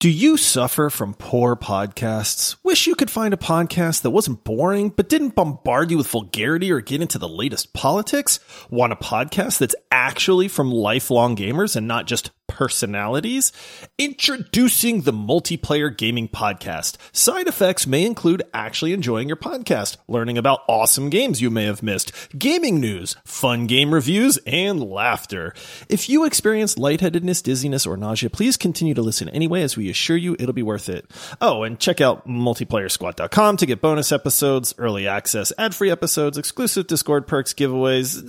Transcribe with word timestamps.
Do 0.00 0.08
you 0.08 0.36
suffer 0.36 0.90
from 0.90 1.14
poor 1.14 1.56
podcasts? 1.56 2.54
Wish 2.62 2.86
you 2.86 2.94
could 2.94 3.10
find 3.10 3.34
a 3.34 3.36
podcast 3.36 4.02
that 4.02 4.10
wasn't 4.10 4.44
boring, 4.44 4.90
but 4.90 5.08
didn't 5.08 5.34
bombard 5.34 5.90
you 5.90 5.98
with 5.98 6.06
vulgarity 6.06 6.70
or 6.70 6.80
get 6.80 7.02
into 7.02 7.18
the 7.18 7.28
latest 7.28 7.72
politics? 7.72 8.38
Want 8.70 8.92
a 8.92 8.96
podcast 8.96 9.58
that's 9.58 9.74
actually 9.90 10.46
from 10.46 10.70
lifelong 10.70 11.34
gamers 11.34 11.74
and 11.74 11.88
not 11.88 12.06
just 12.06 12.30
personalities? 12.58 13.52
Introducing 13.98 15.02
the 15.02 15.12
Multiplayer 15.12 15.96
Gaming 15.96 16.28
Podcast. 16.28 16.96
Side 17.12 17.46
effects 17.46 17.86
may 17.86 18.04
include 18.04 18.42
actually 18.52 18.92
enjoying 18.92 19.28
your 19.28 19.36
podcast, 19.36 19.96
learning 20.08 20.36
about 20.36 20.62
awesome 20.68 21.08
games 21.08 21.40
you 21.40 21.50
may 21.50 21.66
have 21.66 21.84
missed, 21.84 22.10
gaming 22.36 22.80
news, 22.80 23.14
fun 23.24 23.68
game 23.68 23.94
reviews, 23.94 24.38
and 24.44 24.82
laughter. 24.82 25.54
If 25.88 26.08
you 26.08 26.24
experience 26.24 26.76
lightheadedness, 26.76 27.42
dizziness, 27.42 27.86
or 27.86 27.96
nausea, 27.96 28.28
please 28.28 28.56
continue 28.56 28.94
to 28.94 29.02
listen 29.02 29.28
anyway 29.28 29.62
as 29.62 29.76
we 29.76 29.88
assure 29.88 30.16
you 30.16 30.34
it'll 30.40 30.52
be 30.52 30.64
worth 30.64 30.88
it. 30.88 31.08
Oh, 31.40 31.62
and 31.62 31.78
check 31.78 32.00
out 32.00 32.26
multiplayersquad.com 32.26 33.56
to 33.58 33.66
get 33.66 33.80
bonus 33.80 34.10
episodes, 34.10 34.74
early 34.78 35.06
access, 35.06 35.52
ad-free 35.58 35.92
episodes, 35.92 36.36
exclusive 36.36 36.88
Discord 36.88 37.28
perks, 37.28 37.54
giveaways, 37.54 38.20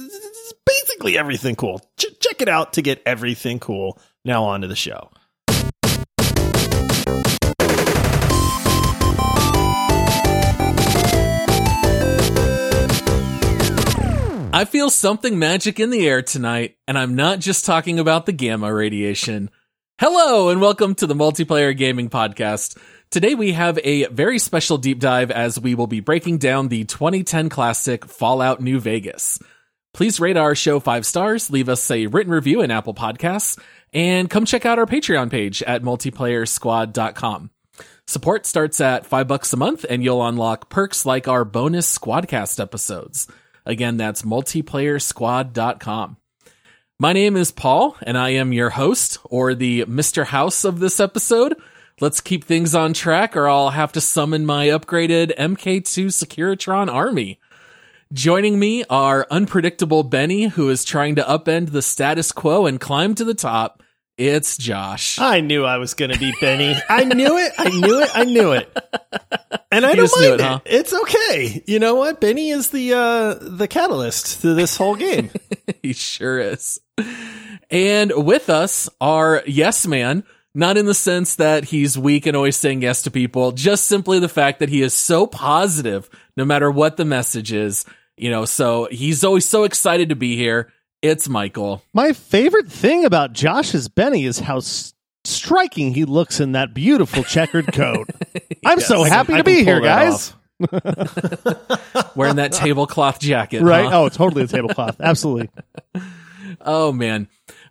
basically 0.68 1.18
everything 1.18 1.55
cool. 1.55 1.80
Ch- 1.98 2.20
check 2.20 2.41
it 2.41 2.49
out 2.49 2.73
to 2.73 2.84
get 2.84 3.02
everything 3.05 3.59
cool. 3.59 3.99
Now 4.30 4.44
on 4.44 4.62
to 4.62 4.68
the 4.68 4.76
show. 4.76 5.10
I 14.54 14.66
feel 14.66 14.92
something 14.92 15.40
magic 15.40 15.80
in 15.80 15.90
the 15.90 16.08
air 16.08 16.22
tonight, 16.22 16.78
and 16.88 16.96
I'm 16.96 17.16
not 17.16 17.40
just 17.40 17.66
talking 17.66 17.98
about 17.98 18.28
the 18.28 18.32
gamma 18.32 18.72
radiation. 18.72 19.50
Hello, 20.00 20.50
and 20.50 20.62
welcome 20.62 20.94
to 20.94 21.08
the 21.08 21.16
Multiplayer 21.16 21.76
Gaming 21.76 22.12
Podcast. 22.12 22.77
Today 23.10 23.34
we 23.34 23.54
have 23.54 23.80
a 23.84 24.05
very 24.10 24.38
special 24.38 24.77
deep 24.77 25.00
dive 25.00 25.32
as 25.32 25.60
we 25.60 25.74
will 25.74 25.88
be 25.88 26.02
breaking 26.02 26.38
down 26.38 26.68
the 26.68 26.84
2010 26.84 27.49
classic 27.49 28.05
Fallout 28.05 28.62
New 28.62 28.80
Vegas. 28.80 29.40
Please 29.96 30.20
rate 30.20 30.38
our 30.38 30.54
show 30.54 30.80
five 30.80 31.04
stars, 31.04 31.49
leave 31.49 31.68
us 31.68 31.90
a 31.90 32.05
written 32.05 32.32
review 32.32 32.62
in 32.62 32.70
Apple 32.70 32.93
Podcasts, 32.93 33.60
and 33.93 34.29
come 34.29 34.45
check 34.45 34.65
out 34.65 34.79
our 34.79 34.85
Patreon 34.85 35.29
page 35.29 35.63
at 35.63 35.82
multiplayersquad.com. 35.84 37.51
Support 38.07 38.46
starts 38.46 38.81
at 38.81 39.05
five 39.05 39.27
bucks 39.27 39.54
a 39.54 39.57
month, 39.57 39.85
and 39.87 40.04
you'll 40.04 40.26
unlock 40.26 40.70
perks 40.70 41.05
like 41.05 41.27
our 41.27 41.46
bonus 41.46 41.96
Squadcast 41.96 42.59
episodes. 42.59 43.27
Again, 43.65 43.98
that's 43.98 44.23
multiplayersquad.com. 44.23 46.18
My 46.99 47.13
name 47.13 47.37
is 47.37 47.51
Paul, 47.51 47.96
and 48.01 48.18
I 48.18 48.31
am 48.31 48.51
your 48.51 48.71
host, 48.71 49.20
or 49.26 49.54
the 49.54 49.85
Mr. 49.85 50.26
House 50.26 50.65
of 50.65 50.79
this 50.79 50.99
episode. 50.99 51.55
Let's 52.01 52.20
keep 52.20 52.43
things 52.43 52.74
on 52.74 52.93
track, 52.93 53.37
or 53.37 53.48
I'll 53.48 53.70
have 53.70 53.91
to 53.91 54.01
summon 54.01 54.46
my 54.46 54.68
upgraded 54.68 55.35
MK2 55.37 56.07
Securitron 56.07 56.91
army. 56.91 57.40
Joining 58.12 58.57
me 58.57 58.84
are 58.90 59.27
unpredictable 59.29 60.02
Benny, 60.02 60.46
who 60.48 60.70
is 60.70 60.84
trying 60.84 61.15
to 61.18 61.21
upend 61.24 61.71
the 61.71 61.84
status 61.84 62.32
quo 62.32 62.65
and 62.65 62.79
climb 62.79 63.13
to 63.15 63.24
the 63.24 63.35
top. 63.35 63.84
It's 64.18 64.57
Josh. 64.57 65.19
I 65.19 65.41
knew 65.41 65.63
I 65.63 65.78
was 65.78 65.94
going 65.94 66.12
to 66.12 66.18
be 66.19 66.34
Benny. 66.41 66.75
I 66.90 67.03
knew 67.03 67.38
it. 67.38 67.53
I 67.57 67.69
knew 67.69 68.02
it. 68.02 68.09
I 68.13 68.24
knew 68.25 68.52
it. 68.53 68.75
And 69.72 69.85
I 69.85 69.91
You 69.91 69.96
don't 69.97 70.12
mind 70.19 70.25
it, 70.25 70.40
it. 70.40 70.41
huh? 70.41 70.59
It's 70.66 70.94
okay. 70.94 71.63
You 71.68 71.78
know 71.78 71.96
what? 71.96 72.19
Benny 72.19 72.50
is 72.50 72.72
the 72.72 72.94
uh 72.94 73.35
the 73.40 73.68
catalyst 73.68 74.41
to 74.41 74.56
this 74.56 74.75
whole 74.75 74.96
game. 74.96 75.30
he 75.84 75.94
sure 75.94 76.40
is. 76.40 76.81
And 77.69 78.12
with 78.25 78.50
us 78.50 78.90
are 79.00 79.44
Yes 79.46 79.85
Man, 79.85 80.24
not 80.56 80.78
in 80.78 80.88
the 80.88 80.96
sense 80.96 81.35
that 81.35 81.66
he's 81.66 81.96
weak 81.97 82.25
and 82.25 82.35
always 82.35 82.57
saying 82.57 82.81
yes 82.81 83.03
to 83.03 83.12
people, 83.12 83.52
just 83.52 83.85
simply 83.85 84.18
the 84.18 84.28
fact 84.28 84.59
that 84.59 84.69
he 84.69 84.81
is 84.81 84.96
so 84.96 85.28
positive 85.28 86.09
no 86.35 86.44
matter 86.44 86.72
what 86.72 86.97
the 86.97 87.06
message 87.06 87.53
is. 87.53 87.85
You 88.19 88.29
know, 88.31 88.45
so 88.45 88.88
he's 88.91 89.23
always 89.23 89.45
so 89.45 89.63
excited 89.63 90.09
to 90.09 90.16
be 90.16 90.35
here. 90.35 90.72
It's 91.02 91.30
Michael. 91.30 91.81
My 91.94 92.12
favorite 92.13 92.69
thing 92.69 93.06
about 93.06 93.31
Josh's 93.31 93.88
Benny 93.88 94.25
is 94.25 94.40
how 94.40 94.57
s- 94.57 94.94
striking 95.24 95.94
he 95.94 96.03
looks 96.03 96.41
in 96.41 96.52
that 96.52 96.74
beautiful 96.74 97.24
checkered 97.24 97.68
coat. 97.74 98.09
I'm 98.66 98.81
so 98.81 99.03
happy 99.03 99.28
can- 99.34 99.38
to 99.38 99.44
be 99.46 99.63
here, 99.63 99.79
guys. 99.79 100.34
wearing 102.16 102.35
that 102.35 102.52
tablecloth 102.52 103.19
jacket. 103.19 103.62
Right? 103.62 103.85
huh? 103.85 104.02
Oh, 104.03 104.09
totally 104.09 104.44
a 104.44 104.47
tablecloth. 104.47 104.97
Absolutely. 105.00 105.50
Oh 106.62 106.91
man. 106.91 107.29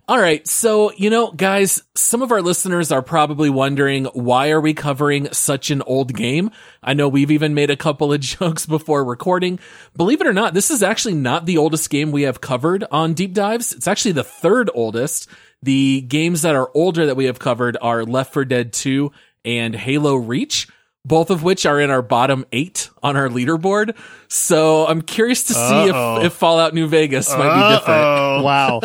All 0.09 0.19
right. 0.19 0.47
So, 0.47 0.91
you 0.93 1.11
know, 1.11 1.31
guys, 1.31 1.83
some 1.93 2.23
of 2.23 2.31
our 2.31 2.41
listeners 2.41 2.91
are 2.91 3.03
probably 3.03 3.51
wondering 3.51 4.05
why 4.05 4.49
are 4.49 4.59
we 4.59 4.73
covering 4.73 5.31
such 5.31 5.69
an 5.69 5.83
old 5.83 6.15
game? 6.15 6.49
I 6.81 6.95
know 6.95 7.07
we've 7.07 7.29
even 7.29 7.53
made 7.53 7.69
a 7.69 7.77
couple 7.77 8.11
of 8.11 8.19
jokes 8.19 8.65
before 8.65 9.05
recording. 9.05 9.59
Believe 9.95 10.19
it 10.19 10.25
or 10.25 10.33
not, 10.33 10.55
this 10.55 10.71
is 10.71 10.81
actually 10.81 11.13
not 11.13 11.45
the 11.45 11.59
oldest 11.59 11.91
game 11.91 12.11
we 12.11 12.23
have 12.23 12.41
covered 12.41 12.85
on 12.89 13.13
deep 13.13 13.35
dives. 13.35 13.71
It's 13.71 13.87
actually 13.87 14.13
the 14.13 14.23
third 14.23 14.71
oldest. 14.73 15.27
The 15.61 16.01
games 16.01 16.41
that 16.41 16.55
are 16.55 16.71
older 16.73 17.05
that 17.05 17.15
we 17.15 17.25
have 17.25 17.37
covered 17.37 17.77
are 17.79 18.03
Left 18.03 18.33
4 18.33 18.45
Dead 18.45 18.73
2 18.73 19.11
and 19.45 19.75
Halo 19.75 20.15
Reach. 20.15 20.67
Both 21.05 21.29
of 21.29 21.43
which 21.43 21.65
are 21.65 21.79
in 21.79 21.89
our 21.89 22.01
bottom 22.01 22.45
eight 22.51 22.89
on 23.01 23.15
our 23.15 23.29
leaderboard. 23.29 23.95
So 24.27 24.85
I'm 24.85 25.01
curious 25.01 25.45
to 25.45 25.53
see 25.53 25.89
Uh-oh. 25.89 26.19
if, 26.19 26.25
if 26.27 26.33
Fallout 26.33 26.73
New 26.73 26.87
Vegas 26.87 27.29
might 27.35 27.69
be 27.69 27.75
different. 27.75 28.43
Wow. 28.43 28.81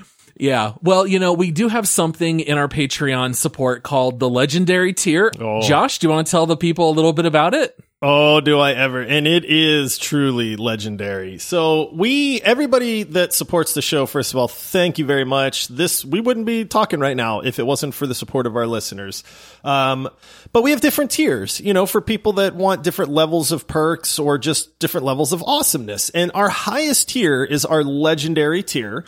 Yeah. 0.36 0.72
Well, 0.82 1.06
you 1.06 1.18
know, 1.20 1.32
we 1.32 1.50
do 1.52 1.68
have 1.68 1.86
something 1.86 2.40
in 2.40 2.58
our 2.58 2.68
Patreon 2.68 3.36
support 3.36 3.82
called 3.82 4.18
the 4.18 4.28
Legendary 4.28 4.92
Tier. 4.92 5.30
Oh. 5.38 5.62
Josh, 5.62 5.98
do 5.98 6.06
you 6.06 6.12
want 6.12 6.26
to 6.26 6.30
tell 6.30 6.46
the 6.46 6.56
people 6.56 6.90
a 6.90 6.92
little 6.92 7.12
bit 7.12 7.24
about 7.24 7.54
it? 7.54 7.78
Oh, 8.02 8.42
do 8.42 8.58
I 8.58 8.72
ever? 8.72 9.00
And 9.00 9.26
it 9.26 9.46
is 9.46 9.96
truly 9.96 10.56
legendary. 10.56 11.38
So 11.38 11.90
we, 11.94 12.38
everybody 12.42 13.04
that 13.04 13.32
supports 13.32 13.72
the 13.72 13.80
show, 13.80 14.04
first 14.04 14.34
of 14.34 14.38
all, 14.38 14.46
thank 14.46 14.98
you 14.98 15.06
very 15.06 15.24
much. 15.24 15.68
This, 15.68 16.04
we 16.04 16.20
wouldn't 16.20 16.44
be 16.44 16.66
talking 16.66 17.00
right 17.00 17.16
now 17.16 17.40
if 17.40 17.58
it 17.58 17.62
wasn't 17.62 17.94
for 17.94 18.06
the 18.06 18.14
support 18.14 18.46
of 18.46 18.56
our 18.56 18.66
listeners. 18.66 19.24
Um, 19.64 20.10
but 20.52 20.62
we 20.62 20.72
have 20.72 20.82
different 20.82 21.12
tiers, 21.12 21.60
you 21.60 21.72
know, 21.72 21.86
for 21.86 22.02
people 22.02 22.34
that 22.34 22.54
want 22.54 22.82
different 22.82 23.10
levels 23.10 23.52
of 23.52 23.66
perks 23.66 24.18
or 24.18 24.36
just 24.36 24.78
different 24.78 25.06
levels 25.06 25.32
of 25.32 25.42
awesomeness. 25.42 26.10
And 26.10 26.30
our 26.34 26.50
highest 26.50 27.08
tier 27.08 27.42
is 27.42 27.64
our 27.64 27.82
legendary 27.82 28.62
tier. 28.62 29.06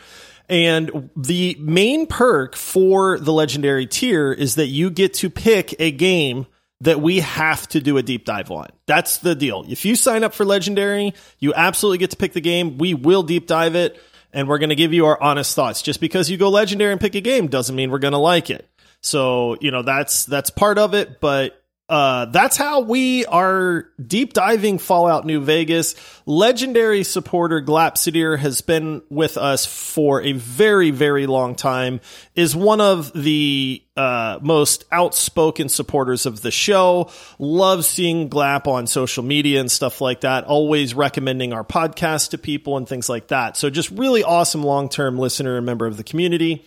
And 0.48 1.10
the 1.14 1.56
main 1.60 2.06
perk 2.06 2.56
for 2.56 3.18
the 3.18 3.32
legendary 3.32 3.86
tier 3.86 4.32
is 4.32 4.54
that 4.54 4.68
you 4.68 4.88
get 4.88 5.12
to 5.14 5.28
pick 5.28 5.74
a 5.78 5.90
game 5.90 6.46
that 6.82 7.00
we 7.00 7.20
have 7.20 7.66
to 7.68 7.80
do 7.80 7.96
a 7.96 8.02
deep 8.02 8.24
dive 8.24 8.50
on. 8.50 8.68
That's 8.86 9.18
the 9.18 9.34
deal. 9.34 9.64
If 9.68 9.84
you 9.84 9.96
sign 9.96 10.24
up 10.24 10.34
for 10.34 10.44
legendary, 10.44 11.14
you 11.38 11.54
absolutely 11.54 11.98
get 11.98 12.10
to 12.10 12.16
pick 12.16 12.32
the 12.32 12.40
game. 12.40 12.78
We 12.78 12.94
will 12.94 13.22
deep 13.22 13.46
dive 13.46 13.74
it 13.74 14.00
and 14.32 14.48
we're 14.48 14.58
going 14.58 14.70
to 14.70 14.76
give 14.76 14.92
you 14.92 15.06
our 15.06 15.20
honest 15.22 15.54
thoughts. 15.54 15.80
Just 15.80 16.00
because 16.00 16.30
you 16.30 16.36
go 16.36 16.50
legendary 16.50 16.92
and 16.92 17.00
pick 17.00 17.14
a 17.14 17.20
game 17.20 17.46
doesn't 17.46 17.74
mean 17.74 17.90
we're 17.90 17.98
going 17.98 18.12
to 18.12 18.18
like 18.18 18.50
it. 18.50 18.68
So, 19.00 19.56
you 19.60 19.70
know, 19.70 19.82
that's 19.82 20.24
that's 20.26 20.50
part 20.50 20.78
of 20.78 20.94
it, 20.94 21.20
but 21.20 21.62
uh, 21.88 22.24
that's 22.26 22.56
how 22.56 22.80
we 22.80 23.24
are 23.26 23.88
deep 24.04 24.32
diving 24.32 24.78
Fallout 24.78 25.24
New 25.24 25.40
Vegas. 25.40 25.94
Legendary 26.26 27.04
supporter 27.04 27.62
Glapsuidir 27.62 28.38
has 28.38 28.60
been 28.60 29.02
with 29.08 29.36
us 29.36 29.64
for 29.66 30.20
a 30.20 30.32
very, 30.32 30.90
very 30.90 31.28
long 31.28 31.54
time, 31.54 32.00
is 32.34 32.56
one 32.56 32.80
of 32.80 33.12
the 33.12 33.80
uh, 33.96 34.40
most 34.42 34.84
outspoken 34.90 35.68
supporters 35.68 36.26
of 36.26 36.42
the 36.42 36.50
show, 36.50 37.08
loves 37.38 37.86
seeing 37.86 38.28
Glap 38.28 38.66
on 38.66 38.88
social 38.88 39.22
media 39.22 39.60
and 39.60 39.70
stuff 39.70 40.00
like 40.00 40.22
that, 40.22 40.42
always 40.42 40.92
recommending 40.92 41.52
our 41.52 41.64
podcast 41.64 42.30
to 42.30 42.38
people 42.38 42.76
and 42.76 42.88
things 42.88 43.08
like 43.08 43.28
that. 43.28 43.56
So 43.56 43.70
just 43.70 43.90
really 43.90 44.24
awesome 44.24 44.64
long 44.64 44.88
term 44.88 45.20
listener 45.20 45.56
and 45.56 45.64
member 45.64 45.86
of 45.86 45.96
the 45.96 46.04
community. 46.04 46.66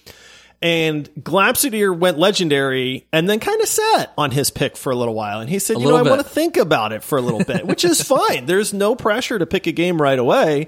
And 0.62 1.10
Glapsuidir 1.16 1.98
went 1.98 2.20
legendary 2.20 3.08
and 3.14 3.30
then 3.30 3.40
kind 3.40 3.62
of 3.62 3.68
sat 3.68 4.14
on 4.18 4.32
his 4.32 4.50
pick 4.50 4.76
for 4.76 4.92
a 4.92 4.96
little 4.96 5.14
while. 5.14 5.40
And 5.40 5.50
he 5.50 5.58
said, 5.60 5.78
A 5.78 5.80
you 5.80 5.88
know, 5.88 5.96
I 5.96 6.02
want 6.02 6.22
to 6.22 6.28
think 6.28 6.58
about 6.58 6.92
it 6.92 7.02
for 7.02 7.18
a 7.18 7.22
little 7.22 7.44
bit, 7.44 7.66
which 7.66 7.86
is 7.86 8.02
fine. 8.04 8.46
There's 8.46 8.74
no 8.74 8.96
pressure 8.96 9.40
to 9.40 9.46
pick 9.46 9.68
a 9.68 9.72
game 9.72 10.02
right 10.02 10.20
away. 10.20 10.68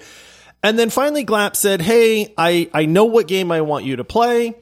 And 0.63 0.79
then 0.79 0.89
finally 0.89 1.25
Glap 1.25 1.55
said, 1.55 1.81
Hey, 1.81 2.33
I, 2.37 2.69
I 2.73 2.85
know 2.85 3.05
what 3.05 3.27
game 3.27 3.51
I 3.51 3.61
want 3.61 3.83
you 3.83 3.97
to 3.97 4.03
play. 4.03 4.55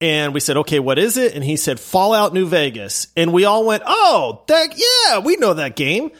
And 0.00 0.34
we 0.34 0.40
said, 0.40 0.58
okay, 0.58 0.80
what 0.80 0.98
is 0.98 1.16
it? 1.16 1.34
And 1.34 1.42
he 1.42 1.56
said, 1.56 1.80
Fallout 1.80 2.34
New 2.34 2.46
Vegas. 2.46 3.06
And 3.16 3.32
we 3.32 3.46
all 3.46 3.64
went, 3.64 3.84
oh, 3.86 4.42
that, 4.48 4.74
yeah, 4.76 5.20
we 5.20 5.36
know 5.36 5.54
that 5.54 5.76
game. 5.76 6.10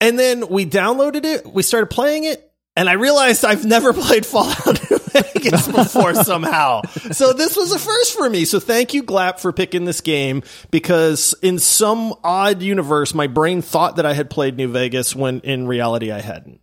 And 0.00 0.18
then 0.18 0.48
we 0.48 0.64
downloaded 0.64 1.24
it, 1.24 1.46
we 1.46 1.62
started 1.62 1.86
playing 1.86 2.24
it, 2.24 2.50
and 2.76 2.88
I 2.88 2.94
realized 2.94 3.44
I've 3.44 3.64
never 3.64 3.92
played 3.94 4.26
Fallout 4.26 4.90
New 4.90 4.98
Vegas 5.34 5.68
before 5.68 6.14
somehow. 6.14 6.82
So 7.12 7.32
this 7.32 7.56
was 7.56 7.72
a 7.72 7.78
first 7.78 8.16
for 8.16 8.28
me. 8.28 8.44
So 8.44 8.60
thank 8.60 8.94
you, 8.94 9.02
Glap, 9.02 9.38
for 9.38 9.52
picking 9.52 9.84
this 9.84 10.00
game 10.00 10.42
because 10.70 11.34
in 11.42 11.58
some 11.58 12.14
odd 12.24 12.62
universe, 12.62 13.14
my 13.14 13.26
brain 13.26 13.62
thought 13.62 13.96
that 13.96 14.06
I 14.06 14.12
had 14.12 14.30
played 14.30 14.56
New 14.56 14.68
Vegas 14.68 15.14
when 15.14 15.40
in 15.40 15.66
reality 15.66 16.10
I 16.10 16.20
hadn't. 16.20 16.60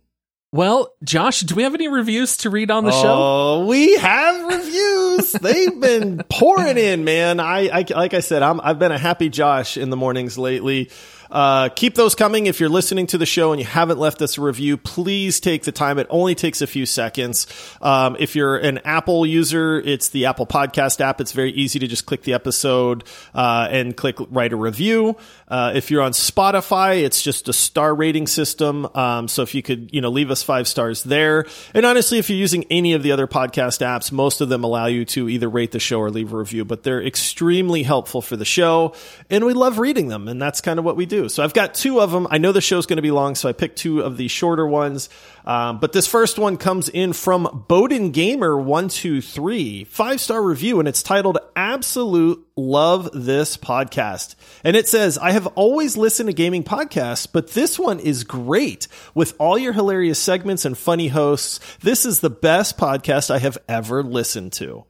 Well, 0.54 0.92
Josh, 1.02 1.40
do 1.40 1.54
we 1.54 1.62
have 1.62 1.74
any 1.74 1.88
reviews 1.88 2.36
to 2.38 2.50
read 2.50 2.70
on 2.70 2.84
the 2.84 2.90
show? 2.90 3.14
Oh, 3.14 3.66
we 3.66 3.96
have 3.96 4.44
reviews. 4.44 5.32
They've 5.32 5.80
been 5.80 6.22
pouring 6.28 6.76
in, 6.76 7.04
man. 7.04 7.40
I, 7.40 7.70
I 7.70 7.86
like 7.88 8.12
I 8.12 8.20
said, 8.20 8.42
I'm, 8.42 8.60
I've 8.60 8.78
been 8.78 8.92
a 8.92 8.98
happy 8.98 9.30
Josh 9.30 9.78
in 9.78 9.88
the 9.88 9.96
mornings 9.96 10.36
lately. 10.36 10.90
Uh, 11.32 11.70
keep 11.70 11.94
those 11.94 12.14
coming. 12.14 12.44
If 12.44 12.60
you're 12.60 12.68
listening 12.68 13.06
to 13.08 13.18
the 13.18 13.24
show 13.24 13.52
and 13.52 13.58
you 13.58 13.64
haven't 13.66 13.98
left 13.98 14.20
us 14.20 14.36
a 14.36 14.42
review, 14.42 14.76
please 14.76 15.40
take 15.40 15.62
the 15.62 15.72
time. 15.72 15.98
It 15.98 16.06
only 16.10 16.34
takes 16.34 16.60
a 16.60 16.66
few 16.66 16.84
seconds. 16.84 17.46
Um, 17.80 18.16
if 18.20 18.36
you're 18.36 18.58
an 18.58 18.78
Apple 18.84 19.24
user, 19.24 19.80
it's 19.80 20.10
the 20.10 20.26
Apple 20.26 20.46
Podcast 20.46 21.00
app. 21.00 21.22
It's 21.22 21.32
very 21.32 21.50
easy 21.52 21.78
to 21.78 21.86
just 21.86 22.04
click 22.04 22.22
the 22.22 22.34
episode 22.34 23.04
uh, 23.34 23.66
and 23.70 23.96
click 23.96 24.16
write 24.30 24.52
a 24.52 24.56
review. 24.56 25.16
Uh, 25.48 25.72
if 25.74 25.90
you're 25.90 26.02
on 26.02 26.12
Spotify, 26.12 27.02
it's 27.02 27.22
just 27.22 27.48
a 27.48 27.54
star 27.54 27.94
rating 27.94 28.26
system. 28.26 28.86
Um, 28.94 29.26
so 29.26 29.40
if 29.40 29.54
you 29.54 29.62
could, 29.62 29.88
you 29.90 30.02
know, 30.02 30.10
leave 30.10 30.30
us 30.30 30.42
five 30.42 30.68
stars 30.68 31.02
there. 31.02 31.46
And 31.72 31.86
honestly, 31.86 32.18
if 32.18 32.28
you're 32.28 32.38
using 32.38 32.64
any 32.70 32.92
of 32.92 33.02
the 33.02 33.12
other 33.12 33.26
podcast 33.26 33.80
apps, 33.80 34.12
most 34.12 34.42
of 34.42 34.50
them 34.50 34.64
allow 34.64 34.84
you 34.84 35.06
to 35.06 35.30
either 35.30 35.48
rate 35.48 35.72
the 35.72 35.80
show 35.80 35.98
or 35.98 36.10
leave 36.10 36.34
a 36.34 36.36
review. 36.36 36.66
But 36.66 36.82
they're 36.82 37.02
extremely 37.02 37.84
helpful 37.84 38.20
for 38.20 38.36
the 38.36 38.44
show, 38.44 38.94
and 39.30 39.46
we 39.46 39.54
love 39.54 39.78
reading 39.78 40.08
them. 40.08 40.28
And 40.28 40.40
that's 40.40 40.60
kind 40.60 40.78
of 40.78 40.84
what 40.84 40.96
we 40.96 41.06
do. 41.06 41.21
So 41.28 41.42
I've 41.44 41.54
got 41.54 41.74
two 41.74 42.00
of 42.00 42.10
them. 42.12 42.26
I 42.30 42.38
know 42.38 42.52
the 42.52 42.60
show's 42.60 42.86
going 42.86 42.96
to 42.96 43.02
be 43.02 43.10
long, 43.10 43.34
so 43.34 43.48
I 43.48 43.52
picked 43.52 43.76
two 43.78 44.00
of 44.00 44.16
the 44.16 44.28
shorter 44.28 44.66
ones. 44.66 45.08
Um, 45.44 45.78
but 45.80 45.92
this 45.92 46.06
first 46.06 46.38
one 46.38 46.56
comes 46.56 46.88
in 46.88 47.12
from 47.12 47.64
Bowden 47.68 48.10
Gamer 48.10 48.56
one 48.58 48.88
two 48.88 49.20
three 49.20 49.84
five 49.84 50.20
star 50.20 50.42
review, 50.42 50.78
and 50.78 50.86
it's 50.88 51.02
titled 51.02 51.38
"Absolute 51.56 52.46
Love 52.56 53.08
This 53.12 53.56
Podcast." 53.56 54.34
And 54.64 54.76
it 54.76 54.86
says, 54.88 55.18
"I 55.18 55.32
have 55.32 55.46
always 55.48 55.96
listened 55.96 56.28
to 56.28 56.32
gaming 56.32 56.62
podcasts, 56.64 57.26
but 57.30 57.52
this 57.52 57.78
one 57.78 57.98
is 58.00 58.24
great 58.24 58.86
with 59.14 59.34
all 59.38 59.58
your 59.58 59.72
hilarious 59.72 60.18
segments 60.18 60.64
and 60.64 60.78
funny 60.78 61.08
hosts. 61.08 61.58
This 61.80 62.04
is 62.06 62.20
the 62.20 62.30
best 62.30 62.78
podcast 62.78 63.30
I 63.30 63.38
have 63.38 63.58
ever 63.68 64.02
listened 64.02 64.52
to." 64.54 64.84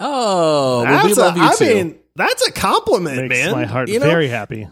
Oh, 0.00 0.82
well, 0.82 1.02
we 1.04 1.08
That's 1.08 1.16
a- 1.18 1.20
love 1.20 1.36
you 1.36 1.42
I 1.44 1.54
too. 1.54 1.64
mean, 1.74 1.98
that's 2.16 2.46
a 2.48 2.52
compliment, 2.52 3.28
Makes 3.28 3.44
man. 3.44 3.52
my 3.52 3.64
heart 3.64 3.88
You 3.88 4.00
know? 4.00 4.06
very 4.06 4.28
happy. 4.28 4.66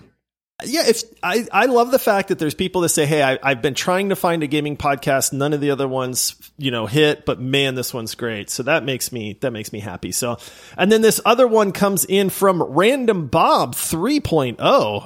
Yeah, 0.64 0.87
if 0.87 1.03
I, 1.23 1.47
I 1.53 1.67
love 1.67 1.91
the 1.91 1.99
fact 1.99 2.29
that 2.29 2.38
there's 2.38 2.55
people 2.55 2.82
that 2.82 2.91
say, 2.91 3.06
"Hey, 3.06 3.23
I, 3.23 3.38
I've 3.43 3.62
been 3.62 3.75
trying 3.75 4.11
to 4.11 4.17
find 4.17 4.43
a 4.43 4.47
gaming 4.47 4.76
podcast. 4.76 5.32
None 5.32 5.53
of 5.53 5.61
the 5.61 5.70
other 5.70 5.88
ones, 5.88 6.37
you 6.59 6.70
know, 6.70 6.87
hit, 6.87 7.25
but 7.25 7.41
man, 7.41 7.75
this 7.75 7.93
one's 7.94 8.14
great." 8.14 8.50
So 8.50 8.62
that 8.64 8.85
makes 8.85 9.12
me 9.12 9.38
that 9.41 9.50
makes 9.50 9.73
me 9.73 9.81
happy. 9.81 10.12
So, 10.12 10.38
and 10.76 10.93
then 10.93 11.03
this 11.03 11.20
other 11.25 11.49
one 11.49 11.73
comes 11.73 12.05
in 12.05 12.31
from 12.31 12.62
Random 12.62 13.26
Bob 13.26 13.75
3.0 13.75 14.56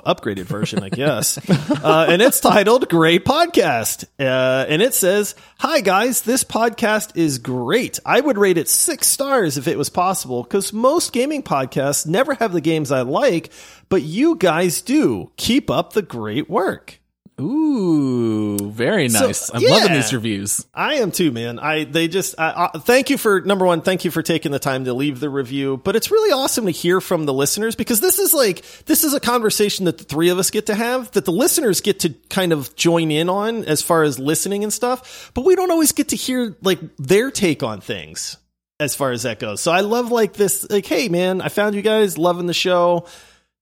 upgraded 0.05 0.45
version, 0.45 0.83
I 0.83 0.89
guess, 0.89 1.39
uh, 1.85 2.07
and 2.09 2.21
it's 2.21 2.41
titled 2.41 2.89
"Great 2.89 3.25
Podcast," 3.25 4.05
uh, 4.19 4.67
and 4.69 4.83
it 4.83 4.95
says, 4.95 5.35
"Hi 5.59 5.81
guys, 5.81 6.23
this 6.23 6.45
podcast 6.45 7.17
is 7.17 7.39
great. 7.39 8.01
I 8.05 8.21
would 8.21 8.39
rate 8.39 8.59
it 8.59 8.69
six 8.69 9.07
stars 9.07 9.57
if 9.59 9.69
it 9.69 9.79
was 9.79 9.89
possible 9.89 10.43
because 10.43 10.73
most 10.73 11.13
gaming 11.13 11.43
podcasts 11.43 12.07
never 12.07 12.35
have 12.35 12.53
the 12.53 12.61
games 12.61 12.91
I 12.91 13.03
like." 13.03 13.53
But 13.89 14.03
you 14.03 14.35
guys 14.35 14.83
do. 14.83 15.31
Keep 15.37 15.46
up 15.71 15.93
the 15.93 16.03
great 16.03 16.51
work. 16.51 17.01
Ooh, 17.39 18.71
very 18.71 19.11
So, 19.11 19.27
nice. 19.27 19.51
I'm 19.53 19.63
loving 19.63 19.93
these 19.93 20.15
reviews. 20.15 20.65
I 20.73 20.95
am 20.95 21.11
too, 21.11 21.31
man. 21.31 21.59
I 21.59 21.85
they 21.85 22.09
just 22.09 22.35
I, 22.39 22.71
I, 22.73 22.79
thank 22.79 23.11
you 23.11 23.19
for 23.19 23.43
number 23.43 23.67
one. 23.67 23.83
Thank 23.83 24.07
you 24.07 24.11
for 24.11 24.23
taking 24.23 24.53
the 24.53 24.59
time 24.59 24.87
to 24.87 24.95
leave 24.95 25.21
the 25.21 25.29
review. 25.29 25.77
But 25.77 25.97
it's 25.97 26.11
really 26.11 26.33
awesome 26.33 26.65
to 26.65 26.71
hear 26.71 26.99
from 27.01 27.27
the 27.27 27.35
listeners 27.35 27.75
because 27.77 28.01
this 28.01 28.19
is 28.19 28.33
like 28.33 28.65
this 28.87 29.05
is 29.05 29.13
a 29.13 29.21
conversation 29.21 29.85
that 29.85 29.99
the 29.99 30.05
three 30.05 30.31
of 30.31 30.39
us 30.39 30.51
get 30.51 30.67
to 30.67 30.75
have 30.75 31.11
that 31.11 31.27
the 31.27 31.33
listeners 31.33 31.83
get 31.83 32.01
to 32.01 32.15
kind 32.31 32.55
of 32.55 32.75
join 32.75 33.11
in 33.11 33.29
on 33.29 33.65
as 33.67 33.83
far 33.83 34.03
as 34.03 34.19
listening 34.19 34.65
and 34.65 34.73
stuff. 34.73 35.31
But 35.35 35.45
we 35.45 35.57
don't 35.57 35.71
always 35.71 35.93
get 35.93 36.09
to 36.09 36.17
hear 36.17 36.57
like 36.63 36.81
their 36.97 37.31
take 37.31 37.63
on 37.63 37.83
things 37.83 38.39
as 38.81 38.95
far 38.95 39.11
as 39.11 39.25
that 39.25 39.41
goes. 39.41 39.61
So 39.61 39.73
I 39.73 39.81
love 39.81 40.11
like 40.11 40.33
this. 40.33 40.69
Like, 40.71 40.87
hey, 40.87 41.09
man, 41.09 41.43
I 41.43 41.51
found 41.51 41.75
you 41.75 41.83
guys 41.83 42.17
loving 42.17 42.47
the 42.47 42.55
show. 42.55 43.07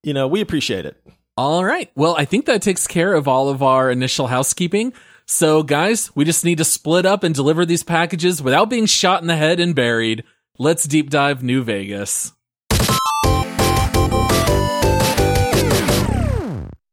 You 0.04 0.12
know, 0.12 0.28
we 0.28 0.40
appreciate 0.42 0.86
it. 0.86 0.96
All 1.36 1.64
right. 1.64 1.90
Well, 1.96 2.14
I 2.16 2.26
think 2.26 2.46
that 2.46 2.62
takes 2.62 2.86
care 2.86 3.12
of 3.12 3.26
all 3.26 3.48
of 3.48 3.60
our 3.60 3.90
initial 3.90 4.28
housekeeping. 4.28 4.92
So, 5.26 5.64
guys, 5.64 6.14
we 6.14 6.24
just 6.24 6.44
need 6.44 6.58
to 6.58 6.64
split 6.64 7.04
up 7.04 7.24
and 7.24 7.34
deliver 7.34 7.66
these 7.66 7.82
packages 7.82 8.40
without 8.40 8.70
being 8.70 8.86
shot 8.86 9.20
in 9.20 9.26
the 9.26 9.34
head 9.34 9.58
and 9.58 9.74
buried. 9.74 10.22
Let's 10.58 10.84
deep 10.84 11.10
dive 11.10 11.42
New 11.42 11.64
Vegas. 11.64 12.32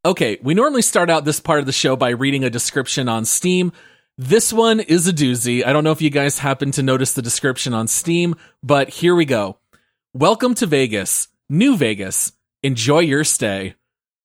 Okay, 0.04 0.40
we 0.42 0.56
normally 0.56 0.82
start 0.82 1.12
out 1.12 1.24
this 1.24 1.40
part 1.40 1.60
of 1.60 1.68
the 1.68 1.72
show 1.72 1.96
by 1.96 2.10
reading 2.10 2.44
a 2.44 2.50
description 2.50 3.08
on 3.08 3.26
Steam. 3.26 3.72
This 4.18 4.52
one 4.52 4.80
is 4.80 5.08
a 5.08 5.14
doozy. 5.14 5.64
I 5.64 5.72
don't 5.72 5.84
know 5.84 5.92
if 5.92 6.02
you 6.02 6.10
guys 6.10 6.40
happen 6.40 6.72
to 6.72 6.82
notice 6.82 7.14
the 7.14 7.22
description 7.22 7.76
on 7.76 7.88
Steam, 7.88 8.34
but 8.64 8.90
here 8.90 9.14
we 9.14 9.26
go. 9.26 9.60
Welcome 10.16 10.56
to 10.56 10.66
Vegas, 10.66 11.28
New 11.48 11.78
Vegas. 11.78 12.32
Enjoy 12.64 13.00
your 13.00 13.24
stay. 13.24 13.76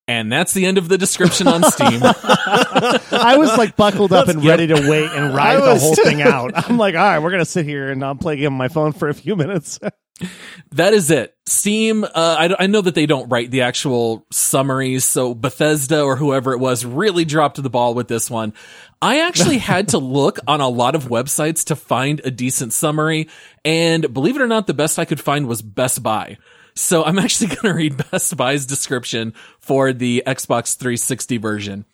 And 0.09 0.31
that's 0.31 0.53
the 0.53 0.67
end 0.67 0.79
of 0.79 0.89
the 0.89 0.97
description 0.97 1.49
on 1.49 1.65
Steam. 1.65 2.01
I 2.05 3.35
was 3.39 3.57
like 3.59 3.75
buckled 3.75 4.13
up 4.13 4.29
and 4.29 4.45
ready 4.45 4.69
to 4.69 4.75
wait 4.75 5.11
and 5.11 5.35
ride 5.35 5.61
the 5.61 5.79
whole 5.79 5.97
thing 5.97 6.23
out. 6.23 6.53
I'm 6.71 6.79
like, 6.79 6.95
all 6.95 7.01
right, 7.01 7.19
we're 7.19 7.33
gonna 7.33 7.45
sit 7.45 7.67
here 7.67 7.91
and 7.91 8.05
I'll 8.05 8.15
play 8.15 8.35
a 8.35 8.37
game 8.37 8.53
on 8.53 8.59
my 8.59 8.69
phone 8.69 8.93
for 8.93 9.09
a 9.09 9.15
few 9.15 9.35
minutes. 9.35 9.81
that 10.73 10.95
is 10.95 11.11
it. 11.11 11.35
Steam, 11.47 12.05
uh, 12.05 12.09
I, 12.15 12.57
I 12.61 12.67
know 12.69 12.81
that 12.83 12.95
they 12.95 13.07
don't 13.07 13.29
write 13.29 13.51
the 13.51 13.63
actual 13.63 14.27
summaries, 14.31 15.05
so 15.05 15.35
Bethesda 15.35 16.03
or 16.03 16.17
whoever 16.17 16.53
it 16.53 16.59
was 16.59 16.85
really 16.85 17.25
dropped 17.25 17.61
the 17.61 17.71
ball 17.71 17.95
with 17.95 18.07
this 18.07 18.31
one. 18.31 18.55
I 19.03 19.21
actually 19.21 19.59
had 19.59 19.89
to 19.89 19.99
look 19.99 20.39
on 20.47 20.61
a 20.61 20.69
lot 20.69 20.95
of 20.95 21.07
websites 21.07 21.65
to 21.67 21.77
find 21.77 22.21
a 22.25 22.31
decent 22.31 22.73
summary, 22.73 23.29
and 23.65 24.13
believe 24.15 24.37
it 24.37 24.43
or 24.43 24.47
not, 24.47 24.67
the 24.67 24.75
best 24.75 24.99
I 24.99 25.05
could 25.05 25.21
find 25.21 25.49
was 25.49 25.63
Best 25.63 26.03
Buy. 26.03 26.39
So 26.77 27.03
I'm 27.03 27.19
actually 27.19 27.47
going 27.57 27.63
to 27.63 27.75
read 27.75 28.11
Best 28.11 28.37
Buy's 28.37 28.67
description 28.67 29.33
for 29.59 29.93
the 29.93 30.23
Xbox 30.27 30.77
360 30.77 31.39
version. 31.39 31.87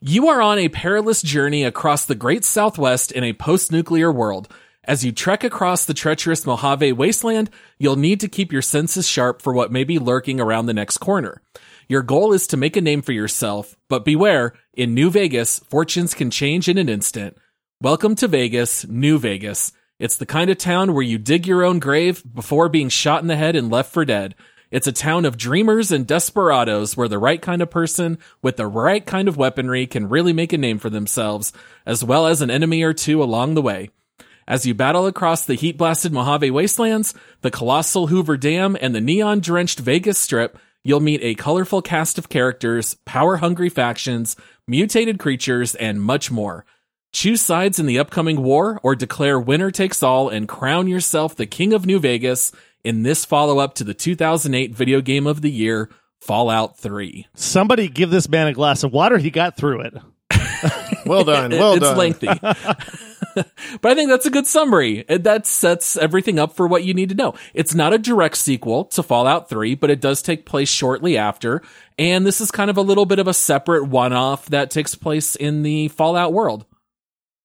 You 0.00 0.28
are 0.28 0.42
on 0.42 0.58
a 0.58 0.68
perilous 0.68 1.22
journey 1.22 1.62
across 1.62 2.04
the 2.04 2.14
great 2.14 2.44
southwest 2.44 3.12
in 3.12 3.22
a 3.22 3.32
post-nuclear 3.32 4.10
world. 4.10 4.48
As 4.82 5.04
you 5.04 5.12
trek 5.12 5.44
across 5.44 5.84
the 5.84 5.94
treacherous 5.94 6.44
Mojave 6.44 6.92
wasteland, 6.92 7.48
you'll 7.78 7.96
need 7.96 8.20
to 8.20 8.28
keep 8.28 8.52
your 8.52 8.60
senses 8.60 9.08
sharp 9.08 9.40
for 9.40 9.52
what 9.54 9.72
may 9.72 9.84
be 9.84 9.98
lurking 9.98 10.40
around 10.40 10.66
the 10.66 10.74
next 10.74 10.98
corner. 10.98 11.40
Your 11.88 12.02
goal 12.02 12.32
is 12.32 12.46
to 12.48 12.56
make 12.56 12.76
a 12.76 12.82
name 12.82 13.02
for 13.02 13.12
yourself, 13.12 13.76
but 13.88 14.04
beware, 14.04 14.54
in 14.74 14.94
New 14.94 15.10
Vegas, 15.10 15.58
fortunes 15.60 16.12
can 16.12 16.30
change 16.30 16.68
in 16.68 16.76
an 16.76 16.88
instant. 16.88 17.36
Welcome 17.80 18.14
to 18.16 18.28
Vegas, 18.28 18.86
New 18.86 19.18
Vegas. 19.18 19.72
It's 20.04 20.18
the 20.18 20.26
kind 20.26 20.50
of 20.50 20.58
town 20.58 20.92
where 20.92 21.02
you 21.02 21.16
dig 21.16 21.46
your 21.46 21.64
own 21.64 21.78
grave 21.78 22.22
before 22.34 22.68
being 22.68 22.90
shot 22.90 23.22
in 23.22 23.26
the 23.26 23.36
head 23.36 23.56
and 23.56 23.70
left 23.70 23.90
for 23.90 24.04
dead. 24.04 24.34
It's 24.70 24.86
a 24.86 24.92
town 24.92 25.24
of 25.24 25.38
dreamers 25.38 25.90
and 25.90 26.06
desperados 26.06 26.94
where 26.94 27.08
the 27.08 27.18
right 27.18 27.40
kind 27.40 27.62
of 27.62 27.70
person 27.70 28.18
with 28.42 28.58
the 28.58 28.66
right 28.66 29.06
kind 29.06 29.28
of 29.28 29.38
weaponry 29.38 29.86
can 29.86 30.10
really 30.10 30.34
make 30.34 30.52
a 30.52 30.58
name 30.58 30.78
for 30.78 30.90
themselves, 30.90 31.54
as 31.86 32.04
well 32.04 32.26
as 32.26 32.42
an 32.42 32.50
enemy 32.50 32.82
or 32.82 32.92
two 32.92 33.22
along 33.22 33.54
the 33.54 33.62
way. 33.62 33.88
As 34.46 34.66
you 34.66 34.74
battle 34.74 35.06
across 35.06 35.46
the 35.46 35.54
heat 35.54 35.78
blasted 35.78 36.12
Mojave 36.12 36.50
wastelands, 36.50 37.14
the 37.40 37.50
colossal 37.50 38.08
Hoover 38.08 38.36
Dam, 38.36 38.76
and 38.78 38.94
the 38.94 39.00
neon 39.00 39.40
drenched 39.40 39.78
Vegas 39.78 40.18
Strip, 40.18 40.58
you'll 40.82 41.00
meet 41.00 41.22
a 41.22 41.34
colorful 41.34 41.80
cast 41.80 42.18
of 42.18 42.28
characters, 42.28 42.92
power 43.06 43.38
hungry 43.38 43.70
factions, 43.70 44.36
mutated 44.66 45.18
creatures, 45.18 45.74
and 45.74 46.02
much 46.02 46.30
more. 46.30 46.66
Choose 47.14 47.40
sides 47.40 47.78
in 47.78 47.86
the 47.86 48.00
upcoming 48.00 48.42
war 48.42 48.80
or 48.82 48.96
declare 48.96 49.38
winner 49.38 49.70
takes 49.70 50.02
all 50.02 50.28
and 50.28 50.48
crown 50.48 50.88
yourself 50.88 51.36
the 51.36 51.46
king 51.46 51.72
of 51.72 51.86
New 51.86 52.00
Vegas 52.00 52.50
in 52.82 53.04
this 53.04 53.24
follow 53.24 53.60
up 53.60 53.74
to 53.76 53.84
the 53.84 53.94
2008 53.94 54.74
video 54.74 55.00
game 55.00 55.28
of 55.28 55.40
the 55.40 55.50
year, 55.50 55.90
Fallout 56.20 56.76
3. 56.76 57.28
Somebody 57.36 57.86
give 57.86 58.10
this 58.10 58.28
man 58.28 58.48
a 58.48 58.52
glass 58.52 58.82
of 58.82 58.92
water. 58.92 59.16
He 59.16 59.30
got 59.30 59.56
through 59.56 59.82
it. 59.82 59.94
Well 61.06 61.22
done. 61.22 61.50
Well 61.50 61.76
done. 61.76 61.76
it's 61.76 61.86
done. 61.86 61.98
lengthy. 61.98 62.26
but 63.82 63.92
I 63.92 63.94
think 63.94 64.08
that's 64.08 64.24
a 64.24 64.30
good 64.30 64.46
summary. 64.46 65.04
And 65.06 65.22
That 65.22 65.46
sets 65.46 65.98
everything 65.98 66.38
up 66.38 66.56
for 66.56 66.66
what 66.66 66.82
you 66.82 66.94
need 66.94 67.10
to 67.10 67.14
know. 67.14 67.34
It's 67.52 67.74
not 67.74 67.92
a 67.92 67.98
direct 67.98 68.38
sequel 68.38 68.86
to 68.86 69.02
Fallout 69.02 69.50
3, 69.50 69.74
but 69.74 69.90
it 69.90 70.00
does 70.00 70.22
take 70.22 70.46
place 70.46 70.70
shortly 70.70 71.18
after. 71.18 71.60
And 71.98 72.26
this 72.26 72.40
is 72.40 72.50
kind 72.50 72.70
of 72.70 72.78
a 72.78 72.82
little 72.82 73.04
bit 73.04 73.18
of 73.18 73.28
a 73.28 73.34
separate 73.34 73.84
one 73.84 74.14
off 74.14 74.46
that 74.46 74.70
takes 74.70 74.94
place 74.94 75.36
in 75.36 75.62
the 75.62 75.88
Fallout 75.88 76.32
world. 76.32 76.64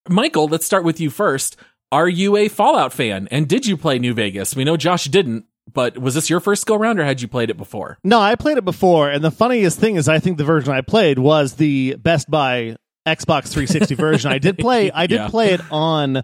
Michael, 0.10 0.48
let's 0.48 0.66
start 0.66 0.84
with 0.84 1.00
you 1.00 1.10
first. 1.10 1.56
Are 1.92 2.08
you 2.10 2.36
a 2.38 2.48
Fallout 2.48 2.94
fan? 2.94 3.28
And 3.32 3.48
did 3.48 3.66
you 3.66 3.78
play 3.78 4.00
New 4.00 4.14
Vegas? 4.14 4.56
We 4.56 4.64
know 4.64 4.78
Josh 4.78 5.06
didn't, 5.06 5.46
but 5.72 5.98
was 5.98 6.14
this 6.16 6.30
your 6.30 6.40
first 6.40 6.66
go 6.66 6.76
round 6.76 7.00
or 7.00 7.04
had 7.06 7.22
you 7.22 7.28
played 7.28 7.50
it 7.50 7.58
before? 7.58 7.98
No, 8.04 8.20
I 8.20 8.36
played 8.36 8.58
it 8.58 8.66
before, 8.66 9.10
and 9.10 9.24
the 9.24 9.32
funniest 9.32 9.80
thing 9.80 9.96
is, 9.96 10.08
I 10.08 10.20
think 10.20 10.38
the 10.38 10.44
version 10.44 10.74
I 10.74 10.82
played 10.82 11.18
was 11.20 11.54
the 11.56 11.96
Best 11.96 12.30
Buy 12.30 12.76
Xbox 13.08 13.48
360 13.50 13.96
version. 13.96 14.32
I 14.32 14.38
did 14.40 14.58
play. 14.58 14.92
I 14.92 15.08
did 15.08 15.16
Yeah. 15.16 15.30
play 15.30 15.54
it 15.54 15.62
on 15.72 16.24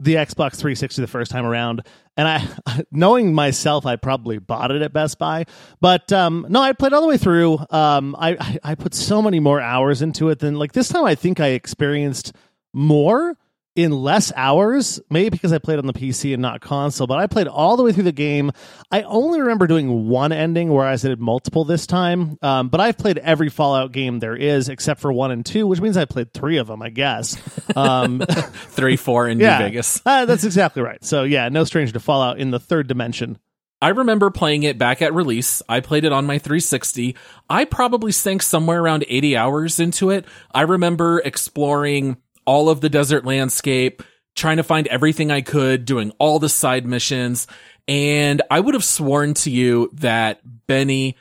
the 0.00 0.14
Xbox 0.14 0.52
360 0.56 1.02
the 1.02 1.08
first 1.08 1.30
time 1.30 1.44
around, 1.44 1.82
and 2.16 2.28
I, 2.28 2.84
knowing 2.92 3.34
myself, 3.34 3.84
I 3.86 3.96
probably 3.96 4.38
bought 4.38 4.70
it 4.70 4.80
at 4.82 4.92
Best 4.92 5.18
Buy. 5.18 5.44
But 5.80 6.12
um, 6.12 6.46
no, 6.48 6.60
I 6.60 6.72
played 6.72 6.92
all 6.92 7.00
the 7.00 7.08
way 7.08 7.16
through. 7.16 7.58
Um, 7.70 8.14
I, 8.18 8.36
I 8.38 8.58
I 8.62 8.74
put 8.74 8.94
so 8.94 9.20
many 9.22 9.40
more 9.40 9.60
hours 9.60 10.00
into 10.02 10.28
it 10.28 10.38
than 10.38 10.54
like 10.56 10.72
this 10.72 10.88
time. 10.88 11.04
I 11.04 11.14
think 11.14 11.40
I 11.40 11.48
experienced 11.48 12.32
more 12.72 13.36
in 13.78 13.92
less 13.92 14.32
hours, 14.34 14.98
maybe 15.08 15.30
because 15.30 15.52
I 15.52 15.58
played 15.58 15.78
on 15.78 15.86
the 15.86 15.92
PC 15.92 16.32
and 16.32 16.42
not 16.42 16.60
console, 16.60 17.06
but 17.06 17.18
I 17.18 17.28
played 17.28 17.46
all 17.46 17.76
the 17.76 17.84
way 17.84 17.92
through 17.92 18.02
the 18.02 18.12
game. 18.12 18.50
I 18.90 19.02
only 19.02 19.40
remember 19.40 19.68
doing 19.68 20.08
one 20.08 20.32
ending, 20.32 20.68
whereas 20.72 21.04
I 21.04 21.10
did 21.10 21.20
multiple 21.20 21.64
this 21.64 21.86
time. 21.86 22.38
Um, 22.42 22.70
but 22.70 22.80
I've 22.80 22.98
played 22.98 23.18
every 23.18 23.48
Fallout 23.50 23.92
game 23.92 24.18
there 24.18 24.34
is, 24.34 24.68
except 24.68 25.00
for 25.00 25.12
one 25.12 25.30
and 25.30 25.46
two, 25.46 25.64
which 25.68 25.80
means 25.80 25.96
I 25.96 26.06
played 26.06 26.32
three 26.32 26.56
of 26.56 26.66
them, 26.66 26.82
I 26.82 26.90
guess. 26.90 27.38
Um, 27.76 28.18
Three, 28.78 28.96
four 28.96 29.28
in 29.28 29.38
yeah, 29.38 29.58
New 29.58 29.64
Vegas. 29.66 30.02
Uh, 30.04 30.24
that's 30.24 30.42
exactly 30.42 30.82
right. 30.82 31.02
So 31.04 31.22
yeah, 31.22 31.48
no 31.48 31.62
stranger 31.62 31.92
to 31.92 32.00
Fallout 32.00 32.40
in 32.40 32.50
the 32.50 32.58
third 32.58 32.88
dimension. 32.88 33.38
I 33.80 33.90
remember 33.90 34.30
playing 34.30 34.64
it 34.64 34.76
back 34.76 35.02
at 35.02 35.14
release. 35.14 35.62
I 35.68 35.78
played 35.80 36.04
it 36.04 36.12
on 36.12 36.26
my 36.26 36.38
360. 36.38 37.14
I 37.48 37.64
probably 37.64 38.10
sank 38.10 38.42
somewhere 38.42 38.80
around 38.80 39.04
80 39.06 39.36
hours 39.36 39.78
into 39.78 40.10
it. 40.10 40.24
I 40.52 40.62
remember 40.62 41.20
exploring 41.20 42.16
all 42.48 42.70
of 42.70 42.80
the 42.80 42.88
desert 42.88 43.26
landscape, 43.26 44.02
trying 44.34 44.56
to 44.56 44.62
find 44.62 44.86
everything 44.86 45.30
I 45.30 45.42
could, 45.42 45.84
doing 45.84 46.12
all 46.18 46.38
the 46.38 46.48
side 46.48 46.86
missions. 46.86 47.46
And 47.86 48.40
I 48.50 48.58
would 48.58 48.72
have 48.72 48.84
sworn 48.84 49.34
to 49.34 49.50
you 49.50 49.90
that 49.92 50.40
Benny 50.66 51.16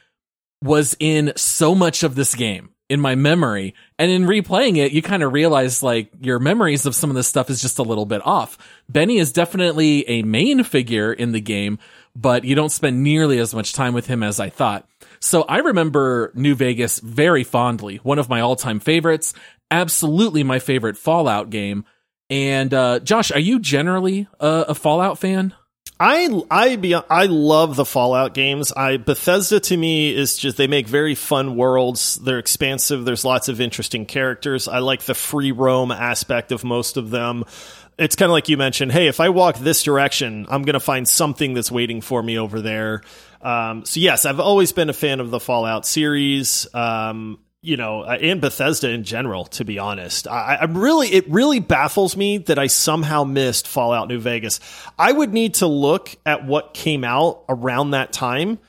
was 0.64 0.96
in 1.02 1.34
so 1.36 1.76
much 1.76 2.04
of 2.04 2.16
this 2.16 2.34
game 2.34 2.70
in 2.88 3.02
my 3.02 3.16
memory. 3.16 3.76
And 4.00 4.10
in 4.10 4.24
replaying 4.24 4.78
it, 4.78 4.94
you 4.94 5.02
kind 5.02 5.22
of 5.22 5.34
realize 5.34 5.84
like 5.84 6.12
your 6.22 6.40
memories 6.40 6.86
of 6.86 6.96
some 6.96 7.10
of 7.10 7.18
this 7.18 7.28
stuff 7.28 7.50
is 7.50 7.62
just 7.62 7.80
a 7.80 7.84
little 7.84 8.06
bit 8.06 8.26
off. 8.26 8.58
Benny 8.88 9.18
is 9.18 9.34
definitely 9.34 10.08
a 10.08 10.24
main 10.24 10.64
figure 10.64 11.12
in 11.12 11.34
the 11.34 11.42
game, 11.42 11.78
but 12.16 12.46
you 12.46 12.56
don't 12.56 12.72
spend 12.72 13.04
nearly 13.04 13.40
as 13.40 13.54
much 13.54 13.74
time 13.74 13.94
with 13.94 14.08
him 14.08 14.24
as 14.24 14.40
I 14.40 14.50
thought. 14.50 14.88
So 15.20 15.42
I 15.44 15.58
remember 15.58 16.32
New 16.36 16.56
Vegas 16.56 17.00
very 17.00 17.44
fondly, 17.44 17.98
one 17.98 18.20
of 18.20 18.30
my 18.30 18.40
all 18.40 18.56
time 18.56 18.80
favorites, 18.80 19.34
absolutely 19.72 20.44
my 20.44 20.60
favorite 20.60 20.98
Fallout 20.98 21.50
game. 21.50 21.86
And, 22.30 22.74
uh, 22.74 23.00
Josh, 23.00 23.32
are 23.32 23.40
you 23.40 23.60
generally 23.60 24.28
a, 24.40 24.66
a 24.70 24.76
Fallout 24.76 25.18
fan? 25.18 25.54
I 26.00 26.42
I 26.52 26.76
be 26.76 26.94
I 26.94 27.26
love 27.26 27.76
the 27.76 27.86
Fallout 27.86 28.34
games. 28.36 28.72
I 28.72 28.98
Bethesda 28.98 29.60
to 29.62 29.78
me 29.78 30.16
is 30.16 30.38
just 30.38 30.58
they 30.58 30.68
make 30.68 30.88
very 30.88 31.16
fun 31.16 31.56
worlds. 31.56 32.16
They're 32.16 32.38
expansive. 32.38 33.04
There's 33.04 33.26
lots 33.26 33.50
of 33.50 33.60
interesting 33.60 34.06
characters. 34.06 34.68
I 34.68 34.80
like 34.80 35.04
the 35.04 35.16
free 35.16 35.52
roam 35.52 35.92
aspect 35.92 36.52
of 36.52 36.64
most 36.64 36.98
of 36.98 37.10
them. 37.10 37.46
It's 37.98 38.16
kind 38.16 38.30
of 38.30 38.34
like 38.34 38.48
you 38.48 38.58
mentioned. 38.58 38.92
Hey, 38.92 39.08
if 39.08 39.20
I 39.20 39.30
walk 39.30 39.58
this 39.58 39.82
direction, 39.82 40.46
I'm 40.50 40.62
going 40.62 40.76
to 40.76 40.80
find 40.80 41.08
something 41.08 41.56
that's 41.56 41.72
waiting 41.72 42.02
for 42.02 42.22
me 42.22 42.38
over 42.38 42.62
there. 42.62 43.02
Um, 43.42 43.84
so 43.86 44.00
yes, 44.00 44.26
I've 44.26 44.40
always 44.40 44.72
been 44.72 44.92
a 44.92 44.94
fan 44.94 45.20
of 45.20 45.32
the 45.32 45.40
Fallout 45.40 45.84
series. 45.84 46.68
Um, 46.76 47.40
you 47.62 47.76
know, 47.78 48.02
uh, 48.02 48.18
and 48.22 48.40
Bethesda 48.40 48.90
in 48.90 49.04
general, 49.04 49.46
to 49.46 49.66
be 49.66 49.80
honest. 49.80 50.28
I, 50.28 50.58
I'm 50.62 50.78
really, 50.78 51.08
it 51.08 51.28
really 51.30 51.60
baffles 51.60 52.16
me 52.16 52.38
that 52.40 52.60
I 52.60 52.68
somehow 52.68 53.24
missed 53.24 53.68
Fallout 53.68 54.08
New 54.08 54.20
Vegas. 54.20 54.60
I 54.98 55.12
would 55.12 55.34
need 55.34 55.56
to 55.56 55.68
look 55.68 56.16
at 56.26 56.46
what 56.46 56.74
came 56.74 57.04
out 57.04 57.44
around 57.50 57.92
that 57.92 58.14
time 58.14 58.60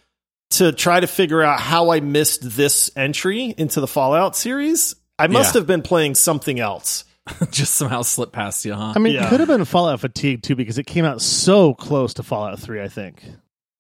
to 0.52 0.73
try 0.73 0.99
to 1.00 1.07
figure 1.07 1.42
out 1.42 1.61
how 1.61 1.90
I 1.90 2.00
missed 2.00 2.40
this 2.42 2.90
entry 2.97 3.54
into 3.59 3.80
the 3.80 3.87
Fallout 3.87 4.35
series. 4.35 4.95
I 5.18 5.26
must 5.26 5.54
Yeah. 5.54 5.61
have 5.61 5.66
been 5.66 5.83
playing 5.83 6.14
something 6.14 6.59
else. 6.59 7.04
just 7.50 7.75
somehow 7.75 8.00
slipped 8.00 8.33
past 8.33 8.64
you, 8.64 8.73
huh? 8.73 8.95
I 8.97 8.99
mean, 8.99 9.12
Yeah. 9.14 9.26
it 9.26 9.28
could 9.30 9.40
have 9.40 9.49
been 9.50 9.64
Fallout 9.66 10.00
Fatigue 10.00 10.42
too, 10.42 10.57
because 10.57 10.78
it 10.78 10.87
came 10.87 11.04
out 11.04 11.21
so 11.21 11.75
close 11.75 12.14
to 12.14 12.23
Fallout 12.23 12.59
3, 12.59 12.80
I 12.80 12.88
think. 12.88 13.23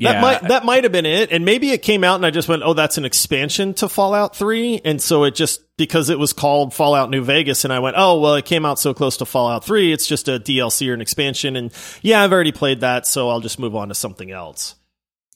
That 0.00 0.22
might 0.22 0.48
that 0.48 0.64
might 0.64 0.84
have 0.84 0.92
been 0.92 1.06
it, 1.06 1.32
and 1.32 1.44
maybe 1.44 1.70
it 1.70 1.82
came 1.82 2.04
out 2.04 2.16
and 2.16 2.24
I 2.24 2.30
just 2.30 2.48
went, 2.48 2.62
"Oh, 2.64 2.72
that's 2.72 2.98
an 2.98 3.04
expansion 3.04 3.74
to 3.74 3.88
Fallout 3.88 4.36
3," 4.36 4.80
and 4.84 5.02
so 5.02 5.24
it 5.24 5.34
just 5.34 5.60
because 5.76 6.08
it 6.08 6.18
was 6.18 6.32
called 6.32 6.72
Fallout 6.72 7.10
New 7.10 7.22
Vegas, 7.22 7.64
and 7.64 7.72
I 7.72 7.80
went, 7.80 7.96
"Oh, 7.98 8.20
well, 8.20 8.36
it 8.36 8.44
came 8.44 8.64
out 8.64 8.78
so 8.78 8.94
close 8.94 9.16
to 9.16 9.24
Fallout 9.24 9.64
3, 9.64 9.92
it's 9.92 10.06
just 10.06 10.28
a 10.28 10.38
DLC 10.38 10.88
or 10.88 10.94
an 10.94 11.00
expansion." 11.00 11.56
And 11.56 11.72
yeah, 12.00 12.22
I've 12.22 12.32
already 12.32 12.52
played 12.52 12.80
that, 12.80 13.06
so 13.08 13.28
I'll 13.28 13.40
just 13.40 13.58
move 13.58 13.74
on 13.74 13.88
to 13.88 13.94
something 13.94 14.30
else. 14.30 14.76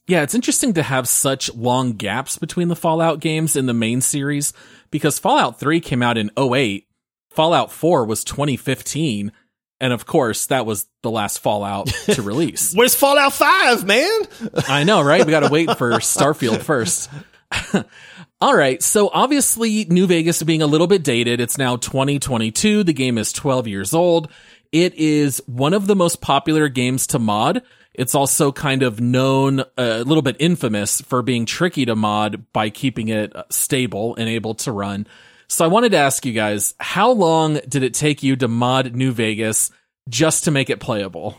Yeah, 0.06 0.22
it's 0.22 0.34
interesting 0.34 0.74
to 0.74 0.82
have 0.82 1.08
such 1.08 1.52
long 1.54 1.92
gaps 1.92 2.36
between 2.38 2.68
the 2.68 2.76
Fallout 2.76 3.20
games 3.20 3.56
in 3.56 3.66
the 3.66 3.74
main 3.74 4.00
series 4.00 4.52
because 4.90 5.18
Fallout 5.18 5.58
3 5.58 5.80
came 5.80 6.02
out 6.02 6.18
in 6.18 6.30
08, 6.36 6.86
Fallout 7.30 7.72
4 7.72 8.04
was 8.04 8.24
2015, 8.24 9.32
and 9.82 9.92
of 9.92 10.06
course, 10.06 10.46
that 10.46 10.64
was 10.64 10.86
the 11.02 11.10
last 11.10 11.40
Fallout 11.40 11.88
to 11.88 12.22
release. 12.22 12.72
Where's 12.72 12.94
Fallout 12.94 13.32
5, 13.32 13.84
man? 13.84 14.20
I 14.68 14.84
know, 14.84 15.02
right? 15.02 15.26
We 15.26 15.32
got 15.32 15.40
to 15.40 15.50
wait 15.50 15.76
for 15.76 15.90
Starfield 15.94 16.62
first. 16.62 17.10
All 18.40 18.56
right. 18.56 18.80
So 18.80 19.10
obviously 19.12 19.84
New 19.86 20.06
Vegas 20.06 20.40
being 20.44 20.62
a 20.62 20.68
little 20.68 20.86
bit 20.86 21.02
dated. 21.02 21.40
It's 21.40 21.58
now 21.58 21.74
2022. 21.76 22.84
The 22.84 22.92
game 22.92 23.18
is 23.18 23.32
12 23.32 23.66
years 23.66 23.92
old. 23.92 24.30
It 24.70 24.94
is 24.94 25.42
one 25.46 25.74
of 25.74 25.88
the 25.88 25.96
most 25.96 26.20
popular 26.20 26.68
games 26.68 27.08
to 27.08 27.18
mod. 27.18 27.62
It's 27.92 28.14
also 28.14 28.52
kind 28.52 28.84
of 28.84 29.00
known, 29.00 29.60
uh, 29.60 29.64
a 29.76 30.04
little 30.04 30.22
bit 30.22 30.36
infamous 30.38 31.00
for 31.00 31.22
being 31.22 31.44
tricky 31.44 31.86
to 31.86 31.96
mod 31.96 32.46
by 32.52 32.70
keeping 32.70 33.08
it 33.08 33.32
stable 33.50 34.14
and 34.14 34.28
able 34.28 34.54
to 34.54 34.70
run. 34.70 35.08
So 35.52 35.66
I 35.66 35.68
wanted 35.68 35.92
to 35.92 35.98
ask 35.98 36.24
you 36.24 36.32
guys, 36.32 36.74
how 36.80 37.10
long 37.10 37.60
did 37.68 37.82
it 37.82 37.92
take 37.92 38.22
you 38.22 38.36
to 38.36 38.48
mod 38.48 38.94
New 38.96 39.12
Vegas 39.12 39.70
just 40.08 40.44
to 40.44 40.50
make 40.50 40.70
it 40.70 40.80
playable? 40.80 41.36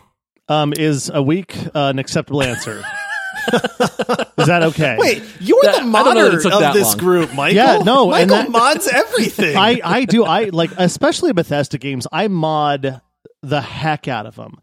Um, 0.48 0.72
is 0.77 1.10
a 1.12 1.24
week 1.24 1.58
uh, 1.74 1.89
an 1.89 1.98
acceptable 1.98 2.43
answer? 2.43 2.77
is 3.53 4.46
that 4.46 4.62
okay? 4.65 4.98
Wait, 5.00 5.24
you're 5.39 5.60
That- 5.63 5.84
the 5.84 5.98
I 5.98 6.03
don't 6.03 6.13
know 6.15 6.29
that 6.29 6.43
modder 6.51 6.67
of 6.67 6.74
this 6.75 6.89
long. 6.89 6.98
group, 6.98 7.34
Michael. 7.34 7.55
Yeah, 7.55 7.77
no, 7.79 8.13
and 8.13 8.29
Michael 8.29 8.51
that- 8.51 8.51
mods 8.51 8.88
everything. 8.88 9.58
I 9.58 9.82
I 9.84 10.05
do 10.05 10.25
I 10.25 10.46
like 10.46 10.70
especially 10.77 11.34
Bethesda 11.34 11.79
games. 11.79 12.05
I 12.12 12.27
mod 12.27 13.01
the 13.41 13.62
heck 13.62 14.08
out 14.08 14.27
of 14.27 14.36
them. 14.36 14.60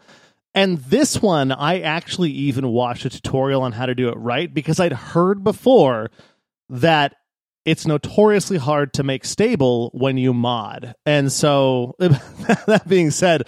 And 0.55 0.79
this 0.79 1.21
one, 1.21 1.51
I 1.51 1.81
actually 1.81 2.31
even 2.31 2.69
watched 2.69 3.05
a 3.05 3.11
tutorial 3.11 3.63
on 3.63 3.73
how 3.73 3.87
to 3.87 3.97
do 3.97 4.11
it 4.11 4.17
right 4.17 4.53
because 4.55 4.79
I'd 4.79 4.93
heard 4.93 5.43
before 5.43 6.13
that 6.69 7.17
it's 7.65 7.87
notoriously 7.87 8.57
hard 8.57 8.93
to 8.95 9.03
make 9.03 9.25
stable 9.25 9.91
when 9.93 10.17
you 10.17 10.33
mod. 10.33 10.95
And 11.05 11.31
so, 11.31 11.95
that 11.99 12.85
being 12.89 13.11
said, 13.11 13.43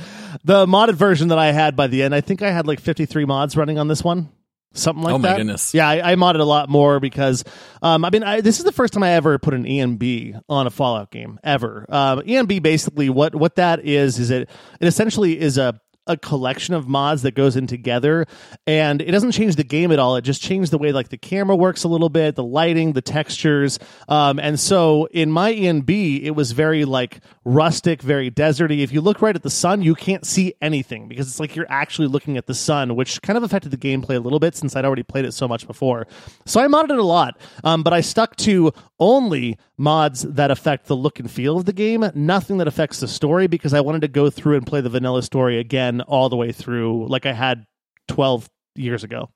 the 0.45 0.66
modded 0.66 0.95
version 0.95 1.28
that 1.28 1.38
I 1.38 1.52
had 1.52 1.76
by 1.76 1.87
the 1.87 2.02
end, 2.02 2.14
I 2.14 2.21
think 2.21 2.42
I 2.42 2.50
had 2.50 2.66
like 2.66 2.81
53 2.81 3.25
mods 3.25 3.57
running 3.57 3.78
on 3.78 3.88
this 3.88 4.04
one. 4.04 4.31
Something 4.75 5.02
like 5.04 5.11
that. 5.11 5.14
Oh 5.14 5.19
my 5.19 5.28
that. 5.28 5.37
goodness. 5.37 5.75
Yeah, 5.75 5.88
I, 5.88 6.12
I 6.12 6.14
modded 6.14 6.40
a 6.40 6.45
lot 6.45 6.71
more 6.71 6.99
because, 6.99 7.45
um, 7.83 8.04
I 8.04 8.11
mean, 8.11 8.23
I, 8.23 8.40
this 8.40 8.59
is 8.59 8.64
the 8.64 8.73
first 8.73 8.95
time 8.95 9.02
I 9.02 9.11
ever 9.11 9.38
put 9.38 9.52
an 9.52 9.64
ENB 9.64 10.40
on 10.49 10.66
a 10.66 10.71
Fallout 10.71 11.11
game 11.11 11.38
ever. 11.45 11.85
Um, 11.90 12.21
ENB 12.21 12.62
basically 12.62 13.11
what 13.11 13.35
what 13.35 13.57
that 13.57 13.85
is 13.85 14.19
is 14.19 14.31
it 14.31 14.49
it 14.81 14.87
essentially 14.87 15.38
is 15.38 15.59
a 15.59 15.78
a 16.06 16.16
collection 16.16 16.75
of 16.75 16.88
mods 16.88 17.23
that 17.23 17.35
goes 17.35 17.56
in 17.56 17.66
together 17.66 18.26
and 18.66 19.00
it 19.00 19.11
doesn't 19.11 19.32
change 19.32 19.56
the 19.56 19.64
game 19.64 19.92
at 19.92 19.99
all. 19.99 20.16
It 20.16 20.23
just 20.23 20.42
changes 20.42 20.71
the 20.71 20.78
way 20.78 20.92
like 20.92 21.09
the 21.11 21.18
camera 21.18 21.54
works 21.54 21.85
a 21.85 21.88
little 21.88 22.09
bit 22.09 22.35
the 22.35 22.44
lighting 22.44 22.92
the 22.92 23.02
textures. 23.02 23.78
Um, 24.09 24.38
and 24.38 24.59
so 24.59 25.06
in 25.06 25.30
my 25.30 25.52
enb 25.52 26.23
it 26.23 26.32
was 26.32 26.52
very 26.52 26.85
like 26.85 27.21
rustic 27.44 28.02
very 28.02 28.30
deserty. 28.30 28.80
If 28.80 28.92
you 28.92 29.00
look 29.00 29.23
right 29.23 29.37
at 29.37 29.42
the 29.42 29.50
sun 29.50 29.82
you 29.82 29.94
can't 29.94 30.26
see 30.26 30.54
anything 30.61 31.09
because 31.09 31.28
it's 31.28 31.40
like 31.40 31.54
you're 31.54 31.71
actually 31.71 32.09
looking 32.09 32.37
at 32.37 32.47
the 32.47 32.54
sun 32.54 32.97
which 32.97 33.23
kind 33.23 33.37
of 33.37 33.42
affected 33.42 33.71
the 33.71 33.76
gameplay 33.76 34.16
a 34.16 34.21
little 34.21 34.38
bit 34.38 34.54
since 34.56 34.75
i'd 34.76 34.85
already 34.85 35.02
played 35.02 35.25
it 35.25 35.32
so 35.32 35.47
much 35.47 35.66
before. 35.66 36.06
So 36.47 36.61
i 36.61 36.66
modded 36.66 36.90
it 36.90 36.99
a 36.99 37.04
lot 37.04 37.38
um, 37.64 37.82
but 37.82 37.92
i 37.92 38.00
stuck 38.00 38.37
to 38.37 38.73
only 38.99 39.59
mods 39.76 40.23
that 40.23 40.50
affect 40.50 40.87
the 40.87 40.94
look 40.94 41.18
and 41.18 41.28
feel 41.28 41.59
of 41.59 41.64
the 41.64 41.73
game, 41.73 42.09
nothing 42.14 42.59
that 42.59 42.68
affects 42.68 43.00
the 43.00 43.09
story 43.09 43.49
because 43.49 43.75
I 43.75 43.80
wanted 43.80 44.02
to 44.02 44.09
go 44.09 44.30
through 44.30 44.56
and 44.56 44.64
play 44.64 44.80
the 44.80 44.88
vanilla 44.88 45.23
story 45.25 45.59
again 45.59 45.91
all 46.00 46.28
the 46.28 46.37
way 46.37 46.52
through 46.52 47.08
like 47.08 47.26
I 47.26 47.32
had 47.32 47.64
12 48.08 48.49
years 48.76 49.04
ago. 49.04 49.30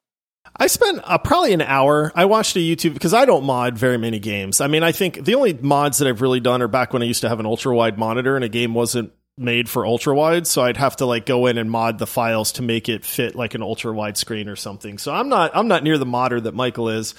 I 0.59 0.69
spent 0.69 1.01
uh, 1.05 1.19
probably 1.19 1.53
an 1.53 1.63
hour. 1.63 2.13
I 2.15 2.25
watched 2.25 2.57
a 2.57 2.61
YouTube 2.61 2.95
because 2.95 3.13
I 3.13 3.25
don't 3.25 3.45
mod 3.45 3.77
very 3.77 3.99
many 3.99 4.19
games. 4.19 4.61
I 4.61 4.69
mean, 4.69 4.83
I 4.83 4.93
think 4.93 5.25
the 5.25 5.35
only 5.35 5.53
mods 5.55 5.99
that 5.99 6.09
I've 6.09 6.23
really 6.23 6.41
done 6.41 6.63
are 6.63 6.69
back 6.69 6.93
when 6.93 7.03
I 7.03 7.07
used 7.07 7.23
to 7.23 7.29
have 7.29 7.41
an 7.41 7.47
ultra 7.47 7.75
wide 7.75 7.99
monitor 7.99 8.37
and 8.37 8.45
a 8.45 8.49
game 8.49 8.73
wasn't 8.73 9.13
made 9.39 9.69
for 9.69 9.85
ultra 9.85 10.15
wide, 10.15 10.47
so 10.47 10.63
I'd 10.63 10.79
have 10.79 10.97
to 10.97 11.07
like 11.07 11.27
go 11.27 11.47
in 11.47 11.59
and 11.59 11.71
mod 11.71 11.99
the 11.99 12.07
files 12.07 12.53
to 12.53 12.63
make 12.63 12.89
it 12.89 13.05
fit 13.05 13.35
like 13.35 13.55
an 13.55 13.63
ultra 13.63 13.93
wide 13.93 14.17
screen 14.17 14.49
or 14.49 14.57
something. 14.57 14.99
So 14.99 15.13
I'm 15.13 15.29
not 15.29 15.51
I'm 15.55 15.69
not 15.69 15.83
near 15.83 15.99
the 15.99 16.07
modder 16.07 16.41
that 16.41 16.55
Michael 16.55 16.89
is. 16.89 17.15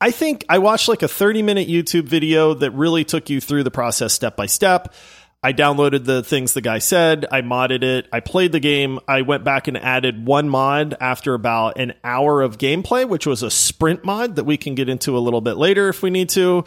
I 0.00 0.10
think 0.10 0.44
I 0.48 0.58
watched 0.58 0.88
like 0.88 1.02
a 1.02 1.08
30 1.08 1.42
minute 1.42 1.68
YouTube 1.68 2.04
video 2.04 2.52
that 2.54 2.72
really 2.72 3.04
took 3.04 3.30
you 3.30 3.40
through 3.40 3.62
the 3.62 3.70
process 3.70 4.12
step 4.12 4.36
by 4.36 4.46
step. 4.46 4.92
I 5.44 5.52
downloaded 5.52 6.06
the 6.06 6.22
things 6.22 6.54
the 6.54 6.62
guy 6.62 6.78
said. 6.78 7.26
I 7.30 7.42
modded 7.42 7.82
it. 7.82 8.08
I 8.10 8.20
played 8.20 8.52
the 8.52 8.60
game. 8.60 8.98
I 9.06 9.20
went 9.20 9.44
back 9.44 9.68
and 9.68 9.76
added 9.76 10.24
one 10.24 10.48
mod 10.48 10.96
after 10.98 11.34
about 11.34 11.78
an 11.78 11.92
hour 12.02 12.40
of 12.40 12.56
gameplay, 12.56 13.06
which 13.06 13.26
was 13.26 13.42
a 13.42 13.50
sprint 13.50 14.06
mod 14.06 14.36
that 14.36 14.44
we 14.44 14.56
can 14.56 14.74
get 14.74 14.88
into 14.88 15.18
a 15.18 15.20
little 15.20 15.42
bit 15.42 15.58
later 15.58 15.90
if 15.90 16.02
we 16.02 16.08
need 16.08 16.30
to. 16.30 16.64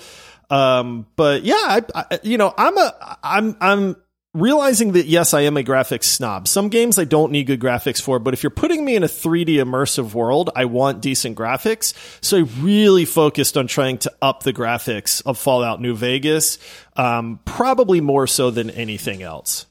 Um, 0.52 1.08
but 1.16 1.42
yeah, 1.42 1.56
I, 1.56 1.82
I, 1.96 2.20
you 2.22 2.38
know, 2.38 2.54
I'm 2.56 2.78
a, 2.78 3.18
I'm, 3.24 3.58
I'm 3.60 3.96
realizing 4.40 4.94
that 4.94 5.06
yes, 5.08 5.34
I 5.34 5.42
am 5.42 5.58
a 5.58 5.64
graphics 5.64 6.06
snob. 6.06 6.48
Some 6.48 6.70
games 6.70 6.98
I 7.00 7.04
don't 7.04 7.32
need 7.32 7.48
good 7.48 7.60
graphics 7.60 8.02
for, 8.02 8.20
but 8.20 8.34
if 8.34 8.44
you're 8.44 8.50
putting 8.50 8.86
me 8.86 8.96
in 8.96 9.04
a 9.04 9.08
3D 9.08 9.56
immersive 9.56 10.14
world, 10.14 10.50
I 10.56 10.66
want 10.66 11.02
decent 11.02 11.38
graphics. 11.38 11.94
So 12.24 12.38
I 12.38 12.42
really 12.60 13.06
focused 13.06 13.58
on 13.58 13.68
trying 13.68 13.98
to 14.00 14.14
up 14.22 14.44
the 14.44 14.54
graphics 14.54 15.22
of 15.26 15.38
Fallout 15.38 15.82
New 15.82 15.96
Vegas, 15.96 16.58
um, 16.96 17.40
probably 17.46 18.02
more 18.02 18.28
so 18.28 18.52
than 18.52 18.70
anything 18.70 19.22
else. 19.24 19.66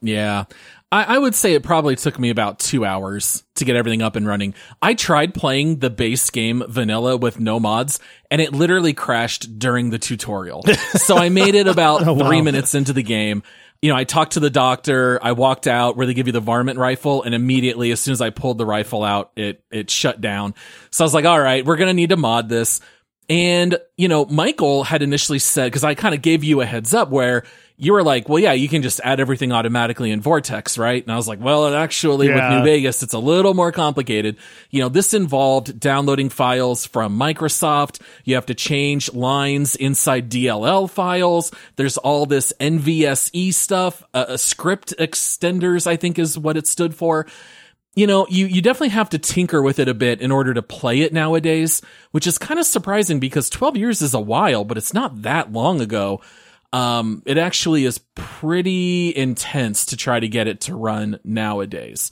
Yeah. 0.00 0.44
I, 0.90 1.16
I 1.16 1.18
would 1.18 1.34
say 1.34 1.52
it 1.52 1.62
probably 1.62 1.96
took 1.96 2.18
me 2.18 2.30
about 2.30 2.60
two 2.60 2.84
hours 2.86 3.44
to 3.56 3.66
get 3.66 3.76
everything 3.76 4.00
up 4.00 4.16
and 4.16 4.26
running. 4.26 4.54
I 4.80 4.94
tried 4.94 5.34
playing 5.34 5.80
the 5.80 5.90
base 5.90 6.30
game 6.30 6.62
vanilla 6.66 7.16
with 7.18 7.38
no 7.38 7.60
mods 7.60 8.00
and 8.30 8.40
it 8.40 8.54
literally 8.54 8.94
crashed 8.94 9.58
during 9.58 9.90
the 9.90 9.98
tutorial. 9.98 10.62
so 10.94 11.18
I 11.18 11.28
made 11.28 11.54
it 11.54 11.66
about 11.66 12.06
Oh, 12.08 12.14
wow. 12.14 12.26
three 12.26 12.40
minutes 12.40 12.74
into 12.74 12.94
the 12.94 13.02
game. 13.02 13.42
You 13.80 13.90
know, 13.90 13.96
I 13.96 14.04
talked 14.04 14.32
to 14.32 14.40
the 14.40 14.50
doctor. 14.50 15.18
I 15.22 15.32
walked 15.32 15.66
out 15.66 15.96
where 15.96 16.06
they 16.06 16.14
give 16.14 16.26
you 16.26 16.32
the 16.32 16.40
varmint 16.40 16.78
rifle 16.78 17.22
and 17.22 17.34
immediately 17.34 17.92
as 17.92 18.00
soon 18.00 18.12
as 18.12 18.20
I 18.20 18.30
pulled 18.30 18.58
the 18.58 18.66
rifle 18.66 19.04
out, 19.04 19.30
it, 19.36 19.62
it 19.70 19.90
shut 19.90 20.20
down. 20.20 20.54
So 20.90 21.04
I 21.04 21.06
was 21.06 21.14
like, 21.14 21.24
all 21.24 21.40
right, 21.40 21.64
we're 21.64 21.76
to 21.76 21.94
need 21.94 22.10
to 22.10 22.16
mod 22.16 22.48
this. 22.48 22.80
And, 23.28 23.78
you 23.96 24.08
know, 24.08 24.24
Michael 24.24 24.84
had 24.84 25.02
initially 25.02 25.38
said, 25.38 25.72
cause 25.72 25.84
I 25.84 25.94
kind 25.94 26.14
of 26.14 26.22
gave 26.22 26.42
you 26.42 26.60
a 26.60 26.66
heads 26.66 26.94
up 26.94 27.10
where 27.10 27.44
you 27.80 27.92
were 27.92 28.02
like, 28.02 28.28
well, 28.28 28.40
yeah, 28.40 28.52
you 28.52 28.68
can 28.68 28.82
just 28.82 29.00
add 29.04 29.20
everything 29.20 29.52
automatically 29.52 30.10
in 30.10 30.20
Vortex, 30.20 30.76
right? 30.76 31.00
And 31.00 31.12
I 31.12 31.16
was 31.16 31.28
like, 31.28 31.40
well, 31.40 31.72
actually 31.72 32.28
with 32.28 32.50
New 32.50 32.64
Vegas, 32.64 33.04
it's 33.04 33.14
a 33.14 33.20
little 33.20 33.54
more 33.54 33.70
complicated. 33.70 34.36
You 34.70 34.80
know, 34.82 34.88
this 34.88 35.14
involved 35.14 35.78
downloading 35.78 36.28
files 36.28 36.84
from 36.84 37.16
Microsoft. 37.16 38.00
You 38.24 38.34
have 38.34 38.46
to 38.46 38.54
change 38.54 39.12
lines 39.14 39.76
inside 39.76 40.28
DLL 40.28 40.90
files. 40.90 41.52
There's 41.76 41.96
all 41.98 42.26
this 42.26 42.52
NVSE 42.58 43.54
stuff, 43.54 44.02
uh, 44.12 44.36
script 44.36 44.92
extenders, 44.98 45.86
I 45.86 45.94
think 45.94 46.18
is 46.18 46.36
what 46.36 46.56
it 46.56 46.66
stood 46.66 46.96
for 46.96 47.26
you 47.94 48.06
know, 48.06 48.28
you, 48.28 48.46
you 48.46 48.62
definitely 48.62 48.90
have 48.90 49.10
to 49.10 49.18
tinker 49.18 49.60
with 49.60 49.80
it 49.80 49.88
a 49.88 49.94
bit 49.94 50.20
in 50.20 50.30
order 50.30 50.54
to 50.54 50.62
play 50.62 51.00
it 51.00 51.12
nowadays, 51.12 51.82
which 52.12 52.28
is 52.28 52.38
kind 52.38 52.60
of 52.60 52.66
surprising 52.66 53.18
because 53.18 53.50
12 53.50 53.76
years 53.76 54.02
is 54.02 54.14
a 54.14 54.20
while, 54.20 54.62
but 54.62 54.76
it's 54.76 54.94
not 54.94 55.22
that 55.22 55.50
long 55.50 55.80
ago. 55.80 56.20
Um, 56.72 57.22
it 57.24 57.38
actually 57.38 57.84
is 57.84 57.98
pretty 58.14 59.16
intense 59.16 59.86
to 59.86 59.96
try 59.96 60.20
to 60.20 60.28
get 60.28 60.48
it 60.48 60.60
to 60.62 60.76
run 60.76 61.18
nowadays. 61.24 62.10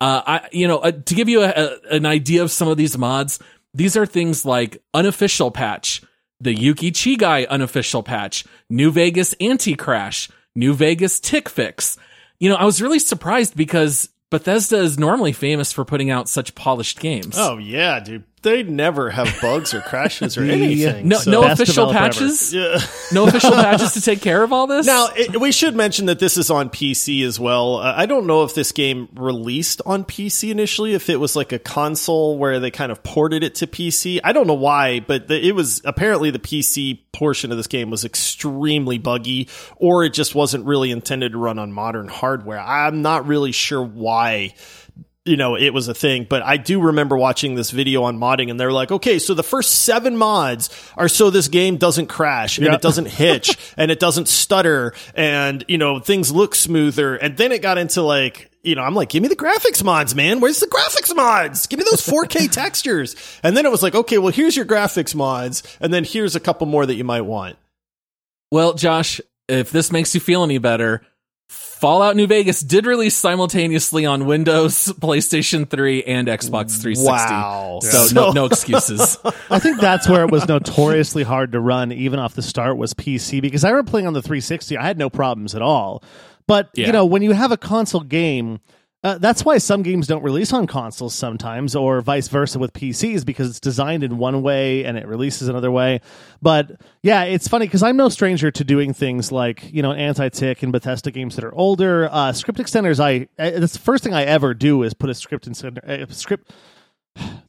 Uh, 0.00 0.22
I, 0.26 0.48
you 0.50 0.66
know, 0.66 0.78
uh, 0.78 0.92
to 0.92 1.14
give 1.14 1.28
you 1.28 1.42
a, 1.42 1.50
a, 1.50 1.78
an 1.90 2.06
idea 2.06 2.42
of 2.42 2.50
some 2.50 2.68
of 2.68 2.76
these 2.76 2.96
mods, 2.96 3.38
these 3.74 3.96
are 3.96 4.06
things 4.06 4.44
like 4.44 4.82
unofficial 4.94 5.50
patch, 5.50 6.02
the 6.40 6.54
Yukichigai 6.54 7.46
unofficial 7.48 8.02
patch, 8.02 8.44
New 8.68 8.90
Vegas 8.90 9.34
anti-crash, 9.40 10.28
New 10.54 10.74
Vegas 10.74 11.20
tick 11.20 11.48
fix. 11.48 11.96
You 12.40 12.48
know, 12.48 12.56
I 12.56 12.64
was 12.64 12.82
really 12.82 12.98
surprised 12.98 13.56
because 13.56 14.08
Bethesda 14.30 14.78
is 14.78 14.98
normally 14.98 15.32
famous 15.32 15.72
for 15.72 15.84
putting 15.84 16.10
out 16.10 16.28
such 16.28 16.54
polished 16.54 16.98
games. 16.98 17.36
Oh 17.38 17.58
yeah, 17.58 18.00
dude. 18.00 18.24
They 18.42 18.62
never 18.64 19.10
have 19.10 19.32
bugs 19.40 19.72
or 19.72 19.80
crashes 19.80 20.36
or 20.36 20.42
The- 20.46 20.52
anything. 20.52 21.08
no, 21.08 21.18
so- 21.18 21.30
no 21.30 21.44
official 21.44 21.92
patches. 21.92 22.52
Yeah. 22.52 22.78
No 23.12 23.26
official 23.26 23.52
patches 23.52 23.92
to 23.94 24.00
take 24.00 24.20
care 24.20 24.42
of 24.42 24.52
all 24.52 24.66
this. 24.66 24.84
Now, 24.86 25.08
it, 25.14 25.40
we 25.40 25.52
should 25.52 25.76
mention 25.76 26.06
that 26.06 26.18
this 26.18 26.36
is 26.36 26.50
on 26.50 26.68
PC 26.70 27.24
as 27.24 27.38
well. 27.38 27.76
Uh, 27.76 27.94
I 27.96 28.06
don't 28.06 28.26
know 28.26 28.42
if 28.42 28.54
this 28.54 28.72
game 28.72 29.08
released 29.14 29.80
on 29.86 30.04
PC 30.04 30.50
initially, 30.50 30.94
if 30.94 31.08
it 31.08 31.18
was 31.20 31.36
like 31.36 31.52
a 31.52 31.58
console 31.58 32.36
where 32.36 32.58
they 32.58 32.70
kind 32.72 32.90
of 32.90 33.02
ported 33.02 33.44
it 33.44 33.54
to 33.56 33.66
PC. 33.66 34.18
I 34.24 34.32
don't 34.32 34.46
know 34.46 34.54
why, 34.54 35.00
but 35.00 35.28
the, 35.28 35.40
it 35.46 35.54
was 35.54 35.80
apparently 35.84 36.30
the 36.30 36.38
PC 36.40 36.98
portion 37.12 37.50
of 37.52 37.56
this 37.58 37.66
game 37.68 37.90
was 37.90 38.04
extremely 38.04 38.98
buggy, 38.98 39.48
or 39.76 40.04
it 40.04 40.12
just 40.14 40.34
wasn't 40.34 40.64
really 40.64 40.90
intended 40.90 41.32
to 41.32 41.38
run 41.38 41.58
on 41.58 41.72
modern 41.72 42.08
hardware. 42.08 42.58
I'm 42.60 43.02
not 43.02 43.26
really 43.26 43.52
sure 43.52 43.82
why 43.84 44.54
you 45.24 45.36
know, 45.36 45.54
it 45.56 45.70
was 45.72 45.86
a 45.86 45.94
thing, 45.94 46.26
but 46.28 46.42
I 46.42 46.56
do 46.56 46.80
remember 46.80 47.16
watching 47.16 47.54
this 47.54 47.70
video 47.70 48.02
on 48.02 48.18
modding 48.18 48.50
and 48.50 48.58
they're 48.58 48.72
like, 48.72 48.90
okay, 48.90 49.20
so 49.20 49.34
the 49.34 49.44
first 49.44 49.82
seven 49.84 50.16
mods 50.16 50.68
are 50.96 51.08
so 51.08 51.30
this 51.30 51.46
game 51.46 51.76
doesn't 51.76 52.08
crash 52.08 52.58
and 52.58 52.66
Yeah. 52.66 52.74
it 52.74 52.80
doesn't 52.82 53.06
hitch 53.06 53.56
and 53.76 53.90
it 53.92 54.00
doesn't 54.00 54.26
stutter 54.26 54.94
and, 55.14 55.64
you 55.68 55.78
know, 55.78 56.00
things 56.00 56.32
look 56.32 56.56
smoother. 56.56 57.14
And 57.14 57.36
then 57.36 57.52
it 57.52 57.62
got 57.62 57.78
into 57.78 58.02
like, 58.02 58.50
you 58.64 58.74
know, 58.74 58.82
I'm 58.82 58.94
like, 58.96 59.10
give 59.10 59.22
me 59.22 59.28
the 59.28 59.36
graphics 59.36 59.84
mods, 59.84 60.14
man. 60.14 60.40
Where's 60.40 60.58
the 60.58 60.66
graphics 60.66 61.14
mods? 61.14 61.68
Give 61.68 61.78
me 61.78 61.84
those 61.88 62.04
4K 62.04 62.50
textures. 62.50 63.14
And 63.44 63.56
then 63.56 63.64
it 63.64 63.70
was 63.70 63.82
like, 63.82 63.94
okay, 63.94 64.18
well, 64.18 64.32
here's 64.32 64.56
your 64.56 64.66
graphics 64.66 65.14
mods. 65.14 65.62
And 65.80 65.94
then 65.94 66.02
here's 66.02 66.34
a 66.34 66.40
couple 66.40 66.66
more 66.66 66.84
that 66.84 66.94
you 66.94 67.04
might 67.04 67.22
want. 67.22 67.56
Well, 68.50 68.74
Josh, 68.74 69.20
if 69.48 69.70
this 69.70 69.92
makes 69.92 70.14
you 70.14 70.20
feel 70.20 70.42
any 70.42 70.58
better, 70.58 71.02
Fallout 71.52 72.14
New 72.16 72.26
Vegas 72.28 72.60
did 72.60 72.86
release 72.86 73.14
simultaneously 73.16 74.06
on 74.06 74.24
Windows, 74.26 74.92
PlayStation 75.00 75.68
3, 75.68 76.04
and 76.04 76.28
Xbox 76.28 76.80
360. 76.80 77.02
Wow. 77.04 77.80
So, 77.82 78.06
So- 78.06 78.14
no, 78.14 78.30
no 78.30 78.44
excuses. 78.46 79.18
I 79.50 79.58
think 79.58 79.80
that's 79.80 80.08
where 80.08 80.22
it 80.24 80.30
was 80.30 80.46
notoriously 80.46 81.24
hard 81.24 81.52
to 81.52 81.60
run, 81.60 81.90
even 81.92 82.18
off 82.20 82.34
the 82.34 82.42
start, 82.42 82.76
was 82.76 82.94
PC. 82.94 83.42
Because 83.42 83.64
I 83.64 83.70
remember 83.70 83.90
playing 83.90 84.06
on 84.06 84.12
the 84.12 84.22
360, 84.22 84.76
I 84.78 84.84
had 84.86 84.96
no 84.96 85.10
problems 85.10 85.54
at 85.54 85.62
all. 85.62 86.02
But 86.46 86.70
Yeah. 86.74 86.86
you 86.86 86.92
know, 86.92 87.04
when 87.04 87.22
you 87.22 87.32
have 87.32 87.50
a 87.52 87.56
console 87.56 88.00
game, 88.02 88.60
uh, 89.04 89.18
that's 89.18 89.44
why 89.44 89.58
some 89.58 89.82
games 89.82 90.06
don't 90.06 90.22
release 90.22 90.52
on 90.52 90.66
consoles 90.66 91.14
sometimes, 91.14 91.74
or 91.74 92.00
vice 92.00 92.28
versa 92.28 92.58
with 92.58 92.72
PCs, 92.72 93.26
because 93.26 93.48
it's 93.48 93.60
designed 93.60 94.04
in 94.04 94.16
one 94.16 94.42
way 94.42 94.84
and 94.84 94.96
it 94.96 95.06
releases 95.06 95.48
another 95.48 95.70
way. 95.70 96.00
But 96.40 96.80
yeah, 97.02 97.24
it's 97.24 97.48
funny 97.48 97.66
because 97.66 97.82
I'm 97.82 97.96
no 97.96 98.08
stranger 98.08 98.50
to 98.52 98.64
doing 98.64 98.92
things 98.94 99.32
like 99.32 99.72
you 99.72 99.82
know 99.82 99.92
anti-tick 99.92 100.62
and 100.62 100.70
Bethesda 100.70 101.10
games 101.10 101.34
that 101.36 101.44
are 101.44 101.54
older. 101.54 102.08
Uh, 102.12 102.32
script 102.32 102.60
extenders, 102.60 103.00
I 103.00 103.28
uh, 103.42 103.58
that's 103.58 103.72
the 103.72 103.78
first 103.80 104.04
thing 104.04 104.14
I 104.14 104.22
ever 104.22 104.54
do 104.54 104.82
is 104.84 104.94
put 104.94 105.10
a 105.10 105.14
script 105.14 105.46
in 105.46 105.78
uh, 105.78 106.06
script. 106.10 106.52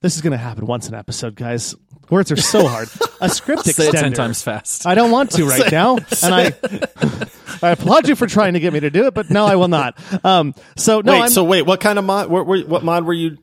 This 0.01 0.15
is 0.15 0.21
going 0.21 0.31
to 0.31 0.37
happen 0.37 0.65
once 0.65 0.89
an 0.89 0.95
episode, 0.95 1.35
guys. 1.35 1.75
Words 2.09 2.31
are 2.31 2.35
so 2.35 2.67
hard. 2.67 2.89
A 3.21 3.29
script 3.29 3.63
Say 3.65 3.87
it 3.87 3.93
extender. 3.95 4.01
10 4.01 4.13
times 4.13 4.41
fast. 4.41 4.85
I 4.85 4.95
don't 4.95 5.11
want 5.11 5.31
to 5.31 5.45
right 5.49 5.71
now, 5.71 5.95
and 6.21 6.35
I 6.35 6.53
I 7.61 7.71
applaud 7.71 8.09
you 8.09 8.15
for 8.15 8.27
trying 8.27 8.53
to 8.53 8.59
get 8.59 8.73
me 8.73 8.81
to 8.81 8.89
do 8.89 9.07
it, 9.07 9.13
but 9.13 9.29
no, 9.29 9.45
I 9.45 9.55
will 9.55 9.69
not. 9.69 9.97
Um, 10.25 10.53
so 10.75 10.99
no, 10.99 11.13
wait, 11.13 11.21
I'm, 11.21 11.29
so 11.29 11.45
wait, 11.45 11.61
what 11.61 11.79
kind 11.79 11.97
of 11.97 12.03
mod, 12.03 12.29
what, 12.29 12.45
what, 12.45 12.67
what 12.67 12.83
mod 12.83 13.05
were 13.05 13.13
you? 13.13 13.37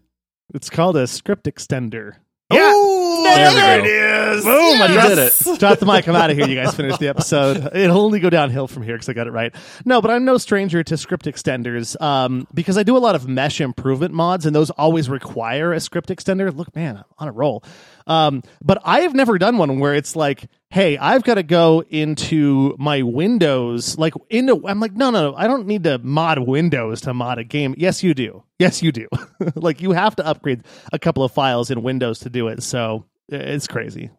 it's 0.53 0.69
called 0.69 0.97
a 0.97 1.07
script 1.07 1.47
extender. 1.47 2.17
Oh, 2.53 3.23
There 3.25 3.51
there 3.53 3.81
it 3.81 3.87
is. 3.87 4.45
Boom! 4.45 4.83
I 4.83 5.09
did 5.09 5.19
it. 5.19 5.59
Drop 5.61 5.79
the 5.79 5.87
mic. 5.87 6.09
I'm 6.09 6.17
out 6.17 6.31
of 6.31 6.37
here. 6.37 6.49
You 6.49 6.55
guys 6.57 6.75
finish 6.75 6.97
the 6.99 7.09
episode. 7.09 7.77
It'll 7.77 7.99
only 8.01 8.19
go 8.21 8.31
downhill 8.31 8.67
from 8.67 8.83
here 8.83 8.95
because 8.95 9.09
I 9.09 9.13
got 9.13 9.27
it 9.27 9.31
right. 9.33 9.55
No, 9.85 10.01
but 10.01 10.11
I'm 10.11 10.25
no 10.25 10.39
stranger 10.39 10.83
to 10.83 10.97
script 10.97 11.27
extenders 11.27 12.01
um, 12.01 12.47
because 12.53 12.77
I 12.79 12.83
do 12.83 12.97
a 12.97 12.99
lot 12.99 13.15
of 13.15 13.29
mesh 13.29 13.61
improvement 13.61 14.15
mods, 14.15 14.47
and 14.47 14.55
those 14.57 14.71
always 14.71 15.09
require 15.09 15.73
a 15.73 15.81
script 15.81 16.09
extender. 16.09 16.55
Look, 16.55 16.75
man, 16.75 16.97
I'm 16.99 17.05
on 17.19 17.29
a 17.29 17.33
roll. 17.33 17.63
Um, 18.11 18.43
but 18.61 18.83
I 18.85 19.03
have 19.03 19.15
never 19.15 19.39
done 19.39 19.57
one 19.57 19.79
where 19.79 19.95
it's 19.95 20.17
like, 20.17 20.49
hey, 20.69 20.99
I've 20.99 21.23
got 21.23 21.35
to 21.35 21.45
go 21.45 21.85
into 21.89 22.75
my 22.77 23.03
Windows, 23.03 23.97
like 23.99 24.15
into. 24.29 24.67
I'm 24.67 24.81
like, 24.81 24.95
no, 24.95 25.11
no, 25.11 25.31
no, 25.31 25.37
I 25.37 25.47
don't 25.47 25.69
need 25.69 25.85
to 25.85 25.99
mod 25.99 26.41
Windows 26.41 27.03
to 27.03 27.15
mod 27.15 27.39
a 27.39 27.45
game. 27.45 27.77
Yes, 27.79 28.03
you 28.03 28.13
do. 28.13 28.43
Yes, 28.59 28.83
you 28.83 28.91
do. 28.91 29.07
like 29.55 29.81
you 29.81 29.93
have 29.93 30.17
to 30.17 30.27
upgrade 30.27 30.65
a 30.93 30.99
couple 30.99 31.23
of 31.23 31.31
files 31.31 31.71
in 31.71 31.85
Windows 31.85 32.19
to 32.21 32.31
do 32.31 32.49
it. 32.49 32.65
So 32.65 33.05
it's 33.29 33.69
crazy. 33.69 34.11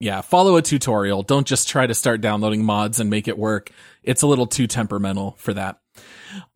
Yeah, 0.00 0.22
follow 0.22 0.56
a 0.56 0.62
tutorial. 0.62 1.22
Don't 1.22 1.46
just 1.46 1.68
try 1.68 1.86
to 1.86 1.94
start 1.94 2.22
downloading 2.22 2.64
mods 2.64 2.98
and 2.98 3.10
make 3.10 3.28
it 3.28 3.36
work. 3.36 3.70
It's 4.02 4.22
a 4.22 4.26
little 4.26 4.46
too 4.46 4.66
temperamental 4.66 5.34
for 5.38 5.52
that. 5.52 5.80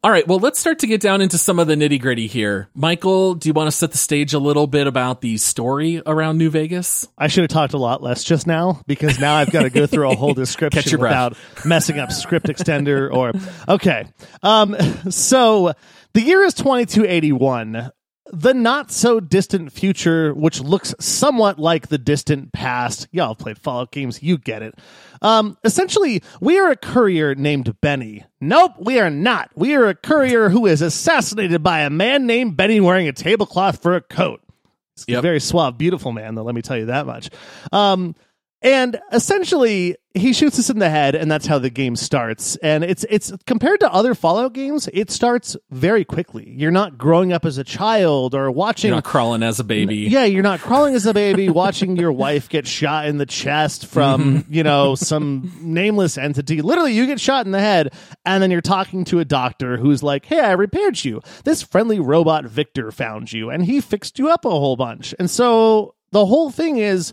All 0.04 0.10
right, 0.10 0.26
well, 0.26 0.38
let's 0.38 0.58
start 0.58 0.80
to 0.80 0.86
get 0.86 1.00
down 1.00 1.20
into 1.20 1.38
some 1.38 1.58
of 1.58 1.66
the 1.66 1.74
nitty 1.74 2.00
gritty 2.00 2.26
here. 2.26 2.68
Michael, 2.74 3.34
do 3.34 3.48
you 3.48 3.52
want 3.52 3.68
to 3.68 3.72
set 3.72 3.92
the 3.92 3.98
stage 3.98 4.34
a 4.34 4.38
little 4.38 4.66
bit 4.66 4.86
about 4.86 5.20
the 5.20 5.36
story 5.36 6.02
around 6.04 6.38
New 6.38 6.50
Vegas? 6.50 7.06
I 7.16 7.28
should 7.28 7.42
have 7.42 7.50
talked 7.50 7.72
a 7.72 7.78
lot 7.78 8.02
less 8.02 8.24
just 8.24 8.46
now 8.46 8.82
because 8.86 9.18
now 9.18 9.34
I've 9.34 9.50
got 9.50 9.62
to 9.62 9.70
go 9.70 9.86
through 9.86 10.10
a 10.10 10.16
whole 10.16 10.34
description 10.34 10.82
Catch 10.82 10.92
your 10.92 10.98
breath. 10.98 11.30
without 11.30 11.64
messing 11.66 11.98
up 11.98 12.10
script 12.12 12.46
extender 12.46 13.12
or 13.12 13.32
okay. 13.72 14.06
Um, 14.42 14.76
so 15.10 15.72
the 16.14 16.20
year 16.20 16.42
is 16.44 16.54
2281. 16.54 17.90
The 18.34 18.54
not 18.54 18.90
so 18.90 19.20
distant 19.20 19.72
future, 19.72 20.32
which 20.32 20.58
looks 20.60 20.94
somewhat 20.98 21.58
like 21.58 21.88
the 21.88 21.98
distant 21.98 22.52
past. 22.52 23.06
Y'all 23.12 23.28
have 23.28 23.38
played 23.38 23.58
Fallout 23.58 23.92
games, 23.92 24.22
you 24.22 24.38
get 24.38 24.62
it. 24.62 24.74
Um, 25.20 25.58
essentially, 25.64 26.22
we 26.40 26.58
are 26.58 26.70
a 26.70 26.76
courier 26.76 27.34
named 27.34 27.78
Benny. 27.82 28.24
Nope, 28.40 28.72
we 28.80 28.98
are 28.98 29.10
not. 29.10 29.50
We 29.54 29.74
are 29.74 29.86
a 29.86 29.94
courier 29.94 30.48
who 30.48 30.64
is 30.64 30.80
assassinated 30.80 31.62
by 31.62 31.80
a 31.80 31.90
man 31.90 32.26
named 32.26 32.56
Benny 32.56 32.80
wearing 32.80 33.06
a 33.06 33.12
tablecloth 33.12 33.82
for 33.82 33.94
a 33.94 34.00
coat. 34.00 34.40
He's 35.06 35.16
a 35.16 35.20
very 35.20 35.40
suave, 35.40 35.76
beautiful 35.76 36.12
man, 36.12 36.34
though, 36.34 36.42
let 36.42 36.54
me 36.54 36.62
tell 36.62 36.76
you 36.76 36.86
that 36.86 37.06
much. 37.06 37.30
Um, 37.70 38.14
and 38.62 39.00
essentially, 39.12 39.96
he 40.14 40.32
shoots 40.32 40.58
us 40.58 40.70
in 40.70 40.78
the 40.78 40.88
head, 40.88 41.14
and 41.14 41.30
that's 41.30 41.46
how 41.46 41.58
the 41.58 41.70
game 41.70 41.96
starts. 41.96 42.54
And 42.56 42.84
it's 42.84 43.04
it's 43.10 43.32
compared 43.46 43.80
to 43.80 43.92
other 43.92 44.14
Fallout 44.14 44.52
games, 44.52 44.88
it 44.92 45.10
starts 45.10 45.56
very 45.70 46.04
quickly. 46.04 46.48
You're 46.48 46.70
not 46.70 46.96
growing 46.96 47.32
up 47.32 47.44
as 47.44 47.58
a 47.58 47.64
child 47.64 48.34
or 48.34 48.50
watching 48.50 48.88
You're 48.88 48.98
not 48.98 49.04
crawling 49.04 49.42
as 49.42 49.58
a 49.58 49.64
baby. 49.64 49.96
yeah, 49.96 50.24
you're 50.24 50.44
not 50.44 50.60
crawling 50.60 50.94
as 50.94 51.06
a 51.06 51.14
baby, 51.14 51.48
watching 51.50 51.96
your 51.96 52.12
wife 52.12 52.48
get 52.48 52.66
shot 52.66 53.06
in 53.06 53.18
the 53.18 53.26
chest 53.26 53.86
from, 53.86 54.42
mm-hmm. 54.42 54.52
you 54.52 54.62
know, 54.62 54.94
some 54.94 55.52
nameless 55.60 56.16
entity. 56.16 56.62
Literally, 56.62 56.92
you 56.92 57.06
get 57.06 57.20
shot 57.20 57.46
in 57.46 57.52
the 57.52 57.60
head, 57.60 57.92
and 58.24 58.42
then 58.42 58.52
you're 58.52 58.60
talking 58.60 59.04
to 59.06 59.18
a 59.18 59.24
doctor 59.24 59.76
who's 59.76 60.02
like, 60.02 60.26
Hey, 60.26 60.40
I 60.40 60.52
repaired 60.52 61.04
you. 61.04 61.20
This 61.44 61.62
friendly 61.62 61.98
robot 61.98 62.44
Victor 62.44 62.92
found 62.92 63.32
you, 63.32 63.50
and 63.50 63.64
he 63.64 63.80
fixed 63.80 64.18
you 64.18 64.28
up 64.28 64.44
a 64.44 64.50
whole 64.50 64.76
bunch. 64.76 65.14
And 65.18 65.28
so 65.28 65.94
the 66.12 66.26
whole 66.26 66.50
thing 66.50 66.76
is 66.76 67.12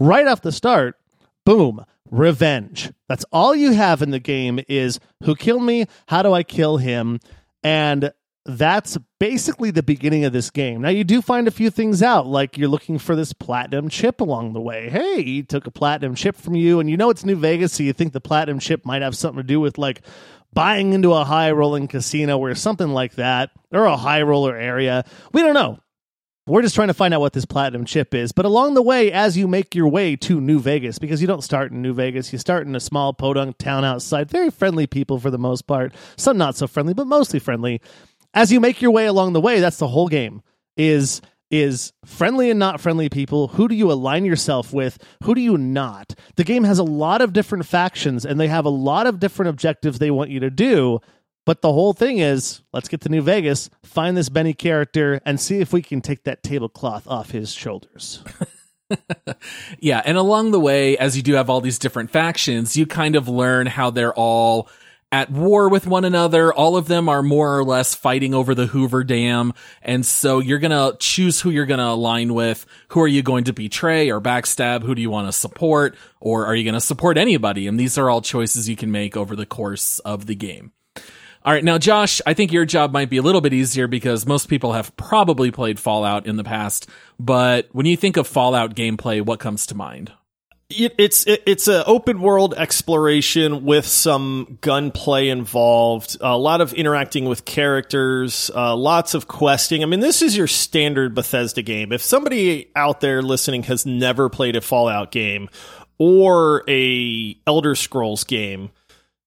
right 0.00 0.26
off 0.26 0.42
the 0.42 0.50
start, 0.50 0.96
boom, 1.44 1.84
revenge. 2.10 2.90
That's 3.08 3.24
all 3.30 3.54
you 3.54 3.72
have 3.72 4.02
in 4.02 4.10
the 4.10 4.18
game 4.18 4.58
is 4.68 4.98
who 5.22 5.36
killed 5.36 5.62
me? 5.62 5.86
How 6.08 6.22
do 6.22 6.32
I 6.32 6.42
kill 6.42 6.78
him? 6.78 7.20
And 7.62 8.12
that's 8.46 8.96
basically 9.18 9.70
the 9.70 9.82
beginning 9.82 10.24
of 10.24 10.32
this 10.32 10.50
game. 10.50 10.80
Now 10.80 10.88
you 10.88 11.04
do 11.04 11.20
find 11.20 11.46
a 11.46 11.52
few 11.52 11.70
things 11.70 12.02
out, 12.02 12.26
like 12.26 12.56
you're 12.56 12.68
looking 12.68 12.98
for 12.98 13.14
this 13.14 13.32
platinum 13.32 13.88
chip 13.88 14.20
along 14.20 14.54
the 14.54 14.60
way. 14.60 14.88
Hey, 14.88 15.22
he 15.22 15.42
took 15.42 15.66
a 15.66 15.70
platinum 15.70 16.14
chip 16.14 16.36
from 16.36 16.54
you, 16.54 16.80
and 16.80 16.88
you 16.88 16.96
know 16.96 17.10
it's 17.10 17.24
New 17.24 17.36
Vegas, 17.36 17.74
so 17.74 17.82
you 17.82 17.92
think 17.92 18.12
the 18.12 18.20
platinum 18.20 18.58
chip 18.58 18.84
might 18.84 19.02
have 19.02 19.14
something 19.14 19.42
to 19.42 19.46
do 19.46 19.60
with 19.60 19.78
like 19.78 20.02
buying 20.52 20.94
into 20.94 21.12
a 21.12 21.24
high 21.24 21.50
rolling 21.52 21.86
casino 21.86 22.38
or 22.38 22.54
something 22.54 22.88
like 22.88 23.16
that, 23.16 23.50
or 23.72 23.84
a 23.84 23.96
high 23.96 24.22
roller 24.22 24.56
area. 24.56 25.04
We 25.32 25.42
don't 25.42 25.54
know. 25.54 25.78
We're 26.50 26.62
just 26.62 26.74
trying 26.74 26.88
to 26.88 26.94
find 26.94 27.14
out 27.14 27.20
what 27.20 27.32
this 27.32 27.44
platinum 27.44 27.84
chip 27.84 28.14
is. 28.14 28.32
But 28.32 28.44
along 28.44 28.74
the 28.74 28.82
way, 28.82 29.12
as 29.12 29.36
you 29.36 29.48
make 29.48 29.74
your 29.74 29.88
way 29.88 30.16
to 30.16 30.40
New 30.40 30.60
Vegas, 30.60 30.98
because 30.98 31.20
you 31.20 31.26
don't 31.26 31.44
start 31.44 31.72
in 31.72 31.80
New 31.80 31.94
Vegas, 31.94 32.32
you 32.32 32.38
start 32.38 32.66
in 32.66 32.74
a 32.76 32.80
small 32.80 33.12
podunk 33.12 33.58
town 33.58 33.84
outside. 33.84 34.30
Very 34.30 34.50
friendly 34.50 34.86
people 34.86 35.18
for 35.18 35.30
the 35.30 35.38
most 35.38 35.66
part. 35.66 35.94
Some 36.16 36.36
not 36.36 36.56
so 36.56 36.66
friendly, 36.66 36.92
but 36.92 37.06
mostly 37.06 37.38
friendly 37.38 37.80
as 38.34 38.52
you 38.52 38.60
make 38.60 38.80
your 38.80 38.90
way 38.90 39.06
along 39.06 39.32
the 39.32 39.40
way, 39.40 39.60
that's 39.60 39.78
the 39.78 39.88
whole 39.88 40.08
game. 40.08 40.42
Is 40.76 41.20
is 41.50 41.92
friendly 42.04 42.48
and 42.48 42.60
not 42.60 42.80
friendly 42.80 43.08
people. 43.08 43.48
Who 43.48 43.66
do 43.66 43.74
you 43.74 43.90
align 43.90 44.24
yourself 44.24 44.72
with? 44.72 44.98
Who 45.24 45.34
do 45.34 45.40
you 45.40 45.58
not? 45.58 46.14
The 46.36 46.44
game 46.44 46.62
has 46.62 46.78
a 46.78 46.84
lot 46.84 47.20
of 47.20 47.32
different 47.32 47.66
factions 47.66 48.24
and 48.24 48.38
they 48.38 48.46
have 48.46 48.64
a 48.64 48.70
lot 48.70 49.08
of 49.08 49.18
different 49.18 49.48
objectives 49.48 49.98
they 49.98 50.12
want 50.12 50.30
you 50.30 50.38
to 50.40 50.50
do. 50.50 51.00
But 51.50 51.62
the 51.62 51.72
whole 51.72 51.94
thing 51.94 52.18
is 52.18 52.62
let's 52.72 52.88
get 52.88 53.00
to 53.00 53.08
New 53.08 53.22
Vegas, 53.22 53.70
find 53.82 54.16
this 54.16 54.28
Benny 54.28 54.54
character, 54.54 55.20
and 55.26 55.40
see 55.40 55.58
if 55.58 55.72
we 55.72 55.82
can 55.82 56.00
take 56.00 56.22
that 56.22 56.44
tablecloth 56.44 57.08
off 57.08 57.32
his 57.32 57.52
shoulders. 57.52 58.22
yeah, 59.80 60.00
and 60.04 60.16
along 60.16 60.52
the 60.52 60.60
way, 60.60 60.96
as 60.96 61.16
you 61.16 61.24
do 61.24 61.34
have 61.34 61.50
all 61.50 61.60
these 61.60 61.80
different 61.80 62.12
factions, 62.12 62.76
you 62.76 62.86
kind 62.86 63.16
of 63.16 63.26
learn 63.28 63.66
how 63.66 63.90
they're 63.90 64.14
all 64.14 64.68
at 65.10 65.28
war 65.32 65.68
with 65.68 65.88
one 65.88 66.04
another. 66.04 66.54
All 66.54 66.76
of 66.76 66.86
them 66.86 67.08
are 67.08 67.20
more 67.20 67.58
or 67.58 67.64
less 67.64 67.96
fighting 67.96 68.32
over 68.32 68.54
the 68.54 68.66
Hoover 68.66 69.02
Dam. 69.02 69.52
And 69.82 70.06
so 70.06 70.38
you're 70.38 70.60
going 70.60 70.70
to 70.70 70.96
choose 71.00 71.40
who 71.40 71.50
you're 71.50 71.66
going 71.66 71.78
to 71.78 71.88
align 71.88 72.32
with. 72.32 72.64
Who 72.90 73.00
are 73.00 73.08
you 73.08 73.24
going 73.24 73.42
to 73.42 73.52
betray 73.52 74.08
or 74.08 74.20
backstab? 74.20 74.84
Who 74.84 74.94
do 74.94 75.02
you 75.02 75.10
want 75.10 75.26
to 75.26 75.32
support? 75.32 75.96
Or 76.20 76.46
are 76.46 76.54
you 76.54 76.62
going 76.62 76.74
to 76.74 76.80
support 76.80 77.18
anybody? 77.18 77.66
And 77.66 77.76
these 77.76 77.98
are 77.98 78.08
all 78.08 78.22
choices 78.22 78.68
you 78.68 78.76
can 78.76 78.92
make 78.92 79.16
over 79.16 79.34
the 79.34 79.46
course 79.46 79.98
of 80.04 80.26
the 80.26 80.36
game. 80.36 80.70
All 81.42 81.52
right. 81.54 81.64
Now, 81.64 81.78
Josh, 81.78 82.20
I 82.26 82.34
think 82.34 82.52
your 82.52 82.66
job 82.66 82.92
might 82.92 83.08
be 83.08 83.16
a 83.16 83.22
little 83.22 83.40
bit 83.40 83.54
easier 83.54 83.86
because 83.86 84.26
most 84.26 84.48
people 84.48 84.74
have 84.74 84.94
probably 84.96 85.50
played 85.50 85.80
Fallout 85.80 86.26
in 86.26 86.36
the 86.36 86.44
past. 86.44 86.86
But 87.18 87.68
when 87.72 87.86
you 87.86 87.96
think 87.96 88.18
of 88.18 88.26
Fallout 88.26 88.74
gameplay, 88.74 89.24
what 89.24 89.40
comes 89.40 89.64
to 89.66 89.74
mind? 89.74 90.12
It, 90.68 90.94
it's 90.98 91.26
it, 91.26 91.42
it's 91.46 91.66
an 91.66 91.82
open 91.86 92.20
world 92.20 92.54
exploration 92.54 93.64
with 93.64 93.86
some 93.86 94.58
gunplay 94.60 95.28
involved, 95.28 96.16
a 96.20 96.36
lot 96.38 96.60
of 96.60 96.74
interacting 96.74 97.24
with 97.24 97.44
characters, 97.44 98.50
uh, 98.54 98.76
lots 98.76 99.14
of 99.14 99.26
questing. 99.26 99.82
I 99.82 99.86
mean, 99.86 100.00
this 100.00 100.22
is 100.22 100.36
your 100.36 100.46
standard 100.46 101.14
Bethesda 101.14 101.62
game. 101.62 101.90
If 101.90 102.02
somebody 102.02 102.70
out 102.76 103.00
there 103.00 103.20
listening 103.22 103.64
has 103.64 103.84
never 103.84 104.28
played 104.28 104.54
a 104.54 104.60
Fallout 104.60 105.10
game 105.10 105.48
or 105.98 106.62
a 106.68 107.36
Elder 107.48 107.74
Scrolls 107.74 108.22
game, 108.24 108.70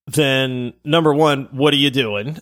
then 0.07 0.73
number 0.83 1.13
one, 1.13 1.47
what 1.51 1.73
are 1.73 1.77
you 1.77 1.89
doing? 1.89 2.37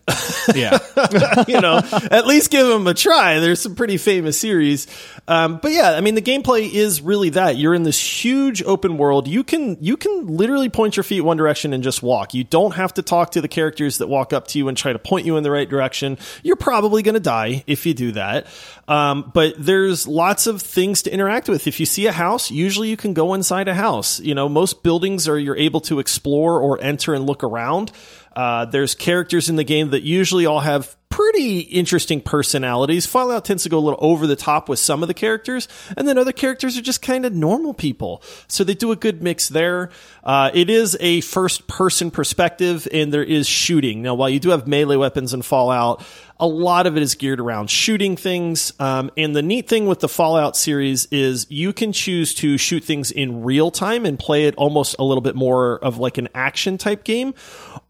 Yeah. 0.56 0.80
you 1.48 1.62
know, 1.62 1.78
at 2.10 2.26
least 2.26 2.50
give 2.50 2.66
them 2.66 2.88
a 2.88 2.96
try. 2.96 3.40
There's 3.40 3.62
some 3.62 3.76
pretty 3.76 3.98
famous 3.98 4.40
series. 4.40 4.88
Um, 5.28 5.60
but 5.62 5.72
yeah, 5.72 5.92
I 5.92 6.02
mean, 6.02 6.16
the 6.16 6.24
gameplay 6.24 6.72
is 6.72 7.02
really 7.02 7.30
that 7.30 7.58
you're 7.58 7.76
in 7.76 7.84
this 7.84 8.00
huge 8.00 8.64
open 8.64 8.98
world. 8.98 9.28
You 9.28 9.44
can, 9.44 9.78
you 9.80 9.96
can 9.96 10.26
literally 10.26 10.70
point 10.70 10.98
your 10.98 11.04
feet 11.04 11.22
one 11.22 11.38
direction 11.38 11.74
and 11.74 11.84
just 11.84 12.02
walk. 12.02 12.34
You 12.34 12.44
don't 12.44 12.74
have 12.74 12.96
to 12.96 13.04
talk 13.04 13.32
to 13.32 13.42
the 13.42 13.48
characters 13.48 14.00
that 14.00 14.08
walk 14.08 14.34
up 14.34 14.48
to 14.50 14.58
you 14.58 14.68
and 14.68 14.76
try 14.76 14.92
to 14.92 15.00
point 15.00 15.28
you 15.28 15.38
in 15.38 15.44
the 15.44 15.52
right 15.52 15.70
direction. 15.70 16.18
You're 16.42 16.56
probably 16.56 17.04
going 17.04 17.14
to 17.14 17.20
die 17.20 17.64
if 17.68 17.86
you 17.86 17.94
do 17.94 18.14
that. 18.14 18.48
Um, 18.92 19.32
but 19.34 19.54
there's 19.58 20.06
lots 20.06 20.48
of 20.48 20.62
things 20.62 21.04
to 21.04 21.14
interact 21.14 21.48
with. 21.48 21.66
If 21.66 21.80
you 21.80 21.86
see 21.86 22.08
a 22.08 22.12
house, 22.12 22.52
usually 22.52 22.90
you 22.90 22.98
can 22.98 23.14
go 23.14 23.34
inside 23.34 23.70
a 23.70 23.74
house. 23.74 24.20
You 24.20 24.36
know, 24.36 24.50
most 24.50 24.84
buildings 24.84 25.30
are 25.30 25.40
you're 25.40 25.56
able 25.56 25.80
to 25.82 26.00
explore 26.00 26.60
or 26.60 26.78
enter 26.82 27.14
and 27.14 27.26
look 27.26 27.42
around. 27.42 27.94
Uh, 28.36 28.66
there's 28.66 28.96
characters 28.96 29.50
in 29.50 29.56
the 29.56 29.64
game 29.64 29.90
that 29.92 30.04
usually 30.04 30.46
all 30.46 30.62
have 30.62 30.96
pretty 31.10 31.60
interesting 31.60 32.22
personalities. 32.22 33.06
Fallout 33.06 33.46
tends 33.46 33.64
to 33.64 33.70
go 33.70 33.78
a 33.78 33.82
little 33.82 34.00
over 34.02 34.26
the 34.26 34.36
top 34.36 34.70
with 34.70 34.80
some 34.80 35.04
of 35.04 35.08
the 35.08 35.14
characters, 35.14 35.68
and 35.96 36.08
then 36.08 36.18
other 36.18 36.32
characters 36.32 36.78
are 36.78 36.82
just 36.82 37.02
kind 37.02 37.26
of 37.26 37.34
normal 37.34 37.74
people. 37.74 38.24
So 38.48 38.64
they 38.64 38.74
do 38.74 38.92
a 38.92 38.96
good 38.96 39.22
mix 39.22 39.50
there. 39.50 39.92
Uh, 40.24 40.50
it 40.54 40.70
is 40.70 40.98
a 41.00 41.22
first 41.22 41.68
person 41.68 42.12
perspective, 42.12 42.88
and 42.92 43.14
there 43.14 43.24
is 43.24 43.46
shooting. 43.46 44.02
Now, 44.02 44.16
while 44.16 44.30
you 44.30 44.40
do 44.40 44.50
have 44.50 44.68
melee 44.68 44.96
weapons 44.96 45.34
in 45.34 45.42
Fallout, 45.42 46.04
a 46.40 46.48
lot 46.48 46.88
of 46.88 46.98
it 46.98 47.04
is 47.04 47.14
geared 47.14 47.40
around 47.40 47.70
shooting 47.70 48.16
things. 48.18 48.74
Um, 48.80 49.12
and 49.16 49.36
the 49.36 49.44
neat 49.44 49.70
thing 49.70 49.86
with 49.86 50.00
the 50.00 50.10
Fallout 50.10 50.58
series 50.58 51.06
is 51.12 51.46
you 51.52 51.72
can 51.72 51.92
choose 51.92 52.34
to 52.36 52.58
shoot 52.58 52.84
things 52.84 53.12
in 53.12 53.44
real 53.44 53.70
time 53.70 54.08
and 54.08 54.18
play 54.18 54.46
it 54.46 54.56
almost 54.56 54.96
a 54.98 55.04
little 55.04 55.22
bit 55.22 55.36
more 55.36 55.78
of 55.78 56.00
like 56.00 56.18
an 56.18 56.30
action 56.34 56.80
type 56.80 57.04
game. 57.04 57.36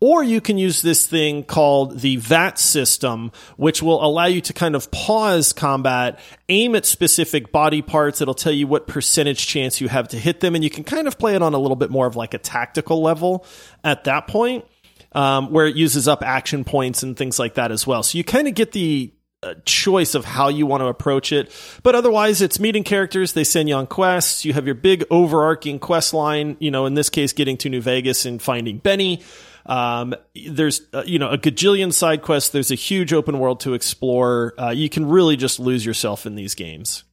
Or 0.02 0.22
you 0.32 0.42
can 0.42 0.58
use 0.58 0.82
this 0.82 1.06
thing 1.06 1.44
called 1.44 2.00
the 2.00 2.16
VATS 2.16 2.62
system, 2.62 3.32
which 3.58 3.84
will 3.84 4.04
allow 4.04 4.26
you 4.26 4.42
to 4.42 4.54
kind 4.54 4.76
of 4.76 4.90
pause 4.92 5.54
combat, 5.54 6.20
aim 6.50 6.76
at 6.76 6.86
specific 6.86 7.52
body 7.52 7.82
parts. 7.82 8.22
It'll 8.22 8.34
tell 8.34 8.52
you 8.52 8.66
what 8.66 8.88
percentage 8.88 9.46
chance 9.46 9.80
you 9.82 9.90
have 9.90 10.08
to 10.10 10.18
hit 10.18 10.40
them. 10.40 10.56
And 10.56 10.64
you 10.64 10.70
can 10.70 10.84
kind 10.84 11.08
of 11.08 11.20
play 11.20 11.36
it 11.36 11.42
on 11.42 11.54
a 11.54 11.60
little 11.60 11.76
bit 11.76 11.92
more 11.92 12.08
of 12.08 12.16
like 12.16 12.34
a 12.34 12.40
tactical 12.40 13.02
level 13.02 13.46
at 13.84 14.06
that 14.06 14.28
point 14.28 14.66
um, 15.14 15.52
where 15.52 15.68
it 15.68 15.76
uses 15.76 16.08
up 16.08 16.24
action 16.24 16.64
points 16.64 17.04
and 17.04 17.18
things 17.18 17.38
like 17.38 17.56
that 17.56 17.72
as 17.72 17.86
well. 17.86 18.04
So 18.04 18.18
you 18.18 18.24
kind 18.24 18.48
of 18.48 18.56
get 18.56 18.72
the 18.72 19.14
uh, 19.44 19.56
choice 19.66 20.14
of 20.14 20.24
how 20.24 20.50
you 20.50 20.68
want 20.68 20.82
to 20.82 20.88
approach 20.88 21.32
it. 21.32 21.52
But 21.82 21.96
otherwise, 21.96 22.42
it's 22.42 22.60
meeting 22.60 22.84
characters. 22.84 23.34
They 23.34 23.44
send 23.44 23.70
you 23.70 23.76
on 23.76 23.88
quests. 23.88 24.46
You 24.46 24.54
have 24.54 24.68
your 24.68 24.76
big 24.76 25.04
overarching 25.10 25.80
quest 25.80 26.14
line. 26.14 26.58
You 26.60 26.70
know, 26.70 26.86
in 26.86 26.94
this 26.94 27.10
case, 27.10 27.34
getting 27.34 27.58
to 27.58 27.70
New 27.70 27.82
Vegas 27.82 28.26
and 28.26 28.40
finding 28.40 28.78
Benny. 28.78 29.24
Um, 29.66 30.16
there's 30.48 30.82
uh, 30.94 31.04
you 31.06 31.20
know 31.20 31.30
a 31.30 31.38
gajillion 31.38 31.94
side 31.94 32.22
quests. 32.22 32.50
There's 32.50 32.72
a 32.72 32.76
huge 32.76 33.14
open 33.14 33.40
world 33.40 33.60
to 33.62 33.74
explore. 33.74 34.54
Uh, 34.58 34.70
you 34.70 34.90
can 34.90 35.08
really 35.08 35.36
just 35.36 35.60
lose 35.60 35.86
yourself 35.86 36.26
in 36.26 36.36
these 36.36 36.56
games. 36.56 37.04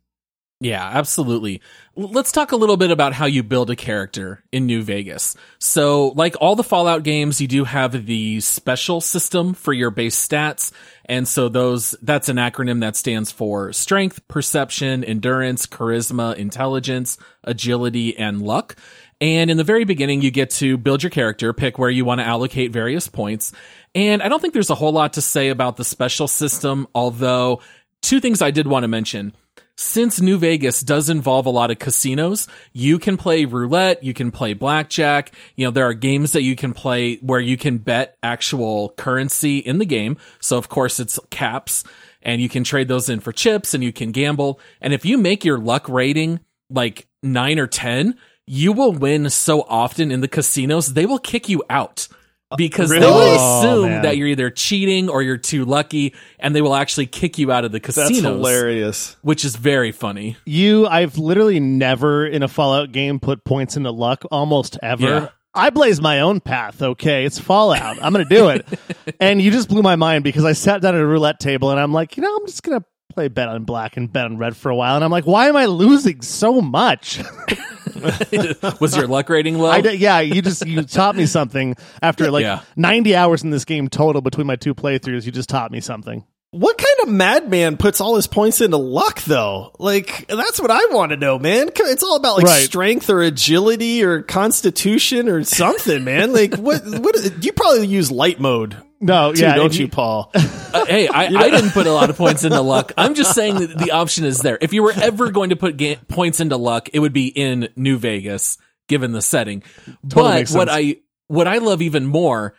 Yeah, 0.61 0.84
absolutely. 0.84 1.62
Let's 1.94 2.32
talk 2.32 2.50
a 2.50 2.56
little 2.56 2.76
bit 2.76 2.90
about 2.90 3.12
how 3.12 3.26
you 3.26 3.44
build 3.44 3.70
a 3.70 3.76
character 3.76 4.42
in 4.50 4.66
New 4.66 4.82
Vegas. 4.82 5.37
So, 5.61 6.08
like 6.08 6.34
all 6.40 6.56
the 6.56 6.64
Fallout 6.64 7.04
games, 7.04 7.40
you 7.40 7.46
do 7.46 7.62
have 7.62 8.06
the 8.06 8.40
special 8.40 9.00
system 9.00 9.54
for 9.54 9.72
your 9.72 9.90
base 9.90 10.16
stats. 10.16 10.72
And 11.04 11.28
so 11.28 11.48
those, 11.48 11.94
that's 12.02 12.28
an 12.28 12.38
acronym 12.38 12.80
that 12.80 12.96
stands 12.96 13.30
for 13.30 13.72
strength, 13.72 14.26
perception, 14.26 15.04
endurance, 15.04 15.64
charisma, 15.66 16.34
intelligence, 16.34 17.18
agility, 17.44 18.16
and 18.18 18.42
luck. 18.42 18.74
And 19.20 19.50
in 19.50 19.57
the 19.57 19.64
very 19.64 19.85
beginning, 19.85 20.22
you 20.22 20.31
get 20.31 20.50
to 20.50 20.76
build 20.76 21.02
your 21.02 21.11
character, 21.11 21.52
pick 21.52 21.78
where 21.78 21.90
you 21.90 22.04
want 22.04 22.20
to 22.20 22.26
allocate 22.26 22.72
various 22.72 23.09
points. 23.09 23.52
And 23.94 24.22
I 24.22 24.28
don't 24.28 24.40
think 24.40 24.54
there's 24.54 24.70
a 24.70 24.76
whole 24.76 24.92
lot 24.92 25.14
to 25.14 25.20
say 25.20 25.48
about 25.48 25.76
the 25.76 25.85
special 25.85 26.28
system, 26.28 26.87
although 26.94 27.61
two 28.00 28.20
things 28.20 28.40
I 28.42 28.52
did 28.52 28.66
want 28.66 28.85
to 28.85 28.88
mention 28.88 29.35
since 29.78 30.20
New 30.20 30.38
Vegas 30.38 30.81
does 30.81 31.09
involve 31.09 31.46
a 31.46 31.50
lot 31.50 31.70
of 31.70 31.78
casinos, 31.78 32.48
you 32.72 32.98
can 32.98 33.16
play 33.16 33.44
roulette, 33.44 34.02
you 34.02 34.12
can 34.12 34.33
play 34.33 34.52
blackjack. 34.52 35.33
You 35.54 35.66
know, 35.66 35.70
there 35.70 35.87
are 35.87 35.94
games 35.94 36.33
that 36.33 36.42
you 36.42 36.57
can 36.57 36.72
play 36.72 37.16
where 37.18 37.38
you 37.38 37.57
can 37.57 37.78
bet 37.78 38.18
actual 38.20 38.90
currency 38.96 39.59
in 39.59 39.78
the 39.78 39.87
game. 39.87 40.16
So 40.40 40.59
of 40.59 40.68
course 40.68 40.98
it's 40.98 41.20
caps 41.31 41.85
and 42.22 42.42
you 42.42 42.48
can 42.48 42.64
trade 42.64 42.88
those 42.88 43.09
in 43.09 43.20
for 43.20 43.31
chips 43.31 43.72
and 43.72 43.85
you 43.85 43.92
can 43.92 44.11
gamble. 44.11 44.59
And 44.81 44.92
if 44.92 45.04
you 45.04 45.16
make 45.16 45.44
your 45.44 45.59
luck 45.59 45.88
rating 45.88 46.40
like 46.68 47.07
nine 47.22 47.61
or 47.61 47.68
10, 47.68 48.18
you 48.48 48.72
will 48.72 48.92
win 48.92 49.30
so 49.30 49.62
often 49.68 50.11
in 50.11 50.20
the 50.20 50.28
casinos, 50.28 50.94
they 50.94 51.06
will 51.06 51.18
kick 51.18 51.48
you 51.48 51.62
out 51.70 52.08
because 52.56 52.90
Really? 52.90 53.02
they 53.02 53.06
will 53.11 53.16
Oh, 53.18 53.58
assume 53.61 53.90
man. 53.90 54.02
that 54.02 54.16
you're 54.16 54.28
either 54.28 54.48
cheating 54.50 55.08
or 55.11 55.20
you're 55.22 55.37
too 55.37 55.64
lucky 55.66 56.14
and 56.38 56.56
they 56.56 56.62
will 56.62 56.74
actually 56.74 57.06
kick 57.06 57.37
you 57.38 57.52
out 57.52 57.64
of 57.66 57.72
the 57.72 57.80
casino. 57.80 58.06
That's 58.08 58.20
hilarious. 58.20 59.16
which 59.22 59.44
is 59.44 59.54
very 59.56 59.92
funny. 59.92 60.37
You, 60.46 60.87
I've 60.87 61.18
literally 61.18 61.61
never 61.61 62.26
in 62.26 62.42
a 62.42 62.48
Fallout 62.48 62.90
game 62.92 63.20
put 63.20 63.44
points 63.44 63.76
into 63.76 63.90
luck, 63.90 64.24
almost 64.30 64.78
ever. 64.82 65.02
Yeah. 65.06 65.28
I 65.54 65.70
blaze 65.70 66.00
my 66.00 66.20
own 66.20 66.40
path, 66.40 66.80
okay? 66.80 67.24
It's 67.24 67.38
Fallout. 67.38 68.02
I'm 68.02 68.12
going 68.12 68.26
to 68.26 68.34
do 68.34 68.48
it. 68.50 68.66
and 69.20 69.42
you 69.42 69.50
just 69.50 69.68
blew 69.68 69.82
my 69.82 69.96
mind 69.96 70.22
because 70.24 70.44
I 70.44 70.52
sat 70.52 70.80
down 70.82 70.94
at 70.94 71.00
a 71.00 71.06
roulette 71.06 71.40
table 71.40 71.70
and 71.70 71.78
I'm 71.80 71.92
like, 71.92 72.16
you 72.16 72.22
know, 72.22 72.34
I'm 72.37 72.46
just 72.46 72.62
going 72.62 72.78
to 72.80 72.87
play 73.12 73.28
bet 73.28 73.48
on 73.48 73.64
black 73.64 73.96
and 73.96 74.12
bet 74.12 74.24
on 74.26 74.38
red 74.38 74.56
for 74.56 74.70
a 74.70 74.76
while. 74.76 74.94
And 74.94 75.04
I'm 75.04 75.11
like, 75.11 75.26
why 75.26 75.48
am 75.48 75.56
I 75.56 75.66
losing 75.66 76.22
so 76.22 76.61
much? 76.61 77.20
Was 78.80 78.96
your 78.96 79.06
luck 79.06 79.28
rating 79.28 79.58
low? 79.58 79.70
I 79.70 79.80
d- 79.80 79.94
yeah, 79.94 80.20
you 80.20 80.42
just 80.42 80.66
you 80.66 80.82
taught 80.82 81.16
me 81.16 81.26
something 81.26 81.76
after 82.02 82.30
like 82.30 82.42
Yeah. 82.42 82.61
90 82.76 83.14
hours 83.16 83.42
in 83.42 83.50
this 83.50 83.64
game 83.64 83.88
total 83.88 84.20
between 84.22 84.46
my 84.46 84.56
two 84.56 84.74
playthroughs. 84.74 85.24
You 85.26 85.32
just 85.32 85.48
taught 85.48 85.70
me 85.70 85.80
something. 85.80 86.24
What 86.50 86.78
kind 86.78 87.08
of 87.08 87.14
madman 87.14 87.76
puts 87.76 88.00
all 88.00 88.16
his 88.16 88.26
points 88.26 88.62
into 88.62 88.78
luck, 88.78 89.20
though? 89.24 89.70
Like, 89.78 90.26
that's 90.28 90.58
what 90.58 90.70
I 90.70 90.87
want 90.87 91.11
to 91.11 91.18
know, 91.18 91.38
man. 91.38 91.68
It's 91.76 92.02
all 92.02 92.16
about 92.16 92.38
like 92.38 92.46
Right. 92.46 92.62
strength 92.64 93.11
or 93.11 93.20
agility 93.22 94.02
or 94.02 94.22
constitution 94.22 95.28
or 95.28 95.44
something, 95.44 96.04
man. 96.04 96.32
Like, 96.32 96.54
what? 96.56 96.82
What? 96.87 97.44
You 97.44 97.52
probably 97.52 97.87
use 97.87 98.11
light 98.11 98.40
mode, 98.40 98.78
No, 98.98 99.34
too, 99.34 99.42
yeah, 99.42 99.56
don't 99.56 99.66
if 99.74 99.78
you, 99.78 99.88
Paul? 99.88 100.32
Uh, 100.70 100.84
hey, 100.84 101.08
I, 101.08 101.24
I 101.28 101.48
didn't 101.50 101.70
put 101.70 101.87
a 101.87 101.92
lot 101.92 102.11
of 102.11 102.18
points 102.18 102.44
into 102.44 102.61
luck. 102.61 102.92
I'm 102.98 103.14
just 103.14 103.34
saying 103.34 103.54
that 103.54 103.78
the 103.78 103.92
option 103.92 104.26
is 104.26 104.40
there. 104.40 104.58
If 104.61 104.74
you 104.74 104.82
were 104.82 104.92
ever 104.94 105.30
going 105.30 105.48
to 105.48 105.56
put 105.56 105.78
ga- 105.78 105.96
points 106.08 106.40
into 106.40 106.58
luck, 106.58 106.90
it 106.92 106.98
would 106.98 107.14
be 107.14 107.26
in 107.28 107.70
New 107.74 107.96
Vegas, 107.96 108.58
given 108.87 109.12
the 109.12 109.22
setting. 109.22 109.62
but 110.04 110.48
what. 110.50 110.68
I 110.70 110.96
what 111.26 111.48
I 111.48 111.56
love 111.58 111.80
even 111.80 112.04
more 112.06 112.54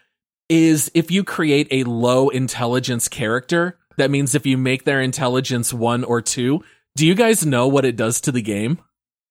is 0.50 0.90
if 0.96 1.12
you 1.12 1.24
create 1.24 1.68
a 1.72 1.84
low 1.84 2.30
intelligence 2.30 3.08
character. 3.08 3.78
That 4.00 4.12
means 4.12 4.34
if 4.34 4.46
you 4.46 4.58
make 4.58 4.86
their 4.86 5.02
intelligence 5.02 5.74
one 5.74 6.06
or 6.06 6.22
two. 6.22 6.64
Do 6.96 7.06
you 7.06 7.16
guys 7.16 7.46
know 7.46 7.68
what 7.68 7.84
it 7.84 7.98
does 7.98 8.22
to 8.22 8.32
the 8.32 8.42
game? 8.42 8.80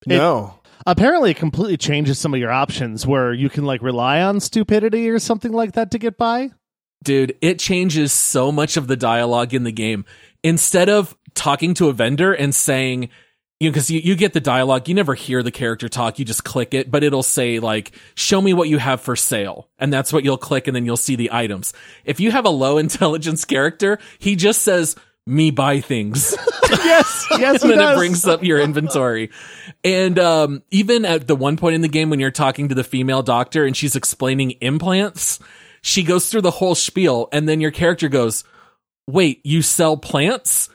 no. 0.06 0.54
Apparently, 0.86 1.32
it 1.32 1.36
completely 1.38 1.76
changes 1.76 2.18
some 2.18 2.32
of 2.32 2.40
your 2.40 2.52
options 2.52 3.06
where 3.06 3.32
you 3.32 3.48
can 3.48 3.64
like 3.64 3.82
rely 3.82 4.22
on 4.22 4.40
stupidity 4.40 5.08
or 5.10 5.18
something 5.18 5.52
like 5.52 5.72
that 5.72 5.90
to 5.90 5.98
get 5.98 6.16
by. 6.16 6.50
Dude, 7.02 7.36
it 7.40 7.58
changes 7.58 8.12
so 8.12 8.52
much 8.52 8.76
of 8.76 8.86
the 8.86 8.96
dialogue 8.96 9.54
in 9.54 9.64
the 9.64 9.72
game. 9.72 10.04
Instead 10.44 10.88
of 10.88 11.16
talking 11.34 11.74
to 11.74 11.88
a 11.88 11.92
vendor 11.92 12.32
and 12.32 12.54
saying, 12.54 13.08
you 13.60 13.68
know, 13.68 13.72
because 13.72 13.90
you, 13.90 14.00
you 14.00 14.14
get 14.14 14.32
the 14.32 14.40
dialogue, 14.40 14.88
you 14.88 14.94
never 14.94 15.14
hear 15.14 15.42
the 15.42 15.50
character 15.50 15.88
talk, 15.88 16.18
you 16.18 16.24
just 16.24 16.44
click 16.44 16.74
it, 16.74 16.90
but 16.90 17.02
it'll 17.02 17.24
say, 17.24 17.58
like, 17.58 17.92
show 18.14 18.40
me 18.40 18.54
what 18.54 18.68
you 18.68 18.78
have 18.78 19.00
for 19.00 19.16
sale. 19.16 19.68
And 19.78 19.92
that's 19.92 20.12
what 20.12 20.22
you'll 20.22 20.38
click, 20.38 20.68
and 20.68 20.76
then 20.76 20.86
you'll 20.86 20.96
see 20.96 21.16
the 21.16 21.30
items. 21.32 21.72
If 22.04 22.20
you 22.20 22.30
have 22.30 22.44
a 22.44 22.50
low 22.50 22.78
intelligence 22.78 23.44
character, 23.44 23.98
he 24.18 24.36
just 24.36 24.62
says, 24.62 24.94
me 25.26 25.50
buy 25.50 25.80
things. 25.80 26.36
yes, 26.70 27.26
yes, 27.32 27.62
and 27.62 27.72
he 27.72 27.76
then 27.76 27.92
it 27.92 27.96
brings 27.96 28.26
up 28.26 28.42
your 28.42 28.60
inventory. 28.60 29.30
And 29.84 30.18
um, 30.18 30.62
even 30.70 31.04
at 31.04 31.26
the 31.26 31.36
one 31.36 31.56
point 31.56 31.74
in 31.74 31.82
the 31.82 31.88
game 31.88 32.10
when 32.10 32.20
you're 32.20 32.30
talking 32.30 32.68
to 32.68 32.74
the 32.74 32.84
female 32.84 33.22
doctor 33.22 33.66
and 33.66 33.76
she's 33.76 33.94
explaining 33.94 34.52
implants, 34.62 35.38
she 35.82 36.02
goes 36.02 36.30
through 36.30 36.42
the 36.42 36.50
whole 36.52 36.74
spiel, 36.74 37.28
and 37.32 37.48
then 37.48 37.60
your 37.60 37.70
character 37.72 38.08
goes, 38.08 38.44
Wait, 39.10 39.40
you 39.42 39.62
sell 39.62 39.96
plants? 39.96 40.68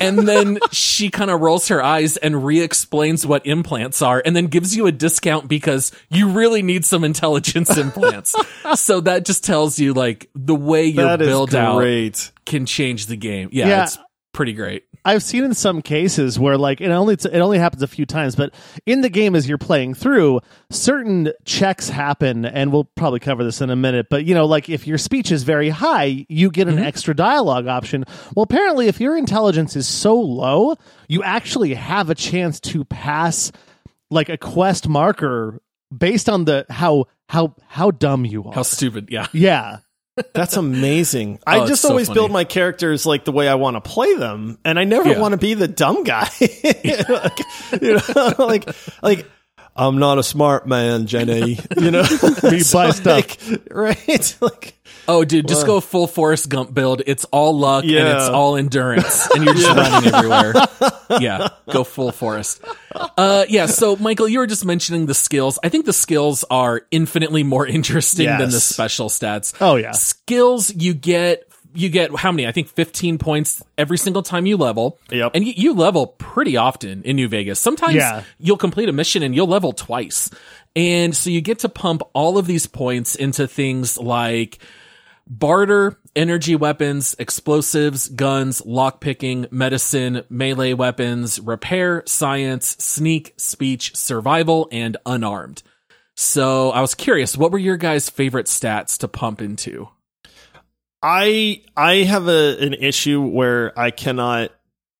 And 0.00 0.16
then 0.26 0.58
she 0.70 1.10
kind 1.10 1.28
of 1.30 1.40
rolls 1.40 1.68
her 1.68 1.82
eyes 1.82 2.16
and 2.16 2.44
re 2.44 2.60
explains 2.60 3.26
what 3.26 3.44
implants 3.46 4.00
are 4.00 4.22
and 4.24 4.34
then 4.36 4.46
gives 4.46 4.76
you 4.76 4.86
a 4.86 4.92
discount 4.92 5.48
because 5.48 5.90
you 6.08 6.28
really 6.28 6.62
need 6.62 6.84
some 6.84 7.02
intelligence 7.02 7.76
implants. 7.76 8.34
so 8.80 9.00
that 9.00 9.24
just 9.24 9.44
tells 9.44 9.78
you 9.80 9.92
like 9.92 10.30
the 10.36 10.54
way 10.54 10.86
your 10.86 11.04
That 11.04 11.20
is 11.20 11.26
build 11.28 11.54
out 11.54 11.78
great. 11.78 12.30
can 12.46 12.64
change 12.64 13.06
the 13.06 13.16
game. 13.16 13.48
Yeah, 13.52 13.66
Yeah. 13.68 13.82
it's 13.84 13.98
pretty 14.32 14.52
great. 14.52 14.84
I've 15.04 15.22
seen 15.22 15.44
in 15.44 15.54
some 15.54 15.80
cases 15.80 16.38
where 16.38 16.58
like 16.58 16.80
it 16.80 16.90
only 16.90 17.14
it 17.14 17.40
only 17.40 17.58
happens 17.58 17.82
a 17.82 17.86
few 17.86 18.04
times, 18.04 18.36
but 18.36 18.54
in 18.86 19.00
the 19.00 19.08
game 19.08 19.34
as 19.34 19.48
you're 19.48 19.58
playing 19.58 19.94
through, 19.94 20.40
certain 20.70 21.32
checks 21.44 21.88
happen, 21.88 22.44
and 22.44 22.72
we'll 22.72 22.84
probably 22.84 23.20
cover 23.20 23.42
this 23.42 23.60
in 23.60 23.70
a 23.70 23.76
minute. 23.76 24.08
But 24.10 24.26
you 24.26 24.34
know, 24.34 24.46
like 24.46 24.68
if 24.68 24.86
your 24.86 24.98
speech 24.98 25.32
is 25.32 25.42
very 25.42 25.70
high, 25.70 26.26
you 26.28 26.50
get 26.50 26.68
an 26.68 26.76
mm-hmm. 26.76 26.84
extra 26.84 27.14
dialogue 27.14 27.66
option. 27.66 28.04
Well, 28.34 28.42
apparently, 28.42 28.88
if 28.88 29.00
your 29.00 29.16
intelligence 29.16 29.74
is 29.74 29.88
so 29.88 30.14
low, 30.20 30.76
you 31.08 31.22
actually 31.22 31.74
have 31.74 32.10
a 32.10 32.14
chance 32.14 32.60
to 32.60 32.84
pass 32.84 33.52
like 34.10 34.28
a 34.28 34.36
quest 34.36 34.88
marker 34.88 35.60
based 35.96 36.28
on 36.28 36.44
the 36.44 36.66
how 36.68 37.06
how 37.28 37.54
how 37.66 37.90
dumb 37.90 38.24
you 38.24 38.44
are. 38.44 38.52
How 38.52 38.62
stupid. 38.62 39.08
Yeah. 39.10 39.26
yeah. 39.32 39.78
That's 40.34 40.56
amazing. 40.56 41.38
Oh, 41.46 41.50
I 41.50 41.60
it's 41.60 41.68
just 41.70 41.84
always 41.84 42.06
funny. 42.08 42.14
build 42.14 42.30
my 42.30 42.44
characters 42.44 43.06
like 43.06 43.24
the 43.24 43.32
way 43.32 43.48
I 43.48 43.54
want 43.54 43.76
to 43.76 43.80
play 43.80 44.14
them, 44.14 44.58
and 44.64 44.78
I 44.78 44.84
never 44.84 45.10
Yeah. 45.10 45.18
want 45.20 45.32
to 45.32 45.38
be 45.38 45.54
the 45.54 45.68
dumb 45.68 46.04
guy. 46.04 46.28
like, 46.40 47.38
you 47.82 47.94
know, 47.94 48.34
like 48.38 48.68
like 49.02 49.26
I'm 49.76 49.98
not 49.98 50.18
a 50.18 50.22
smart 50.22 50.66
man, 50.66 51.06
Jenny. 51.06 51.58
You 51.76 51.90
know, 51.90 52.02
Me 52.42 52.62
buy 52.72 52.90
stuff. 52.90 53.06
like, 53.06 53.38
right? 53.70 54.36
Like 54.40 54.74
Oh, 55.08 55.24
dude, 55.24 55.48
just 55.48 55.66
go 55.66 55.80
full 55.80 56.06
Forrest 56.06 56.48
Gump 56.48 56.72
build. 56.72 57.02
It's 57.06 57.24
all 57.26 57.58
luck 57.58 57.84
and 57.84 57.92
it's 57.92 58.28
all 58.28 58.56
endurance, 58.56 59.28
and 59.34 59.44
you're 59.44 59.54
just 59.54 59.68
running 59.76 60.12
everywhere. 60.14 60.54
Yeah, 61.20 61.48
go 61.70 61.84
full 61.84 62.12
Forrest. 62.12 62.62
Uh, 63.16 63.44
yeah. 63.48 63.66
So, 63.66 63.96
Michael, 63.96 64.28
you 64.28 64.38
were 64.38 64.46
just 64.46 64.64
mentioning 64.64 65.06
the 65.06 65.14
skills. 65.14 65.58
I 65.64 65.68
think 65.68 65.86
the 65.86 65.92
skills 65.92 66.44
are 66.50 66.82
infinitely 66.90 67.42
more 67.42 67.66
interesting 67.78 68.26
than 68.26 68.50
the 68.50 68.60
special 68.60 69.08
stats. 69.08 69.54
Oh 69.60 69.76
yeah. 69.76 69.92
Skills 69.92 70.74
you 70.74 70.94
get. 70.94 71.44
You 71.72 71.88
get 71.88 72.12
how 72.16 72.32
many? 72.32 72.48
I 72.48 72.52
think 72.52 72.66
15 72.66 73.18
points 73.18 73.62
every 73.78 73.96
single 73.96 74.24
time 74.24 74.44
you 74.44 74.56
level. 74.56 74.98
Yep. 75.12 75.30
And 75.36 75.46
you, 75.46 75.52
you 75.56 75.72
level 75.72 76.08
pretty 76.08 76.56
often 76.56 77.04
in 77.04 77.14
New 77.14 77.28
Vegas. 77.28 77.60
Sometimes 77.60 77.94
Yeah. 77.94 78.24
you'll 78.40 78.56
complete 78.56 78.88
a 78.88 78.92
mission 78.92 79.22
and 79.22 79.36
you'll 79.36 79.46
level 79.46 79.72
twice. 79.72 80.30
And 80.74 81.14
so 81.16 81.30
you 81.30 81.40
get 81.40 81.60
to 81.60 81.68
pump 81.68 82.02
all 82.12 82.38
of 82.38 82.48
these 82.48 82.66
points 82.66 83.14
into 83.14 83.46
things 83.46 83.96
like 83.98 84.58
barter, 85.30 85.96
energy 86.16 86.56
weapons, 86.56 87.14
explosives, 87.18 88.08
guns, 88.08 88.60
lockpicking, 88.62 89.50
medicine, 89.52 90.24
melee 90.28 90.74
weapons, 90.74 91.38
repair, 91.40 92.02
science, 92.04 92.76
sneak, 92.80 93.32
speech, 93.38 93.96
survival, 93.96 94.68
and 94.72 94.96
unarmed. 95.06 95.62
So 96.16 96.70
I 96.70 96.80
was 96.82 96.94
curious, 96.94 97.36
what 97.36 97.52
were 97.52 97.58
your 97.58 97.76
guys' 97.76 98.10
favorite 98.10 98.46
stats 98.46 98.98
to 98.98 99.08
pump 99.08 99.40
into? 99.40 99.88
I 101.02 101.62
I 101.76 102.02
have 102.02 102.28
a 102.28 102.58
an 102.58 102.74
issue 102.74 103.22
where 103.22 103.78
I 103.78 103.90
cannot 103.90 104.50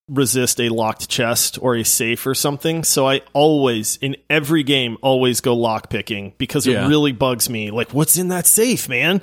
resist 0.09 0.61
a 0.61 0.69
locked 0.71 1.09
chest 1.09 1.59
or 1.61 1.77
a 1.77 1.85
safe 1.85 2.27
or 2.27 2.35
something. 2.35 2.85
So 2.85 3.07
I 3.07 3.21
always 3.33 3.97
in 3.99 4.17
every 4.31 4.63
game 4.63 4.97
always 5.03 5.41
go 5.41 5.55
lock 5.55 5.91
picking 5.91 6.33
because 6.39 6.67
it 6.67 6.89
really 6.89 7.13
bugs 7.13 7.51
me. 7.51 7.71
Like 7.71 7.93
what's 7.93 8.17
in 8.17 8.29
that 8.29 8.47
safe, 8.47 8.89
man? 8.89 9.21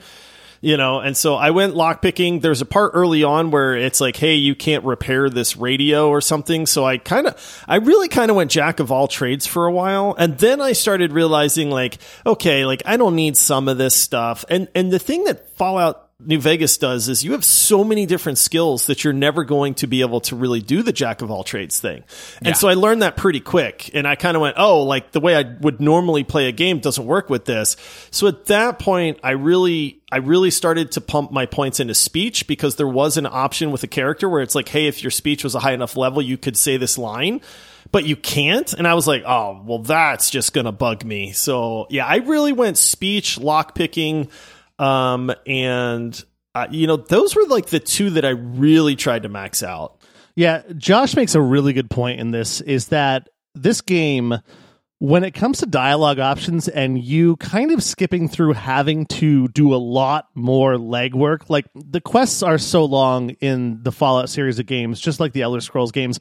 You 0.60 0.78
know, 0.78 1.00
and 1.00 1.16
so 1.16 1.36
I 1.36 1.52
went 1.52 1.76
lock 1.76 2.02
picking. 2.02 2.40
There's 2.40 2.62
a 2.62 2.66
part 2.66 2.92
early 2.96 3.24
on 3.24 3.52
where 3.52 3.76
it's 3.76 4.02
like, 4.02 4.16
hey, 4.16 4.36
you 4.36 4.56
can't 4.56 4.84
repair 4.84 5.30
this 5.30 5.56
radio 5.56 6.10
or 6.10 6.20
something. 6.20 6.66
So 6.66 6.86
I 6.86 6.98
kind 6.98 7.28
of, 7.28 7.64
I 7.68 7.76
really 7.78 8.08
kind 8.08 8.32
of 8.32 8.38
went 8.38 8.50
jack 8.50 8.80
of 8.80 8.92
all 8.92 9.08
trades 9.08 9.46
for 9.46 9.68
a 9.68 9.72
while. 9.72 10.16
And 10.18 10.38
then 10.38 10.60
I 10.60 10.74
started 10.74 11.12
realizing 11.12 11.70
like, 11.70 12.00
okay, 12.26 12.66
like 12.66 12.82
I 12.86 12.98
don't 12.98 13.16
need 13.16 13.38
some 13.38 13.68
of 13.68 13.78
this 13.78 13.96
stuff. 13.96 14.46
And, 14.50 14.68
and 14.74 14.92
the 14.92 15.00
thing 15.00 15.26
that 15.26 15.56
Fallout 15.58 16.07
New 16.20 16.40
Vegas 16.40 16.80
does 16.80 17.10
is 17.10 17.24
you 17.24 17.34
have 17.34 17.46
so 17.46 17.84
many 17.84 18.08
different 18.08 18.40
skills 18.40 18.88
that 18.88 19.04
you're 19.04 19.14
never 19.14 19.44
going 19.44 19.76
to 19.76 19.86
be 19.86 20.02
able 20.02 20.20
to 20.22 20.36
really 20.36 20.62
do 20.62 20.82
the 20.82 20.92
jack 20.92 21.22
of 21.22 21.30
all 21.30 21.44
trades 21.44 21.80
thing. 21.80 22.04
And 22.40 22.48
Yeah. 22.48 22.54
so 22.54 22.68
I 22.68 22.74
learned 22.74 23.04
that 23.04 23.16
pretty 23.16 23.40
quick. 23.40 23.92
And 23.94 24.08
I 24.08 24.16
kind 24.16 24.36
of 24.36 24.42
went, 24.42 24.56
oh, 24.58 24.82
like 24.82 25.12
the 25.12 25.20
way 25.20 25.36
I 25.36 25.44
would 25.62 25.80
normally 25.80 26.24
play 26.24 26.48
a 26.48 26.52
game 26.52 26.80
doesn't 26.80 27.06
work 27.06 27.30
with 27.30 27.46
this. 27.46 27.78
So 28.10 28.26
at 28.26 28.46
that 28.48 28.80
point, 28.80 29.20
I 29.24 29.32
really, 29.32 30.02
I 30.12 30.18
really 30.18 30.50
started 30.50 30.94
to 30.94 31.02
pump 31.02 31.32
my 31.32 31.46
points 31.46 31.80
into 31.80 31.94
speech 31.94 32.48
because 32.48 32.78
there 32.78 32.88
was 32.88 33.18
an 33.18 33.28
option 33.28 33.70
with 33.70 33.84
a 33.84 33.88
character 33.88 34.28
where 34.28 34.42
it's 34.42 34.56
like, 34.56 34.70
hey, 34.70 34.88
if 34.88 35.04
your 35.04 35.12
speech 35.12 35.44
was 35.44 35.54
a 35.54 35.60
high 35.60 35.74
enough 35.74 35.96
level, 35.96 36.20
you 36.20 36.38
could 36.40 36.58
say 36.58 36.78
this 36.78 36.98
line. 36.98 37.42
But 37.92 38.06
you 38.06 38.16
can't. 38.16 38.74
And 38.74 38.88
I 38.88 38.96
was 38.96 39.08
like, 39.08 39.22
oh, 39.24 39.62
well, 39.64 39.80
that's 39.80 40.32
just 40.32 40.52
going 40.52 40.66
to 40.66 40.72
bug 40.72 41.06
me. 41.06 41.32
So 41.34 41.86
yeah, 41.92 42.08
I 42.08 42.18
really 42.18 42.54
went 42.54 42.78
speech, 42.78 43.38
lock 43.38 43.76
picking, 43.76 44.30
um, 44.80 45.34
and 45.46 46.24
uh, 46.56 46.68
you 46.72 46.88
know, 46.88 46.98
those 46.98 47.36
were 47.36 47.46
like 47.46 47.68
the 47.68 47.80
two 47.80 48.12
that 48.12 48.26
I 48.26 48.30
really 48.30 48.96
tried 48.96 49.24
to 49.24 49.30
max 49.30 49.62
out. 49.64 50.02
Yeah, 50.36 50.64
Josh 50.76 51.16
makes 51.16 51.36
a 51.36 51.42
really 51.42 51.74
good 51.74 51.90
point 51.90 52.20
in 52.20 52.32
this 52.32 52.62
is 52.62 52.88
that 52.88 53.30
this 53.56 53.82
game 53.82 54.36
when 55.00 55.24
it 55.24 55.36
comes 55.36 55.60
to 55.60 55.66
dialogue 55.68 56.20
options 56.20 56.68
and 56.68 56.98
you 56.98 57.36
kind 57.38 57.72
of 57.72 57.84
skipping 57.84 58.28
through 58.28 58.54
having 58.54 59.06
to 59.06 59.48
do 59.50 59.74
a 59.74 59.78
lot 59.78 60.28
more 60.34 60.74
legwork, 60.76 61.50
like 61.50 61.66
the 61.76 62.02
quests 62.02 62.42
are 62.42 62.58
so 62.58 62.84
long 62.86 63.32
in 63.42 63.84
the 63.84 63.92
Fallout 63.92 64.30
series 64.30 64.58
of 64.58 64.66
games, 64.66 65.00
just 65.00 65.20
like 65.20 65.34
the 65.34 65.44
Elder 65.44 65.62
Scrolls 65.62 65.92
games. 65.92 66.20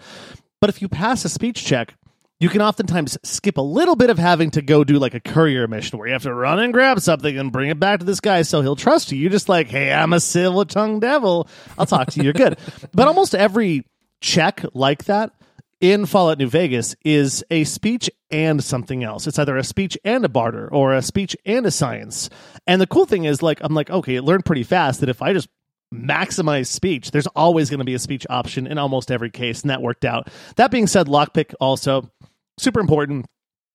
But 0.60 0.68
if 0.68 0.82
you 0.82 0.88
pass 0.88 1.24
a 1.24 1.30
speech 1.30 1.64
check, 1.64 1.94
you 2.38 2.48
can 2.48 2.60
oftentimes 2.60 3.16
skip 3.22 3.56
a 3.56 3.62
little 3.62 3.96
bit 3.96 4.10
of 4.10 4.18
having 4.18 4.50
to 4.52 4.62
go 4.62 4.84
do 4.84 4.98
like 4.98 5.14
a 5.14 5.20
courier 5.20 5.66
mission 5.66 5.98
where 5.98 6.08
you 6.08 6.12
have 6.12 6.22
to 6.24 6.34
run 6.34 6.58
and 6.58 6.72
grab 6.72 7.00
something 7.00 7.38
and 7.38 7.50
bring 7.50 7.70
it 7.70 7.80
back 7.80 8.00
to 8.00 8.06
this 8.06 8.20
guy 8.20 8.42
so 8.42 8.60
he'll 8.60 8.76
trust 8.76 9.10
you. 9.10 9.18
You're 9.18 9.30
just 9.30 9.48
like, 9.48 9.68
hey, 9.68 9.92
I'm 9.92 10.12
a 10.12 10.20
silver 10.20 10.64
tongued 10.64 11.00
devil. 11.00 11.48
I'll 11.78 11.86
talk 11.86 12.10
to 12.10 12.18
you. 12.18 12.24
You're 12.24 12.32
good. 12.34 12.58
but 12.92 13.08
almost 13.08 13.34
every 13.34 13.86
check 14.20 14.62
like 14.74 15.04
that 15.04 15.32
in 15.80 16.06
Fallout 16.06 16.38
New 16.38 16.48
Vegas 16.48 16.94
is 17.04 17.44
a 17.50 17.64
speech 17.64 18.10
and 18.30 18.62
something 18.62 19.02
else. 19.04 19.26
It's 19.26 19.38
either 19.38 19.56
a 19.56 19.64
speech 19.64 19.96
and 20.04 20.24
a 20.24 20.28
barter 20.28 20.68
or 20.72 20.94
a 20.94 21.02
speech 21.02 21.36
and 21.44 21.64
a 21.66 21.70
science. 21.70 22.28
And 22.66 22.80
the 22.80 22.86
cool 22.86 23.06
thing 23.06 23.24
is, 23.24 23.42
like, 23.42 23.60
I'm 23.62 23.74
like, 23.74 23.90
okay, 23.90 24.16
it 24.16 24.22
learned 24.22 24.44
pretty 24.44 24.62
fast 24.62 25.00
that 25.00 25.08
if 25.08 25.22
I 25.22 25.32
just 25.32 25.48
maximize 25.94 26.66
speech, 26.66 27.10
there's 27.10 27.26
always 27.28 27.70
going 27.70 27.78
to 27.78 27.84
be 27.84 27.94
a 27.94 27.98
speech 27.98 28.26
option 28.28 28.66
in 28.66 28.78
almost 28.78 29.10
every 29.10 29.30
case, 29.30 29.62
and 29.62 29.70
that 29.70 29.82
worked 29.82 30.04
out. 30.04 30.28
That 30.56 30.70
being 30.70 30.86
said, 30.86 31.06
lockpick 31.06 31.54
also 31.60 32.10
super 32.58 32.80
important. 32.80 33.26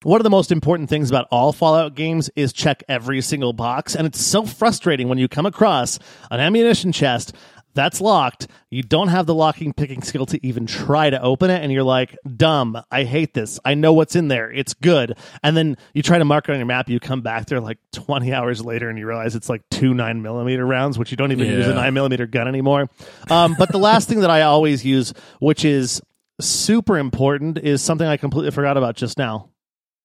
One 0.04 0.19
of 0.19 0.24
the 0.24 0.32
most 0.32 0.52
important 0.52 0.89
things 0.89 1.10
about 1.10 1.28
all 1.30 1.54
Fallout 1.54 1.93
games 1.93 2.30
is 2.36 2.54
check 2.54 2.84
every 2.89 3.21
single 3.21 3.54
box, 3.54 3.95
and 3.95 4.08
it's 4.08 4.19
so 4.19 4.45
frustrating 4.45 5.10
when 5.10 5.19
you 5.19 5.28
come 5.28 5.45
across 5.45 6.00
an 6.32 6.39
ammunition 6.39 6.91
chest 6.91 7.34
that's 7.73 8.01
locked. 8.01 8.47
You 8.69 8.84
don't 8.84 9.07
have 9.07 9.25
the 9.25 9.34
locking 9.34 9.73
picking 9.73 10.01
skill 10.01 10.25
to 10.27 10.45
even 10.45 10.65
try 10.65 11.10
to 11.10 11.21
open 11.21 11.49
it, 11.49 11.62
and 11.62 11.71
you're 11.71 11.84
like, 11.84 12.17
dumb. 12.36 12.81
I 12.91 13.03
hate 13.03 13.34
this. 13.34 13.60
I 13.63 13.73
know 13.73 13.93
what's 13.93 14.15
in 14.15 14.27
there. 14.27 14.51
It's 14.51 14.73
good. 14.73 15.17
And 15.43 15.55
then 15.55 15.77
you 15.93 16.03
try 16.03 16.17
to 16.17 16.25
mark 16.25 16.47
it 16.47 16.51
on 16.51 16.57
your 16.57 16.65
map. 16.65 16.89
You 16.89 16.99
come 16.99 17.21
back 17.21 17.47
there 17.47 17.60
like 17.60 17.79
20 17.93 18.34
hours 18.34 18.63
later, 18.63 18.89
and 18.89 18.97
you 18.97 19.07
realize 19.07 19.36
it's 19.36 19.49
like 19.49 19.62
two 19.69 19.93
nine 19.93 20.21
millimeter 20.21 20.65
rounds, 20.65 20.97
which 20.97 21.12
you 21.12 21.17
don't 21.17 21.31
even 21.31 21.47
use 21.47 21.67
a 21.67 21.73
nine 21.73 21.93
millimeter 21.93 22.27
gun 22.27 22.47
anymore. 22.47 22.89
Um, 23.29 23.55
but 23.57 23.71
the 23.71 23.79
last 23.79 24.07
thing 24.10 24.21
that 24.21 24.29
I 24.29 24.43
always 24.43 24.86
use, 24.86 25.13
which 25.39 25.65
is 25.65 26.01
super 26.39 26.97
important, 26.97 27.57
is 27.57 27.81
something 27.81 28.07
I 28.07 28.17
completely 28.17 28.51
forgot 28.51 28.77
about 28.77 28.95
just 28.95 29.17
now. 29.17 29.49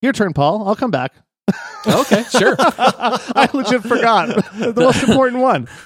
Your 0.03 0.13
turn, 0.13 0.33
Paul. 0.33 0.69
I'll 0.69 0.77
come 0.77 0.91
back. 0.91 1.15
Okay, 1.87 2.25
sure. 2.25 2.57
I 2.59 3.49
legit 3.53 3.83
forgot 3.83 4.29
the 4.55 4.73
most 4.77 5.03
important 5.03 5.43
one. 5.43 5.69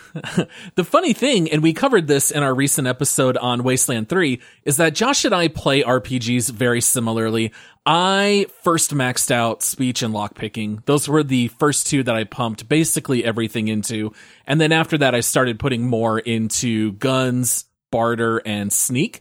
The 0.74 0.82
funny 0.82 1.12
thing, 1.12 1.48
and 1.52 1.62
we 1.62 1.72
covered 1.72 2.08
this 2.08 2.32
in 2.32 2.42
our 2.42 2.52
recent 2.52 2.88
episode 2.88 3.36
on 3.36 3.62
Wasteland 3.62 4.08
3, 4.08 4.40
is 4.64 4.78
that 4.78 4.92
Josh 4.92 5.24
and 5.24 5.32
I 5.32 5.46
play 5.46 5.84
RPGs 5.84 6.50
very 6.50 6.80
similarly. 6.80 7.52
I 7.86 8.46
first 8.64 8.92
maxed 8.92 9.30
out 9.30 9.62
speech 9.62 10.02
and 10.02 10.12
lockpicking. 10.12 10.84
Those 10.84 11.08
were 11.08 11.22
the 11.22 11.46
first 11.46 11.86
two 11.86 12.02
that 12.02 12.16
I 12.16 12.24
pumped 12.24 12.68
basically 12.68 13.24
everything 13.24 13.68
into. 13.68 14.12
And 14.48 14.60
then 14.60 14.72
after 14.72 14.98
that, 14.98 15.14
I 15.14 15.20
started 15.20 15.60
putting 15.60 15.86
more 15.86 16.18
into 16.18 16.92
guns, 16.94 17.66
barter, 17.92 18.38
and 18.44 18.72
sneak. 18.72 19.20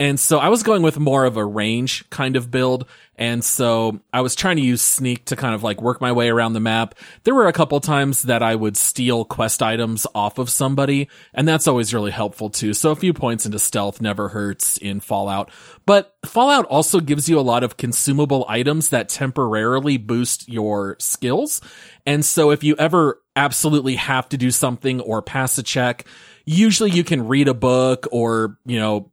And 0.00 0.20
so 0.20 0.38
I 0.38 0.48
was 0.48 0.62
going 0.62 0.82
with 0.82 0.98
more 0.98 1.24
of 1.24 1.36
a 1.36 1.44
range 1.44 2.08
kind 2.10 2.36
of 2.36 2.50
build. 2.50 2.86
And 3.18 3.44
so 3.44 4.00
I 4.12 4.20
was 4.20 4.36
trying 4.36 4.56
to 4.56 4.62
use 4.62 4.80
sneak 4.80 5.24
to 5.26 5.36
kind 5.36 5.54
of 5.54 5.64
like 5.64 5.82
work 5.82 6.00
my 6.00 6.12
way 6.12 6.28
around 6.28 6.52
the 6.52 6.60
map. 6.60 6.94
There 7.24 7.34
were 7.34 7.48
a 7.48 7.52
couple 7.52 7.80
times 7.80 8.22
that 8.22 8.42
I 8.42 8.54
would 8.54 8.76
steal 8.76 9.24
quest 9.24 9.60
items 9.60 10.06
off 10.14 10.38
of 10.38 10.48
somebody, 10.48 11.08
and 11.34 11.46
that's 11.46 11.66
always 11.66 11.92
really 11.92 12.12
helpful 12.12 12.48
too. 12.48 12.72
So 12.74 12.92
a 12.92 12.96
few 12.96 13.12
points 13.12 13.44
into 13.44 13.58
stealth 13.58 14.00
never 14.00 14.28
hurts 14.28 14.78
in 14.78 15.00
Fallout. 15.00 15.50
But 15.84 16.16
Fallout 16.24 16.66
also 16.66 17.00
gives 17.00 17.28
you 17.28 17.38
a 17.38 17.42
lot 17.42 17.64
of 17.64 17.76
consumable 17.76 18.46
items 18.48 18.90
that 18.90 19.08
temporarily 19.08 19.96
boost 19.96 20.48
your 20.48 20.96
skills. 21.00 21.60
And 22.06 22.24
so 22.24 22.52
if 22.52 22.62
you 22.62 22.76
ever 22.76 23.20
absolutely 23.34 23.96
have 23.96 24.28
to 24.28 24.36
do 24.36 24.50
something 24.50 25.00
or 25.00 25.22
pass 25.22 25.58
a 25.58 25.62
check, 25.62 26.06
usually 26.44 26.90
you 26.90 27.04
can 27.04 27.26
read 27.26 27.48
a 27.48 27.54
book 27.54 28.06
or, 28.12 28.58
you 28.64 28.78
know, 28.78 29.10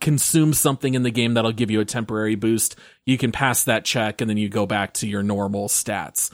consume 0.00 0.52
something 0.52 0.94
in 0.94 1.02
the 1.02 1.10
game 1.10 1.34
that'll 1.34 1.52
give 1.52 1.70
you 1.70 1.80
a 1.80 1.84
temporary 1.84 2.34
boost. 2.34 2.76
You 3.06 3.18
can 3.18 3.32
pass 3.32 3.64
that 3.64 3.84
check 3.84 4.20
and 4.20 4.28
then 4.30 4.36
you 4.36 4.48
go 4.48 4.66
back 4.66 4.94
to 4.94 5.06
your 5.08 5.22
normal 5.22 5.68
stats. 5.68 6.30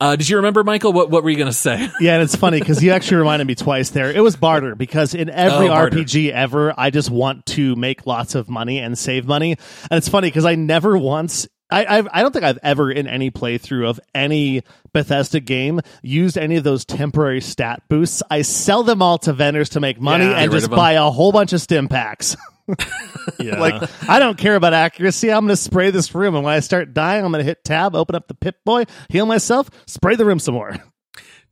Uh, 0.00 0.16
did 0.16 0.28
you 0.28 0.36
remember, 0.36 0.64
Michael? 0.64 0.92
What 0.92 1.08
what 1.08 1.22
were 1.22 1.30
you 1.30 1.36
gonna 1.38 1.52
say? 1.52 1.88
Yeah, 2.00 2.14
and 2.14 2.22
it's 2.22 2.34
funny 2.34 2.58
because 2.58 2.82
you 2.82 2.90
actually 2.90 3.18
reminded 3.18 3.46
me 3.46 3.54
twice 3.54 3.90
there. 3.90 4.10
It 4.10 4.20
was 4.20 4.36
barter 4.36 4.74
because 4.74 5.14
in 5.14 5.30
every 5.30 5.68
Oh. 5.68 5.72
RPG 5.72 6.30
ever, 6.32 6.74
I 6.76 6.90
just 6.90 7.10
want 7.10 7.46
to 7.46 7.76
make 7.76 8.06
lots 8.06 8.34
of 8.34 8.48
money 8.48 8.78
and 8.80 8.98
save 8.98 9.24
money. 9.26 9.52
And 9.90 9.98
it's 9.98 10.08
funny 10.08 10.28
because 10.28 10.44
I 10.44 10.56
never 10.56 10.98
once. 10.98 11.46
I, 11.70 11.86
I've, 11.98 12.08
I 12.12 12.22
don't 12.22 12.32
think 12.32 12.44
I've 12.44 12.58
ever 12.62 12.90
in 12.90 13.06
any 13.06 13.30
playthrough 13.30 13.88
of 13.88 13.98
any 14.14 14.62
Bethesda 14.92 15.40
game 15.40 15.80
used 16.02 16.36
any 16.36 16.56
of 16.56 16.64
those 16.64 16.84
temporary 16.84 17.40
stat 17.40 17.82
boosts. 17.88 18.22
I 18.30 18.42
sell 18.42 18.82
them 18.82 19.00
all 19.00 19.18
to 19.18 19.32
vendors 19.32 19.70
to 19.70 19.80
make 19.80 20.00
money 20.00 20.24
Yeah, 20.26 20.40
and 20.40 20.52
just 20.52 20.70
buy 20.70 20.92
a 20.92 21.08
whole 21.10 21.32
bunch 21.32 21.52
of 21.52 21.60
Stimpaks. 21.60 22.36
Yeah. 23.38 23.58
like 23.58 23.90
I 24.08 24.18
don't 24.18 24.36
care 24.36 24.54
about 24.54 24.74
accuracy. 24.74 25.30
I'm 25.32 25.40
going 25.40 25.48
to 25.48 25.56
spray 25.56 25.90
this 25.90 26.14
room, 26.14 26.34
and 26.34 26.44
when 26.44 26.54
I 26.54 26.60
start 26.60 26.92
dying, 26.92 27.24
I'm 27.24 27.32
going 27.32 27.42
to 27.42 27.48
hit 27.48 27.64
tab, 27.64 27.94
open 27.94 28.14
up 28.14 28.28
the 28.28 28.34
Pip 28.34 28.56
Boy, 28.64 28.84
heal 29.08 29.26
myself, 29.26 29.70
spray 29.86 30.14
the 30.14 30.24
room 30.24 30.38
some 30.38 30.54
more. 30.54 30.76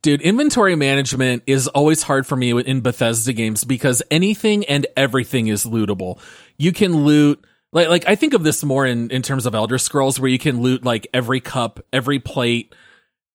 Dude, 0.03 0.21
inventory 0.21 0.75
management 0.75 1.45
is 1.47 1.69
always 1.69 2.03
hard 2.03 2.27
for 2.27 2.35
me 2.35 2.51
in 2.51 2.81
Bethesda 2.81 3.33
games 3.33 3.63
because 3.63 4.03
anything 4.11 4.65
and 4.65 4.87
everything 4.97 5.47
is 5.47 5.65
lootable. 5.65 6.19
You 6.59 6.73
can 6.73 7.05
loot 7.05 7.45
like 7.73 7.89
like 7.89 8.09
I 8.09 8.17
think 8.17 8.35
of 8.35 8.43
this 8.43 8.65
more 8.65 8.85
in 8.85 9.11
in 9.11 9.23
terms 9.23 9.47
of 9.47 9.55
Elder 9.55 9.79
Scrolls 9.79 10.19
where 10.19 10.29
you 10.29 10.39
can 10.39 10.61
loot 10.61 10.85
like 10.85 11.07
every 11.15 11.41
cup, 11.41 11.81
every 11.93 12.19
plate, 12.19 12.75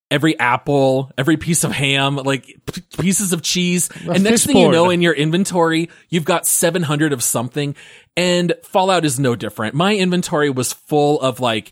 every 0.10 0.38
apple, 0.40 1.12
every 1.18 1.38
piece 1.38 1.64
of 1.64 1.72
ham, 1.72 2.16
like 2.16 2.46
p- 2.46 2.82
pieces 3.00 3.34
of 3.34 3.42
cheese. 3.42 3.90
and 4.08 4.24
next 4.24 4.46
thing 4.46 4.58
you 4.58 4.72
know 4.72 4.90
in 4.90 5.02
your 5.02 5.14
inventory, 5.14 5.90
you've 6.10 6.24
got 6.26 6.46
700 6.48 7.12
of 7.14 7.22
something 7.22 7.76
and 8.16 8.54
Fallout 8.64 9.06
is 9.06 9.20
no 9.20 9.36
different. 9.36 9.76
My 9.76 9.96
inventory 9.96 10.50
was 10.50 10.74
full 10.74 11.20
of 11.22 11.40
like 11.40 11.72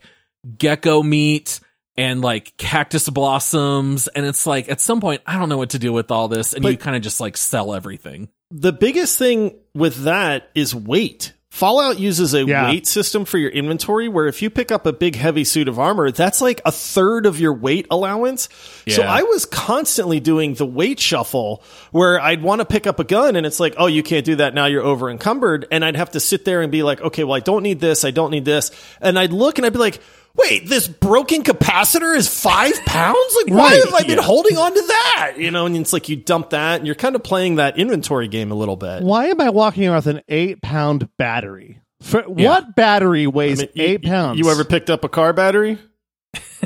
gecko 0.58 1.02
meat 1.02 1.60
and 1.98 2.22
like 2.22 2.56
cactus 2.58 3.08
blossoms 3.10 4.08
and 4.10 4.26
it's 4.26 4.46
like 4.46 4.70
at 4.70 4.82
some 4.82 5.00
point 5.02 5.22
I 5.26 5.40
don't 5.40 5.50
know 5.50 5.58
what 5.58 5.70
to 5.72 5.80
do 5.80 5.94
with 5.94 6.12
all 6.12 6.28
this 6.28 6.54
and 6.54 6.62
But- 6.64 6.70
you 6.74 6.78
kind 6.78 6.96
of 6.96 7.02
just 7.02 7.20
like 7.22 7.38
sell 7.38 7.74
everything. 7.74 8.30
the 8.52 8.74
biggest 8.74 9.18
thing 9.18 9.58
with 9.74 10.04
that 10.04 10.50
is 10.56 10.76
weight. 10.76 11.34
Fallout 11.56 12.02
uses 12.02 12.34
a 12.34 12.44
Yeah. 12.44 12.68
weight 12.68 12.86
system 12.86 13.24
for 13.24 13.38
your 13.38 13.50
inventory 13.50 14.10
where 14.10 14.28
if 14.28 14.42
you 14.42 14.50
pick 14.50 14.74
up 14.74 14.86
a 14.86 14.92
big 14.92 15.16
heavy 15.16 15.46
suit 15.46 15.70
of 15.70 15.80
armor, 15.80 16.12
that's 16.12 16.42
like 16.42 16.60
a 16.66 16.72
third 16.74 17.26
of 17.26 17.40
your 17.40 17.54
weight 17.54 17.88
allowance. 17.90 18.50
So 18.90 19.04
I 19.04 19.22
was 19.24 19.46
constantly 19.46 20.20
doing 20.20 20.56
the 20.56 20.66
weight 20.66 21.00
shuffle 21.00 21.64
where 21.94 22.20
I'd 22.20 22.44
want 22.44 22.60
to 22.60 22.66
pick 22.66 22.86
up 22.86 23.00
a 23.00 23.06
gun 23.06 23.38
and 23.38 23.46
it's 23.46 23.62
like, 23.62 23.76
oh, 23.78 23.88
you 23.88 24.04
can't 24.04 24.26
do 24.26 24.36
that 24.36 24.54
now, 24.54 24.66
you're 24.66 24.84
over 24.84 25.10
encumbered. 25.10 25.66
And 25.72 25.86
I'd 25.86 25.96
have 25.96 26.12
to 26.12 26.20
sit 26.20 26.44
there 26.44 26.62
and 26.62 26.74
be 26.74 26.84
like, 26.84 27.00
okay, 27.00 27.24
well, 27.24 27.38
I 27.38 27.40
don't 27.40 27.64
need 27.64 27.80
this, 27.80 28.04
I 28.04 28.12
don't 28.12 28.32
need 28.32 28.44
this. 28.44 28.72
And 29.00 29.18
I'd 29.18 29.32
look 29.32 29.58
and 29.58 29.66
I'd 29.66 29.72
be 29.72 29.80
like, 29.80 30.02
wait, 30.36 30.68
this 30.68 30.88
broken 30.88 31.44
capacitor 31.44 32.16
is 32.16 32.28
five 32.28 32.74
pounds? 32.86 33.36
Like, 33.44 33.54
why 33.54 33.72
Right. 33.74 33.84
have 33.86 33.94
I 33.94 34.04
been 34.04 34.18
holding 34.20 34.58
on 34.58 34.74
to 34.74 34.82
that? 34.88 35.34
You 35.38 35.52
know, 35.52 35.66
and 35.66 35.76
it's 35.78 35.94
like 35.94 36.10
you 36.10 36.16
dump 36.16 36.52
that 36.52 36.78
and 36.78 36.86
you're 36.86 36.96
kind 36.96 37.16
of 37.16 37.24
playing 37.24 37.56
that 37.56 37.78
inventory 37.78 38.28
game 38.28 38.52
a 38.52 38.56
little 38.56 38.76
bit. 38.76 39.04
Why 39.04 39.28
am 39.28 39.40
I 39.42 39.50
walking 39.50 39.86
around 39.88 39.98
with 40.06 40.08
an 40.08 40.22
eight 40.28 40.62
pound 40.62 41.10
battery? 41.18 41.80
For 42.02 42.24
Yeah. 42.36 42.50
what 42.50 42.76
battery 42.76 43.26
weighs 43.28 43.60
I 43.62 43.64
mean, 43.64 43.72
you- 43.76 43.84
eight 43.84 44.04
pounds? 44.04 44.40
You 44.40 44.50
ever 44.52 44.64
picked 44.66 44.90
up 44.90 45.04
a 45.04 45.10
car 45.10 45.34
battery? 45.34 45.80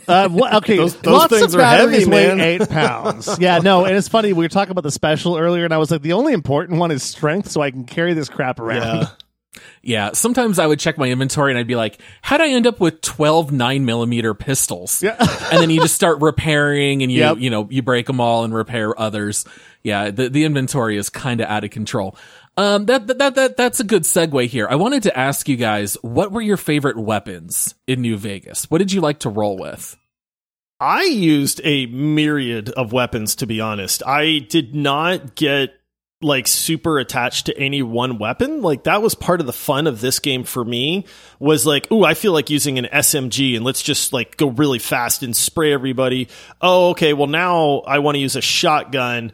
Uh, 0.08 0.28
okay, 0.56 0.78
Those- 0.78 0.96
those 0.98 1.14
lots 1.14 1.34
things 1.34 1.54
of 1.54 1.60
are 1.60 1.64
batteries 1.64 2.08
heavy, 2.08 2.10
weigh 2.10 2.56
eight 2.56 2.68
pounds. 2.70 3.38
yeah, 3.40 3.60
no, 3.60 3.86
and 3.86 3.96
it's 3.96 4.08
funny. 4.08 4.34
We 4.34 4.44
were 4.44 4.50
talking 4.50 4.72
about 4.72 4.82
the 4.84 4.92
special 4.92 5.38
earlier, 5.38 5.66
and 5.66 5.74
I 5.74 5.78
was 5.78 5.92
like, 5.92 6.02
the 6.02 6.14
only 6.14 6.34
important 6.34 6.80
one 6.80 6.90
is 6.90 7.04
strength, 7.04 7.50
so 7.52 7.62
I 7.62 7.70
can 7.70 7.84
carry 7.86 8.14
this 8.14 8.28
crap 8.30 8.60
around. 8.60 8.82
Yeah, 9.02 9.08
sometimes 10.14 10.60
I 10.60 10.68
would 10.68 10.80
check 10.80 10.98
my 10.98 11.08
inventory 11.10 11.52
and 11.52 11.60
I'd 11.60 11.68
be 11.68 11.76
like, 11.76 12.00
how'd 12.22 12.42
I 12.42 12.50
end 12.50 12.68
up 12.68 12.80
with 12.80 13.02
12 13.02 13.52
9 13.52 13.86
millimeter 13.86 14.34
pistols? 14.34 15.02
Yeah. 15.02 15.16
and 15.52 15.62
then 15.62 15.70
you 15.70 15.82
just 15.82 15.96
start 15.96 16.22
repairing 16.22 17.02
and 17.04 17.12
you, 17.12 17.20
Yep. 17.20 17.38
you 17.40 17.50
know, 17.50 17.68
you 17.70 17.82
break 17.82 18.06
them 18.08 18.20
all 18.20 18.44
and 18.44 18.54
repair 18.54 19.00
others. 19.00 19.46
Yeah, 19.84 20.12
the, 20.12 20.30
the 20.30 20.44
inventory 20.44 20.98
is 20.98 21.10
kind 21.10 21.42
of 21.42 21.48
out 21.48 21.64
of 21.64 21.72
control. 21.72 22.16
Um, 22.58 22.86
that, 22.88 23.08
that, 23.08 23.36
that, 23.36 23.58
that's 23.58 23.80
a 23.80 23.86
good 23.86 24.04
segue 24.04 24.48
here. 24.48 24.68
I 24.70 24.76
wanted 24.76 25.04
to 25.04 25.18
ask 25.18 25.48
you 25.48 25.56
guys, 25.56 25.96
what 26.02 26.32
were 26.34 26.42
your 26.42 26.58
favorite 26.58 26.98
weapons 26.98 27.74
in 27.88 28.02
New 28.02 28.18
Vegas? 28.18 28.70
What 28.70 28.80
did 28.80 28.92
you 28.92 29.00
like 29.00 29.20
to 29.20 29.30
roll 29.30 29.58
with? 29.58 29.96
I 30.82 31.04
used 31.04 31.62
a 31.64 31.86
myriad 31.88 32.70
of 32.70 32.92
weapons, 32.94 33.36
to 33.38 33.48
be 33.48 33.62
honest. 33.62 34.04
I 34.06 34.40
did 34.40 34.76
not 34.76 35.36
get 35.36 35.74
like 36.22 36.48
super 36.48 37.00
attached 37.00 37.46
to 37.46 37.58
any 37.58 37.82
one 37.82 38.18
weapon. 38.18 38.62
Like 38.62 38.84
that 38.84 39.02
was 39.02 39.16
part 39.16 39.40
of 39.40 39.46
the 39.46 39.54
fun 39.54 39.88
of 39.88 40.02
this 40.02 40.20
game 40.20 40.44
for 40.44 40.64
me 40.64 41.06
was 41.40 41.66
like, 41.66 41.90
ooh, 41.92 42.04
I 42.04 42.14
feel 42.14 42.34
like 42.34 42.50
using 42.50 42.78
an 42.78 42.86
SMG 42.86 43.56
and 43.56 43.64
let's 43.64 43.82
just 43.82 44.12
like 44.12 44.36
go 44.36 44.48
really 44.48 44.80
fast 44.80 45.24
and 45.24 45.36
spray 45.36 45.72
everybody. 45.72 46.28
Oh, 46.62 46.90
okay. 46.90 47.14
Well, 47.14 47.28
now 47.28 47.80
I 47.80 48.00
want 48.00 48.16
to 48.16 48.20
use 48.20 48.36
a 48.36 48.42
shotgun. 48.42 49.32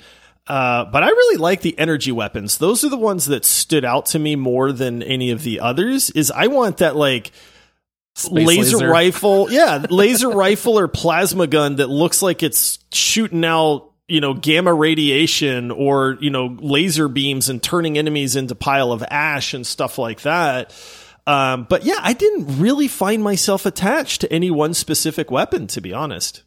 Uh, 0.47 0.85
but 0.85 1.01
I 1.01 1.07
really 1.07 1.37
like 1.37 1.61
the 1.61 1.77
energy 1.79 2.11
weapons. 2.11 2.59
Those 2.59 2.83
are 2.83 2.89
the 2.89 2.97
ones 2.97 3.25
that 3.25 3.45
stood 3.45 3.83
out 3.83 4.07
to 4.07 4.19
me 4.19 4.35
more 4.35 4.71
than 4.71 5.01
any 5.01 5.31
of 5.31 5.41
the 5.41 5.61
others. 5.61 6.11
Is 6.11 6.29
I 6.29 6.47
want 6.47 6.77
that 6.77 6.95
like 6.95 7.31
laser, 8.29 8.77
laser. 8.77 8.89
rifle, 8.89 9.51
yeah, 9.51 9.85
laser 9.89 10.29
rifle 10.29 10.77
or 10.77 10.87
plasma 10.87 11.47
gun 11.47 11.77
that 11.77 11.87
looks 11.87 12.21
like 12.21 12.43
it's 12.43 12.77
shooting 12.93 13.43
out, 13.43 13.91
you 14.07 14.21
know, 14.21 14.33
gamma 14.33 14.73
radiation 14.73 15.71
or 15.71 16.17
you 16.21 16.29
know, 16.29 16.57
laser 16.59 17.07
beams 17.07 17.49
and 17.49 17.61
turning 17.61 17.97
enemies 17.97 18.35
into 18.35 18.55
pile 18.55 18.91
of 18.91 19.03
ash 19.09 19.53
and 19.53 19.65
stuff 19.65 19.97
like 19.97 20.21
that. 20.21 20.73
Um, 21.27 21.65
but 21.67 21.83
yeah, 21.83 21.99
I 22.01 22.13
didn't 22.13 22.59
really 22.59 22.87
find 22.87 23.23
myself 23.23 23.65
attached 23.65 24.21
to 24.21 24.31
any 24.31 24.51
one 24.51 24.73
specific 24.73 25.31
weapon, 25.31 25.67
to 25.67 25.81
be 25.81 25.91
honest. 25.93 26.43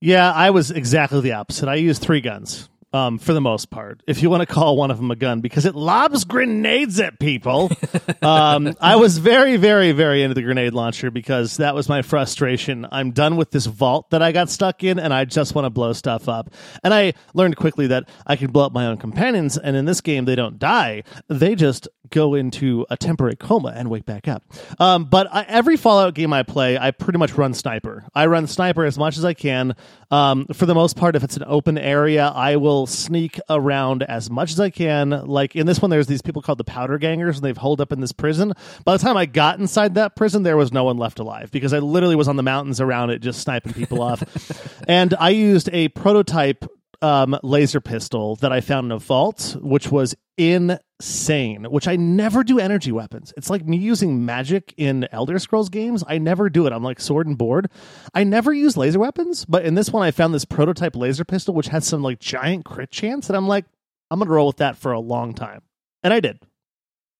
Yeah, 0.00 0.32
I 0.32 0.50
was 0.50 0.70
exactly 0.70 1.20
the 1.20 1.32
opposite. 1.32 1.68
I 1.68 1.74
used 1.74 2.00
three 2.00 2.20
guns. 2.20 2.68
Um, 2.90 3.18
for 3.18 3.34
the 3.34 3.40
most 3.40 3.68
part, 3.68 4.02
if 4.06 4.22
you 4.22 4.30
want 4.30 4.40
to 4.40 4.46
call 4.46 4.74
one 4.74 4.90
of 4.90 4.96
them 4.96 5.10
a 5.10 5.16
gun, 5.16 5.40
because 5.42 5.66
it 5.66 5.74
lobs 5.74 6.24
grenades 6.24 6.98
at 6.98 7.18
people. 7.18 7.70
um, 8.22 8.74
I 8.80 8.96
was 8.96 9.18
very, 9.18 9.58
very, 9.58 9.92
very 9.92 10.22
into 10.22 10.34
the 10.34 10.40
grenade 10.40 10.72
launcher 10.72 11.10
because 11.10 11.58
that 11.58 11.74
was 11.74 11.86
my 11.88 12.00
frustration. 12.00 12.86
I'm 12.90 13.10
done 13.10 13.36
with 13.36 13.50
this 13.50 13.66
vault 13.66 14.08
that 14.10 14.22
I 14.22 14.32
got 14.32 14.48
stuck 14.48 14.82
in, 14.84 14.98
and 14.98 15.12
I 15.12 15.26
just 15.26 15.54
want 15.54 15.66
to 15.66 15.70
blow 15.70 15.92
stuff 15.92 16.30
up. 16.30 16.50
And 16.82 16.94
I 16.94 17.12
learned 17.34 17.56
quickly 17.56 17.88
that 17.88 18.08
I 18.26 18.36
can 18.36 18.50
blow 18.50 18.64
up 18.64 18.72
my 18.72 18.86
own 18.86 18.96
companions, 18.96 19.58
and 19.58 19.76
in 19.76 19.84
this 19.84 20.00
game, 20.00 20.24
they 20.24 20.34
don't 20.34 20.58
die; 20.58 21.02
they 21.28 21.54
just 21.54 21.88
go 22.10 22.34
into 22.34 22.86
a 22.90 22.96
temporary 22.96 23.36
coma 23.36 23.72
and 23.74 23.90
wake 23.90 24.06
back 24.06 24.28
up. 24.28 24.42
Um, 24.78 25.04
but 25.04 25.28
I, 25.32 25.42
every 25.42 25.76
Fallout 25.76 26.14
game 26.14 26.32
I 26.32 26.42
play, 26.42 26.78
I 26.78 26.90
pretty 26.90 27.18
much 27.18 27.34
run 27.34 27.54
sniper. 27.54 28.04
I 28.14 28.26
run 28.26 28.46
sniper 28.46 28.84
as 28.84 28.98
much 28.98 29.18
as 29.18 29.24
I 29.24 29.34
can. 29.34 29.76
Um, 30.10 30.46
for 30.54 30.64
the 30.64 30.74
most 30.74 30.96
part, 30.96 31.16
if 31.16 31.24
it's 31.24 31.36
an 31.36 31.44
open 31.46 31.76
area, 31.76 32.26
I 32.28 32.56
will 32.56 32.68
will 32.68 32.86
sneak 32.86 33.40
around 33.48 34.02
as 34.02 34.30
much 34.30 34.52
as 34.52 34.60
I 34.60 34.68
can. 34.68 35.10
Like 35.10 35.56
in 35.56 35.66
this 35.66 35.80
one, 35.80 35.90
there's 35.90 36.06
these 36.06 36.20
people 36.20 36.42
called 36.42 36.58
the 36.58 36.64
powder 36.64 36.98
gangers, 36.98 37.36
and 37.36 37.44
they've 37.44 37.56
holed 37.56 37.80
up 37.80 37.92
in 37.92 38.00
this 38.00 38.12
prison. 38.12 38.52
By 38.84 38.96
the 38.96 39.02
time 39.02 39.16
I 39.16 39.24
got 39.24 39.58
inside 39.58 39.94
that 39.94 40.14
prison, 40.14 40.42
there 40.42 40.56
was 40.56 40.70
no 40.70 40.84
one 40.84 40.98
left 40.98 41.18
alive 41.18 41.50
because 41.50 41.72
I 41.72 41.78
literally 41.78 42.14
was 42.14 42.28
on 42.28 42.36
the 42.36 42.42
mountains 42.42 42.80
around 42.80 43.10
it, 43.10 43.20
just 43.20 43.40
sniping 43.40 43.72
people 43.72 44.02
off. 44.02 44.22
And 44.88 45.14
I 45.20 45.30
used 45.30 45.68
a 45.72 45.88
prototype 45.88 46.64
um, 47.02 47.38
laser 47.42 47.80
pistol 47.80 48.36
that 48.36 48.52
I 48.52 48.60
found 48.60 48.86
in 48.86 48.92
a 48.92 48.98
vault, 48.98 49.56
which 49.60 49.90
was 49.90 50.14
insane. 50.36 51.64
Which 51.64 51.88
I 51.88 51.96
never 51.96 52.42
do 52.42 52.58
energy 52.58 52.92
weapons. 52.92 53.32
It's 53.36 53.50
like 53.50 53.64
me 53.66 53.76
using 53.76 54.24
magic 54.24 54.74
in 54.76 55.08
Elder 55.12 55.38
Scrolls 55.38 55.68
games. 55.68 56.02
I 56.06 56.18
never 56.18 56.48
do 56.48 56.66
it. 56.66 56.72
I'm 56.72 56.82
like 56.82 57.00
sword 57.00 57.26
and 57.26 57.38
board. 57.38 57.70
I 58.14 58.24
never 58.24 58.52
use 58.52 58.76
laser 58.76 58.98
weapons, 58.98 59.44
but 59.44 59.64
in 59.64 59.74
this 59.74 59.90
one, 59.90 60.02
I 60.02 60.10
found 60.10 60.34
this 60.34 60.44
prototype 60.44 60.96
laser 60.96 61.24
pistol 61.24 61.54
which 61.54 61.68
has 61.68 61.86
some 61.86 62.02
like 62.02 62.18
giant 62.20 62.64
crit 62.64 62.90
chance, 62.90 63.28
and 63.28 63.36
I'm 63.36 63.48
like, 63.48 63.64
I'm 64.10 64.18
gonna 64.18 64.30
roll 64.30 64.48
with 64.48 64.58
that 64.58 64.76
for 64.76 64.92
a 64.92 65.00
long 65.00 65.34
time, 65.34 65.62
and 66.02 66.12
I 66.12 66.20
did. 66.20 66.38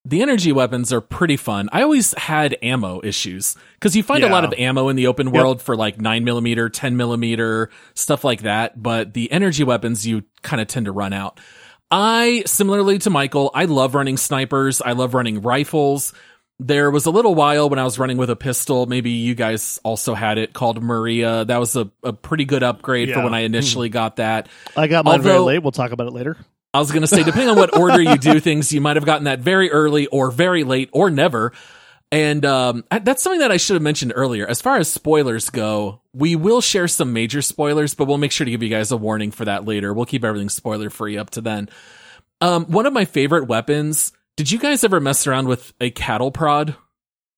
The 0.08 0.22
energy 0.22 0.52
weapons 0.52 0.90
are 0.90 1.02
pretty 1.02 1.36
fun. 1.36 1.68
I 1.70 1.82
always 1.82 2.14
had 2.16 2.56
ammo 2.62 3.02
issues 3.04 3.56
because 3.74 3.94
you 3.94 4.02
find 4.02 4.24
a 4.24 4.30
lot 4.30 4.42
of 4.42 4.54
ammo 4.54 4.88
in 4.88 4.96
the 4.96 5.06
open 5.06 5.32
world 5.32 5.60
for 5.60 5.76
like 5.76 6.00
nine 6.00 6.24
millimeter, 6.24 6.70
10 6.70 6.96
millimeter, 6.96 7.68
stuff 7.92 8.24
like 8.24 8.40
that. 8.42 8.82
But 8.82 9.12
the 9.12 9.30
energy 9.30 9.64
weapons, 9.64 10.06
you 10.06 10.24
kind 10.40 10.62
of 10.62 10.68
tend 10.68 10.86
to 10.86 10.92
run 10.92 11.12
out. 11.12 11.40
I, 11.90 12.42
similarly 12.46 12.96
to 13.00 13.10
Michael, 13.10 13.50
I 13.52 13.66
love 13.66 13.94
running 13.94 14.16
snipers. 14.16 14.80
I 14.80 14.92
love 14.92 15.12
running 15.12 15.42
rifles. 15.42 16.14
There 16.58 16.90
was 16.90 17.04
a 17.04 17.10
little 17.10 17.34
while 17.34 17.68
when 17.68 17.78
I 17.78 17.84
was 17.84 17.98
running 17.98 18.16
with 18.16 18.30
a 18.30 18.36
pistol. 18.36 18.86
Maybe 18.86 19.10
you 19.10 19.34
guys 19.34 19.78
also 19.84 20.14
had 20.14 20.38
it 20.38 20.54
called 20.54 20.82
Maria. 20.82 21.44
That 21.44 21.58
was 21.58 21.76
a, 21.76 21.90
a 22.02 22.14
pretty 22.14 22.46
good 22.46 22.62
upgrade 22.62 23.12
for 23.12 23.22
when 23.22 23.34
I 23.34 23.40
initially 23.40 23.88
hmm. 23.88 23.92
got 23.92 24.16
that. 24.16 24.48
I 24.74 24.86
got 24.86 25.04
mine 25.04 25.20
very 25.20 25.38
late. 25.38 25.58
We'll 25.58 25.72
talk 25.72 25.92
about 25.92 26.06
it 26.06 26.14
later. 26.14 26.38
I 26.78 26.80
was 26.80 26.92
going 26.92 27.02
to 27.02 27.08
say, 27.08 27.24
depending 27.24 27.48
on 27.48 27.56
what 27.56 27.76
order 27.76 28.00
you 28.00 28.16
do 28.16 28.38
things, 28.38 28.72
you 28.72 28.80
might 28.80 28.94
have 28.94 29.04
gotten 29.04 29.24
that 29.24 29.40
very 29.40 29.68
early 29.68 30.06
or 30.06 30.30
very 30.30 30.62
late 30.62 30.88
or 30.92 31.10
never. 31.10 31.52
And 32.12 32.44
um, 32.46 32.84
that's 32.88 33.20
something 33.20 33.40
that 33.40 33.50
I 33.50 33.56
should 33.56 33.74
have 33.74 33.82
mentioned 33.82 34.12
earlier. 34.14 34.46
As 34.46 34.62
far 34.62 34.76
as 34.76 34.86
spoilers 34.86 35.50
go, 35.50 36.02
we 36.14 36.36
will 36.36 36.60
share 36.60 36.86
some 36.86 37.12
major 37.12 37.42
spoilers, 37.42 37.94
but 37.96 38.06
we'll 38.06 38.16
make 38.16 38.30
sure 38.30 38.44
to 38.44 38.50
give 38.52 38.62
you 38.62 38.68
guys 38.68 38.92
a 38.92 38.96
warning 38.96 39.32
for 39.32 39.44
that 39.44 39.64
later. 39.64 39.92
We'll 39.92 40.06
keep 40.06 40.24
everything 40.24 40.50
spoiler 40.50 40.88
free 40.88 41.18
up 41.18 41.30
to 41.30 41.40
then. 41.40 41.68
Um, 42.40 42.66
one 42.66 42.86
of 42.86 42.92
my 42.92 43.06
favorite 43.06 43.48
weapons. 43.48 44.12
Did 44.36 44.52
you 44.52 44.60
guys 44.60 44.84
ever 44.84 45.00
mess 45.00 45.26
around 45.26 45.48
with 45.48 45.72
a 45.80 45.90
cattle 45.90 46.30
prod? 46.30 46.76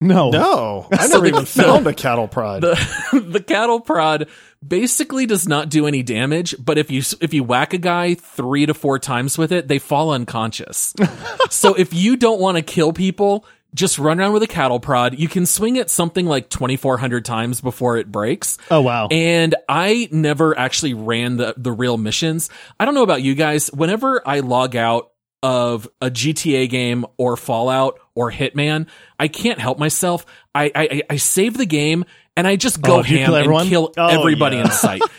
No, 0.01 0.31
No, 0.31 0.89
I 0.93 1.09
never 1.09 1.27
even 1.27 1.45
found 1.45 1.87
a 1.87 1.93
cattle 1.93 2.27
prod. 2.27 2.63
the 2.63 3.21
the 3.29 3.41
cattle 3.41 3.81
prod 3.81 4.29
basically 4.67 5.27
does 5.27 5.47
not 5.47 5.69
do 5.69 5.87
any 5.87 6.03
damage, 6.03 6.55
but 6.59 6.79
if 6.79 6.91
you 6.91 7.03
if 7.21 7.35
you 7.35 7.45
whack 7.45 7.75
a 7.75 7.79
guy 7.79 8.15
3 8.15 8.67
to 8.67 8.75
4 8.75 8.99
times 8.99 9.37
with 9.37 9.53
it, 9.53 9.69
they 9.69 9.79
fall 9.79 10.11
unconscious. 10.11 10.95
so 11.51 11.75
if 11.75 11.93
you 11.93 12.17
don't 12.17 12.41
want 12.41 12.57
to 12.57 12.63
kill 12.63 12.93
people, 12.95 13.45
just 13.75 13.99
run 13.99 14.19
around 14.21 14.33
with 14.33 14.43
a 14.43 14.47
cattle 14.49 14.81
prod. 14.81 15.19
You 15.19 15.29
can 15.29 15.47
swing 15.47 15.77
it 15.77 15.91
something 15.91 16.27
like 16.27 16.49
2400 16.49 17.25
times 17.25 17.61
before 17.61 17.99
it 17.99 18.11
breaks. 18.11 18.59
Oh 18.71 18.81
wow. 18.81 19.09
And 19.11 19.55
I 19.69 20.09
never 20.11 20.59
actually 20.59 20.95
ran 20.95 21.37
the, 21.37 21.55
the 21.57 21.73
real 21.73 21.97
missions. 21.99 22.49
I 22.79 22.85
don't 22.85 22.95
know 22.95 23.03
about 23.03 23.23
you 23.23 23.35
guys. 23.35 23.71
Whenever 23.73 24.27
I 24.27 24.41
log 24.41 24.77
out 24.77 25.11
of 25.43 25.89
a 26.01 26.11
GTA 26.11 26.69
game 26.69 27.07
or 27.17 27.37
Fallout 27.37 27.99
or 28.15 28.31
Hitman, 28.31 28.87
I 29.19 29.29
can't 29.29 29.59
help 29.59 29.79
myself. 29.79 30.27
I, 30.55 30.71
I, 30.75 31.03
I 31.11 31.17
save 31.17 31.57
the 31.57 31.67
game 31.67 32.05
and 32.37 32.47
I 32.47 32.57
just 32.57 32.81
go 32.81 32.99
Oh, 32.99 33.03
ham 33.03 33.27
kill 33.27 33.37
everyone? 33.37 33.61
and 33.63 33.71
kill 33.71 33.93
Oh, 33.97 34.07
everybody 34.09 34.57
yeah. 34.57 34.65
in 34.65 34.71
sight. 34.71 35.03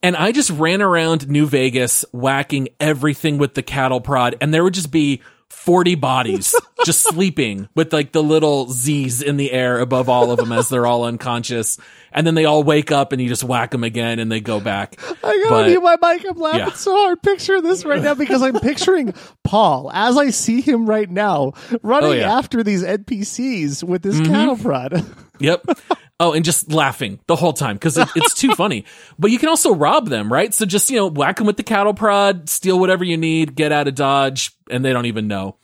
And 0.00 0.14
I 0.14 0.30
just 0.30 0.50
ran 0.50 0.80
around 0.80 1.28
New 1.28 1.46
Vegas 1.46 2.04
whacking 2.12 2.68
everything 2.78 3.36
with 3.36 3.54
the 3.54 3.64
cattle 3.64 4.00
prod 4.00 4.36
and 4.40 4.54
there 4.54 4.62
would 4.62 4.74
just 4.74 4.92
be 4.92 5.22
40 5.50 5.94
bodies 5.96 6.54
just 6.84 7.02
sleeping 7.02 7.68
with 7.74 7.92
like 7.92 8.12
the 8.12 8.22
little 8.22 8.68
Z's 8.70 9.22
in 9.22 9.36
the 9.36 9.50
air 9.52 9.80
above 9.80 10.08
all 10.08 10.30
of 10.30 10.38
them 10.38 10.52
as 10.52 10.68
they're 10.68 10.86
all 10.86 11.04
unconscious. 11.04 11.78
And 12.12 12.26
then 12.26 12.34
they 12.34 12.44
all 12.46 12.62
wake 12.62 12.90
up 12.92 13.12
and 13.12 13.20
you 13.20 13.28
just 13.28 13.44
whack 13.44 13.70
them 13.70 13.84
again 13.84 14.18
and 14.18 14.30
they 14.32 14.40
go 14.40 14.60
back. 14.60 14.96
I 15.22 15.46
gotta 15.48 15.68
mute 15.68 15.82
my 15.82 15.96
mic. 16.00 16.24
I'm 16.28 16.36
laughing 16.38 16.60
Yeah. 16.60 16.72
so 16.72 16.94
hard. 16.96 17.22
Picture 17.22 17.60
this 17.60 17.84
right 17.84 18.00
now 18.02 18.14
because 18.14 18.42
I'm 18.42 18.58
picturing 18.60 19.12
Paul 19.44 19.90
as 19.92 20.16
I 20.16 20.30
see 20.30 20.60
him 20.60 20.86
right 20.88 21.10
now 21.10 21.52
running 21.82 22.10
Oh, 22.10 22.12
yeah. 22.12 22.22
Mm-hmm. 22.28 22.38
after 22.38 22.62
these 22.62 22.82
NPCs 22.82 23.82
with 23.84 24.02
this 24.02 24.20
cattle 24.20 24.56
prod. 24.56 25.04
Yep. 25.40 25.66
Oh, 26.20 26.32
and 26.32 26.44
just 26.44 26.72
laughing 26.72 27.20
the 27.28 27.36
whole 27.36 27.52
time 27.52 27.76
because 27.76 27.96
it, 27.96 28.08
it's 28.16 28.34
too 28.34 28.52
funny. 28.56 28.84
But 29.20 29.30
you 29.30 29.38
can 29.38 29.48
also 29.48 29.72
rob 29.74 30.08
them, 30.08 30.32
right? 30.32 30.52
So 30.52 30.66
just, 30.66 30.90
you 30.90 30.96
know, 30.96 31.06
whack 31.06 31.36
them 31.36 31.46
with 31.46 31.56
the 31.56 31.62
cattle 31.62 31.94
prod, 31.94 32.48
steal 32.48 32.78
whatever 32.80 33.04
you 33.04 33.16
need, 33.16 33.54
get 33.54 33.70
out 33.70 33.86
of 33.86 33.94
Dodge, 33.94 34.50
and 34.68 34.84
they 34.84 34.92
don't 34.92 35.06
even 35.06 35.28
know. 35.28 35.56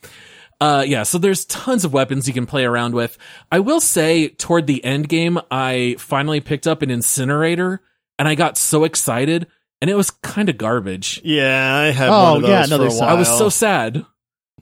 Uh, 0.61 0.85
yeah, 0.87 1.03
so 1.03 1.17
there's 1.17 1.43
tons 1.45 1.83
of 1.83 1.91
weapons 1.91 2.25
you 2.29 2.33
can 2.33 2.45
play 2.45 2.63
around 2.63 2.93
with. 2.93 3.17
I 3.51 3.59
will 3.59 3.81
say 3.81 4.29
toward 4.29 4.65
the 4.67 4.81
end 4.85 5.09
game, 5.09 5.37
I 5.51 5.97
finally 5.99 6.39
picked 6.39 6.67
up 6.67 6.81
an 6.81 6.89
incinerator 6.89 7.81
and 8.17 8.25
I 8.25 8.35
got 8.35 8.57
so 8.57 8.85
excited 8.85 9.47
and 9.81 9.89
it 9.91 9.95
was 9.95 10.09
kind 10.09 10.47
of 10.47 10.57
garbage. 10.57 11.19
yeah, 11.25 11.75
I 11.75 11.87
had 11.91 12.07
Oh, 12.07 12.23
one 12.23 12.35
of 12.37 12.41
those 12.43 12.49
yeah, 12.49 12.65
no, 12.77 12.89
for 12.89 12.95
a 12.95 12.97
while. 12.97 13.09
I 13.09 13.13
was 13.19 13.27
so 13.27 13.49
sad. 13.49 14.05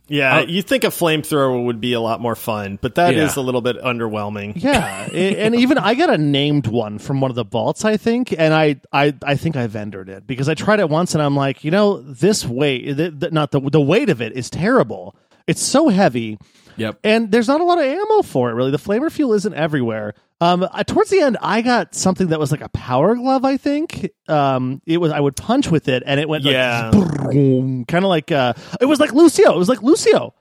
Yeah. 0.08 0.38
I- 0.38 0.42
you 0.44 0.62
think 0.62 0.84
a 0.84 0.88
flamethrower 0.88 1.66
would 1.66 1.80
be 1.82 1.94
a 1.94 2.00
lot 2.02 2.20
more 2.22 2.36
fun, 2.36 2.78
but 2.82 2.96
that 2.96 3.14
is 3.16 3.36
Yeah. 3.36 3.42
a 3.42 3.44
little 3.44 3.62
bit 3.62 3.82
underwhelming. 3.82 4.54
yeah, 4.56 5.08
i- 5.12 5.16
and 5.16 5.56
even 5.56 5.78
I 5.78 5.96
got 5.96 6.10
a 6.10 6.18
named 6.18 6.68
one 6.68 7.00
from 7.00 7.22
one 7.22 7.32
of 7.32 7.36
the 7.36 7.46
vaults, 7.46 7.86
I 7.86 7.98
think, 7.98 8.34
and 8.38 8.54
I, 8.54 8.82
I, 8.92 9.14
I 9.24 9.36
think 9.36 9.56
I 9.56 9.68
vendored 9.68 10.10
it 10.10 10.28
because 10.28 10.50
I 10.50 10.54
tried 10.54 10.80
it 10.80 10.90
once 10.90 11.14
and 11.14 11.22
I'm 11.24 11.36
like, 11.36 11.64
you 11.64 11.72
know, 11.72 12.02
this 12.02 12.46
weight, 12.46 12.86
th- 12.98 13.20
th- 13.20 13.32
not 13.32 13.52
the 13.52 13.60
the 13.62 13.82
weight 13.82 14.10
of 14.10 14.22
it 14.22 14.34
is 14.34 14.50
terrible. 14.50 15.16
It's 15.48 15.62
so 15.62 15.90
heavy. 15.90 16.38
Yep. 16.76 16.98
and 17.04 17.32
there's 17.32 17.48
not 17.48 17.62
a 17.62 17.64
lot 17.64 17.78
of 17.78 17.84
ammo 17.86 18.24
for 18.24 18.50
it 18.50 18.54
really 18.54 18.72
the 18.72 18.80
flamer 18.80 19.12
fuel 19.12 19.34
isn't 19.34 19.54
everywhere 19.54 20.16
um 20.44 20.68
I, 20.72 20.84
towards 20.84 21.10
the 21.10 21.20
end 21.22 21.38
i 21.42 21.62
got 21.62 21.96
something 21.96 22.28
that 22.28 22.40
was 22.40 22.52
like 22.52 22.62
a 22.62 22.70
power 22.70 23.16
glove 23.16 23.46
i 23.46 23.58
think 23.58 24.10
um 24.28 24.82
it 24.86 24.98
was 24.98 25.12
i 25.12 25.20
would 25.20 25.36
punch 25.36 25.70
with 25.70 25.88
it 25.88 26.04
and 26.06 26.20
it 26.20 26.28
went 26.30 26.44
Yeah. 26.44 26.90
like 26.94 27.88
kind 27.88 28.04
of 28.06 28.10
like 28.10 28.32
uh 28.32 28.54
it 28.82 28.86
was 28.86 29.00
like 29.00 29.14
lucio 29.14 29.54
it 29.54 29.58
was 29.58 29.70
like 29.70 29.82
lucio 29.82 30.34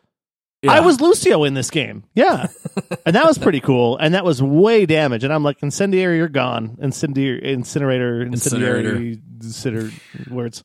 Yeah. 0.63 0.73
i 0.73 0.81
was 0.81 1.01
lucio 1.01 1.45
in 1.45 1.55
this 1.55 1.71
game 1.71 2.05
yeah 2.15 2.49
and 3.07 3.15
that 3.17 3.25
was 3.27 3.39
pretty 3.39 3.61
cool 3.61 3.97
and 3.99 4.15
that 4.15 4.25
was 4.25 4.43
way 4.43 4.87
damage 4.87 5.25
and 5.25 5.33
i'm 5.33 5.43
like 5.45 5.63
incendiary 5.63 6.17
you're 6.19 6.29
gone 6.29 6.77
incendiary 6.81 7.53
incinerator 7.53 8.23
incendiary 8.23 9.21
incinerator 9.41 9.91
words 10.31 10.65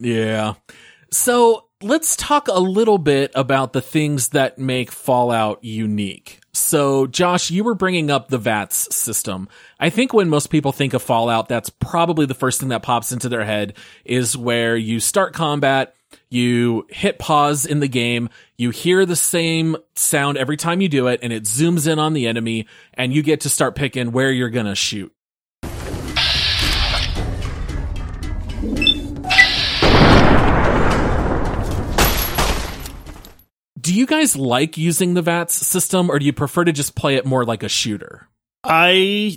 Yeah. 0.00 0.54
So 1.12 1.66
let's 1.80 2.16
talk 2.16 2.48
a 2.48 2.58
little 2.58 2.98
bit 2.98 3.30
about 3.36 3.72
the 3.72 3.80
things 3.80 4.30
that 4.30 4.58
make 4.58 4.90
Fallout 4.90 5.62
unique. 5.62 6.40
So, 6.56 7.08
Josh, 7.08 7.50
you 7.50 7.64
were 7.64 7.74
bringing 7.74 8.10
up 8.10 8.28
the 8.28 8.38
VATS 8.38 8.94
system. 8.94 9.48
I 9.80 9.90
think 9.90 10.12
when 10.12 10.28
most 10.28 10.50
people 10.50 10.70
think 10.70 10.94
of 10.94 11.02
Fallout, 11.02 11.48
that's 11.48 11.68
probably 11.68 12.26
the 12.26 12.34
first 12.34 12.60
thing 12.60 12.68
that 12.68 12.84
pops 12.84 13.10
into 13.10 13.28
their 13.28 13.44
head 13.44 13.74
is 14.04 14.36
where 14.36 14.76
you 14.76 15.00
start 15.00 15.34
combat, 15.34 15.96
you 16.30 16.86
hit 16.90 17.18
pause 17.18 17.66
in 17.66 17.80
the 17.80 17.88
game, 17.88 18.28
you 18.56 18.70
hear 18.70 19.04
the 19.04 19.16
same 19.16 19.76
sound 19.96 20.38
every 20.38 20.56
time 20.56 20.80
you 20.80 20.88
do 20.88 21.08
it, 21.08 21.18
and 21.24 21.32
it 21.32 21.42
zooms 21.42 21.90
in 21.90 21.98
on 21.98 22.12
the 22.12 22.28
enemy, 22.28 22.68
and 22.94 23.12
you 23.12 23.22
get 23.22 23.40
to 23.40 23.48
start 23.48 23.74
picking 23.74 24.12
where 24.12 24.30
you're 24.30 24.48
gonna 24.48 24.76
shoot. 24.76 25.12
Do 33.84 33.94
you 33.94 34.06
guys 34.06 34.34
like 34.34 34.78
using 34.78 35.12
the 35.12 35.20
VATS 35.20 35.52
system, 35.54 36.10
or 36.10 36.18
do 36.18 36.24
you 36.24 36.32
prefer 36.32 36.64
to 36.64 36.72
just 36.72 36.94
play 36.94 37.16
it 37.16 37.26
more 37.26 37.44
like 37.44 37.62
a 37.62 37.68
shooter? 37.68 38.26
I, 38.64 39.36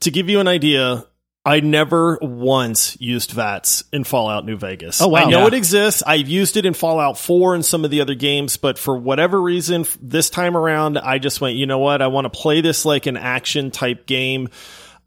to 0.00 0.10
give 0.12 0.28
you 0.28 0.38
an 0.38 0.46
idea, 0.46 1.06
I 1.44 1.58
never 1.58 2.16
once 2.22 2.96
used 3.00 3.32
VATS 3.32 3.82
in 3.92 4.04
Fallout 4.04 4.44
New 4.46 4.56
Vegas. 4.56 5.02
Oh, 5.02 5.08
wow. 5.08 5.20
I 5.26 5.30
know 5.30 5.40
Yeah. 5.40 5.46
it 5.48 5.54
exists. 5.54 6.04
I've 6.06 6.28
used 6.28 6.56
it 6.56 6.66
in 6.66 6.72
Fallout 6.74 7.18
4 7.18 7.56
and 7.56 7.64
some 7.64 7.84
of 7.84 7.90
the 7.90 8.00
other 8.00 8.14
games, 8.14 8.58
but 8.58 8.78
for 8.78 8.96
whatever 8.96 9.40
reason, 9.42 9.84
this 10.00 10.30
time 10.30 10.56
around, 10.56 10.96
I 10.96 11.18
just 11.18 11.40
went, 11.40 11.56
you 11.56 11.66
know 11.66 11.78
what? 11.78 12.00
I 12.00 12.06
want 12.06 12.26
to 12.26 12.30
play 12.30 12.60
this 12.60 12.84
like 12.84 13.06
an 13.06 13.16
action 13.16 13.72
type 13.72 14.06
game. 14.06 14.50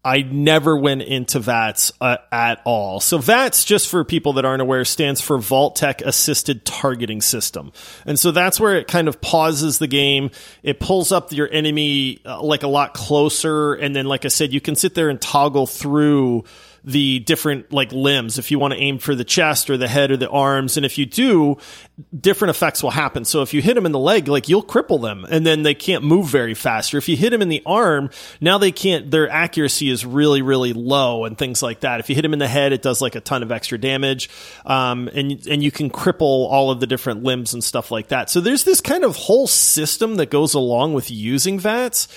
I 0.04 0.20
never 0.20 0.76
went 0.76 1.02
into 1.02 1.40
VATS 1.40 1.92
uh, 2.00 2.18
at 2.30 2.60
all. 2.64 3.00
So 3.00 3.16
VATS, 3.18 3.64
just 3.64 3.88
for 3.88 4.04
people 4.04 4.34
that 4.34 4.44
aren't 4.44 4.60
aware, 4.60 4.84
stands 4.84 5.22
for 5.22 5.38
Vault-Tec 5.38 6.02
Assisted 6.02 6.66
Targeting 6.66 7.22
System. 7.22 7.72
And 8.04 8.18
so 8.18 8.30
that's 8.30 8.60
where 8.60 8.76
it 8.76 8.86
kind 8.86 9.08
of 9.08 9.22
pauses 9.22 9.78
the 9.78 9.86
game. 9.86 10.30
It 10.62 10.78
pulls 10.78 11.10
up 11.10 11.32
your 11.32 11.48
enemy 11.50 12.20
uh, 12.26 12.42
like 12.42 12.64
a 12.64 12.68
lot 12.68 12.92
closer. 12.92 13.72
And 13.72 13.96
then, 13.96 14.04
like 14.04 14.26
I 14.26 14.28
said, 14.28 14.52
you 14.52 14.60
can 14.60 14.76
sit 14.76 14.94
there 14.94 15.08
and 15.08 15.18
toggle 15.20 15.66
through 15.66 16.44
the 16.84 17.20
different 17.20 17.72
like 17.72 17.92
limbs. 17.92 18.38
If 18.38 18.50
you 18.50 18.58
want 18.58 18.74
to 18.74 18.80
aim 18.80 18.98
for 18.98 19.14
the 19.14 19.24
chest 19.24 19.70
or 19.70 19.76
the 19.76 19.88
head 19.88 20.10
or 20.10 20.16
the 20.16 20.28
arms 20.28 20.76
and 20.76 20.84
if 20.84 20.98
you 20.98 21.06
do 21.06 21.56
different 22.18 22.50
effects 22.50 22.82
will 22.82 22.90
happen. 22.90 23.24
So 23.24 23.42
if 23.42 23.54
you 23.54 23.62
hit 23.62 23.74
them 23.74 23.86
in 23.86 23.92
the 23.92 23.98
leg 23.98 24.28
like 24.28 24.48
you'll 24.48 24.64
cripple 24.64 25.00
them 25.00 25.26
and 25.28 25.46
then 25.46 25.62
they 25.62 25.74
can't 25.74 26.04
move 26.04 26.26
very 26.26 26.54
fast. 26.54 26.92
Or 26.92 26.98
if 26.98 27.08
you 27.08 27.16
hit 27.16 27.30
them 27.30 27.42
in 27.42 27.48
the 27.48 27.62
arm 27.64 28.10
now 28.40 28.58
they 28.58 28.72
can't 28.72 29.10
their 29.10 29.28
accuracy 29.30 29.88
is 29.88 30.04
really 30.04 30.42
really 30.42 30.72
low 30.72 31.24
and 31.24 31.38
things 31.38 31.62
like 31.62 31.80
that. 31.80 32.00
If 32.00 32.08
you 32.08 32.14
hit 32.14 32.22
them 32.22 32.32
in 32.32 32.38
the 32.38 32.48
head 32.48 32.72
it 32.72 32.82
does 32.82 33.00
like 33.00 33.14
a 33.14 33.20
ton 33.20 33.42
of 33.42 33.50
extra 33.50 33.78
damage 33.78 34.28
um, 34.66 35.08
and 35.14 35.46
and 35.46 35.62
you 35.62 35.70
can 35.70 35.90
cripple 35.90 36.48
all 36.50 36.70
of 36.70 36.80
the 36.80 36.86
different 36.86 37.22
limbs 37.22 37.54
and 37.54 37.64
stuff 37.64 37.90
like 37.90 38.08
that. 38.08 38.28
So 38.28 38.40
there's 38.40 38.64
this 38.64 38.80
kind 38.80 39.04
of 39.04 39.16
whole 39.16 39.46
system 39.46 40.16
that 40.16 40.30
goes 40.30 40.54
along 40.54 40.94
with 40.94 41.10
using 41.10 41.58
vats 41.58 42.08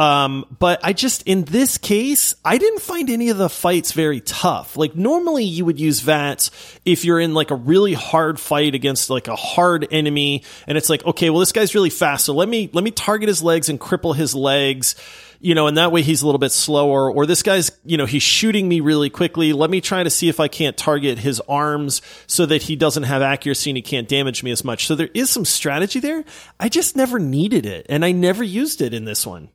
um, 0.00 0.46
but 0.58 0.80
I 0.82 0.94
just, 0.94 1.24
in 1.24 1.44
this 1.44 1.76
case, 1.76 2.34
I 2.42 2.56
didn't 2.56 2.80
find 2.80 3.10
any 3.10 3.28
of 3.28 3.36
the 3.36 3.50
fights 3.50 3.92
very 3.92 4.22
tough. 4.22 4.78
Like 4.78 4.96
normally 4.96 5.44
you 5.44 5.66
would 5.66 5.78
use 5.78 6.00
VATS 6.00 6.50
if 6.86 7.04
you're 7.04 7.20
in 7.20 7.34
like 7.34 7.50
a 7.50 7.54
really 7.54 7.92
hard 7.92 8.40
fight 8.40 8.74
against 8.74 9.10
like 9.10 9.28
a 9.28 9.36
hard 9.36 9.86
enemy 9.90 10.42
and 10.66 10.78
it's 10.78 10.88
like, 10.88 11.04
okay, 11.04 11.28
well, 11.28 11.40
this 11.40 11.52
guy's 11.52 11.74
really 11.74 11.90
fast. 11.90 12.24
So 12.24 12.32
let 12.32 12.48
me, 12.48 12.70
let 12.72 12.82
me 12.82 12.92
target 12.92 13.28
his 13.28 13.42
legs 13.42 13.68
and 13.68 13.78
cripple 13.78 14.16
his 14.16 14.34
legs 14.34 14.94
you 15.42 15.54
know, 15.54 15.66
and 15.66 15.78
that 15.78 15.90
way 15.90 16.02
he's 16.02 16.20
a 16.20 16.26
little 16.26 16.38
bit 16.38 16.52
slower. 16.52 17.10
Or 17.10 17.24
this 17.24 17.42
guy's, 17.42 17.72
you 17.82 17.96
know, 17.96 18.04
he's 18.04 18.22
shooting 18.22 18.68
me 18.68 18.80
really 18.80 19.08
quickly. 19.08 19.54
Let 19.54 19.70
me 19.70 19.80
try 19.80 20.02
to 20.02 20.10
see 20.10 20.28
if 20.28 20.38
I 20.38 20.48
can't 20.48 20.76
target 20.76 21.18
his 21.18 21.40
arms 21.48 22.02
so 22.26 22.44
that 22.44 22.60
he 22.60 22.76
doesn't 22.76 23.04
have 23.04 23.22
accuracy 23.22 23.70
and 23.70 23.76
he 23.78 23.82
can't 23.82 24.06
damage 24.06 24.42
me 24.42 24.50
as 24.50 24.64
much. 24.64 24.86
So 24.86 24.94
there 24.94 25.08
is 25.14 25.30
some 25.30 25.46
strategy 25.46 25.98
there. 25.98 26.24
I 26.58 26.68
just 26.68 26.94
never 26.94 27.18
needed 27.18 27.64
it, 27.64 27.86
and 27.88 28.04
I 28.04 28.12
never 28.12 28.44
used 28.44 28.82
it 28.82 28.92
in 28.92 29.06
this 29.06 29.26
one. 29.26 29.48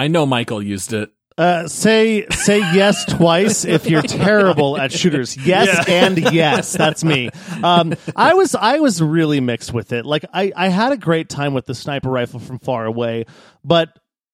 I 0.00 0.08
know 0.08 0.24
Michael 0.24 0.62
used 0.62 0.94
it. 0.94 1.10
Uh, 1.36 1.68
say 1.68 2.26
say 2.30 2.58
yes 2.58 3.04
twice 3.04 3.66
if 3.66 3.88
you're 3.88 4.00
terrible 4.02 4.78
at 4.78 4.92
shooters. 4.92 5.36
Yes 5.36 5.86
Yeah. 5.88 6.06
and 6.06 6.18
yes, 6.32 6.72
that's 6.72 7.04
me. 7.04 7.28
Um, 7.62 7.94
I 8.16 8.32
was 8.32 8.54
I 8.54 8.78
was 8.78 9.02
really 9.02 9.40
mixed 9.40 9.74
with 9.74 9.92
it. 9.92 10.06
Like 10.06 10.24
I 10.32 10.52
I 10.56 10.68
had 10.68 10.92
a 10.92 10.96
great 10.96 11.28
time 11.28 11.52
with 11.52 11.66
the 11.66 11.74
sniper 11.74 12.08
rifle 12.10 12.40
from 12.40 12.58
far 12.60 12.86
away, 12.86 13.26
but 13.62 13.90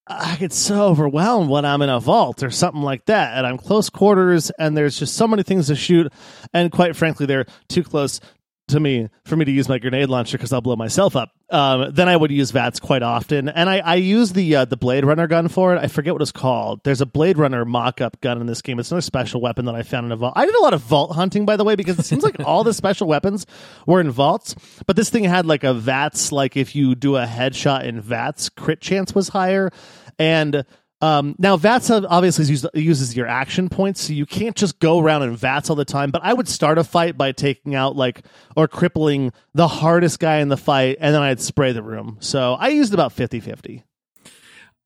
I 0.06 0.36
get 0.36 0.52
so 0.52 0.84
overwhelmed 0.84 1.50
when 1.50 1.64
I'm 1.64 1.82
in 1.82 1.88
a 1.88 1.98
vault 1.98 2.44
or 2.44 2.50
something 2.50 2.82
like 2.82 3.06
that, 3.06 3.36
and 3.36 3.44
I'm 3.44 3.58
close 3.58 3.90
quarters, 3.90 4.50
and 4.56 4.76
there's 4.76 4.96
just 4.96 5.14
so 5.16 5.26
many 5.26 5.42
things 5.42 5.66
to 5.66 5.74
shoot, 5.74 6.12
and 6.54 6.70
quite 6.70 6.94
frankly, 6.94 7.26
they're 7.26 7.46
too 7.68 7.82
close 7.82 8.20
to 8.68 8.80
me 8.80 9.08
for 9.24 9.36
me 9.36 9.44
to 9.44 9.52
use 9.52 9.68
my 9.68 9.78
grenade 9.78 10.08
launcher 10.08 10.36
because 10.36 10.52
I'll 10.52 10.60
blow 10.60 10.76
myself 10.76 11.14
up. 11.14 11.30
Um, 11.50 11.92
then 11.92 12.08
I 12.08 12.16
would 12.16 12.32
use 12.32 12.50
VATS 12.50 12.80
quite 12.80 13.02
often, 13.02 13.48
and 13.48 13.70
I, 13.70 13.78
I 13.78 13.94
use 13.96 14.32
the 14.32 14.56
uh, 14.56 14.64
the 14.64 14.76
Blade 14.76 15.04
Runner 15.04 15.28
gun 15.28 15.48
for 15.48 15.74
it. 15.74 15.78
I 15.78 15.86
forget 15.86 16.12
what 16.12 16.22
it's 16.22 16.32
called. 16.32 16.82
There's 16.82 17.00
a 17.00 17.06
Blade 17.06 17.38
Runner 17.38 17.64
mock-up 17.64 18.20
gun 18.20 18.40
in 18.40 18.46
this 18.46 18.62
game. 18.62 18.80
It's 18.80 18.90
another 18.90 19.02
special 19.02 19.40
weapon 19.40 19.66
that 19.66 19.76
I 19.76 19.82
found 19.82 20.06
in 20.06 20.12
a 20.12 20.16
vault. 20.16 20.32
I 20.36 20.44
did 20.44 20.54
a 20.54 20.60
lot 20.60 20.74
of 20.74 20.80
vault 20.80 21.12
hunting, 21.12 21.46
by 21.46 21.56
the 21.56 21.64
way, 21.64 21.76
because 21.76 21.98
it 21.98 22.04
seems 22.04 22.24
like 22.24 22.40
all 22.40 22.64
the 22.64 22.74
special 22.74 23.06
weapons 23.06 23.46
were 23.86 24.00
in 24.00 24.10
vaults. 24.10 24.56
But 24.86 24.96
this 24.96 25.10
thing 25.10 25.24
had 25.24 25.46
like 25.46 25.62
a 25.62 25.72
VATS, 25.72 26.32
like 26.32 26.56
if 26.56 26.74
you 26.74 26.94
do 26.96 27.16
a 27.16 27.26
headshot 27.26 27.84
in 27.84 28.00
VATS, 28.00 28.48
crit 28.48 28.80
chance 28.80 29.14
was 29.14 29.28
higher, 29.28 29.70
and 30.18 30.64
um, 31.06 31.36
now 31.38 31.56
VATS 31.56 31.88
obviously 31.90 32.46
use, 32.46 32.66
uses 32.74 33.16
your 33.16 33.28
action 33.28 33.68
points, 33.68 34.00
so 34.00 34.12
you 34.12 34.26
can't 34.26 34.56
just 34.56 34.80
go 34.80 34.98
around 34.98 35.22
in 35.22 35.36
VATS 35.36 35.70
all 35.70 35.76
the 35.76 35.84
time. 35.84 36.10
But 36.10 36.22
I 36.24 36.32
would 36.32 36.48
start 36.48 36.78
a 36.78 36.84
fight 36.84 37.16
by 37.16 37.30
taking 37.30 37.76
out 37.76 37.94
like 37.94 38.24
or 38.56 38.66
crippling 38.66 39.32
the 39.54 39.68
hardest 39.68 40.18
guy 40.18 40.38
in 40.38 40.48
the 40.48 40.56
fight, 40.56 40.98
and 41.00 41.14
then 41.14 41.22
I'd 41.22 41.40
spray 41.40 41.70
the 41.70 41.82
room. 41.82 42.16
So 42.18 42.54
I 42.54 42.68
used 42.68 42.92
about 42.92 43.14
50-50. 43.14 43.84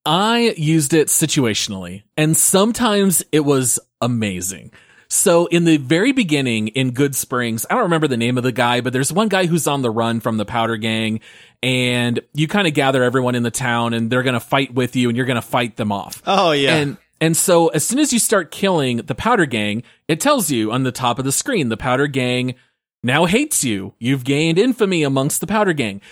I 0.04 0.54
used 0.58 0.92
it 0.92 1.08
situationally, 1.08 2.02
and 2.18 2.36
sometimes 2.36 3.22
it 3.32 3.40
was 3.40 3.80
amazing. 4.02 4.72
So 5.12 5.46
in 5.46 5.64
the 5.64 5.76
very 5.76 6.12
beginning 6.12 6.68
in 6.68 6.92
Goodsprings, 6.92 7.66
I 7.68 7.74
don't 7.74 7.82
remember 7.82 8.06
the 8.06 8.16
name 8.16 8.38
of 8.38 8.44
the 8.44 8.52
guy, 8.52 8.80
but 8.80 8.92
there's 8.92 9.12
one 9.12 9.28
guy 9.28 9.46
who's 9.46 9.66
on 9.66 9.82
the 9.82 9.90
run 9.90 10.20
from 10.20 10.36
the 10.36 10.44
powder 10.44 10.76
gang 10.76 11.18
and 11.64 12.20
you 12.32 12.46
kind 12.46 12.68
of 12.68 12.74
gather 12.74 13.02
everyone 13.02 13.34
in 13.34 13.42
the 13.42 13.50
town 13.50 13.92
and 13.92 14.08
they're 14.08 14.22
going 14.22 14.34
to 14.34 14.40
fight 14.40 14.72
with 14.72 14.94
you 14.94 15.08
and 15.08 15.16
you're 15.16 15.26
going 15.26 15.34
to 15.34 15.42
fight 15.42 15.76
them 15.76 15.90
off. 15.90 16.22
Oh 16.28 16.52
yeah. 16.52 16.76
And 16.76 16.96
and 17.20 17.36
so 17.36 17.68
as 17.68 17.84
soon 17.84 17.98
as 17.98 18.12
you 18.12 18.20
start 18.20 18.52
killing 18.52 18.98
the 18.98 19.16
powder 19.16 19.46
gang, 19.46 19.82
it 20.06 20.20
tells 20.20 20.48
you 20.48 20.70
on 20.70 20.84
the 20.84 20.92
top 20.92 21.18
of 21.18 21.24
the 21.24 21.32
screen 21.32 21.70
the 21.70 21.76
powder 21.76 22.06
gang 22.06 22.54
now 23.02 23.24
hates 23.24 23.64
you. 23.64 23.94
You've 23.98 24.22
gained 24.22 24.58
infamy 24.58 25.02
amongst 25.02 25.40
the 25.40 25.48
powder 25.48 25.72
gang. 25.72 26.02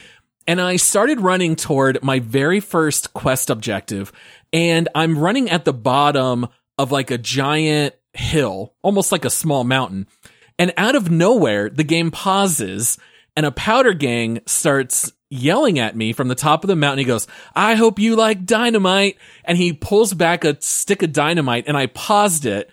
And 0.49 0.61
I 0.61 0.75
started 0.75 1.21
running 1.21 1.55
toward 1.55 2.03
my 2.03 2.19
very 2.19 2.59
first 2.59 3.13
quest 3.13 3.49
objective 3.49 4.11
and 4.53 4.89
I'm 4.93 5.17
running 5.17 5.51
at 5.51 5.65
the 5.65 5.73
bottom 5.73 6.49
of 6.79 6.91
like 6.91 7.13
a 7.13 7.19
giant 7.19 7.95
hill, 8.19 8.75
almost 8.83 9.13
like 9.13 9.25
a 9.25 9.31
small 9.31 9.65
mountain. 9.65 10.07
And 10.59 10.73
out 10.77 10.97
of 10.97 11.11
nowhere, 11.11 11.71
the 11.71 11.85
game 11.85 12.11
pauses 12.11 12.99
and 13.37 13.47
a 13.47 13.53
powder 13.53 13.95
gang 13.95 14.41
starts 14.47 15.13
yelling 15.31 15.79
at 15.79 15.97
me 15.97 16.13
from 16.13 16.29
the 16.29 16.35
top 16.35 16.65
of 16.65 16.69
the 16.69 16.77
mountain. 16.77 16.99
He 16.99 17.05
goes, 17.05 17.27
I 17.55 17.75
hope 17.75 17.99
you 17.99 18.17
like 18.17 18.45
dynamite. 18.45 19.19
And 19.45 19.57
he 19.57 19.73
pulls 19.73 20.15
back 20.15 20.45
a 20.45 20.61
stick 20.61 21.03
of 21.03 21.13
dynamite 21.13 21.65
and 21.69 21.77
I 21.77 21.87
paused 21.87 22.47
it, 22.47 22.71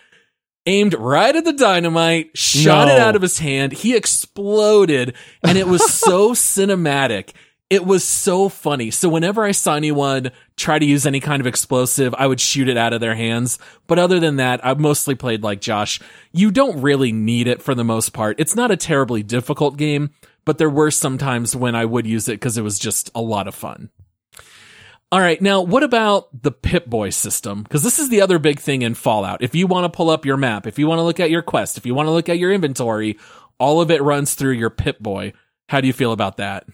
aimed 0.65 0.95
right 0.95 1.35
at 1.35 1.45
the 1.45 1.53
dynamite, 1.53 2.35
shot 2.35 2.87
it 2.87 2.99
out 2.99 3.15
of 3.15 3.21
his 3.21 3.37
hand. 3.37 3.73
He 3.73 3.95
exploded 3.95 5.15
and 5.43 5.57
it 5.57 5.67
was 5.67 5.93
so 5.99 6.31
cinematic. 6.31 7.33
It 7.70 7.84
was 7.84 8.03
so 8.03 8.47
funny. 8.47 8.91
So 8.91 9.09
whenever 9.09 9.43
I 9.43 9.51
saw 9.51 9.76
anyone 9.76 10.32
try 10.55 10.78
to 10.78 10.86
use 10.86 11.07
any 11.07 11.20
kind 11.20 11.41
of 11.41 11.47
explosive, 11.47 12.13
I 12.16 12.28
would 12.28 12.39
shoot 12.39 12.70
it 12.70 12.78
out 12.78 12.93
of 12.93 13.01
their 13.01 13.16
hands. 13.16 13.57
But 13.88 13.97
other 13.97 14.20
than 14.20 14.36
that, 14.36 14.63
I've 14.63 14.80
mostly 14.80 15.16
played 15.16 15.41
like 15.41 15.61
Josh. 15.61 15.99
You 16.32 16.51
don't 16.51 16.82
really 16.82 17.11
need 17.11 17.47
it 17.47 17.63
for 17.63 17.74
the 17.74 17.84
most 17.84 18.13
part. 18.13 18.39
It's 18.39 18.55
not 18.55 18.70
a 18.70 18.78
terribly 18.78 19.24
difficult 19.24 19.78
game, 19.78 20.11
but 20.45 20.59
there 20.59 20.70
were 20.70 20.91
some 20.91 21.18
times 21.18 21.55
when 21.55 21.74
I 21.74 21.86
would 21.86 22.05
use 22.05 22.28
it 22.28 22.34
because 22.34 22.55
it 22.55 22.61
was 22.61 22.78
just 22.78 23.09
a 23.16 23.22
lot 23.22 23.47
of 23.47 23.55
fun. 23.55 23.89
All 25.11 25.20
right, 25.20 25.41
now 25.41 25.61
what 25.61 25.82
about 25.82 26.43
the 26.43 26.51
Pip 26.51 26.86
Boy 26.86 27.09
system? 27.09 27.63
Because 27.63 27.82
this 27.82 27.97
is 27.97 28.09
the 28.09 28.22
other 28.22 28.38
big 28.38 28.59
thing 28.59 28.84
in 28.84 28.93
Fallout. 28.93 29.41
If 29.41 29.55
you 29.55 29.66
want 29.66 29.86
to 29.86 29.95
pull 29.95 30.11
up 30.11 30.26
your 30.26 30.38
map, 30.38 30.68
if 30.68 30.78
you 30.78 30.88
want 30.88 30.99
to 30.99 31.03
look 31.03 31.20
at 31.20 31.32
your 31.32 31.41
quest, 31.41 31.78
if 31.78 31.86
you 31.86 31.95
want 31.95 32.07
to 32.07 32.11
look 32.11 32.30
at 32.30 32.38
your 32.38 32.51
inventory, 32.51 33.18
all 33.59 33.82
of 33.82 33.89
it 33.89 34.03
runs 34.03 34.36
through 34.36 34.53
your 34.53 34.70
Pip 34.70 34.99
Boy. 34.99 35.34
How 35.70 35.82
do 35.82 35.88
you 35.88 35.93
feel 35.93 36.11
about 36.11 36.38
that? 36.38 36.68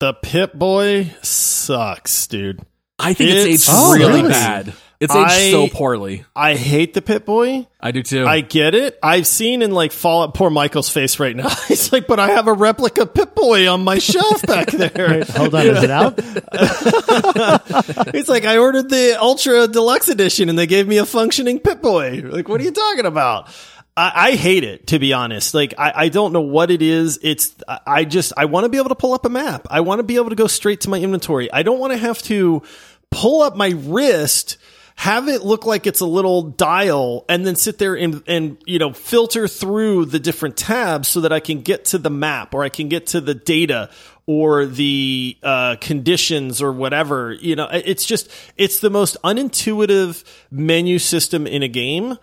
The 0.00 0.14
Pip 0.14 0.52
Boy 0.54 1.14
sucks, 1.22 2.26
dude. 2.26 2.60
I 2.98 3.12
think 3.14 3.30
it's, 3.30 3.44
It's- 3.44 3.68
aged 3.68 3.70
Oh, 3.72 3.92
really 3.94 4.06
really? 4.22 4.28
bad. 4.30 4.72
It's 4.98 5.14
aged 5.14 5.30
I- 5.30 5.50
so 5.50 5.68
poorly. 5.68 6.24
I 6.34 6.54
hate 6.54 6.94
the 6.94 7.02
Pip 7.02 7.26
Boy. 7.26 7.66
I 7.78 7.90
do 7.90 8.02
too. 8.02 8.26
I 8.26 8.40
get 8.40 8.74
it. 8.74 8.98
I've 9.02 9.26
seen 9.26 9.60
in 9.60 9.70
like 9.72 9.92
Fallout. 9.92 10.32
Poor 10.32 10.48
Michael's 10.48 10.88
face 10.88 11.20
right 11.20 11.36
now. 11.36 11.50
He's 11.68 11.92
like, 11.92 12.06
but 12.06 12.18
I 12.18 12.30
have 12.30 12.48
a 12.48 12.54
replica 12.54 13.04
Pip 13.04 13.34
Boy 13.34 13.68
on 13.70 13.84
my 13.84 13.98
shelf 13.98 14.40
back 14.46 14.68
there. 14.70 14.90
Wait, 15.10 15.28
hold 15.28 15.54
on, 15.54 15.66
is 15.66 15.82
it 15.82 15.90
out? 15.90 16.18
It's 18.14 18.28
like 18.30 18.44
I 18.46 18.56
ordered 18.58 18.88
the 18.88 19.18
Ultra 19.20 19.68
Deluxe 19.68 20.08
Edition 20.08 20.48
and 20.48 20.58
they 20.58 20.66
gave 20.66 20.88
me 20.88 20.96
a 20.98 21.04
functioning 21.06 21.58
Pip 21.60 21.82
Boy. 21.82 22.22
Like, 22.24 22.48
what 22.48 22.60
are 22.60 22.64
you 22.64 22.70
talking 22.72 23.04
about? 23.06 23.48
I, 23.96 24.12
I 24.14 24.30
hate 24.32 24.64
it, 24.64 24.88
to 24.88 24.98
be 24.98 25.12
honest. 25.12 25.54
Like, 25.54 25.74
I, 25.78 25.92
I 25.94 26.08
don't 26.08 26.32
know 26.32 26.42
what 26.42 26.70
it 26.70 26.82
is. 26.82 27.18
It's, 27.22 27.54
I 27.66 28.04
just, 28.04 28.32
I 28.36 28.44
want 28.44 28.64
to 28.64 28.68
be 28.68 28.78
able 28.78 28.90
to 28.90 28.94
pull 28.94 29.14
up 29.14 29.24
a 29.24 29.30
map. 29.30 29.66
I 29.70 29.80
want 29.80 30.00
to 30.00 30.02
be 30.02 30.16
able 30.16 30.30
to 30.30 30.36
go 30.36 30.46
straight 30.46 30.82
to 30.82 30.90
my 30.90 31.00
inventory. 31.00 31.50
I 31.50 31.62
don't 31.62 31.78
want 31.78 31.92
to 31.92 31.98
have 31.98 32.22
to 32.24 32.62
pull 33.10 33.42
up 33.42 33.56
my 33.56 33.70
wrist, 33.70 34.58
have 34.96 35.28
it 35.28 35.42
look 35.42 35.64
like 35.64 35.86
it's 35.86 36.00
a 36.00 36.06
little 36.06 36.42
dial, 36.42 37.24
and 37.28 37.46
then 37.46 37.56
sit 37.56 37.78
there 37.78 37.94
and, 37.94 38.22
and, 38.26 38.58
you 38.66 38.78
know, 38.78 38.92
filter 38.92 39.48
through 39.48 40.06
the 40.06 40.18
different 40.18 40.56
tabs 40.56 41.08
so 41.08 41.22
that 41.22 41.32
I 41.32 41.40
can 41.40 41.62
get 41.62 41.86
to 41.86 41.98
the 41.98 42.10
map 42.10 42.54
or 42.54 42.64
I 42.64 42.68
can 42.68 42.88
get 42.88 43.08
to 43.08 43.20
the 43.20 43.34
data 43.34 43.90
or 44.26 44.66
the 44.66 45.38
uh, 45.42 45.76
conditions 45.80 46.60
or 46.60 46.72
whatever. 46.72 47.32
You 47.32 47.56
know, 47.56 47.68
it's 47.72 48.04
just 48.04 48.28
it's 48.56 48.80
the 48.80 48.90
most 48.90 49.16
unintuitive 49.22 50.24
menu 50.50 50.98
system 50.98 51.46
in 51.46 51.62
a 51.62 51.68
game. 51.68 52.18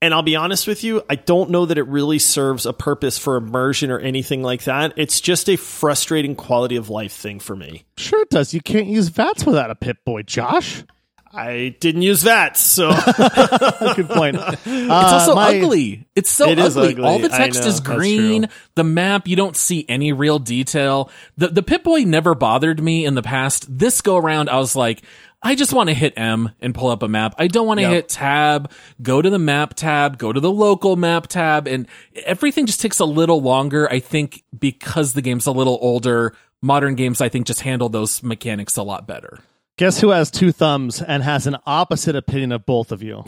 And 0.00 0.14
I'll 0.14 0.22
be 0.22 0.36
honest 0.36 0.68
with 0.68 0.84
you, 0.84 1.02
I 1.10 1.16
don't 1.16 1.50
know 1.50 1.66
that 1.66 1.76
it 1.76 1.82
really 1.88 2.20
serves 2.20 2.66
a 2.66 2.72
purpose 2.72 3.18
for 3.18 3.36
immersion 3.36 3.90
or 3.90 3.98
anything 3.98 4.44
like 4.44 4.62
that. 4.64 4.92
It's 4.96 5.20
just 5.20 5.48
a 5.48 5.56
frustrating 5.56 6.36
quality 6.36 6.76
of 6.76 6.88
life 6.88 7.12
thing 7.12 7.40
for 7.40 7.56
me. 7.56 7.84
Sure 7.96 8.22
it 8.22 8.30
does. 8.30 8.54
You 8.54 8.60
can't 8.60 8.86
use 8.86 9.08
VATS 9.08 9.44
without 9.44 9.70
a 9.72 9.74
Pip 9.74 10.04
Boy, 10.04 10.22
Josh. 10.22 10.84
I 11.30 11.76
didn't 11.80 12.02
use 12.02 12.22
that, 12.22 12.56
so 12.56 12.88
Good 13.96 14.08
point. 14.08 14.36
it's 14.36 14.66
uh, 14.66 14.88
also 14.90 15.34
ugly. 15.34 16.06
It's 16.16 16.30
so 16.30 16.48
It 16.48 16.58
is 16.58 16.76
ugly. 16.76 16.92
ugly. 16.92 17.04
All 17.04 17.18
the 17.18 17.28
text 17.28 17.60
know. 17.62 17.66
is 17.66 17.80
green. 17.80 18.48
The 18.76 18.84
map, 18.84 19.28
you 19.28 19.36
don't 19.36 19.54
see 19.56 19.84
any 19.90 20.12
real 20.12 20.38
detail. 20.38 21.10
The 21.36 21.48
the 21.48 21.62
Pip 21.62 21.84
Boy 21.84 22.04
never 22.04 22.34
bothered 22.34 22.82
me 22.82 23.04
in 23.04 23.14
the 23.14 23.22
past. 23.22 23.66
This 23.68 24.00
go 24.00 24.16
around, 24.16 24.48
I 24.48 24.56
was 24.56 24.74
like, 24.74 25.02
I 25.40 25.54
just 25.54 25.72
want 25.72 25.88
to 25.88 25.94
hit 25.94 26.14
M 26.16 26.50
and 26.60 26.74
pull 26.74 26.88
up 26.88 27.02
a 27.02 27.08
map. 27.08 27.34
I 27.38 27.46
don't 27.46 27.66
want 27.66 27.78
to 27.78 27.82
Yep. 27.82 27.92
hit 27.92 28.08
tab, 28.08 28.72
go 29.00 29.22
to 29.22 29.30
the 29.30 29.38
map 29.38 29.74
tab, 29.74 30.18
go 30.18 30.32
to 30.32 30.40
the 30.40 30.50
local 30.50 30.96
map 30.96 31.28
tab, 31.28 31.68
and 31.68 31.86
everything 32.24 32.66
just 32.66 32.80
takes 32.80 32.98
a 32.98 33.04
little 33.04 33.40
longer. 33.40 33.90
I 33.90 34.00
think 34.00 34.42
because 34.58 35.12
the 35.12 35.22
game's 35.22 35.46
a 35.46 35.52
little 35.52 35.78
older, 35.80 36.34
modern 36.60 36.96
games 36.96 37.20
I 37.20 37.28
think 37.28 37.46
just 37.46 37.60
handle 37.60 37.88
those 37.88 38.22
mechanics 38.22 38.76
a 38.76 38.82
lot 38.82 39.06
better. 39.06 39.38
Guess 39.76 40.00
who 40.00 40.08
has 40.10 40.28
two 40.32 40.50
thumbs 40.50 41.00
and 41.00 41.22
has 41.22 41.46
an 41.46 41.56
opposite 41.64 42.16
opinion 42.16 42.50
of 42.50 42.66
both 42.66 42.90
of 42.90 43.00
you? 43.00 43.22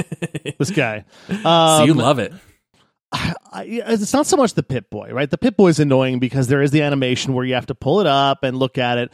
this 0.58 0.70
guy. 0.70 1.04
so 1.28 1.84
you 1.84 1.92
um, 1.92 1.98
love 1.98 2.18
it. 2.18 2.32
I, 3.12 3.64
it's 3.66 4.12
not 4.12 4.26
so 4.26 4.36
much 4.36 4.54
the 4.54 4.62
Pip 4.62 4.88
Boy, 4.88 5.10
right? 5.12 5.28
The 5.28 5.36
Pip 5.36 5.56
Boy 5.56 5.68
is 5.68 5.80
annoying 5.80 6.20
because 6.20 6.46
there 6.46 6.62
is 6.62 6.70
the 6.70 6.82
animation 6.82 7.34
where 7.34 7.44
you 7.44 7.54
have 7.54 7.66
to 7.66 7.74
pull 7.74 8.00
it 8.00 8.06
up 8.06 8.44
and 8.44 8.56
look 8.56 8.78
at 8.78 8.96
it. 8.96 9.12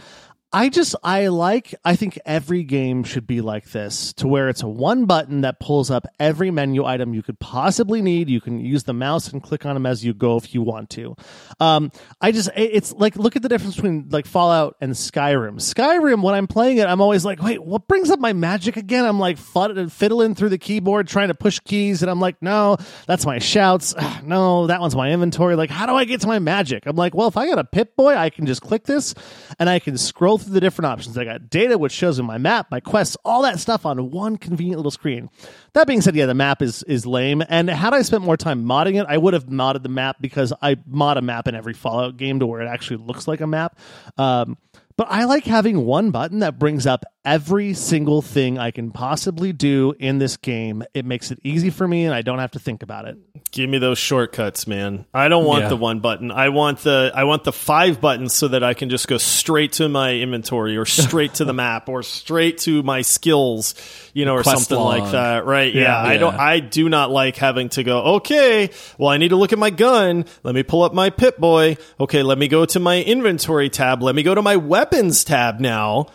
I 0.56 0.70
just 0.70 0.96
I 1.04 1.26
like 1.26 1.74
I 1.84 1.96
think 1.96 2.18
every 2.24 2.62
game 2.62 3.04
should 3.04 3.26
be 3.26 3.42
like 3.42 3.72
this 3.72 4.14
to 4.14 4.26
where 4.26 4.48
it's 4.48 4.64
one 4.64 5.04
button 5.04 5.42
that 5.42 5.60
pulls 5.60 5.90
up 5.90 6.06
every 6.18 6.50
menu 6.50 6.82
item 6.82 7.12
you 7.12 7.22
could 7.22 7.38
possibly 7.38 8.00
need. 8.00 8.30
You 8.30 8.40
can 8.40 8.58
use 8.60 8.84
the 8.84 8.94
mouse 8.94 9.30
and 9.30 9.42
click 9.42 9.66
on 9.66 9.74
them 9.74 9.84
as 9.84 10.02
you 10.02 10.14
go 10.14 10.38
if 10.38 10.54
you 10.54 10.62
want 10.62 10.88
to. 10.90 11.14
Um, 11.60 11.92
I 12.22 12.32
just 12.32 12.48
it's 12.56 12.94
like 12.94 13.16
look 13.16 13.36
at 13.36 13.42
the 13.42 13.50
difference 13.50 13.74
between 13.76 14.08
like 14.08 14.24
Fallout 14.24 14.76
and 14.80 14.94
Skyrim. 14.94 15.56
Skyrim 15.56 16.22
when 16.22 16.34
I'm 16.34 16.46
playing 16.46 16.78
it, 16.78 16.86
I'm 16.86 17.02
always 17.02 17.22
like, 17.22 17.42
wait, 17.42 17.62
what 17.62 17.86
brings 17.86 18.08
up 18.08 18.18
my 18.18 18.32
magic 18.32 18.78
again? 18.78 19.04
I'm 19.04 19.20
like 19.20 19.36
fiddling 19.36 20.34
through 20.34 20.48
the 20.48 20.56
keyboard 20.56 21.06
trying 21.06 21.28
to 21.28 21.34
push 21.34 21.60
keys, 21.60 22.00
and 22.00 22.10
I'm 22.10 22.18
like, 22.20 22.40
no, 22.40 22.78
that's 23.06 23.26
my 23.26 23.40
shouts. 23.40 23.94
no, 24.22 24.68
that 24.68 24.80
one's 24.80 24.96
my 24.96 25.10
inventory. 25.10 25.54
Like, 25.54 25.68
how 25.68 25.84
do 25.84 25.92
I 25.92 26.06
get 26.06 26.22
to 26.22 26.26
my 26.26 26.38
magic? 26.38 26.86
I'm 26.86 26.96
like, 26.96 27.14
well, 27.14 27.28
if 27.28 27.36
I 27.36 27.46
got 27.46 27.58
a 27.58 27.64
Pip 27.64 27.94
Boy, 27.94 28.16
I 28.16 28.30
can 28.30 28.46
just 28.46 28.62
click 28.62 28.84
this 28.84 29.14
and 29.58 29.68
I 29.68 29.80
can 29.80 29.98
scroll 29.98 30.45
the 30.50 30.60
different 30.60 30.86
options. 30.86 31.16
I 31.18 31.24
got 31.24 31.50
data, 31.50 31.78
which 31.78 31.92
shows 31.92 32.20
me 32.20 32.26
my 32.26 32.38
map, 32.38 32.70
my 32.70 32.80
quests, 32.80 33.16
all 33.24 33.42
that 33.42 33.58
stuff 33.58 33.86
on 33.86 34.10
one 34.10 34.36
convenient 34.36 34.78
little 34.78 34.90
screen. 34.90 35.30
That 35.74 35.86
being 35.86 36.00
said, 36.00 36.16
yeah, 36.16 36.26
the 36.26 36.34
map 36.34 36.62
is 36.62 36.82
is 36.84 37.06
lame. 37.06 37.42
And 37.48 37.68
had 37.68 37.94
I 37.94 38.02
spent 38.02 38.22
more 38.22 38.36
time 38.36 38.64
modding 38.64 39.00
it, 39.00 39.06
I 39.08 39.18
would 39.18 39.34
have 39.34 39.46
modded 39.46 39.82
the 39.82 39.88
map 39.88 40.16
because 40.20 40.52
I 40.62 40.76
mod 40.86 41.16
a 41.16 41.22
map 41.22 41.48
in 41.48 41.54
every 41.54 41.74
Fallout 41.74 42.16
game 42.16 42.40
to 42.40 42.46
where 42.46 42.60
it 42.60 42.68
actually 42.68 42.98
looks 42.98 43.28
like 43.28 43.40
a 43.40 43.46
map. 43.46 43.78
Um, 44.16 44.56
but 44.96 45.08
I 45.10 45.24
like 45.24 45.44
having 45.44 45.84
one 45.84 46.10
button 46.10 46.38
that 46.38 46.58
brings 46.58 46.86
up 46.86 47.04
every 47.26 47.74
single 47.74 48.22
thing 48.22 48.56
I 48.58 48.70
can 48.70 48.92
possibly 48.92 49.52
do 49.52 49.92
in 49.98 50.18
this 50.18 50.36
game. 50.36 50.84
It 50.94 51.04
makes 51.04 51.30
it 51.32 51.40
easy 51.42 51.70
for 51.70 51.86
me 51.86 52.04
and 52.06 52.14
I 52.14 52.22
don't 52.22 52.38
have 52.38 52.52
to 52.52 52.58
think 52.60 52.82
about 52.84 53.06
it. 53.06 53.18
Give 53.50 53.68
me 53.68 53.78
those 53.78 53.98
shortcuts, 53.98 54.66
man. 54.66 55.06
I 55.12 55.28
don't 55.28 55.44
want 55.44 55.62
Yeah. 55.64 55.68
the 55.70 55.76
one 55.76 56.00
button. 56.00 56.30
I 56.30 56.50
want 56.50 56.78
the 56.80 57.10
I 57.14 57.24
want 57.24 57.42
the 57.44 57.52
five 57.52 58.00
buttons 58.00 58.32
so 58.32 58.48
that 58.48 58.62
I 58.62 58.74
can 58.74 58.88
just 58.90 59.08
go 59.08 59.18
straight 59.18 59.72
to 59.74 59.88
my 59.88 60.14
inventory 60.14 60.76
or 60.76 60.84
straight 60.86 61.34
to 61.34 61.44
the 61.44 61.52
map 61.64 61.88
or 61.88 62.02
straight 62.02 62.58
to 62.58 62.82
my 62.82 63.02
skills, 63.02 63.74
you 64.14 64.24
know, 64.24 64.34
or 64.34 64.42
Quest 64.42 64.68
something 64.68 64.84
like 64.84 65.10
that. 65.12 65.46
Right. 65.46 65.74
Yeah. 65.74 65.82
Yeah. 65.82 65.98
I 66.02 66.16
don't 66.18 66.34
I 66.34 66.60
do 66.60 66.88
not 66.88 67.10
like 67.10 67.36
having 67.36 67.70
to 67.70 67.82
go, 67.82 68.02
okay, 68.16 68.70
well 68.98 69.08
I 69.10 69.16
need 69.16 69.28
to 69.30 69.36
look 69.36 69.52
at 69.52 69.58
my 69.58 69.70
gun. 69.70 70.24
Let 70.44 70.54
me 70.54 70.62
pull 70.62 70.82
up 70.84 70.94
my 70.94 71.10
Pip 71.10 71.38
Boy. 71.38 71.76
Okay, 71.98 72.22
let 72.22 72.38
me 72.38 72.46
go 72.46 72.64
to 72.66 72.78
my 72.78 73.02
inventory 73.02 73.68
tab. 73.68 74.02
Let 74.02 74.14
me 74.14 74.22
go 74.22 74.34
to 74.34 74.42
my 74.42 74.56
weapons 74.56 75.24
tab 75.24 75.58
now. 75.60 76.06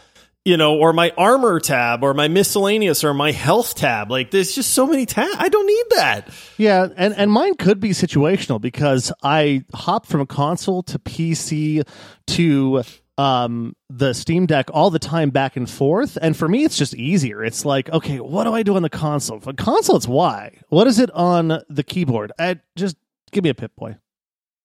You 0.43 0.57
know, 0.57 0.75
or 0.77 0.91
my 0.91 1.11
armor 1.17 1.59
tab, 1.59 2.03
or 2.03 2.15
my 2.15 2.27
miscellaneous, 2.27 3.03
or 3.03 3.13
my 3.13 3.31
health 3.31 3.75
tab. 3.75 4.09
Like, 4.09 4.31
there's 4.31 4.55
just 4.55 4.73
so 4.73 4.87
many 4.87 5.05
tabs. 5.05 5.35
I 5.37 5.49
don't 5.49 5.67
need 5.67 5.85
that. 5.91 6.29
Yeah, 6.57 6.87
and, 6.97 7.13
and 7.15 7.31
mine 7.31 7.55
could 7.55 7.79
be 7.79 7.89
situational 7.89 8.59
because 8.59 9.11
I 9.21 9.65
hop 9.71 10.07
from 10.07 10.21
a 10.21 10.25
console 10.25 10.81
to 10.83 10.97
PC 10.97 11.87
to 12.27 12.83
um, 13.21 13.75
the 13.89 14.13
Steam 14.13 14.45
Deck 14.47 14.69
all 14.73 14.89
the 14.89 14.99
time 14.99 15.29
back 15.29 15.55
and 15.55 15.69
forth. 15.69 16.17
And 16.21 16.35
for 16.35 16.47
me, 16.47 16.63
it's 16.63 16.77
just 16.77 16.95
easier. 16.95 17.43
It's 17.43 17.65
like, 17.65 17.89
okay, 17.89 18.19
what 18.19 18.45
do 18.45 18.53
I 18.53 18.63
do 18.63 18.75
on 18.75 18.81
the 18.81 18.89
console? 18.89 19.39
For 19.39 19.53
console, 19.53 19.97
it's 19.97 20.07
Y. 20.07 20.57
What 20.69 20.87
is 20.87 20.97
it 20.97 21.11
on 21.11 21.61
the 21.69 21.83
keyboard? 21.83 22.31
I 22.39 22.59
just 22.75 22.95
give 23.31 23.43
me 23.43 23.51
a 23.51 23.53
Pip 23.53 23.75
Boy. 23.75 23.97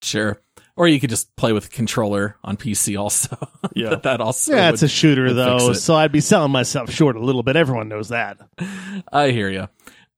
Sure. 0.02 0.40
Or 0.76 0.86
you 0.86 1.00
could 1.00 1.08
just 1.10 1.34
play 1.36 1.52
with 1.52 1.66
a 1.66 1.70
controller 1.70 2.36
on 2.44 2.56
PC 2.56 2.98
also. 3.00 3.36
Yeah. 3.74 3.90
But 3.90 4.04
that 4.04 4.20
also 4.22 4.52
Yeah, 4.54 4.66
would- 4.66 4.74
it's 4.74 4.82
a 4.82 4.88
shooter 4.88 5.32
though, 5.34 5.72
so 5.74 5.94
I'd 5.96 6.12
be 6.12 6.20
selling 6.20 6.52
myself 6.52 6.90
short 6.90 7.16
a 7.16 7.20
little 7.20 7.42
bit. 7.42 7.56
Everyone 7.56 7.88
knows 7.88 8.08
that. 8.08 8.38
I 9.12 9.30
hear 9.30 9.50
you. 9.50 9.68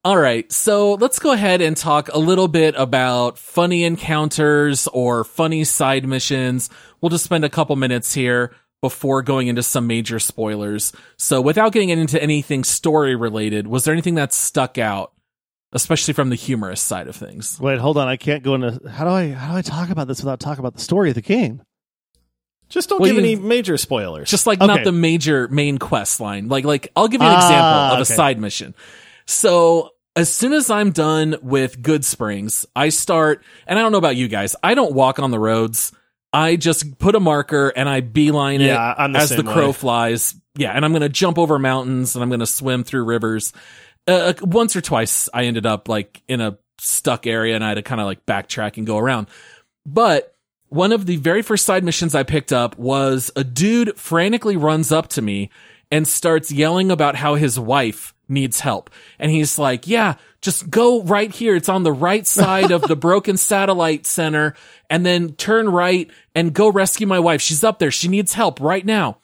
All 0.04 0.16
right, 0.18 0.50
so 0.52 0.94
let's 0.94 1.18
go 1.18 1.32
ahead 1.32 1.60
and 1.60 1.76
talk 1.76 2.08
a 2.12 2.18
little 2.18 2.46
bit 2.46 2.74
about 2.78 3.36
funny 3.36 3.82
encounters 3.84 4.86
or 4.88 5.24
funny 5.24 5.64
side 5.64 6.06
missions. 6.06 6.70
We'll 7.00 7.10
just 7.10 7.24
spend 7.24 7.44
a 7.44 7.48
couple 7.50 7.74
minutes 7.76 8.14
here 8.14 8.52
before 8.80 9.22
going 9.22 9.48
into 9.48 9.62
some 9.62 9.86
major 9.88 10.20
spoilers. 10.20 10.92
So, 11.16 11.40
without 11.40 11.72
getting 11.72 11.88
into 11.88 12.22
anything 12.22 12.62
story 12.62 13.16
related, 13.16 13.66
was 13.66 13.84
there 13.84 13.92
anything 13.92 14.14
that 14.16 14.32
stuck 14.32 14.78
out, 14.78 15.12
especially 15.72 16.14
from 16.14 16.30
the 16.30 16.36
humorous 16.36 16.80
side 16.80 17.08
of 17.08 17.16
things? 17.16 17.58
Wait, 17.60 17.78
hold 17.78 17.96
on. 17.98 18.08
I 18.08 18.16
can't 18.16 18.42
go 18.42 18.54
into 18.54 18.80
how 18.88 19.04
do 19.04 19.10
I 19.10 19.30
how 19.30 19.52
do 19.52 19.58
I 19.58 19.62
talk 19.62 19.90
about 19.90 20.08
this 20.08 20.20
without 20.20 20.40
talking 20.40 20.60
about 20.60 20.74
the 20.74 20.80
story 20.82 21.08
of 21.10 21.14
the 21.14 21.20
game? 21.22 21.62
Just 22.68 22.90
don't 22.90 23.00
Well, 23.00 23.08
give 23.08 23.16
you- 23.16 23.22
any 23.32 23.36
major 23.36 23.76
spoilers. 23.78 24.28
Just 24.30 24.46
like 24.46 24.58
Okay. 24.60 24.66
not 24.66 24.84
the 24.84 24.92
major 24.92 25.48
main 25.48 25.78
quest 25.78 26.20
line. 26.20 26.48
Like 26.48 26.64
like 26.64 26.92
I'll 26.94 27.08
give 27.08 27.20
you 27.22 27.26
an 27.26 27.34
Ah, 27.34 27.46
example 27.46 27.94
of 27.96 28.00
a 28.00 28.04
side 28.04 28.38
mission. 28.38 28.74
So 29.26 29.90
as 30.16 30.32
soon 30.32 30.52
as 30.52 30.68
I'm 30.70 30.90
done 30.90 31.36
with 31.42 31.80
Goodsprings, 31.80 32.66
I 32.76 32.88
start 32.90 33.42
and 33.66 33.78
I 33.78 33.82
don't 33.82 33.92
know 33.92 33.98
about 33.98 34.16
you 34.16 34.28
guys. 34.28 34.54
I 34.62 34.74
don't 34.74 34.92
walk 34.92 35.18
on 35.18 35.30
the 35.30 35.38
roads. 35.38 35.92
I 36.32 36.56
just 36.56 36.98
put 36.98 37.14
a 37.14 37.20
marker 37.20 37.70
and 37.74 37.88
I 37.88 38.00
beeline 38.00 38.60
it 38.60 38.66
Yeah, 38.66 38.94
I'm 38.98 39.12
the 39.12 39.18
as 39.20 39.30
the 39.30 39.42
crow 39.42 39.68
way. 39.68 39.72
flies. 39.72 40.34
Yeah, 40.58 40.72
and 40.72 40.84
I'm 40.84 40.92
gonna 40.92 41.08
jump 41.08 41.38
over 41.38 41.58
mountains 41.58 42.16
and 42.16 42.22
I'm 42.22 42.28
gonna 42.28 42.44
swim 42.46 42.84
through 42.84 43.04
rivers. 43.04 43.52
Uh, 44.08 44.32
once 44.40 44.74
or 44.74 44.80
twice, 44.80 45.28
I 45.32 45.44
ended 45.44 45.66
up 45.66 45.88
like 45.88 46.22
in 46.26 46.40
a 46.40 46.58
stuck 46.78 47.26
area 47.26 47.54
and 47.54 47.64
I 47.64 47.68
had 47.68 47.74
to 47.74 47.82
kind 47.82 48.00
of 48.00 48.06
like 48.06 48.24
backtrack 48.26 48.76
and 48.78 48.86
go 48.86 48.98
around. 48.98 49.28
But 49.84 50.34
one 50.68 50.92
of 50.92 51.06
the 51.06 51.16
very 51.16 51.42
first 51.42 51.64
side 51.64 51.84
missions 51.84 52.14
I 52.14 52.22
picked 52.22 52.52
up 52.52 52.78
was 52.78 53.30
a 53.36 53.44
dude 53.44 53.98
frantically 53.98 54.56
runs 54.56 54.92
up 54.92 55.08
to 55.08 55.22
me 55.22 55.50
and 55.90 56.06
starts 56.06 56.52
yelling 56.52 56.90
about 56.90 57.16
how 57.16 57.34
his 57.34 57.58
wife 57.58 58.14
needs 58.28 58.60
help. 58.60 58.90
And 59.18 59.30
he's 59.30 59.58
like, 59.58 59.86
yeah, 59.86 60.16
just 60.42 60.68
go 60.68 61.02
right 61.02 61.32
here. 61.32 61.56
It's 61.56 61.68
on 61.68 61.82
the 61.82 61.92
right 61.92 62.26
side 62.26 62.70
of 62.70 62.82
the 62.82 62.96
broken 62.96 63.36
satellite 63.36 64.06
center 64.06 64.54
and 64.90 65.04
then 65.04 65.32
turn 65.32 65.68
right 65.68 66.10
and 66.34 66.52
go 66.52 66.70
rescue 66.70 67.06
my 67.06 67.18
wife. 67.18 67.40
She's 67.40 67.64
up 67.64 67.78
there. 67.78 67.90
She 67.90 68.08
needs 68.08 68.34
help 68.34 68.60
right 68.60 68.84
now. 68.84 69.18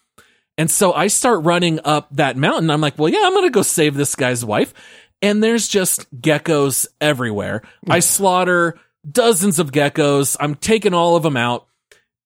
And 0.57 0.71
so 0.71 0.93
I 0.93 1.09
start 1.09 1.45
running 1.45 1.81
up 1.85 2.09
that 2.13 2.37
mountain. 2.37 2.71
I'm 2.71 2.81
like, 2.81 2.99
well, 2.99 3.09
yeah, 3.09 3.23
I'm 3.25 3.33
going 3.33 3.47
to 3.47 3.51
go 3.51 3.63
save 3.63 3.95
this 3.95 4.15
guy's 4.15 4.45
wife. 4.45 4.73
And 5.21 5.43
there's 5.43 5.69
just 5.69 6.13
geckos 6.21 6.87
everywhere. 7.01 7.63
I 7.89 8.01
slaughter 8.01 8.79
dozens 9.11 9.59
of 9.59 9.73
geckos. 9.73 10.37
I'm 10.39 10.55
taking 10.55 10.95
all 10.95 11.17
of 11.17 11.23
them 11.23 11.37
out. 11.37 11.67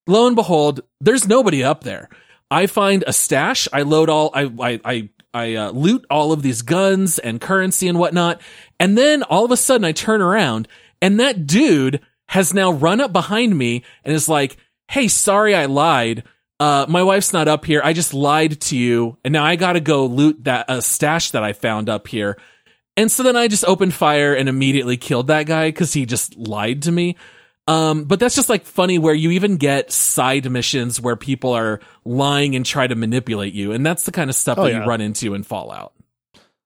Lo 0.05 0.27
and 0.27 0.35
behold, 0.35 0.81
there's 0.99 1.27
nobody 1.27 1.63
up 1.63 1.83
there. 1.83 2.09
I 2.51 2.67
find 2.67 3.03
a 3.05 3.13
stash. 3.13 3.67
I 3.71 3.83
load 3.83 4.09
all, 4.09 4.31
I, 4.33 4.51
I, 4.59 4.81
I, 4.83 5.09
I 5.33 5.55
uh, 5.55 5.71
loot 5.71 6.05
all 6.09 6.31
of 6.31 6.41
these 6.41 6.61
guns 6.61 7.19
and 7.19 7.39
currency 7.39 7.87
and 7.87 7.99
whatnot. 7.99 8.41
And 8.79 8.97
then 8.97 9.23
all 9.23 9.45
of 9.45 9.51
a 9.51 9.57
sudden 9.57 9.85
I 9.85 9.91
turn 9.91 10.21
around 10.21 10.67
and 11.01 11.19
that 11.19 11.45
dude 11.45 12.01
has 12.29 12.53
now 12.53 12.71
run 12.71 13.01
up 13.01 13.13
behind 13.13 13.57
me 13.57 13.83
and 14.03 14.13
is 14.13 14.29
like, 14.29 14.57
Hey, 14.87 15.07
sorry, 15.07 15.53
I 15.53 15.65
lied. 15.65 16.23
Uh, 16.59 16.85
my 16.89 17.03
wife's 17.03 17.31
not 17.31 17.47
up 17.47 17.63
here. 17.65 17.81
I 17.83 17.93
just 17.93 18.13
lied 18.13 18.59
to 18.61 18.77
you. 18.77 19.17
And 19.23 19.31
now 19.31 19.45
I 19.45 19.55
gotta 19.55 19.79
go 19.79 20.05
loot 20.05 20.43
that, 20.43 20.69
uh, 20.69 20.81
stash 20.81 21.31
that 21.31 21.43
I 21.43 21.53
found 21.53 21.87
up 21.89 22.07
here. 22.07 22.37
And 22.97 23.09
so 23.09 23.23
then 23.23 23.37
I 23.37 23.47
just 23.47 23.63
opened 23.65 23.93
fire 23.93 24.33
and 24.33 24.49
immediately 24.49 24.97
killed 24.97 25.27
that 25.27 25.45
guy 25.45 25.69
because 25.69 25.93
he 25.93 26.05
just 26.05 26.35
lied 26.35 26.81
to 26.83 26.91
me. 26.91 27.15
Um, 27.65 28.05
but 28.05 28.19
that's 28.19 28.35
just 28.35 28.49
like 28.49 28.65
funny 28.65 28.97
where 28.97 29.13
you 29.13 29.31
even 29.31 29.57
get 29.57 29.91
side 29.91 30.49
missions 30.51 30.99
where 30.99 31.15
people 31.15 31.53
are 31.53 31.79
lying 32.03 32.55
and 32.55 32.65
try 32.65 32.87
to 32.87 32.95
manipulate 32.95 33.53
you. 33.53 33.71
And 33.71 33.85
that's 33.85 34.03
the 34.05 34.11
kind 34.11 34.29
of 34.29 34.35
stuff 34.35 34.57
Oh, 34.57 34.63
that 34.63 34.71
yeah. 34.71 34.81
you 34.81 34.85
run 34.89 35.01
into 35.01 35.35
in 35.35 35.43
Fallout. 35.43 35.93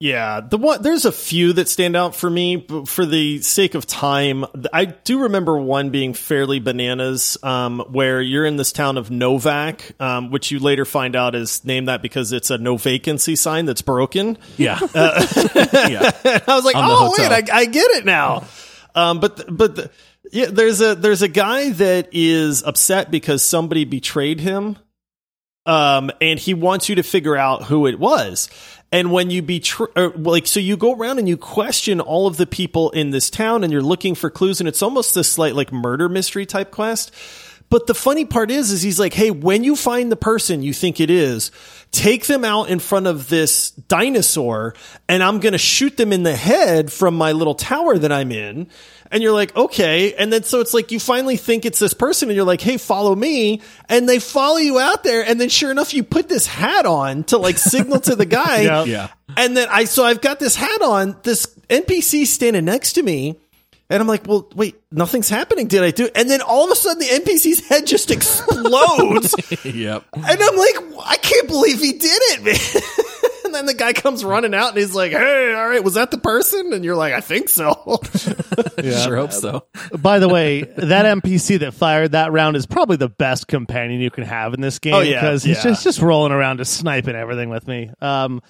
Yeah, 0.04 0.42
the 0.42 0.58
one 0.58 0.82
there's 0.82 1.06
a 1.06 1.14
few 1.14 1.54
that 1.54 1.70
stand 1.70 1.96
out 1.96 2.14
for 2.14 2.30
me, 2.30 2.58
but 2.58 2.90
for 2.90 3.06
the 3.06 3.40
sake 3.40 3.74
of 3.74 3.88
time, 3.88 4.44
I 4.74 4.84
do 4.84 5.22
remember 5.22 5.58
one 5.58 5.92
being 5.92 6.14
fairly 6.14 6.60
bananas, 6.60 7.38
um, 7.42 7.80
where 7.90 8.22
you're 8.22 8.46
in 8.46 8.58
this 8.58 8.74
town 8.74 8.98
of 8.98 9.08
Novac, 9.08 9.98
um, 10.02 10.30
which 10.30 10.52
you 10.52 10.60
later 10.60 10.84
find 10.84 11.16
out 11.16 11.36
is 11.36 11.64
named 11.64 11.88
that 11.88 12.02
because 12.02 12.34
it's 12.34 12.50
a 12.50 12.58
no 12.58 12.76
vacancy 12.76 13.38
sign 13.38 13.66
that's 13.66 13.82
broken. 13.82 14.38
Yeah. 14.58 14.78
Uh, 14.94 15.26
yeah. 15.90 16.12
I 16.26 16.54
was 16.54 16.66
like, 16.66 16.76
On 16.76 16.84
oh 16.86 17.16
wait, 17.18 17.32
I, 17.32 17.60
I 17.60 17.64
get 17.64 17.90
it 17.92 18.04
now. 18.04 18.44
Um, 18.94 19.22
but 19.22 19.46
but 19.56 19.78
the, 19.78 19.92
yeah, 20.34 20.48
there's 20.48 20.82
a 20.82 20.96
there's 20.96 21.22
a 21.22 21.30
guy 21.30 21.70
that 21.70 22.10
is 22.12 22.62
upset 22.62 23.10
because 23.10 23.42
somebody 23.42 23.86
betrayed 23.86 24.42
him, 24.42 24.76
um, 25.66 26.12
and 26.22 26.40
he 26.40 26.54
wants 26.54 26.90
you 26.90 26.96
to 26.96 27.04
figure 27.04 27.36
out 27.36 27.64
who 27.64 27.88
it 27.88 28.00
was. 28.00 28.50
And 28.92 29.12
when 29.12 29.32
you 29.32 29.42
betray, 29.42 29.88
or, 29.96 30.10
like, 30.10 30.46
so 30.46 30.60
you 30.60 30.78
go 30.78 30.94
around 30.94 31.18
and 31.18 31.28
you 31.28 31.36
question 31.36 32.00
all 32.00 32.28
of 32.28 32.38
the 32.38 32.46
people 32.46 32.92
in 32.92 33.10
this 33.10 33.30
town, 33.30 33.64
and 33.64 33.74
you're 33.74 33.82
looking 33.82 34.14
for 34.14 34.30
clues, 34.30 34.62
and 34.62 34.68
it's 34.68 34.84
almost 34.84 35.16
this 35.16 35.32
slight 35.32 35.56
like 35.56 35.72
murder 35.72 36.08
mystery 36.08 36.46
type 36.46 36.70
quest. 36.70 37.12
But 37.74 37.88
the 37.88 37.96
funny 37.96 38.26
part 38.26 38.52
is, 38.52 38.70
is 38.70 38.84
he's 38.84 39.00
like, 39.00 39.16
hey, 39.16 39.32
when 39.32 39.64
you 39.64 39.76
find 39.76 40.12
the 40.12 40.16
person 40.16 40.62
you 40.62 40.74
think 40.74 41.00
it 41.00 41.10
is, 41.10 41.50
take 41.90 42.28
them 42.28 42.46
out 42.46 42.70
in 42.70 42.78
front 42.78 43.08
of 43.08 43.30
this 43.30 43.72
dinosaur 43.72 44.76
and 45.10 45.24
I'm 45.24 45.40
to 45.40 45.58
shoot 45.58 45.98
them 45.98 46.14
in 46.14 46.22
the 46.22 46.36
head 46.36 46.94
from 46.94 47.16
my 47.16 47.32
little 47.32 47.56
tower 47.56 47.98
that 47.98 48.12
I'm 48.12 48.32
in. 48.32 48.68
And 49.14 49.22
you're 49.22 49.32
like, 49.32 49.56
okay. 49.56 50.16
And 50.16 50.34
then 50.34 50.42
so 50.42 50.60
it's 50.60 50.74
like 50.74 50.92
you 50.92 51.00
finally 51.00 51.38
think 51.38 51.66
it's 51.66 51.78
this 51.78 51.94
person 51.94 52.30
and 52.30 52.36
you're 52.36 52.48
like, 52.48 52.62
hey, 52.62 52.78
follow 52.78 53.16
me. 53.16 53.62
And 53.88 54.10
they 54.10 54.18
follow 54.18 54.58
you 54.58 54.80
out 54.80 55.04
there. 55.04 55.24
And 55.24 55.40
then 55.40 55.50
sure 55.50 55.70
enough, 55.70 55.94
you 55.94 56.04
put 56.04 56.28
this 56.30 56.48
hat 56.48 56.88
on 56.88 57.24
to 57.26 57.38
like 57.38 57.60
signal 57.60 58.00
to 58.02 58.16
the 58.16 58.26
guy. 58.26 58.64
Yep. 58.74 58.88
Yeah. 58.88 59.10
And 59.38 59.56
then 59.56 59.68
I, 59.70 59.84
so 59.84 60.04
I've 60.04 60.22
got 60.22 60.40
this 60.40 60.56
hat 60.56 60.82
on, 60.82 61.18
this 61.24 61.46
NPC 61.70 62.26
standing 62.26 62.66
next 62.66 62.94
to 62.94 63.04
me. 63.04 63.40
And 63.90 64.02
I'm 64.02 64.08
like, 64.08 64.26
well, 64.26 64.50
wait, 64.56 64.82
nothing's 64.92 65.30
happening. 65.30 65.68
Did 65.68 65.84
I 65.84 65.92
do? 65.92 66.10
And 66.16 66.28
then 66.30 66.42
all 66.42 66.66
of 66.66 66.72
a 66.72 66.76
sudden 66.76 67.00
the 67.00 67.06
NPC's 67.06 67.68
head 67.68 67.86
just 67.86 68.10
explodes. 68.10 69.36
yep. 69.66 70.06
and 70.14 70.42
I'm 70.42 70.58
like, 70.58 70.76
I 71.06 71.18
can't 71.18 71.48
believe 71.48 71.80
he 71.80 71.92
did 71.94 72.02
it, 72.02 72.44
man. 72.44 73.06
and 73.54 73.60
then 73.60 73.66
the 73.68 73.74
guy 73.80 73.94
comes 73.94 74.24
running 74.26 74.54
out 74.56 74.70
and 74.70 74.78
he's 74.78 74.96
like, 74.96 75.12
hey, 75.12 75.54
all 75.54 75.68
right, 75.70 75.84
was 75.84 75.94
that 75.94 76.10
the 76.12 76.18
person? 76.18 76.74
And 76.74 76.84
you're 76.84 76.96
like, 76.96 77.14
I 77.14 77.22
think 77.22 77.50
so. 77.50 77.74
Sure 78.84 79.16
hope 79.16 79.32
so. 79.32 79.66
By 79.98 80.20
the 80.20 80.28
way, 80.28 80.64
that 80.64 81.06
NPC 81.06 81.60
that 81.60 81.74
fired 81.74 82.12
that 82.12 82.32
round 82.32 82.56
is 82.58 82.66
probably 82.66 82.98
the 82.98 83.08
best 83.10 83.48
companion 83.48 84.02
you 84.02 84.12
can 84.12 84.24
have 84.26 84.54
in 84.54 84.62
this 84.62 84.80
game 84.80 84.94
Oh, 84.94 85.00
yeah, 85.00 85.22
because 85.22 85.44
he's 85.44 85.58
yeah. 85.58 85.64
just 85.72 85.84
just 85.84 86.02
rolling 86.02 86.32
around 86.32 86.58
just 86.58 86.74
sniping 86.74 87.16
everything 87.16 87.50
with 87.50 87.68
me. 87.68 87.90
Um, 88.02 88.42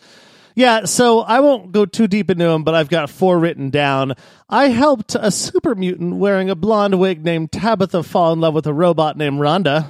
yeah, 0.56 0.86
so 0.86 1.22
I 1.22 1.40
won't 1.40 1.72
go 1.72 1.86
too 1.86 2.08
deep 2.08 2.30
into 2.30 2.46
him, 2.46 2.64
but 2.64 2.74
I've 2.76 2.90
got 2.90 3.10
four 3.10 3.38
written 3.40 3.70
down. 3.70 4.14
I 4.50 4.70
helped 4.70 5.16
a 5.16 5.30
super 5.32 5.76
mutant 5.76 6.16
wearing 6.16 6.50
a 6.50 6.56
blonde 6.56 7.00
wig 7.00 7.24
named 7.24 7.52
Tabitha 7.52 8.04
fall 8.04 8.34
in 8.34 8.40
love 8.42 8.54
with 8.54 8.68
a 8.68 8.74
robot 8.74 9.18
named 9.18 9.40
Rhonda. 9.40 9.88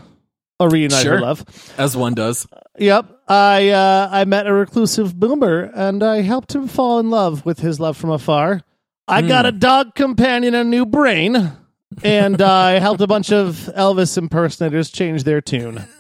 Or 0.60 0.70
reunite 0.70 1.01
Sure. 1.04 1.16
her 1.16 1.22
love. 1.22 1.43
As 1.78 1.95
one 1.97 2.14
does. 2.14 2.47
Yep. 2.78 3.06
I 3.28 3.70
uh, 3.70 4.10
I 4.12 4.26
met 4.26 4.47
a 4.47 4.54
reclusive 4.54 5.18
boomer 5.20 5.72
and 5.74 6.04
I 6.04 6.22
helped 6.22 6.54
him 6.54 6.68
fall 6.68 6.99
in 6.99 7.10
love 7.10 7.45
with 7.45 7.60
his 7.60 7.80
love 7.80 7.97
from 7.97 8.12
afar. 8.12 8.62
I 9.08 9.22
got 9.22 9.45
a 9.45 9.51
dog 9.51 9.95
companion 9.95 10.54
a 10.56 10.64
new 10.64 10.86
brain. 10.86 11.51
And 12.04 12.41
I 12.41 12.80
helped 12.80 13.01
a 13.01 13.08
bunch 13.08 13.32
of 13.32 13.70
Elvis 13.78 14.18
impersonators 14.18 14.89
change 14.89 15.24
their 15.24 15.41
tune. 15.41 15.84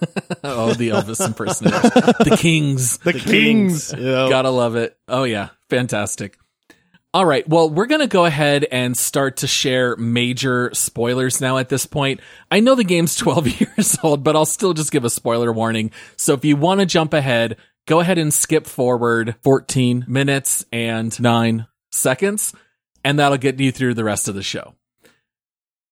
Oh, 0.45 0.73
the 0.73 0.89
Elvis 0.89 1.25
impersonators. 1.25 1.81
the 1.91 2.35
Kings. 2.37 2.97
The, 2.97 3.13
Kings. 3.13 3.93
Gotta 3.93 4.49
love 4.49 4.75
it. 4.75 4.97
Oh, 5.07 5.23
yeah. 5.23 5.49
Fantastic. 5.69 6.37
All 7.15 7.25
right. 7.25 7.47
Well, 7.47 7.69
we're 7.69 7.85
going 7.85 8.01
to 8.01 8.07
go 8.07 8.25
ahead 8.25 8.65
and 8.71 8.97
start 8.97 9.37
to 9.37 9.47
share 9.47 9.95
major 9.97 10.71
spoilers 10.73 11.39
now 11.39 11.59
at 11.59 11.69
this 11.69 11.85
point. 11.85 12.21
I 12.49 12.59
know 12.59 12.73
the 12.73 12.83
game's 12.83 13.15
12 13.17 13.61
years 13.61 13.97
old, 14.01 14.23
but 14.23 14.35
I'll 14.35 14.45
still 14.45 14.73
just 14.73 14.91
give 14.91 15.05
a 15.05 15.11
spoiler 15.11 15.53
warning. 15.53 15.91
So 16.15 16.33
if 16.33 16.43
you 16.43 16.55
want 16.55 16.79
to 16.79 16.87
jump 16.87 17.13
ahead, 17.13 17.57
go 17.87 17.99
ahead 17.99 18.17
and 18.17 18.33
skip 18.33 18.65
forward 18.65 19.35
14 19.43 20.05
minutes 20.07 20.65
and 20.71 21.19
nine 21.21 21.67
seconds, 21.91 22.53
and 23.03 23.19
that'll 23.19 23.37
get 23.37 23.59
you 23.59 23.71
through 23.71 23.93
the 23.93 24.03
rest 24.03 24.27
of 24.27 24.33
the 24.33 24.41
show. 24.41 24.73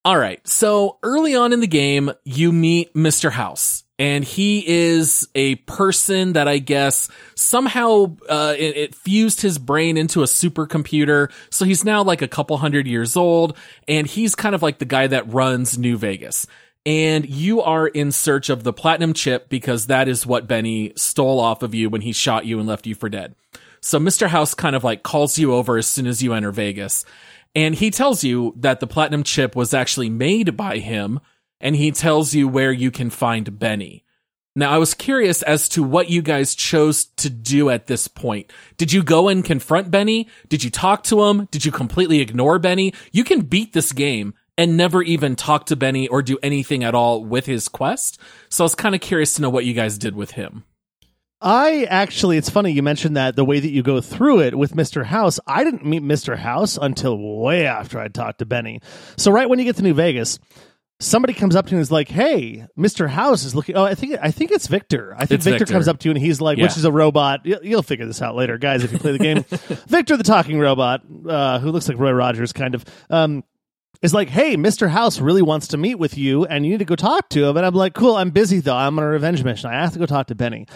All 0.04 0.18
right. 0.18 0.44
So 0.48 0.98
early 1.04 1.36
on 1.36 1.52
in 1.52 1.60
the 1.60 1.68
game, 1.68 2.10
you 2.24 2.50
meet 2.50 2.94
Mr. 2.94 3.30
House, 3.30 3.84
and 4.02 4.24
he 4.24 4.66
is 4.66 5.28
a 5.36 5.54
person 5.54 6.32
that 6.32 6.48
I 6.48 6.58
guess 6.58 7.08
somehow 7.36 8.16
uh, 8.28 8.52
it, 8.58 8.76
it 8.76 8.94
fused 8.96 9.40
his 9.40 9.58
brain 9.60 9.96
into 9.96 10.22
a 10.22 10.26
supercomputer. 10.26 11.30
So 11.50 11.64
he's 11.64 11.84
now 11.84 12.02
like 12.02 12.20
a 12.20 12.26
couple 12.26 12.56
hundred 12.56 12.88
years 12.88 13.16
old, 13.16 13.56
and 13.86 14.04
he's 14.08 14.34
kind 14.34 14.56
of 14.56 14.62
like 14.62 14.80
the 14.80 14.86
guy 14.86 15.06
that 15.06 15.32
runs 15.32 15.78
New 15.78 15.96
Vegas. 15.96 16.48
And 16.84 17.30
you 17.30 17.62
are 17.62 17.86
in 17.86 18.10
search 18.10 18.50
of 18.50 18.64
the 18.64 18.72
platinum 18.72 19.12
chip 19.12 19.48
because 19.48 19.86
that 19.86 20.08
is 20.08 20.26
what 20.26 20.48
Benny 20.48 20.92
stole 20.96 21.38
off 21.38 21.62
of 21.62 21.72
you 21.72 21.88
when 21.88 22.00
he 22.00 22.10
shot 22.10 22.44
you 22.44 22.58
and 22.58 22.66
left 22.66 22.88
you 22.88 22.96
for 22.96 23.08
dead. 23.08 23.36
So 23.80 24.00
Mr. 24.00 24.26
House 24.26 24.52
kind 24.52 24.74
of 24.74 24.82
like 24.82 25.04
calls 25.04 25.38
you 25.38 25.54
over 25.54 25.78
as 25.78 25.86
soon 25.86 26.08
as 26.08 26.20
you 26.20 26.32
enter 26.32 26.50
Vegas. 26.50 27.04
And 27.54 27.72
he 27.72 27.92
tells 27.92 28.24
you 28.24 28.52
that 28.56 28.80
the 28.80 28.88
platinum 28.88 29.22
chip 29.22 29.54
was 29.54 29.72
actually 29.72 30.10
made 30.10 30.56
by 30.56 30.78
him. 30.78 31.20
And 31.62 31.76
he 31.76 31.92
tells 31.92 32.34
you 32.34 32.46
where 32.48 32.72
you 32.72 32.90
can 32.90 33.08
find 33.08 33.58
Benny. 33.58 34.04
Now, 34.54 34.70
I 34.70 34.76
was 34.76 34.92
curious 34.92 35.40
as 35.42 35.66
to 35.70 35.82
what 35.82 36.10
you 36.10 36.20
guys 36.20 36.54
chose 36.54 37.06
to 37.16 37.30
do 37.30 37.70
at 37.70 37.86
this 37.86 38.06
point. 38.06 38.52
Did 38.76 38.92
you 38.92 39.02
go 39.02 39.28
and 39.28 39.42
confront 39.42 39.90
Benny? 39.90 40.28
Did 40.48 40.62
you 40.62 40.68
talk 40.68 41.04
to 41.04 41.24
him? 41.24 41.48
Did 41.50 41.64
you 41.64 41.72
completely 41.72 42.20
ignore 42.20 42.58
Benny? 42.58 42.92
You 43.12 43.24
can 43.24 43.42
beat 43.42 43.72
this 43.72 43.92
game 43.92 44.34
and 44.58 44.76
never 44.76 45.02
even 45.02 45.36
talk 45.36 45.66
to 45.66 45.76
Benny 45.76 46.06
or 46.08 46.20
do 46.20 46.38
anything 46.42 46.84
at 46.84 46.94
all 46.94 47.24
with 47.24 47.46
his 47.46 47.68
quest. 47.68 48.20
So 48.50 48.64
I 48.64 48.66
was 48.66 48.74
kind 48.74 48.94
of 48.94 49.00
curious 49.00 49.34
to 49.34 49.42
know 49.42 49.48
what 49.48 49.64
you 49.64 49.72
guys 49.72 49.96
did 49.96 50.14
with 50.14 50.32
him. 50.32 50.64
I 51.40 51.84
actually, 51.84 52.36
it's 52.36 52.50
funny 52.50 52.70
you 52.72 52.82
mentioned 52.82 53.16
that 53.16 53.34
the 53.34 53.44
way 53.44 53.58
that 53.58 53.70
you 53.70 53.82
go 53.82 54.00
through 54.00 54.40
it 54.40 54.56
with 54.56 54.76
Mr. 54.76 55.04
House. 55.04 55.40
I 55.46 55.64
didn't 55.64 55.84
meet 55.84 56.02
Mr. 56.02 56.36
House 56.36 56.78
until 56.80 57.18
way 57.40 57.66
after 57.66 57.98
I 57.98 58.08
talked 58.08 58.38
to 58.40 58.46
Benny. 58.46 58.80
So 59.16 59.32
right 59.32 59.48
when 59.48 59.58
you 59.58 59.64
get 59.64 59.76
to 59.76 59.82
New 59.82 59.94
Vegas, 59.94 60.38
somebody 61.02 61.34
comes 61.34 61.54
up 61.56 61.66
to 61.66 61.72
you 61.72 61.76
and 61.78 61.82
is 61.82 61.90
like, 61.90 62.08
"Hey, 62.08 62.66
Mr. 62.78 63.08
House 63.08 63.44
is 63.44 63.54
looking." 63.54 63.76
Oh, 63.76 63.84
I 63.84 63.94
think 63.94 64.16
I 64.22 64.30
think 64.30 64.50
it's 64.50 64.66
Victor. 64.66 65.14
I 65.18 65.26
think 65.26 65.42
Victor, 65.42 65.58
Victor. 65.60 65.72
comes 65.74 65.88
up 65.88 65.98
to 66.00 66.08
you 66.08 66.12
and 66.14 66.18
he's 66.22 66.40
like, 66.40 66.58
Yeah. 66.58 66.64
which 66.64 66.76
is 66.76 66.84
a 66.84 66.92
robot. 66.92 67.44
You- 67.44 67.60
You'll 67.62 67.82
figure 67.82 68.06
this 68.06 68.22
out 68.22 68.34
later, 68.36 68.58
guys, 68.58 68.84
if 68.84 68.92
you 68.92 68.98
play 68.98 69.12
the 69.12 69.18
game. 69.18 69.42
Victor, 69.88 70.16
the 70.16 70.24
talking 70.24 70.58
robot, 70.58 71.02
uh, 71.28 71.58
who 71.58 71.70
looks 71.70 71.88
like 71.88 71.98
Roy 71.98 72.12
Rogers, 72.12 72.52
kind 72.52 72.74
of. 72.74 72.84
Um, 73.10 73.44
is 74.00 74.12
like, 74.12 74.28
hey, 74.28 74.56
Mr. 74.56 74.88
House 74.88 75.20
really 75.20 75.42
wants 75.42 75.68
to 75.68 75.76
meet 75.76 75.94
with 75.94 76.18
you 76.18 76.44
and 76.44 76.64
you 76.64 76.72
need 76.72 76.78
to 76.80 76.84
go 76.84 76.96
talk 76.96 77.28
to 77.28 77.44
him. 77.46 77.56
And 77.56 77.64
I'm 77.64 77.74
like, 77.74 77.94
cool, 77.94 78.16
I'm 78.16 78.30
busy 78.30 78.58
though. 78.58 78.74
I'm 78.74 78.98
on 78.98 79.04
a 79.04 79.08
revenge 79.08 79.44
mission. 79.44 79.70
I 79.70 79.74
have 79.74 79.92
to 79.92 80.00
go 80.00 80.06
talk 80.06 80.26
to 80.28 80.34
Benny. 80.34 80.66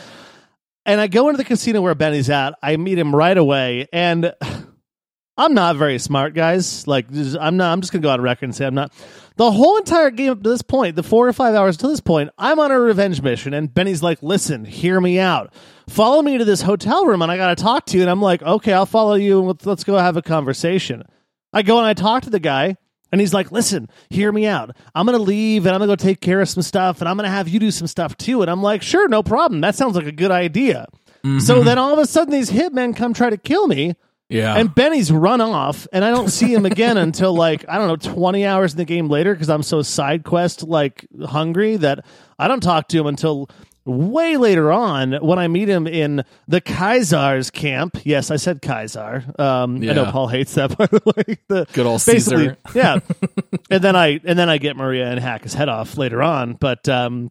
And 0.84 1.00
I 1.00 1.08
go 1.08 1.28
into 1.28 1.38
the 1.38 1.44
casino 1.44 1.80
where 1.82 1.96
Benny's 1.96 2.30
at. 2.30 2.54
I 2.62 2.76
meet 2.76 2.96
him 2.98 3.12
right 3.16 3.36
away. 3.36 3.88
And 3.92 4.32
I'm 5.36 5.54
not 5.54 5.74
very 5.76 5.98
smart, 5.98 6.34
guys. 6.34 6.86
Like, 6.86 7.06
I'm 7.10 7.56
not, 7.56 7.72
I'm 7.72 7.80
just 7.80 7.92
going 7.92 8.00
to 8.00 8.06
go 8.06 8.12
on 8.12 8.20
record 8.20 8.44
and 8.44 8.54
say 8.54 8.64
I'm 8.64 8.74
not. 8.76 8.92
The 9.36 9.52
whole 9.52 9.76
entire 9.76 10.10
game 10.10 10.32
up 10.32 10.42
to 10.42 10.48
this 10.48 10.62
point, 10.62 10.96
the 10.96 11.02
four 11.02 11.28
or 11.28 11.32
five 11.32 11.54
hours 11.54 11.76
to 11.78 11.88
this 11.88 12.00
point, 12.00 12.30
I'm 12.38 12.58
on 12.58 12.70
a 12.70 12.80
revenge 12.80 13.20
mission. 13.20 13.52
And 13.52 13.72
Benny's 13.72 14.02
like, 14.02 14.22
listen, 14.22 14.64
hear 14.64 14.98
me 14.98 15.18
out. 15.18 15.52
Follow 15.88 16.22
me 16.22 16.38
to 16.38 16.44
this 16.44 16.62
hotel 16.62 17.04
room 17.04 17.20
and 17.20 17.30
I 17.30 17.36
got 17.36 17.56
to 17.56 17.62
talk 17.62 17.84
to 17.86 17.96
you. 17.96 18.02
And 18.02 18.10
I'm 18.10 18.22
like, 18.22 18.42
okay, 18.42 18.72
I'll 18.72 18.86
follow 18.86 19.14
you 19.14 19.38
and 19.38 19.48
let's, 19.48 19.66
let's 19.66 19.84
go 19.84 19.98
have 19.98 20.16
a 20.16 20.22
conversation. 20.22 21.04
I 21.52 21.62
go 21.62 21.76
and 21.78 21.86
I 21.86 21.92
talk 21.92 22.22
to 22.22 22.30
the 22.30 22.40
guy. 22.40 22.76
And 23.12 23.20
he's 23.20 23.32
like, 23.32 23.52
listen, 23.52 23.88
hear 24.10 24.32
me 24.32 24.46
out. 24.46 24.76
I'm 24.94 25.06
going 25.06 25.16
to 25.16 25.22
leave 25.22 25.64
and 25.64 25.74
I'm 25.74 25.78
going 25.80 25.88
to 25.90 25.96
go 25.96 26.08
take 26.08 26.20
care 26.20 26.40
of 26.40 26.48
some 26.48 26.62
stuff 26.62 27.00
and 27.00 27.08
I'm 27.08 27.16
going 27.16 27.24
to 27.24 27.30
have 27.30 27.48
you 27.48 27.60
do 27.60 27.70
some 27.70 27.86
stuff 27.86 28.16
too. 28.16 28.42
And 28.42 28.50
I'm 28.50 28.62
like, 28.62 28.82
sure, 28.82 29.06
no 29.06 29.22
problem. 29.22 29.60
That 29.60 29.76
sounds 29.76 29.94
like 29.94 30.06
a 30.06 30.12
good 30.12 30.32
idea. 30.32 30.86
Mm-hmm. 31.24 31.38
So 31.38 31.62
then 31.62 31.78
all 31.78 31.92
of 31.92 31.98
a 31.98 32.06
sudden 32.06 32.32
these 32.32 32.50
hitmen 32.50 32.96
come 32.96 33.14
try 33.14 33.30
to 33.30 33.36
kill 33.36 33.68
me. 33.68 33.94
Yeah. 34.28 34.56
And 34.56 34.74
Benny's 34.74 35.12
run 35.12 35.40
off, 35.40 35.86
and 35.92 36.04
I 36.04 36.10
don't 36.10 36.28
see 36.28 36.52
him 36.52 36.66
again 36.66 36.96
until 36.96 37.34
like 37.34 37.64
I 37.68 37.78
don't 37.78 37.86
know, 37.86 38.12
twenty 38.14 38.44
hours 38.44 38.72
in 38.72 38.78
the 38.78 38.84
game 38.84 39.08
later 39.08 39.32
because 39.34 39.48
I'm 39.48 39.62
so 39.62 39.82
side 39.82 40.24
quest 40.24 40.62
like 40.64 41.06
hungry 41.26 41.76
that 41.76 42.04
I 42.38 42.48
don't 42.48 42.60
talk 42.62 42.88
to 42.88 42.98
him 42.98 43.06
until 43.06 43.48
way 43.84 44.36
later 44.36 44.72
on 44.72 45.12
when 45.12 45.38
I 45.38 45.46
meet 45.46 45.68
him 45.68 45.86
in 45.86 46.24
the 46.48 46.60
Kaisar's 46.60 47.52
camp. 47.52 47.98
Yes, 48.04 48.32
I 48.32 48.36
said 48.36 48.60
Kaisar. 48.60 49.38
Um, 49.38 49.76
I 49.76 49.92
know 49.92 50.10
Paul 50.10 50.26
hates 50.26 50.54
that 50.54 50.76
by 50.78 50.86
the 50.86 51.00
way. 51.04 51.38
The, 51.46 51.66
Good 51.72 51.86
old 51.86 52.00
Caesar. 52.00 52.56
yeah. 52.74 52.98
and 53.70 53.84
then 53.84 53.94
I 53.94 54.18
and 54.24 54.36
then 54.36 54.48
I 54.48 54.58
get 54.58 54.76
Maria 54.76 55.08
and 55.08 55.20
hack 55.20 55.44
his 55.44 55.54
head 55.54 55.68
off 55.68 55.96
later 55.96 56.20
on, 56.22 56.54
but. 56.54 56.88
um 56.88 57.30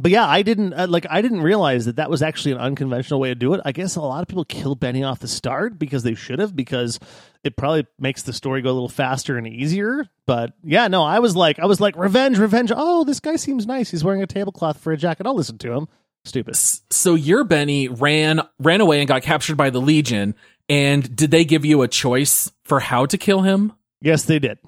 but 0.00 0.10
yeah, 0.10 0.26
I 0.26 0.42
didn't 0.42 0.72
uh, 0.72 0.86
like. 0.88 1.06
I 1.08 1.22
didn't 1.22 1.42
realize 1.42 1.86
that 1.86 1.96
that 1.96 2.10
was 2.10 2.22
actually 2.22 2.52
an 2.52 2.58
unconventional 2.58 3.20
way 3.20 3.28
to 3.28 3.34
do 3.34 3.54
it. 3.54 3.60
I 3.64 3.72
guess 3.72 3.96
a 3.96 4.00
lot 4.00 4.22
of 4.22 4.28
people 4.28 4.44
kill 4.44 4.74
Benny 4.74 5.02
off 5.02 5.20
the 5.20 5.28
start 5.28 5.78
because 5.78 6.02
they 6.02 6.14
should 6.14 6.38
have, 6.38 6.54
because 6.54 7.00
it 7.44 7.56
probably 7.56 7.86
makes 7.98 8.22
the 8.22 8.32
story 8.32 8.62
go 8.62 8.70
a 8.70 8.72
little 8.72 8.88
faster 8.88 9.38
and 9.38 9.46
easier. 9.46 10.06
But 10.26 10.52
yeah, 10.62 10.88
no, 10.88 11.02
I 11.02 11.20
was 11.20 11.34
like, 11.36 11.58
I 11.58 11.66
was 11.66 11.80
like, 11.80 11.96
revenge, 11.96 12.38
revenge. 12.38 12.72
Oh, 12.74 13.04
this 13.04 13.20
guy 13.20 13.36
seems 13.36 13.66
nice. 13.66 13.90
He's 13.90 14.04
wearing 14.04 14.22
a 14.22 14.26
tablecloth 14.26 14.78
for 14.78 14.92
a 14.92 14.96
jacket. 14.96 15.26
I'll 15.26 15.34
listen 15.34 15.58
to 15.58 15.72
him. 15.72 15.88
Stupid. 16.24 16.56
so 16.56 17.14
your 17.14 17.44
Benny 17.44 17.86
ran 17.86 18.40
ran 18.58 18.80
away 18.80 18.98
and 18.98 19.06
got 19.06 19.22
captured 19.22 19.56
by 19.56 19.70
the 19.70 19.80
Legion. 19.80 20.34
And 20.68 21.14
did 21.14 21.30
they 21.30 21.44
give 21.44 21.64
you 21.64 21.82
a 21.82 21.88
choice 21.88 22.50
for 22.64 22.80
how 22.80 23.06
to 23.06 23.16
kill 23.16 23.42
him? 23.42 23.72
Yes, 24.00 24.24
they 24.24 24.40
did. 24.40 24.58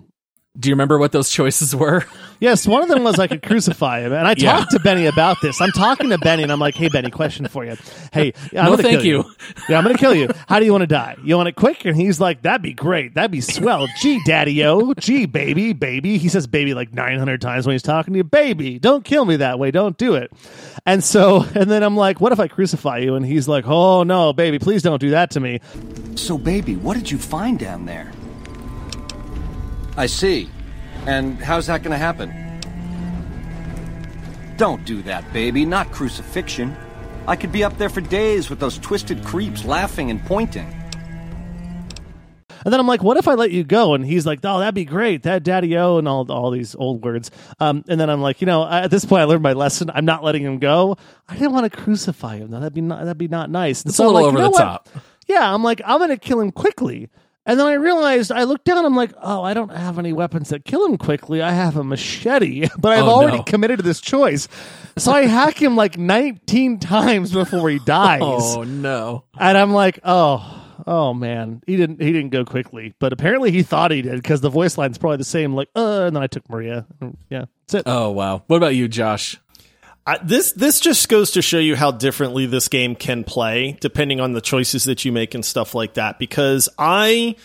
Do 0.56 0.68
you 0.68 0.74
remember 0.74 0.98
what 0.98 1.12
those 1.12 1.30
choices 1.30 1.74
were? 1.74 2.04
Yes, 2.40 2.68
one 2.68 2.82
of 2.84 2.88
them 2.88 3.02
was 3.02 3.18
I 3.18 3.26
could 3.26 3.42
crucify 3.42 4.00
him, 4.00 4.12
and 4.12 4.26
I 4.26 4.34
Yeah. 4.36 4.52
talked 4.58 4.70
to 4.70 4.78
Benny 4.78 5.06
about 5.06 5.38
this. 5.42 5.60
I'm 5.60 5.72
talking 5.72 6.10
to 6.10 6.18
Benny, 6.18 6.44
and 6.44 6.52
I'm 6.52 6.60
like, 6.60 6.76
"Hey, 6.76 6.88
Benny, 6.88 7.10
question 7.10 7.46
for 7.48 7.64
you. 7.64 7.76
Hey, 8.12 8.32
I'm 8.52 8.64
No, 8.66 8.70
gonna 8.70 8.82
thank 8.84 9.00
kill 9.00 9.04
you. 9.06 9.24
Yeah, 9.68 9.76
I'm 9.78 9.82
gonna 9.84 9.98
kill 9.98 10.14
you. 10.14 10.28
How 10.48 10.60
do 10.60 10.64
you 10.64 10.70
want 10.70 10.82
to 10.82 10.86
die? 10.86 11.16
You 11.24 11.36
want 11.36 11.48
it 11.48 11.56
quick?" 11.56 11.84
And 11.84 11.96
he's 11.96 12.20
like, 12.20 12.42
"That'd 12.42 12.62
be 12.62 12.72
great. 12.74 13.14
That'd 13.14 13.32
be 13.32 13.40
swell. 13.40 13.88
Gee, 14.00 14.20
daddy-o. 14.24 14.94
Gee, 15.00 15.26
baby, 15.26 15.72
baby." 15.72 16.16
He 16.18 16.28
says 16.28 16.46
"baby" 16.46 16.74
like 16.74 16.94
900 16.94 17.40
times 17.40 17.66
when 17.66 17.74
he's 17.74 17.82
talking 17.82 18.14
to 18.14 18.18
you. 18.18 18.24
Baby, 18.24 18.78
don't 18.78 19.04
kill 19.04 19.24
me 19.24 19.36
that 19.36 19.58
way. 19.58 19.72
Don't 19.72 19.98
do 19.98 20.14
it. 20.14 20.30
And 20.86 21.02
so, 21.02 21.44
and 21.56 21.68
then 21.68 21.82
I'm 21.82 21.96
like, 21.96 22.20
"What 22.20 22.30
if 22.32 22.38
I 22.38 22.46
crucify 22.46 22.98
you?" 22.98 23.16
And 23.16 23.26
he's 23.26 23.48
like, 23.48 23.64
"Oh 23.66 24.04
no, 24.04 24.32
baby, 24.32 24.60
please 24.60 24.82
don't 24.82 25.00
do 25.00 25.10
that 25.10 25.30
to 25.32 25.40
me." 25.40 25.58
So, 26.14 26.38
baby, 26.38 26.76
what 26.76 26.96
did 26.96 27.10
you 27.10 27.18
find 27.18 27.58
down 27.58 27.86
there? 27.86 28.12
I 29.96 30.06
see. 30.06 30.48
And 31.08 31.38
how's 31.38 31.68
that 31.68 31.82
going 31.82 31.92
to 31.92 31.96
happen? 31.96 32.30
Don't 34.58 34.84
do 34.84 35.00
that, 35.02 35.32
baby. 35.32 35.64
Not 35.64 35.90
crucifixion. 35.90 36.76
I 37.26 37.34
could 37.34 37.50
be 37.50 37.64
up 37.64 37.78
there 37.78 37.88
for 37.88 38.02
days 38.02 38.50
with 38.50 38.60
those 38.60 38.76
twisted 38.78 39.24
creeps 39.24 39.64
laughing 39.64 40.10
and 40.10 40.22
pointing. 40.26 40.66
And 42.64 42.72
then 42.72 42.78
I'm 42.80 42.86
like, 42.86 43.02
what 43.02 43.16
if 43.16 43.26
I 43.26 43.34
let 43.34 43.52
you 43.52 43.64
go? 43.64 43.94
And 43.94 44.04
he's 44.04 44.26
like, 44.26 44.40
oh, 44.44 44.58
that'd 44.58 44.74
be 44.74 44.84
great. 44.84 45.22
That 45.22 45.44
daddy 45.44 45.78
o 45.78 45.96
and 45.96 46.06
all 46.06 46.30
all 46.30 46.50
these 46.50 46.74
old 46.74 47.02
words. 47.02 47.30
Um, 47.58 47.84
and 47.88 47.98
then 47.98 48.10
I'm 48.10 48.20
like, 48.20 48.42
you 48.42 48.46
know, 48.46 48.68
at 48.68 48.90
this 48.90 49.06
point, 49.06 49.22
I 49.22 49.24
learned 49.24 49.42
my 49.42 49.54
lesson. 49.54 49.90
I'm 49.94 50.04
not 50.04 50.22
letting 50.24 50.42
him 50.42 50.58
go. 50.58 50.98
I 51.26 51.34
didn't 51.34 51.52
want 51.52 51.72
to 51.72 51.78
crucify 51.78 52.36
him. 52.36 52.50
That'd 52.50 52.74
be 52.74 52.82
not, 52.82 52.98
that'd 53.00 53.16
be 53.16 53.28
not 53.28 53.48
nice. 53.48 53.82
And 53.82 53.90
It's 53.90 53.98
a 53.98 54.02
little 54.02 54.14
like, 54.20 54.24
over 54.26 54.36
you 54.36 54.42
know 54.42 54.48
the 54.48 54.50
what? 54.50 54.58
top. 54.58 54.88
Yeah, 55.26 55.54
I'm 55.54 55.62
like, 55.62 55.80
I'm 55.86 56.00
gonna 56.00 56.16
kill 56.18 56.40
him 56.40 56.50
quickly. 56.52 57.08
And 57.48 57.58
then 57.58 57.66
I 57.66 57.72
realized, 57.72 58.30
I 58.30 58.44
looked 58.44 58.64
down, 58.66 58.84
I'm 58.84 58.94
like, 58.94 59.12
oh, 59.20 59.42
I 59.42 59.54
don't 59.54 59.70
have 59.70 59.98
any 59.98 60.12
weapons 60.12 60.50
that 60.50 60.64
kill 60.64 60.84
him 60.84 60.98
quickly. 60.98 61.40
I 61.42 61.50
have 61.50 61.76
a 61.76 61.82
machete, 61.82 62.68
but 62.78 62.92
I've 62.92 63.04
Oh, 63.04 63.08
already 63.10 63.38
no. 63.38 63.42
committed 63.42 63.78
to 63.78 63.82
this 63.82 64.00
choice. 64.00 64.46
So 64.98 65.10
I 65.12 65.22
hack 65.26 65.60
him 65.60 65.74
like 65.74 65.96
19 65.98 66.78
times 66.80 67.32
before 67.32 67.68
he 67.70 67.78
dies. 67.80 68.20
Oh 68.22 68.62
no. 68.64 69.24
And 69.40 69.56
I'm 69.58 69.72
like, 69.72 69.98
oh, 70.04 70.54
oh 70.86 71.14
man, 71.14 71.62
he 71.66 71.76
didn't 71.76 72.00
he 72.02 72.12
didn't 72.12 72.30
go 72.30 72.44
quickly, 72.44 72.94
but 72.98 73.12
apparently 73.12 73.50
he 73.50 73.62
thought 73.62 73.90
he 73.92 74.02
did 74.02 74.16
because 74.16 74.40
the 74.42 74.50
voice 74.50 74.76
line's 74.76 74.98
probably 74.98 75.16
the 75.16 75.24
same. 75.24 75.54
Like, 75.54 75.68
uh, 75.74 76.02
and 76.06 76.14
then 76.16 76.22
I 76.22 76.26
took 76.26 76.48
Maria. 76.50 76.86
Yeah, 77.30 77.46
that's 77.66 77.74
it. 77.74 77.82
Oh 77.86 78.10
wow. 78.10 78.42
What 78.46 78.56
about 78.58 78.74
you, 78.76 78.88
Josh? 78.88 79.38
I, 80.08 80.18
this 80.22 80.52
this 80.52 80.80
just 80.80 81.08
goes 81.08 81.32
to 81.32 81.42
show 81.42 81.58
you 81.58 81.76
how 81.76 81.90
differently 81.90 82.46
this 82.46 82.68
game 82.68 82.94
can 82.94 83.24
play 83.24 83.76
depending 83.80 84.20
on 84.20 84.32
the 84.32 84.40
choices 84.40 84.84
that 84.84 85.04
you 85.04 85.12
make 85.12 85.34
and 85.34 85.44
stuff 85.44 85.74
like 85.74 85.94
that. 85.94 86.18
Because 86.18 86.68
I 86.78 87.36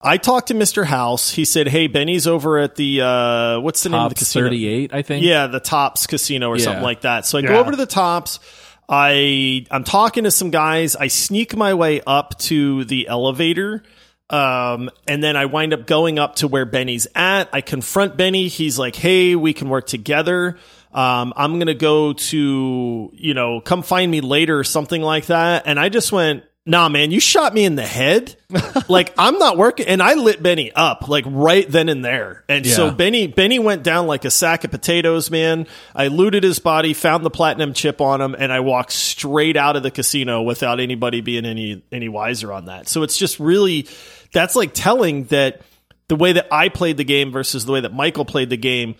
I 0.00 0.16
talked 0.18 0.48
to 0.48 0.54
Mr. 0.54 0.84
House. 0.84 1.30
He 1.30 1.44
said, 1.44 1.68
"Hey, 1.68 1.86
Benny's 1.86 2.26
over 2.26 2.58
at 2.58 2.74
the 2.74 3.00
uh, 3.00 3.60
what's 3.60 3.82
the 3.84 3.90
name 3.90 4.00
of 4.00 4.08
the 4.10 4.16
casino? 4.16 4.46
38, 4.46 4.92
I 4.92 5.02
think. 5.02 5.24
Yeah, 5.24 5.46
the 5.46 5.60
Tops 5.60 6.06
Casino 6.06 6.48
or 6.48 6.56
Yeah. 6.58 6.64
something 6.64 6.82
like 6.82 7.02
that. 7.02 7.26
So 7.26 7.38
I 7.38 7.42
Yeah. 7.42 7.48
go 7.48 7.60
over 7.60 7.70
to 7.70 7.76
the 7.76 7.86
Tops. 7.86 8.40
I 8.88 9.64
I'm 9.70 9.84
talking 9.84 10.24
to 10.24 10.30
some 10.30 10.50
guys. 10.50 10.96
I 10.96 11.06
sneak 11.06 11.56
my 11.56 11.74
way 11.74 12.00
up 12.06 12.38
to 12.40 12.84
the 12.84 13.08
elevator. 13.08 13.82
Um, 14.30 14.90
and 15.06 15.22
then 15.22 15.36
I 15.36 15.44
wind 15.44 15.72
up 15.74 15.86
going 15.86 16.18
up 16.18 16.36
to 16.36 16.48
where 16.48 16.64
Benny's 16.64 17.06
at. 17.14 17.48
I 17.52 17.60
confront 17.60 18.16
Benny. 18.16 18.48
He's 18.48 18.78
like, 18.78 18.96
Hey, 18.96 19.36
we 19.36 19.52
can 19.52 19.68
work 19.68 19.86
together. 19.86 20.56
Um, 20.94 21.32
I'm 21.36 21.54
going 21.54 21.66
to 21.66 21.74
go 21.74 22.12
to, 22.12 23.10
you 23.12 23.34
know, 23.34 23.60
come 23.60 23.82
find 23.82 24.08
me 24.08 24.20
later 24.20 24.58
or 24.58 24.64
something 24.64 25.02
like 25.02 25.26
that. 25.26 25.64
And 25.66 25.78
I 25.78 25.88
just 25.88 26.12
went, 26.12 26.44
nah, 26.64 26.88
man, 26.88 27.10
you 27.10 27.20
shot 27.20 27.52
me 27.52 27.64
in 27.64 27.74
the 27.74 27.86
head. 27.86 28.36
like 28.88 29.12
I'm 29.18 29.38
not 29.38 29.56
working. 29.56 29.86
And 29.86 30.00
I 30.00 30.14
lit 30.14 30.42
Benny 30.42 30.70
up 30.72 31.08
like 31.08 31.24
right 31.26 31.68
then 31.68 31.88
and 31.88 32.04
there. 32.04 32.44
And 32.48 32.64
so 32.66 32.92
Benny, 32.92 33.26
Benny 33.26 33.58
went 33.58 33.82
down 33.82 34.06
like 34.06 34.24
a 34.24 34.30
sack 34.30 34.62
of 34.62 34.70
potatoes, 34.70 35.32
man. 35.32 35.66
I 35.94 36.06
looted 36.06 36.44
his 36.44 36.60
body, 36.60 36.94
found 36.94 37.24
the 37.24 37.30
platinum 37.30 37.74
chip 37.74 38.00
on 38.00 38.20
him, 38.20 38.36
and 38.38 38.52
I 38.52 38.60
walked 38.60 38.92
straight 38.92 39.56
out 39.56 39.74
of 39.74 39.82
the 39.82 39.90
casino 39.90 40.42
without 40.42 40.78
anybody 40.78 41.20
being 41.20 41.44
any, 41.44 41.82
any 41.90 42.08
wiser 42.08 42.52
on 42.52 42.66
that. 42.66 42.88
So 42.88 43.02
it's 43.02 43.18
just 43.18 43.40
really, 43.40 43.88
that's 44.32 44.54
like 44.54 44.70
telling 44.74 45.24
that 45.24 45.60
the 46.06 46.16
way 46.16 46.32
that 46.32 46.46
I 46.52 46.68
played 46.68 46.96
the 46.98 47.04
game 47.04 47.32
versus 47.32 47.66
the 47.66 47.72
way 47.72 47.80
that 47.80 47.92
Michael 47.92 48.24
played 48.24 48.50
the 48.50 48.56
game 48.56 48.94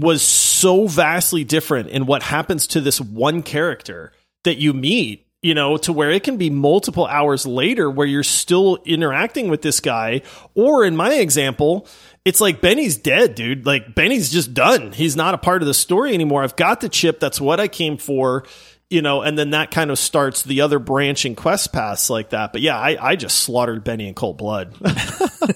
was 0.00 0.22
so 0.22 0.86
vastly 0.86 1.44
different 1.44 1.88
in 1.88 2.06
what 2.06 2.22
happens 2.22 2.66
to 2.68 2.80
this 2.80 3.00
one 3.00 3.42
character 3.42 4.12
that 4.44 4.58
you 4.58 4.72
meet, 4.72 5.26
you 5.42 5.54
know, 5.54 5.76
to 5.78 5.92
where 5.92 6.10
it 6.10 6.24
can 6.24 6.36
be 6.36 6.50
multiple 6.50 7.06
hours 7.06 7.46
later 7.46 7.90
where 7.90 8.06
you're 8.06 8.22
still 8.22 8.78
interacting 8.84 9.48
with 9.48 9.62
this 9.62 9.80
guy. 9.80 10.22
Or 10.54 10.84
in 10.84 10.96
my 10.96 11.14
example, 11.14 11.86
it's 12.24 12.40
like 12.40 12.60
Benny's 12.60 12.96
dead, 12.96 13.34
dude. 13.34 13.66
Like 13.66 13.94
Benny's 13.94 14.30
just 14.30 14.52
done. 14.54 14.92
He's 14.92 15.16
not 15.16 15.34
a 15.34 15.38
part 15.38 15.62
of 15.62 15.68
the 15.68 15.74
story 15.74 16.14
anymore. 16.14 16.42
I've 16.42 16.56
got 16.56 16.80
the 16.80 16.88
chip. 16.88 17.20
That's 17.20 17.40
what 17.40 17.60
I 17.60 17.68
came 17.68 17.96
for. 17.96 18.44
You 18.90 19.02
know, 19.02 19.20
and 19.20 19.38
then 19.38 19.50
that 19.50 19.70
kind 19.70 19.90
of 19.90 19.98
starts 19.98 20.42
the 20.42 20.62
other 20.62 20.78
branching 20.78 21.34
quest 21.34 21.74
paths 21.74 22.08
like 22.08 22.30
that. 22.30 22.52
But 22.52 22.62
yeah, 22.62 22.78
I, 22.78 23.10
I 23.10 23.16
just 23.16 23.40
slaughtered 23.40 23.84
Benny 23.84 24.08
in 24.08 24.14
cold 24.14 24.38
blood. 24.38 24.74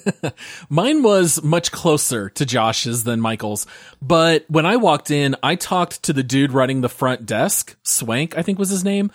Mine 0.69 1.03
was 1.03 1.43
much 1.43 1.73
closer 1.73 2.29
to 2.29 2.45
Josh's 2.45 3.05
than 3.05 3.21
Michael's. 3.23 3.67
But 4.03 4.45
when 4.49 4.67
I 4.67 4.77
walked 4.77 5.11
in, 5.11 5.35
I 5.43 5.55
talked 5.55 6.03
to 6.03 6.13
the 6.13 6.23
dude 6.23 6.53
running 6.53 6.83
the 6.83 6.91
front 6.91 7.25
desk, 7.25 7.75
Swank, 7.83 8.37
I 8.37 8.43
think 8.43 8.59
was 8.59 8.69
his 8.69 8.85
name. 8.85 9.11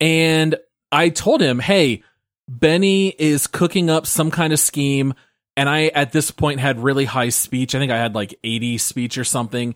And 0.00 0.56
I 0.90 1.08
told 1.08 1.40
him, 1.40 1.58
Hey, 1.58 2.02
Benny 2.48 3.08
is 3.08 3.46
cooking 3.46 3.88
up 3.88 4.06
some 4.06 4.30
kind 4.30 4.52
of 4.52 4.58
scheme. 4.58 5.14
And 5.56 5.68
I, 5.68 5.86
at 5.86 6.12
this 6.12 6.30
point, 6.30 6.60
had 6.60 6.78
really 6.80 7.06
high 7.06 7.30
speech. 7.30 7.74
I 7.74 7.78
think 7.78 7.92
I 7.92 7.98
had 7.98 8.14
like 8.14 8.38
80 8.44 8.78
speech 8.78 9.16
or 9.16 9.24
something. 9.24 9.74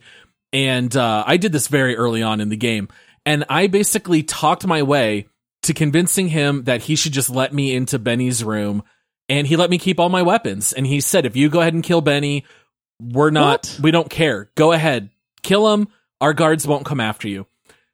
And 0.53 0.95
uh, 0.95 1.23
I 1.25 1.37
did 1.37 1.51
this 1.51 1.67
very 1.67 1.95
early 1.95 2.23
on 2.23 2.41
in 2.41 2.49
the 2.49 2.57
game. 2.57 2.89
And 3.27 3.43
I 3.49 3.67
basically 3.67 4.23
talked 4.23 4.65
my 4.65 4.83
way 4.83 5.27
to 5.63 5.73
convincing 5.73 6.29
him 6.29 6.63
that 6.63 6.83
he 6.83 6.95
should 6.95 7.11
just 7.11 7.29
let 7.29 7.53
me 7.53 7.75
into 7.75 7.99
Benny's 7.99 8.41
room. 8.41 8.83
And 9.27 9.45
he 9.45 9.57
let 9.57 9.69
me 9.69 9.77
keep 9.77 9.99
all 9.99 10.07
my 10.07 10.21
weapons. 10.21 10.71
And 10.71 10.87
he 10.87 11.01
said, 11.01 11.25
if 11.25 11.35
you 11.35 11.49
go 11.49 11.59
ahead 11.59 11.73
and 11.73 11.83
kill 11.83 11.99
Benny, 11.99 12.45
we're 13.01 13.29
not, 13.31 13.65
What? 13.65 13.79
we 13.83 13.91
don't 13.91 14.09
care. 14.09 14.49
Go 14.55 14.71
ahead, 14.71 15.09
kill 15.43 15.73
him. 15.73 15.89
Our 16.21 16.33
guards 16.33 16.65
won't 16.65 16.85
come 16.85 17.01
after 17.01 17.27
you. 17.27 17.47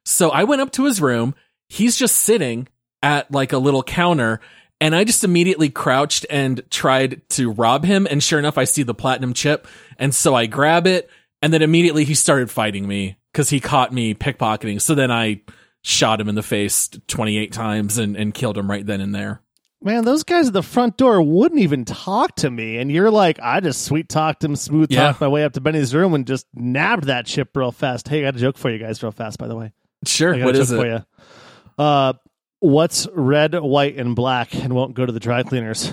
So 0.04 0.30
I 0.30 0.44
went 0.44 0.62
up 0.62 0.70
to 0.74 0.84
his 0.84 1.00
room. 1.00 1.34
He's 1.68 1.96
just 1.96 2.14
sitting 2.14 2.68
at 3.02 3.32
like 3.32 3.52
a 3.52 3.58
little 3.58 3.82
counter. 3.82 4.38
And 4.80 4.94
I 4.94 5.02
just 5.02 5.24
immediately 5.24 5.68
crouched 5.68 6.26
and 6.30 6.62
tried 6.70 7.28
to 7.30 7.50
rob 7.50 7.84
him. 7.84 8.06
And 8.08 8.22
sure 8.22 8.38
enough, 8.38 8.56
I 8.56 8.64
see 8.64 8.84
the 8.84 8.94
platinum 8.94 9.34
chip. 9.34 9.66
And 9.98 10.14
so 10.14 10.32
I 10.36 10.46
grab 10.46 10.86
it. 10.86 11.10
And 11.44 11.52
then 11.52 11.60
immediately 11.60 12.04
he 12.04 12.14
started 12.14 12.50
fighting 12.50 12.88
me 12.88 13.16
because 13.30 13.50
he 13.50 13.60
caught 13.60 13.92
me 13.92 14.14
pickpocketing. 14.14 14.80
So 14.80 14.94
then 14.94 15.10
I 15.10 15.42
shot 15.82 16.18
him 16.18 16.30
in 16.30 16.36
the 16.36 16.42
face 16.42 16.88
28 17.08 17.52
times 17.52 17.98
and, 17.98 18.16
and 18.16 18.32
killed 18.32 18.56
him 18.56 18.70
right 18.70 18.86
then 18.86 19.02
and 19.02 19.14
there. 19.14 19.42
Man, 19.82 20.06
those 20.06 20.22
guys 20.22 20.46
at 20.46 20.54
the 20.54 20.62
front 20.62 20.96
door 20.96 21.20
wouldn't 21.20 21.60
even 21.60 21.84
talk 21.84 22.36
to 22.36 22.50
me, 22.50 22.78
and 22.78 22.90
you're 22.90 23.10
like, 23.10 23.38
I 23.42 23.60
just 23.60 23.82
sweet 23.84 24.08
talked 24.08 24.42
him, 24.42 24.56
smooth 24.56 24.90
Yeah. 24.90 25.08
talked 25.08 25.20
my 25.20 25.28
way 25.28 25.44
up 25.44 25.52
to 25.52 25.60
Benny's 25.60 25.94
room, 25.94 26.14
and 26.14 26.26
just 26.26 26.46
nabbed 26.54 27.04
that 27.04 27.26
chip 27.26 27.54
real 27.54 27.70
fast. 27.72 28.08
Hey, 28.08 28.20
I 28.20 28.28
got 28.30 28.36
a 28.36 28.38
joke 28.38 28.56
for 28.56 28.70
you 28.70 28.78
guys, 28.78 29.02
real 29.02 29.12
fast. 29.12 29.36
By 29.38 29.46
the 29.46 29.54
way, 29.56 29.72
Sure. 30.06 30.34
I 30.34 30.38
got 30.38 30.44
What 30.46 30.56
a 30.56 30.60
is 30.60 30.70
joke 30.70 30.78
for 30.80 30.86
it? 30.86 30.90
you. 31.78 31.84
Uh, 31.84 32.12
what's 32.60 33.06
red, 33.12 33.52
white, 33.54 33.98
and 33.98 34.16
black, 34.16 34.54
and 34.54 34.72
won't 34.72 34.94
go 34.94 35.04
to 35.04 35.12
the 35.12 35.20
dry 35.20 35.42
cleaners? 35.42 35.92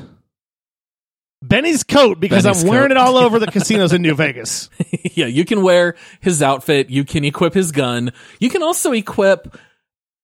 Benny's 1.42 1.84
coat 1.84 2.20
because 2.20 2.44
Benny's 2.44 2.64
I'm 2.64 2.70
wearing 2.70 2.90
coat. 2.90 2.92
it 2.92 2.98
all 2.98 3.18
over 3.18 3.40
the 3.40 3.48
casinos 3.52 3.94
in 3.94 4.02
New 4.02 4.16
Vegas. 4.16 4.70
yeah, 5.14 5.26
you 5.26 5.44
can 5.46 5.62
wear 5.64 5.96
his 6.20 6.42
outfit. 6.42 6.90
You 6.90 7.04
can 7.04 7.24
equip 7.26 7.54
his 7.54 7.72
gun. 7.72 8.12
You 8.40 8.50
can 8.50 8.62
also 8.64 8.92
equip 8.92 9.58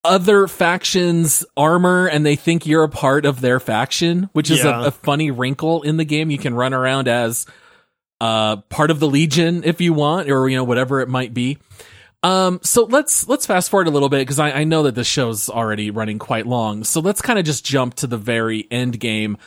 other 0.03 0.47
factions 0.47 1.43
armor 1.57 2.07
and 2.07 2.25
they 2.25 2.35
think 2.35 2.65
you're 2.65 2.83
a 2.83 2.89
part 2.89 3.25
of 3.25 3.41
their 3.41 3.59
faction, 3.59 4.29
which 4.33 4.49
is 4.51 4.63
Yeah. 4.63 4.83
a, 4.83 4.87
a 4.87 4.91
funny 4.91 5.31
wrinkle 5.31 5.81
in 5.81 5.97
the 5.97 6.05
game. 6.05 6.29
You 6.31 6.37
can 6.37 6.53
run 6.53 6.73
around 6.73 7.07
as 7.07 7.45
uh 8.21 8.57
part 8.69 8.89
of 8.89 8.99
the 8.99 9.07
legion 9.07 9.63
if 9.63 9.79
you 9.81 9.93
want 9.93 10.29
or 10.29 10.47
you 10.49 10.55
know 10.55 10.63
whatever 10.63 11.01
it 11.01 11.09
might 11.09 11.33
be. 11.33 11.57
Um 12.23 12.59
so 12.63 12.83
let's 12.85 13.27
let's 13.27 13.45
fast 13.45 13.69
forward 13.69 13.87
a 13.87 13.91
little 13.91 14.09
bit 14.09 14.19
because 14.19 14.39
I, 14.39 14.51
I 14.51 14.63
know 14.63 14.83
that 14.83 14.95
the 14.95 15.03
show's 15.03 15.49
already 15.49 15.91
running 15.91 16.19
quite 16.19 16.47
long. 16.47 16.83
So 16.83 16.99
let's 17.01 17.21
kind 17.21 17.37
of 17.37 17.45
just 17.45 17.65
jump 17.65 17.95
to 17.95 18.07
the 18.07 18.17
very 18.17 18.65
end 18.71 18.99
game. 18.99 19.37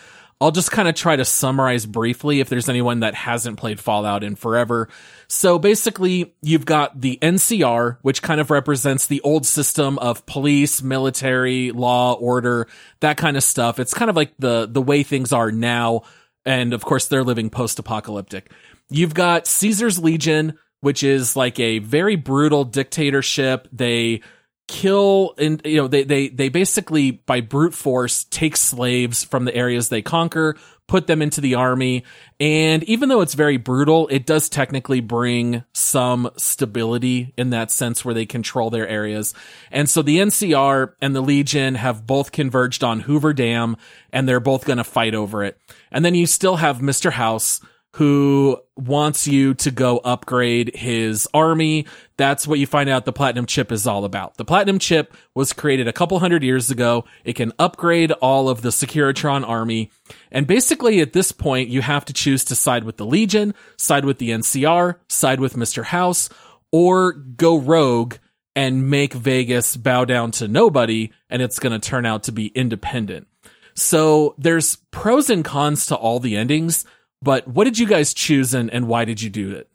I'll 0.41 0.51
just 0.51 0.70
kind 0.70 0.88
of 0.88 0.95
try 0.95 1.16
to 1.16 1.24
summarize 1.24 1.84
briefly 1.84 2.41
if 2.41 2.49
there's 2.49 2.70
anyone 2.70 3.01
that 3.01 3.14
hasn't 3.14 3.59
played 3.59 3.78
Fallout 3.78 4.24
in 4.24 4.36
forever. 4.36 4.88
So 5.28 5.59
basically, 5.59 6.34
you've 6.41 6.64
got 6.64 6.99
the 6.99 7.18
NCR, 7.20 7.99
which 8.01 8.22
kind 8.22 8.41
of 8.41 8.51
represents 8.51 9.07
the 9.07 9.20
old 9.20 9.45
system 9.45 9.99
of 9.99 10.24
police, 10.24 10.82
military, 10.82 11.72
law, 11.72 12.14
order, 12.14 12.68
that 13.01 13.18
kind 13.18 13.36
of 13.36 13.43
stuff. 13.43 13.78
It's 13.78 13.93
kind 13.93 14.09
of 14.09 14.16
like 14.16 14.32
the, 14.38 14.66
the 14.66 14.80
way 14.80 15.03
things 15.03 15.32
are 15.32 15.53
now. 15.53 16.03
And 16.47 16.72
of 16.72 16.84
course, 16.86 17.09
they're 17.09 17.22
living 17.22 17.51
post-apocalyptic. 17.51 18.51
You've 18.88 19.14
got 19.14 19.47
Caesar's 19.47 19.99
Legion, 19.99 20.59
which 20.80 21.03
is 21.03 21.36
like 21.36 21.61
a 21.61 21.80
very 21.80 22.16
brutal 22.16 22.64
dictatorship. 22.64 23.68
They 23.72 24.22
kill 24.71 25.35
and 25.37 25.61
you 25.64 25.77
know 25.77 25.89
they 25.89 26.05
they 26.05 26.29
they 26.29 26.49
basically 26.49 27.11
by 27.11 27.41
brute 27.41 27.75
force 27.75 28.23
take 28.31 28.57
slaves 28.57 29.25
from 29.25 29.45
the 29.45 29.53
areas 29.53 29.89
they 29.89 30.01
conquer 30.01 30.57
put 30.87 31.09
them 31.09 31.21
into 31.21 31.41
the 31.41 31.57
army 31.57 32.05
and 32.39 32.85
even 32.85 33.09
though 33.09 33.21
it's 33.21 33.35
very 33.35 33.57
brutal 33.57 34.07
it 34.12 34.27
does 34.27 34.49
technically 34.49 35.01
bring 35.01 35.64
some 35.73 36.31
stability 36.37 37.35
in 37.37 37.51
that 37.51 37.73
sense 37.73 38.05
where 38.05 38.14
they 38.14 38.25
control 38.25 38.71
their 38.71 38.87
areas 38.87 39.35
and 39.73 39.91
so 39.91 40.03
the 40.03 40.18
NCR 40.18 40.93
and 41.03 41.16
the 41.16 41.21
Legion 41.21 41.75
have 41.75 42.07
both 42.07 42.31
converged 42.31 42.85
on 42.85 43.01
Hoover 43.01 43.33
Dam 43.33 43.77
and 44.12 44.29
they're 44.29 44.39
both 44.39 44.64
going 44.64 44.79
to 44.79 44.85
fight 44.85 45.16
over 45.16 45.43
it 45.43 45.59
and 45.91 46.05
then 46.05 46.14
you 46.14 46.27
still 46.27 46.57
have 46.57 46.79
Mr. 46.79 47.11
House 47.11 47.61
who 47.95 48.57
wants 48.76 49.26
you 49.26 49.55
to 49.55 49.70
go 49.70 49.99
upgrade 49.99 50.74
his 50.76 51.26
army. 51.34 51.86
That's 52.16 52.47
what 52.47 52.59
you 52.59 52.66
find 52.66 52.88
out 52.88 53.05
the 53.05 53.12
platinum 53.12 53.47
chip 53.47 53.72
is 53.72 53.86
all 53.86 54.05
about. 54.05 54.36
The 54.36 54.45
platinum 54.45 54.78
chip 54.78 55.16
was 55.34 55.53
created 55.53 55.88
a 55.88 55.93
couple 55.93 56.18
hundred 56.20 56.43
years 56.43 56.70
ago. 56.70 57.05
It 57.24 57.34
can 57.34 57.53
upgrade 57.59 58.12
all 58.12 58.49
of 58.49 58.62
the 58.62 58.68
Securitron 58.68 59.47
army. 59.47 59.91
And 60.30 60.47
basically 60.47 61.01
at 61.01 61.12
this 61.12 61.32
point, 61.32 61.68
you 61.68 61.82
have 61.82 62.05
to 62.05 62.12
choose 62.12 62.45
to 62.47 62.55
side 62.55 62.84
with 62.84 62.97
the 62.97 63.07
Legion, 63.07 63.55
side 63.76 64.05
with 64.05 64.18
the 64.18 64.30
NCR, 64.30 64.97
side 65.09 65.41
with 65.41 65.57
Mr. 65.57 65.84
House, 65.84 66.28
or 66.70 67.12
go 67.12 67.59
rogue 67.59 68.14
and 68.55 68.88
make 68.88 69.14
Vegas 69.14 69.76
bow 69.76 70.05
down 70.05 70.30
to 70.32 70.49
nobody 70.49 71.11
and 71.28 71.43
it's 71.43 71.59
going 71.59 71.78
to 71.78 71.88
turn 71.88 72.07
out 72.07 72.24
to 72.24 72.32
be 72.32 72.47
independent. 72.49 73.26
So 73.74 74.34
there's 74.38 74.76
pros 74.91 75.30
and 75.30 75.45
cons 75.45 75.86
to 75.86 75.97
all 75.97 76.20
the 76.20 76.36
endings, 76.36 76.84
but 77.23 77.47
what 77.49 77.64
did 77.64 77.79
you 77.79 77.87
guys 77.87 78.14
choose 78.14 78.55
and, 78.55 78.71
and 78.73 78.89
why 78.89 79.05
did 79.05 79.21
you 79.21 79.31
do 79.31 79.53
it? 79.53 79.71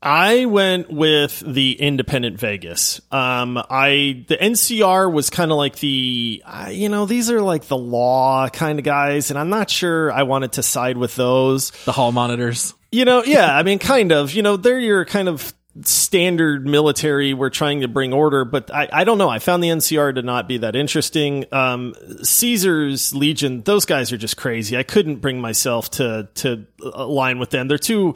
I 0.00 0.44
went 0.44 0.92
with 0.92 1.40
the 1.40 1.72
independent 1.72 2.38
Vegas. 2.38 3.00
Um, 3.10 3.60
I 3.68 4.24
the 4.28 4.36
NCR 4.36 5.12
was 5.12 5.28
kind 5.28 5.50
of 5.50 5.56
like 5.56 5.76
the 5.80 6.40
uh, 6.46 6.68
you 6.70 6.88
know 6.88 7.04
these 7.04 7.30
are 7.32 7.42
like 7.42 7.64
the 7.64 7.76
law 7.76 8.48
kind 8.48 8.78
of 8.78 8.84
guys, 8.84 9.30
and 9.30 9.38
I'm 9.38 9.48
not 9.48 9.70
sure 9.70 10.12
I 10.12 10.22
wanted 10.22 10.52
to 10.52 10.62
side 10.62 10.96
with 10.96 11.16
those. 11.16 11.72
The 11.84 11.92
hall 11.92 12.12
monitors. 12.12 12.74
You 12.92 13.04
know, 13.04 13.24
yeah, 13.24 13.54
I 13.54 13.64
mean, 13.64 13.80
kind 13.80 14.12
of. 14.12 14.32
You 14.32 14.42
know, 14.42 14.56
they're 14.56 14.78
your 14.78 15.04
kind 15.04 15.28
of 15.28 15.52
standard 15.82 16.66
military. 16.66 17.34
We're 17.34 17.50
trying 17.50 17.80
to 17.80 17.88
bring 17.88 18.12
order, 18.12 18.44
but 18.44 18.72
I, 18.72 18.88
I 18.92 19.04
don't 19.04 19.18
know. 19.18 19.28
I 19.28 19.38
found 19.38 19.62
the 19.62 19.68
NCR 19.68 20.14
to 20.14 20.22
not 20.22 20.48
be 20.48 20.58
that 20.58 20.76
interesting. 20.76 21.44
Um, 21.52 21.94
Caesar's 22.22 23.14
Legion, 23.14 23.62
those 23.62 23.84
guys 23.84 24.12
are 24.12 24.16
just 24.16 24.36
crazy. 24.36 24.76
I 24.76 24.82
couldn't 24.82 25.16
bring 25.16 25.40
myself 25.40 25.90
to 25.92 26.28
to 26.36 26.66
align 26.82 27.38
with 27.38 27.50
them. 27.50 27.68
They're 27.68 27.78
too. 27.78 28.14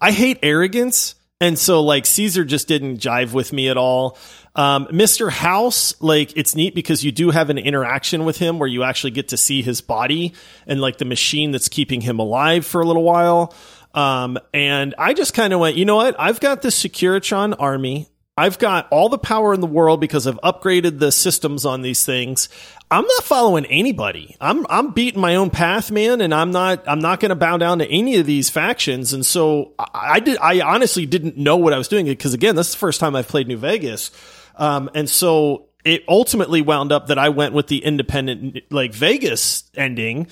I 0.00 0.10
hate 0.10 0.38
arrogance 0.42 1.14
and 1.40 1.58
so 1.58 1.82
like 1.82 2.06
Caesar 2.06 2.44
just 2.44 2.68
didn't 2.68 2.98
jive 2.98 3.32
with 3.32 3.52
me 3.52 3.68
at 3.68 3.76
all. 3.76 4.16
Um, 4.54 4.86
Mr. 4.86 5.30
House, 5.30 6.00
like 6.00 6.36
it's 6.36 6.54
neat 6.54 6.74
because 6.74 7.04
you 7.04 7.10
do 7.10 7.30
have 7.30 7.50
an 7.50 7.58
interaction 7.58 8.24
with 8.24 8.38
him 8.38 8.58
where 8.58 8.68
you 8.68 8.84
actually 8.84 9.10
get 9.10 9.28
to 9.28 9.36
see 9.36 9.60
his 9.60 9.80
body 9.80 10.32
and 10.66 10.80
like 10.80 10.98
the 10.98 11.04
machine 11.04 11.50
that's 11.50 11.68
keeping 11.68 12.00
him 12.00 12.20
alive 12.20 12.64
for 12.64 12.80
a 12.80 12.86
little 12.86 13.02
while. 13.02 13.52
Um, 13.94 14.38
and 14.52 14.94
I 14.98 15.14
just 15.14 15.34
kind 15.34 15.52
of 15.52 15.60
went, 15.60 15.76
you 15.76 15.84
know 15.84 15.96
what? 15.96 16.16
I've 16.18 16.40
got 16.40 16.62
this 16.62 16.80
Securitron 16.82 17.54
army. 17.58 18.08
I've 18.36 18.58
got 18.58 18.88
all 18.90 19.08
the 19.08 19.18
power 19.18 19.54
in 19.54 19.60
the 19.60 19.68
world 19.68 20.00
because 20.00 20.26
I've 20.26 20.40
upgraded 20.40 20.98
the 20.98 21.12
systems 21.12 21.64
on 21.64 21.82
these 21.82 22.04
things. 22.04 22.48
I'm 22.90 23.04
not 23.04 23.22
following 23.22 23.64
anybody. 23.66 24.36
I'm 24.40 24.66
I'm 24.68 24.90
beating 24.90 25.20
my 25.20 25.36
own 25.36 25.50
path, 25.50 25.92
man, 25.92 26.20
and 26.20 26.34
I'm 26.34 26.50
not 26.50 26.82
I'm 26.88 26.98
not 26.98 27.20
going 27.20 27.28
to 27.28 27.36
bow 27.36 27.58
down 27.58 27.78
to 27.78 27.86
any 27.88 28.16
of 28.16 28.26
these 28.26 28.50
factions. 28.50 29.12
And 29.12 29.24
so 29.24 29.74
I, 29.78 29.86
I 29.94 30.20
did 30.20 30.38
I 30.38 30.60
honestly 30.62 31.06
didn't 31.06 31.36
know 31.36 31.56
what 31.56 31.72
I 31.72 31.78
was 31.78 31.86
doing 31.86 32.06
because 32.06 32.34
again, 32.34 32.56
this 32.56 32.68
is 32.68 32.74
the 32.74 32.78
first 32.78 32.98
time 32.98 33.14
I've 33.14 33.28
played 33.28 33.46
New 33.46 33.56
Vegas, 33.56 34.10
um, 34.56 34.90
and 34.94 35.08
so 35.08 35.68
it 35.84 36.02
ultimately 36.08 36.60
wound 36.60 36.90
up 36.90 37.06
that 37.08 37.18
I 37.18 37.28
went 37.28 37.54
with 37.54 37.68
the 37.68 37.84
independent 37.84 38.58
like 38.70 38.92
Vegas 38.94 39.64
ending 39.76 40.26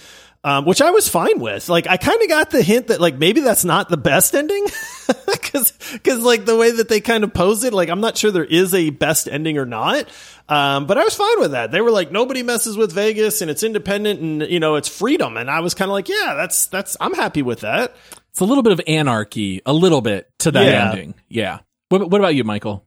um, 0.45 0.65
which 0.65 0.83
I 0.83 0.91
was 0.91 1.09
fine 1.09 1.39
with. 1.39 1.69
Like, 1.69 1.87
I 1.87 1.97
kind 1.97 2.21
of 2.23 2.29
got 2.29 2.51
the 2.51 2.63
hint 2.63 2.89
that 2.89 3.01
like 3.01 3.17
maybe 3.17 3.41
that's 3.41 3.65
not 3.65 3.89
the 3.89 3.97
best 3.97 4.35
ending, 4.35 4.67
because 5.27 5.73
because 5.93 6.21
like 6.23 6.45
the 6.45 6.57
way 6.57 6.71
that 6.73 6.89
they 6.89 7.01
kind 7.01 7.25
of 7.25 7.33
pose 7.33 7.65
it, 7.65 7.73
like 7.73 7.89
I'm 7.89 8.01
not 8.01 8.17
sure 8.17 8.31
there 8.31 8.45
is 8.45 8.75
a 8.75 8.91
best 8.91 9.29
ending 9.29 9.59
or 9.59 9.67
not. 9.67 10.09
Um, 10.49 10.87
but 10.87 10.99
I 10.99 11.05
was 11.05 11.15
fine 11.15 11.39
with 11.41 11.53
that. 11.53 11.71
They 11.71 11.81
were 11.81 11.91
like 11.93 12.11
nobody 12.11 12.43
messes 12.43 12.77
with 12.77 12.93
Vegas 12.93 13.41
and 13.41 13.51
it's 13.51 13.63
independent 13.63 14.21
and 14.21 14.43
you 14.43 14.61
know 14.61 14.75
it's 14.75 14.89
freedom, 14.89 15.37
and 15.37 15.51
I 15.51 15.61
was 15.61 15.75
kind 15.75 15.91
of 15.91 15.93
like, 15.93 16.09
yeah, 16.09 16.35
that's 16.37 16.67
that's 16.67 16.97
I'm 17.01 17.15
happy 17.15 17.43
with 17.43 17.61
that. 17.61 17.95
It's 18.31 18.41
a 18.41 18.45
little 18.45 18.63
bit 18.63 18.73
of 18.73 18.81
anarchy, 18.87 19.61
a 19.67 19.73
little 19.73 20.01
bit 20.01 20.29
to 20.41 20.51
that 20.51 20.65
Yeah. 20.67 20.91
ending. 20.91 21.15
Yeah. 21.29 21.59
What, 21.91 22.09
what 22.11 22.19
about 22.21 22.35
you, 22.35 22.45
Michael? 22.45 22.85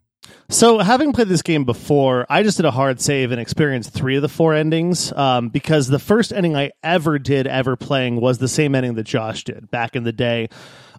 So, 0.48 0.78
having 0.78 1.12
played 1.12 1.28
this 1.28 1.42
game 1.42 1.64
before, 1.64 2.28
I 2.30 2.44
just 2.44 2.58
did 2.58 2.68
a 2.68 2.72
hard 2.72 3.02
save 3.02 3.32
and 3.32 3.42
experienced 3.42 3.92
three 3.94 4.16
of 4.16 4.22
the 4.22 4.30
four 4.30 4.54
endings 4.54 5.12
um, 5.14 5.50
because 5.50 5.88
the 5.88 5.98
first 5.98 6.32
ending 6.32 6.56
I 6.56 6.72
ever 6.84 7.18
did 7.18 7.48
ever 7.48 7.76
playing 7.76 8.22
was 8.22 8.38
the 8.38 8.48
same 8.48 8.76
ending 8.76 8.94
that 8.94 9.04
Josh 9.04 9.44
did 9.44 9.72
back 9.72 9.96
in 9.96 10.04
the 10.04 10.12
day. 10.12 10.50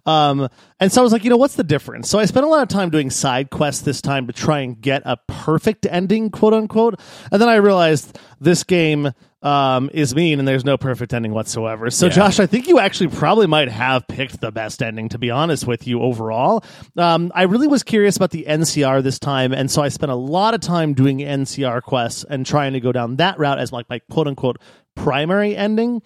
Um, 0.05 0.49
and 0.79 0.91
so 0.91 1.01
I 1.01 1.03
was 1.03 1.11
like, 1.11 1.23
you 1.23 1.29
know, 1.29 1.37
what's 1.37 1.55
the 1.55 1.63
difference? 1.63 2.09
So 2.09 2.17
I 2.17 2.25
spent 2.25 2.45
a 2.45 2.49
lot 2.49 2.61
of 2.61 2.69
time 2.69 2.89
doing 2.89 3.09
side 3.09 3.49
quests 3.49 3.83
this 3.83 4.01
time 4.01 4.27
to 4.27 4.33
try 4.33 4.59
and 4.59 4.79
get 4.79 5.01
a 5.05 5.17
perfect 5.27 5.85
ending, 5.85 6.29
quote 6.29 6.53
unquote. 6.53 6.99
And 7.31 7.41
then 7.41 7.49
I 7.49 7.55
realized 7.55 8.17
this 8.39 8.63
game 8.63 9.11
um, 9.41 9.89
is 9.93 10.15
mean 10.15 10.39
and 10.39 10.47
there's 10.47 10.65
no 10.65 10.77
perfect 10.77 11.13
ending 11.13 11.31
whatsoever. 11.33 11.89
So, 11.89 12.09
Josh, 12.09 12.39
I 12.39 12.47
think 12.47 12.67
you 12.67 12.79
actually 12.79 13.09
probably 13.09 13.47
might 13.47 13.69
have 13.69 14.07
picked 14.07 14.41
the 14.41 14.51
best 14.51 14.81
ending, 14.81 15.09
to 15.09 15.17
be 15.17 15.29
honest 15.29 15.67
with 15.67 15.85
you 15.87 16.01
overall. 16.01 16.63
Um, 16.97 17.31
I 17.35 17.43
really 17.43 17.67
was 17.67 17.83
curious 17.83 18.17
about 18.17 18.31
the 18.31 18.45
NCR 18.47 19.03
this 19.03 19.19
time. 19.19 19.53
And 19.53 19.69
so 19.69 19.81
I 19.81 19.89
spent 19.89 20.11
a 20.11 20.15
lot 20.15 20.53
of 20.53 20.61
time 20.61 20.93
doing 20.93 21.19
NCR 21.19 21.81
quests 21.83 22.25
and 22.27 22.45
trying 22.45 22.73
to 22.73 22.79
go 22.79 22.91
down 22.91 23.17
that 23.17 23.37
route 23.37 23.59
as 23.59 23.71
like 23.71 23.89
my 23.89 23.99
quote 24.09 24.27
unquote 24.27 24.57
primary 24.95 25.55
ending. 25.55 26.01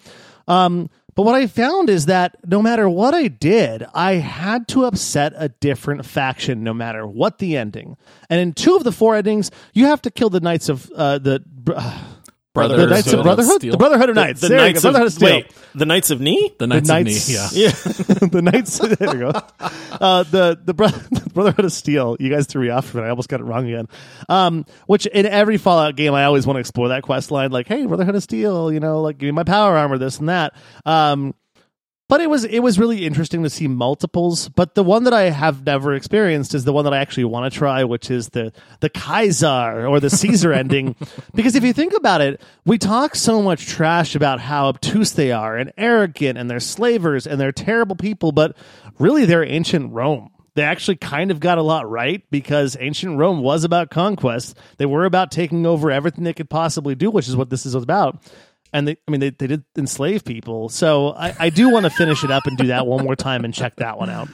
Um, 0.46 0.90
but 1.14 1.24
what 1.24 1.34
I 1.34 1.46
found 1.46 1.90
is 1.90 2.06
that 2.06 2.36
no 2.46 2.62
matter 2.62 2.88
what 2.88 3.12
I 3.12 3.28
did, 3.28 3.84
I 3.94 4.14
had 4.14 4.66
to 4.68 4.86
upset 4.86 5.34
a 5.36 5.48
different 5.48 6.06
faction 6.06 6.64
no 6.64 6.72
matter 6.72 7.06
what 7.06 7.38
the 7.38 7.56
ending. 7.56 7.96
And 8.30 8.40
in 8.40 8.54
two 8.54 8.76
of 8.76 8.84
the 8.84 8.92
four 8.92 9.14
endings, 9.14 9.50
you 9.74 9.86
have 9.86 10.00
to 10.02 10.10
kill 10.10 10.30
the 10.30 10.40
Knights 10.40 10.68
of 10.68 10.90
uh, 10.90 11.18
the. 11.18 11.42
Uh, 11.66 12.02
Brothers 12.54 12.80
the 12.80 12.86
Knights 12.86 13.12
of 13.14 13.18
of 13.20 13.24
Brotherhood? 13.24 13.60
Steel. 13.60 13.70
The 13.72 13.78
Brotherhood 13.78 14.08
of 14.10 14.16
Knights. 14.16 14.40
The 14.42 14.48
There 14.48 14.58
you 14.58 14.64
Knights 14.64 14.78
of, 14.78 14.82
Brotherhood 14.82 15.06
of 15.06 15.12
Steel. 15.14 15.28
wait, 15.30 15.52
the 15.74 15.86
Knights 15.86 16.10
of 16.10 16.20
Knee. 16.20 16.52
The 16.58 16.66
Knights 16.66 16.88
Knights- 16.88 17.28
of 17.28 17.52
Knee. 17.52 17.62
Yeah. 17.62 17.68
Yeah, 17.68 17.70
the 18.28 18.42
Knights. 18.42 18.78
There 18.98 19.14
you 19.16 19.32
go. 19.32 19.40
Uh, 20.00 20.22
the 20.24 20.60
the, 20.62 20.74
bro- 20.74 20.88
the 21.10 21.30
Brotherhood 21.32 21.64
of 21.64 21.72
Steel. 21.72 22.16
You 22.20 22.28
guys 22.28 22.46
threw 22.46 22.62
me 22.62 22.68
off 22.68 22.86
for 22.86 23.02
it. 23.02 23.06
I 23.06 23.10
almost 23.10 23.28
got 23.30 23.40
it 23.40 23.44
wrong 23.44 23.66
again. 23.66 23.88
Um, 24.28 24.66
which 24.86 25.06
in 25.06 25.24
every 25.24 25.56
Fallout 25.56 25.96
game, 25.96 26.12
I 26.12 26.24
always 26.24 26.46
want 26.46 26.56
to 26.56 26.60
explore 26.60 26.88
that 26.88 27.02
quest 27.02 27.30
line. 27.30 27.50
Like, 27.52 27.68
hey, 27.68 27.86
Brotherhood 27.86 28.14
of 28.16 28.22
Steel. 28.22 28.70
You 28.70 28.80
know, 28.80 29.00
like 29.00 29.16
give 29.18 29.28
me 29.28 29.32
my 29.32 29.44
power 29.44 29.76
armor, 29.76 29.96
this 29.96 30.18
and 30.18 30.28
that. 30.28 30.52
Um, 30.84 31.34
but 32.12 32.20
it 32.20 32.28
was 32.28 32.44
it 32.44 32.58
was 32.58 32.78
really 32.78 33.06
interesting 33.06 33.42
to 33.42 33.48
see 33.48 33.66
multiples. 33.66 34.50
But 34.50 34.74
the 34.74 34.84
one 34.84 35.04
that 35.04 35.14
I 35.14 35.30
have 35.30 35.64
never 35.64 35.94
experienced 35.94 36.54
is 36.54 36.64
the 36.64 36.72
one 36.74 36.84
that 36.84 36.92
I 36.92 36.98
actually 36.98 37.24
want 37.24 37.50
to 37.50 37.58
try, 37.58 37.84
which 37.84 38.10
is 38.10 38.28
the 38.28 38.52
the 38.80 38.90
Kaiser 38.90 39.86
or 39.86 39.98
the 39.98 40.10
Caesar 40.10 40.52
ending. 40.62 40.94
Because 41.34 41.54
if 41.54 41.64
you 41.64 41.72
think 41.72 41.94
about 41.96 42.20
it, 42.20 42.42
we 42.66 42.76
talk 42.76 43.14
so 43.14 43.40
much 43.40 43.64
trash 43.64 44.14
about 44.14 44.40
how 44.40 44.66
obtuse 44.66 45.12
they 45.12 45.32
are 45.32 45.56
and 45.56 45.72
arrogant, 45.78 46.36
and 46.36 46.50
they're 46.50 46.60
slavers 46.60 47.26
and 47.26 47.40
they're 47.40 47.50
terrible 47.50 47.96
people. 47.96 48.30
But 48.30 48.58
really, 48.98 49.24
they're 49.24 49.42
ancient 49.42 49.94
Rome. 49.94 50.28
They 50.54 50.64
actually 50.64 50.96
kind 50.96 51.30
of 51.30 51.40
got 51.40 51.56
a 51.56 51.62
lot 51.62 51.88
right 51.88 52.22
because 52.30 52.76
ancient 52.78 53.16
Rome 53.16 53.40
was 53.40 53.64
about 53.64 53.88
conquest. 53.88 54.58
They 54.76 54.84
were 54.84 55.06
about 55.06 55.30
taking 55.30 55.64
over 55.64 55.90
everything 55.90 56.24
they 56.24 56.34
could 56.34 56.50
possibly 56.50 56.94
do, 56.94 57.10
which 57.10 57.26
is 57.26 57.36
what 57.36 57.48
this 57.48 57.64
is 57.64 57.74
about 57.74 58.22
and 58.72 58.88
they, 58.88 58.96
I 59.06 59.10
mean, 59.10 59.20
they, 59.20 59.30
they 59.30 59.46
did 59.46 59.64
enslave 59.76 60.24
people. 60.24 60.68
So 60.68 61.10
I, 61.12 61.34
I 61.38 61.50
do 61.50 61.70
want 61.70 61.84
to 61.84 61.90
finish 61.90 62.24
it 62.24 62.30
up 62.30 62.46
and 62.46 62.56
do 62.56 62.68
that 62.68 62.86
one 62.86 63.04
more 63.04 63.16
time 63.16 63.44
and 63.44 63.52
check 63.52 63.76
that 63.76 63.98
one 63.98 64.10
out. 64.10 64.28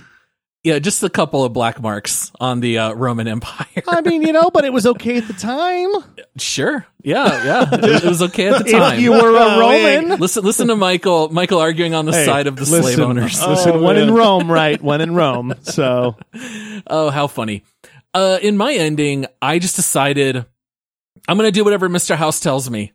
Yeah, 0.65 0.81
just 0.81 1.03
a 1.05 1.09
couple 1.09 1.45
of 1.45 1.53
black 1.53 1.81
marks 1.81 2.33
on 2.41 2.59
the 2.61 2.79
uh, 2.79 2.93
Roman 2.93 3.29
Empire. 3.37 3.83
I 3.87 4.01
mean, 4.01 4.23
you 4.23 4.33
know, 4.33 4.51
but 4.51 4.65
it 4.65 4.73
was 4.73 4.87
okay 4.87 5.17
at 5.19 5.27
the 5.29 5.33
time. 5.33 5.89
sure. 6.37 6.85
Yeah, 7.03 7.45
yeah. 7.45 7.75
It, 7.75 7.81
was- 7.81 8.05
it 8.05 8.09
was 8.09 8.23
okay 8.23 8.49
at 8.49 8.59
the 8.65 8.65
If 8.67 8.73
time. 8.73 9.01
you 9.01 9.13
were 9.13 9.19
a 9.19 9.23
Oh, 9.41 9.61
Roman. 9.61 10.19
listen, 10.19 10.45
listen 10.45 10.67
to 10.69 10.77
Michael. 10.77 11.29
Michael 11.33 11.61
arguing 11.61 11.95
on 11.95 12.07
the 12.07 12.13
Hey, 12.13 12.25
side 12.25 12.49
of 12.49 12.57
the 12.57 12.63
listen, 12.63 12.83
slave 12.83 12.99
owners. 13.01 13.41
Listen, 13.47 13.73
Oh, 13.77 13.83
when 13.83 13.97
in. 13.99 14.13
Rome, 14.13 14.51
right? 14.51 14.83
When 14.83 15.01
in 15.01 15.15
Rome. 15.15 15.55
So 15.63 16.17
Oh, 16.89 17.11
how 17.11 17.29
funny. 17.29 17.63
Uh, 18.13 18.39
in 18.43 18.57
my 18.57 18.73
ending, 18.75 19.27
I 19.41 19.61
just 19.61 19.77
decided 19.77 20.45
I'm 21.29 21.37
going 21.37 21.47
to 21.47 21.53
do 21.53 21.63
whatever 21.63 21.89
Mr. 21.89 22.17
House 22.17 22.41
tells 22.41 22.69
me. 22.69 22.93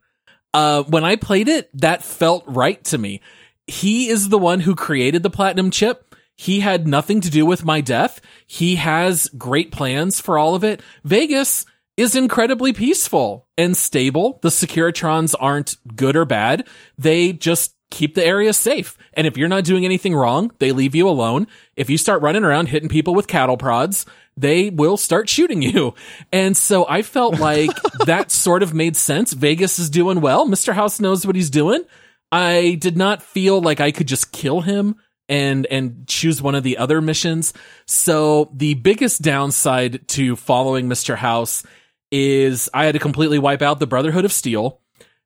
Uh, 0.53 0.83
when 0.83 1.03
I 1.03 1.15
played 1.15 1.47
it, 1.47 1.69
that 1.79 2.03
felt 2.03 2.43
right 2.47 2.83
to 2.85 2.97
me. 2.97 3.21
He 3.67 4.09
is 4.09 4.29
the 4.29 4.37
one 4.37 4.59
who 4.59 4.75
created 4.75 5.23
the 5.23 5.29
platinum 5.29 5.71
chip. 5.71 6.15
He 6.35 6.59
had 6.59 6.87
nothing 6.87 7.21
to 7.21 7.29
do 7.29 7.45
with 7.45 7.65
my 7.65 7.81
death. 7.81 8.19
He 8.45 8.75
has 8.75 9.27
great 9.37 9.71
plans 9.71 10.19
for 10.19 10.37
all 10.37 10.55
of 10.55 10.63
it. 10.63 10.81
Vegas 11.03 11.65
is 11.95 12.15
incredibly 12.15 12.73
peaceful 12.73 13.47
and 13.57 13.77
stable. 13.77 14.39
The 14.41 14.49
Securitrons 14.49 15.35
aren't 15.39 15.77
good 15.95 16.15
or 16.15 16.25
bad. 16.25 16.67
They 16.97 17.33
just 17.33 17.75
keep 17.91 18.15
the 18.15 18.25
area 18.25 18.51
safe. 18.53 18.97
And 19.13 19.27
if 19.27 19.37
you're 19.37 19.47
not 19.47 19.63
doing 19.63 19.85
anything 19.85 20.15
wrong, 20.15 20.51
they 20.57 20.71
leave 20.71 20.95
you 20.95 21.07
alone. 21.07 21.47
If 21.75 21.91
you 21.91 21.97
start 21.99 22.23
running 22.23 22.43
around 22.43 22.67
hitting 22.69 22.89
people 22.89 23.13
with 23.13 23.27
cattle 23.27 23.57
prods, 23.57 24.07
they 24.35 24.69
will 24.69 24.97
start 24.97 25.29
shooting 25.29 25.61
you. 25.61 25.93
And 26.31 26.55
so 26.55 26.87
I 26.87 27.01
felt 27.01 27.39
like 27.39 27.69
that 28.05 28.31
sort 28.31 28.63
of 28.63 28.73
made 28.73 28.95
sense. 28.95 29.33
Vegas 29.33 29.79
is 29.79 29.89
doing 29.89 30.21
well. 30.21 30.47
Mr. 30.47 30.73
House 30.73 30.99
knows 30.99 31.25
what 31.25 31.35
he's 31.35 31.49
doing. 31.49 31.83
I 32.31 32.77
did 32.79 32.97
not 32.97 33.21
feel 33.21 33.61
like 33.61 33.79
I 33.79 33.91
could 33.91 34.07
just 34.07 34.31
kill 34.31 34.61
him 34.61 34.95
and 35.29 35.65
and 35.67 36.07
choose 36.07 36.41
one 36.41 36.55
of 36.55 36.63
the 36.63 36.77
other 36.77 37.01
missions. 37.01 37.53
So 37.85 38.51
the 38.53 38.73
biggest 38.73 39.21
downside 39.21 40.07
to 40.09 40.35
following 40.35 40.89
Mr. 40.89 41.15
House 41.15 41.63
is 42.11 42.69
I 42.73 42.85
had 42.85 42.93
to 42.93 42.99
completely 42.99 43.39
wipe 43.39 43.61
out 43.61 43.79
the 43.79 43.87
Brotherhood 43.87 44.25
of 44.25 44.33
Steel. 44.33 44.79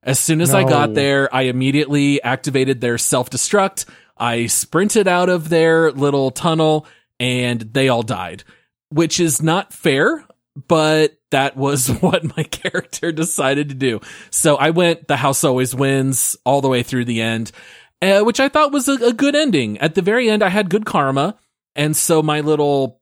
As 0.04 0.20
soon 0.20 0.40
as 0.40 0.54
I 0.54 0.64
got 0.64 0.94
there, 0.94 1.34
I 1.36 1.44
immediately 1.44 2.22
activated 2.24 2.80
their 2.80 2.98
self-destruct. 2.98 3.86
I 4.18 4.46
sprinted 4.46 5.06
out 5.08 5.28
of 5.28 5.50
their 5.50 5.92
little 5.92 6.32
tunnel 6.32 6.86
and 7.20 7.60
they 7.62 7.90
all 7.90 8.04
died, 8.04 8.44
which 8.90 9.20
is 9.20 9.42
not 9.42 9.74
fair, 9.74 10.24
but 10.68 11.18
that 11.32 11.56
was 11.58 11.88
what 12.02 12.36
my 12.38 12.44
character 12.44 13.12
decided 13.12 13.70
to 13.70 13.76
do. 13.76 14.02
So 14.30 14.56
I 14.56 14.72
went 14.72 15.08
the 15.08 15.18
house 15.18 15.44
always 15.44 15.76
wins 15.76 16.38
all 16.46 16.62
the 16.62 16.70
way 16.70 16.84
through 16.84 17.06
the 17.06 17.22
end, 17.22 17.52
uh, 18.02 18.22
which 18.22 18.40
I 18.40 18.50
thought 18.50 18.72
was 18.72 18.88
a, 18.88 18.94
a 18.94 19.14
good 19.14 19.36
ending. 19.36 19.78
At 19.80 19.96
the 19.96 20.02
very 20.02 20.30
end, 20.30 20.44
I 20.44 20.50
had 20.50 20.70
good 20.70 20.86
karma. 20.86 21.38
And 21.76 21.96
so 21.96 22.24
my 22.24 22.42
little, 22.42 23.02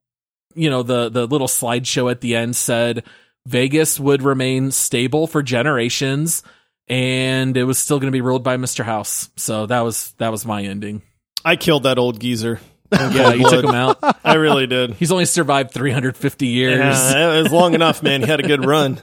you 0.54 0.70
know, 0.70 0.84
the, 0.84 1.10
the 1.10 1.26
little 1.26 1.48
slideshow 1.48 2.12
at 2.12 2.22
the 2.22 2.36
end 2.36 2.56
said, 2.56 3.04
Vegas 3.46 4.00
would 4.00 4.22
remain 4.24 4.72
stable 4.72 5.28
for 5.28 5.44
generations 5.44 6.44
and 6.88 7.58
it 7.58 7.64
was 7.64 7.78
still 7.78 8.00
going 8.00 8.12
to 8.12 8.16
be 8.16 8.22
ruled 8.22 8.44
by 8.44 8.58
Mr. 8.58 8.84
House. 8.84 9.30
So 9.36 9.66
that 9.66 9.82
was 9.82 10.14
that 10.18 10.32
was 10.32 10.46
my 10.46 10.64
ending. 10.64 11.02
I 11.44 11.56
killed 11.56 11.84
that 11.84 11.98
old 11.98 12.20
geezer. 12.20 12.60
Yeah, 12.96 13.34
you 13.34 13.50
took 13.50 13.64
him 13.64 13.76
out. 13.76 13.98
I 14.24 14.36
really 14.36 14.68
did. 14.68 14.94
He's 14.96 15.12
only 15.12 15.26
survived 15.26 15.72
350 15.72 16.48
years. 16.48 16.80
Yeah, 16.80 17.34
it 17.38 17.44
was 17.44 17.52
long 17.52 17.74
enough, 17.74 18.02
man. 18.04 18.22
He 18.22 18.28
had 18.28 18.40
a 18.40 18.48
good 18.48 18.66
run. 18.66 19.00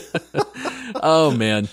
oh 0.96 1.30
man. 1.30 1.68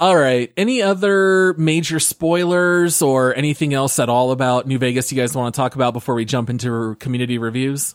All 0.00 0.16
right. 0.16 0.52
Any 0.56 0.82
other 0.82 1.54
major 1.54 2.00
spoilers 2.00 3.00
or 3.00 3.34
anything 3.36 3.74
else 3.74 3.98
at 3.98 4.08
all 4.08 4.32
about 4.32 4.66
New 4.66 4.78
Vegas 4.78 5.12
you 5.12 5.16
guys 5.20 5.34
want 5.34 5.54
to 5.54 5.56
talk 5.58 5.74
about 5.76 5.92
before 5.92 6.14
we 6.14 6.24
jump 6.24 6.50
into 6.50 6.96
community 6.96 7.38
reviews? 7.38 7.94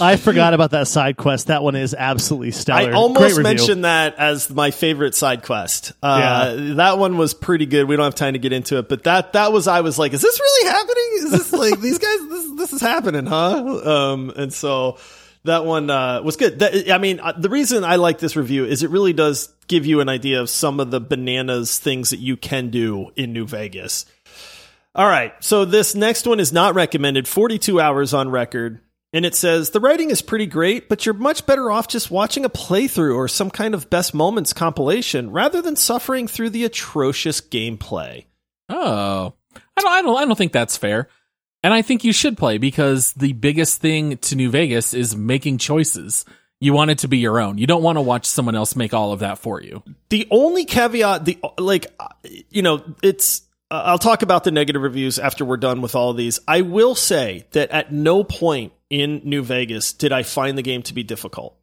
I 0.00 0.16
forgot 0.16 0.54
about 0.54 0.72
that 0.72 0.88
side 0.88 1.16
quest. 1.16 1.46
That 1.46 1.62
one 1.62 1.76
is 1.76 1.94
absolutely 1.96 2.50
stellar. 2.50 2.90
I 2.90 2.92
almost 2.94 3.38
mentioned 3.40 3.84
that 3.84 4.16
as 4.16 4.50
my 4.50 4.72
favorite 4.72 5.14
side 5.14 5.44
quest. 5.44 5.92
Uh, 6.02 6.74
That 6.74 6.98
one 6.98 7.16
was 7.16 7.32
pretty 7.32 7.66
good. 7.66 7.86
We 7.86 7.94
don't 7.94 8.02
have 8.06 8.16
time 8.16 8.32
to 8.32 8.40
get 8.40 8.52
into 8.52 8.78
it, 8.78 8.88
but 8.88 9.04
that 9.04 9.34
that 9.34 9.52
was 9.52 9.68
I 9.68 9.82
was 9.82 10.00
like, 10.00 10.12
is 10.14 10.20
this 10.20 10.40
really 10.40 10.68
happening? 10.68 11.08
Is 11.14 11.30
this 11.30 11.52
like 11.52 11.80
these 11.80 11.98
guys? 11.98 12.28
This 12.28 12.50
this 12.56 12.72
is 12.72 12.80
happening, 12.80 13.26
huh? 13.26 14.12
Um, 14.12 14.32
and 14.34 14.52
so 14.52 14.98
that 15.44 15.64
one 15.64 15.90
uh, 15.90 16.22
was 16.22 16.36
good. 16.36 16.58
That, 16.58 16.90
I 16.90 16.98
mean, 16.98 17.20
uh, 17.20 17.34
the 17.38 17.50
reason 17.50 17.84
I 17.84 17.96
like 17.96 18.18
this 18.18 18.34
review 18.34 18.64
is 18.64 18.82
it 18.82 18.90
really 18.90 19.12
does 19.12 19.48
give 19.68 19.86
you 19.86 20.00
an 20.00 20.08
idea 20.08 20.40
of 20.40 20.50
some 20.50 20.80
of 20.80 20.90
the 20.90 20.98
bananas 21.00 21.78
things 21.78 22.10
that 22.10 22.18
you 22.18 22.36
can 22.36 22.70
do 22.70 23.10
in 23.14 23.32
New 23.32 23.46
Vegas. 23.46 24.06
All 24.94 25.06
right. 25.06 25.32
So 25.40 25.64
this 25.64 25.94
next 25.94 26.26
one 26.26 26.40
is 26.40 26.52
not 26.52 26.74
recommended. 26.74 27.26
42 27.26 27.80
hours 27.80 28.12
on 28.12 28.30
record. 28.30 28.80
And 29.14 29.26
it 29.26 29.34
says 29.34 29.70
the 29.70 29.80
writing 29.80 30.10
is 30.10 30.22
pretty 30.22 30.46
great, 30.46 30.88
but 30.88 31.04
you're 31.04 31.14
much 31.14 31.44
better 31.44 31.70
off 31.70 31.86
just 31.88 32.10
watching 32.10 32.44
a 32.44 32.50
playthrough 32.50 33.14
or 33.14 33.28
some 33.28 33.50
kind 33.50 33.74
of 33.74 33.90
best 33.90 34.14
moments 34.14 34.52
compilation 34.52 35.30
rather 35.30 35.60
than 35.60 35.76
suffering 35.76 36.26
through 36.26 36.50
the 36.50 36.64
atrocious 36.64 37.40
gameplay. 37.40 38.24
Oh, 38.70 39.34
I 39.76 39.82
don't, 39.82 39.92
I 39.92 40.02
don't, 40.02 40.16
I 40.16 40.24
don't 40.24 40.38
think 40.38 40.52
that's 40.52 40.78
fair. 40.78 41.08
And 41.62 41.72
I 41.72 41.82
think 41.82 42.04
you 42.04 42.12
should 42.12 42.38
play 42.38 42.58
because 42.58 43.12
the 43.12 43.34
biggest 43.34 43.80
thing 43.80 44.16
to 44.18 44.36
New 44.36 44.50
Vegas 44.50 44.94
is 44.94 45.14
making 45.14 45.58
choices. 45.58 46.24
You 46.58 46.72
want 46.72 46.90
it 46.90 46.98
to 46.98 47.08
be 47.08 47.18
your 47.18 47.40
own. 47.40 47.58
You 47.58 47.66
don't 47.66 47.82
want 47.82 47.98
to 47.98 48.02
watch 48.02 48.24
someone 48.26 48.54
else 48.54 48.74
make 48.76 48.94
all 48.94 49.12
of 49.12 49.20
that 49.20 49.38
for 49.38 49.60
you. 49.60 49.82
The 50.08 50.26
only 50.30 50.64
caveat, 50.64 51.24
the 51.24 51.38
like, 51.58 51.86
uh, 52.00 52.08
you 52.50 52.62
know, 52.62 52.82
it's. 53.02 53.42
I'll 53.72 53.98
talk 53.98 54.20
about 54.22 54.44
the 54.44 54.50
negative 54.50 54.82
reviews 54.82 55.18
after 55.18 55.46
we're 55.46 55.56
done 55.56 55.80
with 55.80 55.94
all 55.94 56.10
of 56.10 56.16
these. 56.18 56.38
I 56.46 56.60
will 56.60 56.94
say 56.94 57.46
that 57.52 57.70
at 57.70 57.90
no 57.90 58.22
point 58.22 58.74
in 58.90 59.22
New 59.24 59.42
Vegas 59.42 59.94
did 59.94 60.12
I 60.12 60.24
find 60.24 60.58
the 60.58 60.62
game 60.62 60.82
to 60.82 60.94
be 60.94 61.02
difficult. 61.02 61.56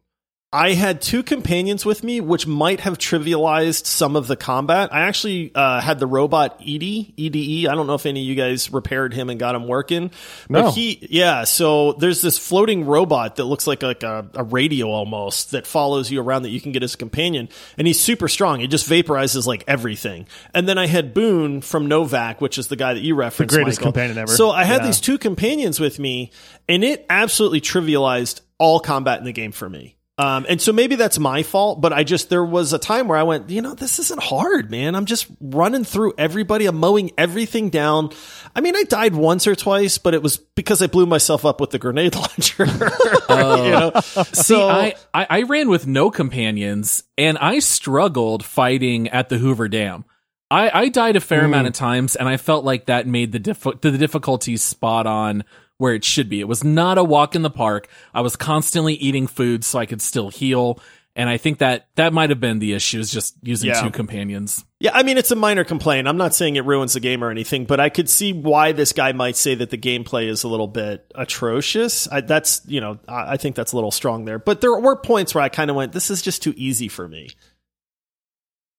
I 0.52 0.72
had 0.72 1.00
two 1.00 1.22
companions 1.22 1.86
with 1.86 2.02
me, 2.02 2.20
which 2.20 2.44
might 2.44 2.80
have 2.80 2.98
trivialized 2.98 3.86
some 3.86 4.16
of 4.16 4.26
the 4.26 4.34
combat. 4.34 4.92
I 4.92 5.02
actually 5.02 5.52
uh, 5.54 5.80
had 5.80 6.00
the 6.00 6.08
robot 6.08 6.56
Edie, 6.60 7.14
EDE. 7.16 7.68
I 7.68 7.74
don't 7.76 7.86
know 7.86 7.94
if 7.94 8.04
any 8.04 8.20
of 8.20 8.26
you 8.26 8.34
guys 8.34 8.72
repaired 8.72 9.14
him 9.14 9.30
and 9.30 9.38
got 9.38 9.54
him 9.54 9.68
working. 9.68 10.10
No. 10.48 10.62
But 10.62 10.70
he, 10.74 11.06
yeah, 11.08 11.44
so 11.44 11.92
there's 11.92 12.20
this 12.20 12.36
floating 12.36 12.84
robot 12.84 13.36
that 13.36 13.44
looks 13.44 13.68
like, 13.68 13.84
like 13.84 14.02
a, 14.02 14.28
a 14.34 14.42
radio 14.42 14.88
almost 14.88 15.52
that 15.52 15.68
follows 15.68 16.10
you 16.10 16.20
around 16.20 16.42
that 16.42 16.50
you 16.50 16.60
can 16.60 16.72
get 16.72 16.82
as 16.82 16.94
a 16.94 16.98
companion. 16.98 17.48
And 17.78 17.86
he's 17.86 18.00
super 18.00 18.26
strong. 18.26 18.58
He 18.58 18.66
just 18.66 18.90
vaporizes 18.90 19.46
like 19.46 19.62
everything. 19.68 20.26
And 20.52 20.68
then 20.68 20.78
I 20.78 20.88
had 20.88 21.14
Boone 21.14 21.60
from 21.60 21.88
Novac, 21.88 22.40
which 22.40 22.58
is 22.58 22.66
the 22.66 22.74
guy 22.74 22.94
that 22.94 23.02
you 23.02 23.14
referenced. 23.14 23.52
The 23.54 23.58
greatest 23.62 23.78
Michael. 23.78 23.92
companion 23.92 24.18
ever. 24.18 24.32
So 24.32 24.50
I 24.50 24.64
had 24.64 24.80
Yeah. 24.80 24.86
these 24.86 25.00
two 25.00 25.16
companions 25.16 25.78
with 25.78 26.00
me, 26.00 26.32
and 26.68 26.82
it 26.82 27.06
absolutely 27.08 27.60
trivialized 27.60 28.40
all 28.58 28.80
combat 28.80 29.20
in 29.20 29.24
the 29.26 29.32
game 29.32 29.52
for 29.52 29.70
me. 29.70 29.94
Um, 30.20 30.44
and 30.50 30.60
so 30.60 30.74
maybe 30.74 30.96
that's 30.96 31.18
my 31.18 31.42
fault, 31.42 31.80
but 31.80 31.94
I 31.94 32.04
just, 32.04 32.28
there 32.28 32.44
was 32.44 32.74
a 32.74 32.78
time 32.78 33.08
where 33.08 33.16
I 33.16 33.22
went, 33.22 33.48
you 33.48 33.62
know, 33.62 33.72
this 33.72 33.98
isn't 33.98 34.22
hard, 34.22 34.70
man. 34.70 34.94
I'm 34.94 35.06
just 35.06 35.26
running 35.40 35.82
through 35.82 36.12
everybody. 36.18 36.66
I'm 36.66 36.76
mowing 36.76 37.12
everything 37.16 37.70
down. 37.70 38.10
I 38.54 38.60
mean, 38.60 38.76
I 38.76 38.82
died 38.82 39.14
once 39.14 39.46
or 39.46 39.54
twice, 39.54 39.96
but 39.96 40.12
it 40.12 40.22
was 40.22 40.36
because 40.36 40.82
I 40.82 40.88
blew 40.88 41.06
myself 41.06 41.46
up 41.46 41.58
with 41.58 41.70
the 41.70 41.78
grenade 41.78 42.14
launcher. 42.16 42.66
you 43.30 43.70
know? 43.70 43.92
So 44.00 44.22
See, 44.24 44.60
I, 44.60 44.94
I, 45.14 45.26
I 45.30 45.42
ran 45.44 45.70
with 45.70 45.86
no 45.86 46.10
companions 46.10 47.02
and 47.16 47.38
I 47.38 47.60
struggled 47.60 48.44
fighting 48.44 49.08
at 49.08 49.30
the 49.30 49.38
Hoover 49.38 49.68
Dam. 49.68 50.04
I, 50.50 50.82
I 50.82 50.88
died 50.90 51.16
a 51.16 51.20
fair 51.20 51.46
amount 51.46 51.68
of 51.68 51.72
times 51.72 52.14
and 52.14 52.28
I 52.28 52.36
felt 52.36 52.62
like 52.62 52.86
that 52.86 53.06
made 53.06 53.32
the, 53.32 53.38
diff- 53.38 53.80
the 53.80 53.96
difficulties 53.96 54.62
spot 54.62 55.06
on 55.06 55.44
where 55.80 55.94
it 55.94 56.04
should 56.04 56.28
be. 56.28 56.40
It 56.40 56.46
was 56.48 56.62
not 56.62 56.98
a 56.98 57.02
walk 57.02 57.34
in 57.34 57.40
the 57.40 57.50
park. 57.50 57.88
I 58.12 58.20
was 58.20 58.36
constantly 58.36 58.94
eating 58.94 59.26
food 59.26 59.64
so 59.64 59.78
I 59.78 59.86
could 59.86 60.02
still 60.02 60.28
heal. 60.28 60.78
And 61.16 61.28
I 61.28 61.38
think 61.38 61.58
that 61.58 61.88
that 61.96 62.12
might 62.12 62.28
have 62.30 62.38
been 62.38 62.58
the 62.58 62.74
issue 62.74 63.00
is 63.00 63.10
just 63.10 63.34
using 63.42 63.70
Yeah. 63.70 63.80
two 63.82 63.90
companions. 63.90 64.64
Yeah, 64.78 64.90
I 64.94 65.02
mean, 65.02 65.16
it's 65.16 65.30
a 65.30 65.36
minor 65.36 65.64
complaint. 65.64 66.06
I'm 66.06 66.18
not 66.18 66.34
saying 66.34 66.56
it 66.56 66.66
ruins 66.66 66.92
the 66.92 67.00
game 67.00 67.24
or 67.24 67.30
anything, 67.30 67.64
but 67.64 67.80
I 67.80 67.88
could 67.88 68.08
see 68.10 68.32
why 68.32 68.72
this 68.72 68.92
guy 68.92 69.12
might 69.12 69.36
say 69.36 69.54
that 69.54 69.70
the 69.70 69.78
gameplay 69.78 70.28
is 70.28 70.44
a 70.44 70.48
little 70.48 70.68
bit 70.68 71.10
atrocious. 71.14 72.06
I, 72.12 72.20
that's, 72.20 72.60
you 72.66 72.80
know, 72.82 72.98
I, 73.08 73.32
I 73.32 73.36
think 73.38 73.56
that's 73.56 73.72
a 73.72 73.76
little 73.76 73.90
strong 73.90 74.26
there. 74.26 74.38
But 74.38 74.60
there 74.60 74.78
were 74.78 74.96
points 74.96 75.34
where 75.34 75.42
I 75.42 75.48
kind 75.48 75.70
of 75.70 75.76
went, 75.76 75.92
this 75.92 76.10
is 76.10 76.20
just 76.22 76.42
too 76.42 76.52
easy 76.56 76.88
for 76.88 77.08
me. 77.08 77.30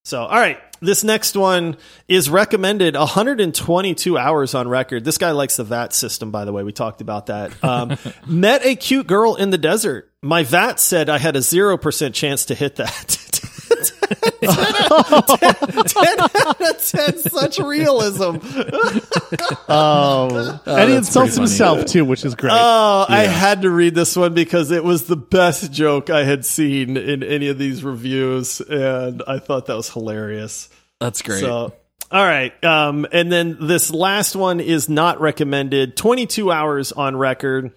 So, 0.05 0.21
all 0.21 0.39
right. 0.39 0.59
This 0.81 1.03
next 1.03 1.37
one 1.37 1.77
is 2.07 2.27
recommended 2.27 2.95
122 2.95 4.17
hours 4.17 4.55
on 4.55 4.67
record. 4.67 5.05
This 5.05 5.19
guy 5.19 5.29
likes 5.29 5.57
the 5.57 5.63
VATS 5.63 5.95
system, 5.95 6.31
by 6.31 6.43
the 6.43 6.51
way. 6.51 6.63
We 6.63 6.71
talked 6.71 7.01
about 7.01 7.27
that. 7.27 7.51
Um, 7.63 7.97
met 8.27 8.65
a 8.65 8.75
cute 8.75 9.05
girl 9.05 9.35
in 9.35 9.51
the 9.51 9.59
desert. 9.59 10.11
My 10.23 10.43
VATS 10.43 10.81
said 10.81 11.07
I 11.07 11.19
had 11.19 11.35
a 11.35 11.39
0% 11.39 12.13
chance 12.15 12.45
to 12.45 12.55
hit 12.55 12.77
that. 12.77 13.20
10 14.11 16.19
out 16.19 16.61
of 16.61 16.85
10, 16.85 17.17
such 17.17 17.59
realism. 17.59 18.37
Oh, 19.73 20.59
and 20.65 20.89
he 20.89 20.95
insults 20.97 21.37
pretty 21.37 21.41
funny. 21.47 21.49
himself 21.49 21.85
too, 21.85 22.03
which 22.03 22.25
is 22.25 22.35
great. 22.35 22.51
Oh, 22.53 23.05
I 23.07 23.21
had 23.21 23.61
to 23.61 23.69
read 23.69 23.95
this 23.95 24.15
one 24.15 24.33
because 24.33 24.71
it 24.71 24.83
was 24.83 25.05
the 25.05 25.15
best 25.15 25.71
joke 25.71 26.09
I 26.09 26.23
had 26.23 26.45
seen 26.45 26.97
in 26.97 27.23
any 27.23 27.47
of 27.47 27.57
these 27.57 27.83
reviews, 27.83 28.59
and 28.59 29.23
I 29.25 29.39
thought 29.39 29.67
that 29.67 29.77
was 29.77 29.89
hilarious. 29.89 30.69
That's 30.99 31.21
great. 31.21 31.39
So, 31.39 31.73
all 32.11 32.25
right. 32.25 32.51
Um, 32.63 33.07
and 33.11 33.31
then 33.31 33.57
this 33.61 33.91
last 33.91 34.35
one 34.35 34.59
is 34.59 34.89
not 34.89 35.21
recommended. 35.21 35.95
22 35.95 36.51
hours 36.51 36.91
on 36.91 37.15
record. 37.15 37.71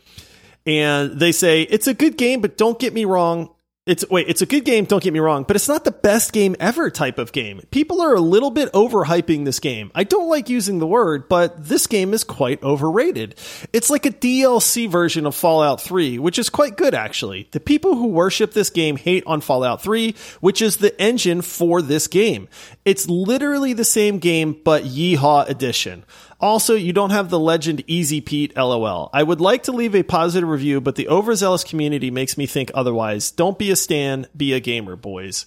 And 0.66 1.20
they 1.20 1.32
say 1.32 1.62
it's 1.62 1.86
a 1.86 1.94
good 1.94 2.16
game, 2.16 2.40
but 2.40 2.56
don't 2.56 2.78
get 2.78 2.92
me 2.92 3.04
wrong. 3.04 3.50
It's 3.86 4.02
wait, 4.08 4.30
it's 4.30 4.40
a 4.40 4.46
good 4.46 4.64
game, 4.64 4.86
don't 4.86 5.02
get 5.02 5.12
me 5.12 5.18
wrong, 5.18 5.44
but 5.46 5.56
it's 5.56 5.68
not 5.68 5.84
the 5.84 5.92
best 5.92 6.32
game 6.32 6.56
ever 6.58 6.88
type 6.88 7.18
of 7.18 7.32
game. 7.32 7.60
People 7.70 8.00
are 8.00 8.14
a 8.14 8.20
little 8.20 8.50
bit 8.50 8.72
overhyping 8.72 9.44
this 9.44 9.60
game. 9.60 9.92
I 9.94 10.04
don't 10.04 10.30
like 10.30 10.48
using 10.48 10.78
the 10.78 10.86
word, 10.86 11.28
but 11.28 11.68
this 11.68 11.86
game 11.86 12.14
is 12.14 12.24
quite 12.24 12.62
overrated. 12.62 13.34
It's 13.74 13.90
like 13.90 14.06
a 14.06 14.10
DLC 14.10 14.88
version 14.88 15.26
of 15.26 15.34
Fallout 15.34 15.82
3, 15.82 16.18
which 16.18 16.38
is 16.38 16.48
quite 16.48 16.78
good 16.78 16.94
actually. 16.94 17.46
The 17.50 17.60
people 17.60 17.94
who 17.94 18.06
worship 18.06 18.54
this 18.54 18.70
game 18.70 18.96
hate 18.96 19.24
on 19.26 19.42
Fallout 19.42 19.82
3, 19.82 20.14
which 20.40 20.62
is 20.62 20.78
the 20.78 20.98
engine 20.98 21.42
for 21.42 21.82
this 21.82 22.06
game. 22.06 22.48
It's 22.86 23.06
literally 23.06 23.74
the 23.74 23.84
same 23.84 24.18
game, 24.18 24.58
but 24.64 24.84
Yeehaw 24.84 25.46
edition. 25.46 26.06
Also, 26.44 26.74
you 26.74 26.92
don't 26.92 27.08
have 27.08 27.30
the 27.30 27.38
legend 27.40 27.82
Easy 27.86 28.20
Pete 28.20 28.54
LOL. 28.54 29.08
I 29.14 29.22
would 29.22 29.40
like 29.40 29.62
to 29.62 29.72
leave 29.72 29.94
a 29.94 30.02
positive 30.02 30.46
review, 30.46 30.78
but 30.82 30.94
the 30.94 31.08
overzealous 31.08 31.64
community 31.64 32.10
makes 32.10 32.36
me 32.36 32.44
think 32.44 32.70
otherwise. 32.74 33.30
Don't 33.30 33.58
be 33.58 33.70
a 33.70 33.76
stan, 33.76 34.26
be 34.36 34.52
a 34.52 34.60
gamer, 34.60 34.94
boys. 34.94 35.46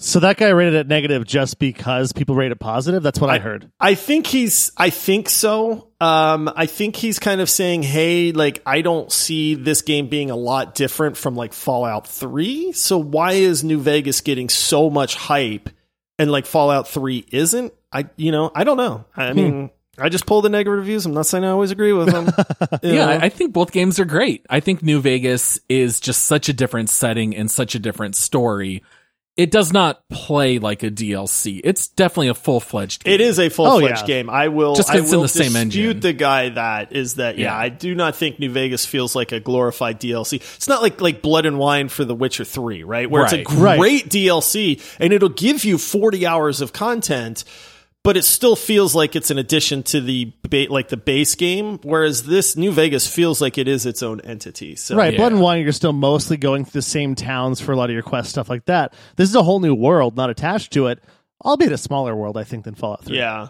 so 0.00 0.20
that 0.20 0.36
guy 0.36 0.50
rated 0.50 0.74
it 0.74 0.86
negative 0.86 1.24
just 1.26 1.58
because 1.58 2.12
people 2.12 2.34
rate 2.34 2.52
it 2.52 2.60
positive. 2.60 3.02
That's 3.02 3.18
what 3.18 3.30
I, 3.30 3.38
heard. 3.38 3.70
I 3.80 3.94
think 3.94 4.26
he's 4.26 4.70
I 4.76 4.90
think 4.90 5.30
so. 5.30 5.88
Um 5.98 6.52
I 6.54 6.66
think 6.66 6.94
he's 6.96 7.18
kind 7.18 7.40
of 7.40 7.48
saying, 7.48 7.84
"Hey, 7.84 8.32
like 8.32 8.60
I 8.66 8.82
don't 8.82 9.10
see 9.10 9.54
this 9.54 9.80
game 9.80 10.08
being 10.08 10.30
a 10.30 10.36
lot 10.36 10.74
different 10.74 11.16
from 11.16 11.34
like 11.36 11.54
Fallout 11.54 12.06
3. 12.06 12.72
So 12.72 12.98
why 12.98 13.32
is 13.32 13.64
New 13.64 13.80
Vegas 13.80 14.20
getting 14.20 14.50
so 14.50 14.90
much 14.90 15.16
hype 15.16 15.70
and 16.18 16.30
like 16.30 16.44
Fallout 16.44 16.86
3 16.86 17.24
isn't?" 17.32 17.72
I 17.92 18.06
you 18.16 18.32
know, 18.32 18.50
I 18.54 18.64
don't 18.64 18.76
know. 18.76 19.04
I 19.16 19.30
hmm. 19.30 19.36
mean, 19.36 19.70
I 19.98 20.08
just 20.08 20.26
pull 20.26 20.42
the 20.42 20.48
negative 20.48 20.78
reviews. 20.78 21.06
I'm 21.06 21.14
not 21.14 21.26
saying 21.26 21.44
I 21.44 21.50
always 21.50 21.70
agree 21.70 21.92
with 21.92 22.10
them. 22.10 22.26
Yeah. 22.82 23.06
I 23.06 23.24
I 23.26 23.28
think 23.28 23.52
both 23.52 23.72
games 23.72 23.98
are 23.98 24.04
great. 24.04 24.44
I 24.48 24.60
think 24.60 24.82
New 24.82 25.00
Vegas 25.00 25.58
is 25.68 26.00
just 26.00 26.24
such 26.24 26.48
a 26.48 26.52
different 26.52 26.90
setting 26.90 27.34
and 27.34 27.50
such 27.50 27.74
a 27.74 27.78
different 27.78 28.14
story. 28.14 28.82
It 29.36 29.52
does 29.52 29.72
not 29.72 30.02
play 30.08 30.58
like 30.58 30.82
a 30.82 30.90
DLC. 30.90 31.60
It's 31.62 31.86
definitely 31.86 32.26
a 32.28 32.34
full 32.34 32.58
fledged 32.58 33.04
game. 33.04 33.14
It 33.14 33.20
is 33.20 33.38
a 33.38 33.48
full 33.48 33.78
fledged 33.78 33.98
Oh, 33.98 34.00
yeah. 34.00 34.06
game. 34.06 34.28
I 34.28 34.48
will. 34.48 34.74
Just 34.74 34.90
I 34.90 34.98
it's 34.98 35.12
in 35.12 35.16
will 35.16 35.22
the 35.22 35.28
same 35.28 35.54
engine. 35.54 36.00
the 36.00 36.12
guy 36.12 36.48
that 36.48 36.92
is 36.92 37.14
that. 37.14 37.38
Yeah, 37.38 37.44
Yeah. 37.44 37.56
I 37.56 37.68
do 37.68 37.94
not 37.94 38.16
think 38.16 38.40
New 38.40 38.50
Vegas 38.50 38.84
feels 38.84 39.14
like 39.14 39.30
a 39.30 39.38
glorified 39.38 40.00
DLC. 40.00 40.36
It's 40.56 40.66
not 40.68 40.82
like 40.82 41.00
like 41.00 41.22
Blood 41.22 41.46
and 41.46 41.56
Wine 41.56 41.88
for 41.88 42.04
The 42.04 42.16
Witcher 42.16 42.44
Three, 42.44 42.82
right? 42.82 43.08
Where 43.08 43.22
it's 43.24 43.32
a 43.32 43.36
Right. 43.36 43.46
great 43.46 43.80
Right. 43.80 44.08
DLC 44.08 44.82
and 44.98 45.12
it'll 45.12 45.28
give 45.28 45.64
you 45.64 45.78
forty 45.78 46.26
hours 46.26 46.60
of 46.60 46.72
content. 46.72 47.44
But 48.04 48.16
it 48.16 48.24
still 48.24 48.56
feels 48.56 48.94
like 48.94 49.16
it's 49.16 49.30
an 49.30 49.38
addition 49.38 49.82
to 49.84 50.00
the 50.00 50.32
ba- 50.48 50.66
like 50.70 50.88
the 50.88 50.96
base 50.96 51.34
game, 51.34 51.78
whereas 51.82 52.22
this 52.22 52.56
New 52.56 52.72
Vegas 52.72 53.06
feels 53.06 53.40
like 53.40 53.58
it 53.58 53.68
is 53.68 53.84
its 53.84 54.02
own 54.02 54.20
entity. 54.22 54.76
So 54.76 54.96
Right, 54.96 55.12
Yeah. 55.12 55.18
Blood 55.18 55.32
and 55.32 55.40
Wine, 55.42 55.62
you're 55.62 55.72
still 55.72 55.92
mostly 55.92 56.36
going 56.38 56.64
through 56.64 56.78
the 56.78 56.82
same 56.82 57.14
towns 57.14 57.60
for 57.60 57.72
a 57.72 57.76
lot 57.76 57.90
of 57.90 57.94
your 57.94 58.02
quest 58.02 58.30
stuff 58.30 58.48
like 58.48 58.64
that. 58.66 58.94
This 59.16 59.28
is 59.28 59.34
a 59.34 59.42
whole 59.42 59.60
new 59.60 59.74
world, 59.74 60.16
not 60.16 60.30
attached 60.30 60.72
to 60.72 60.86
it, 60.86 61.00
albeit 61.44 61.72
a 61.72 61.78
smaller 61.78 62.14
world, 62.16 62.36
I 62.36 62.44
think, 62.44 62.64
than 62.64 62.74
Fallout 62.74 63.04
3. 63.04 63.16
Yeah. 63.16 63.48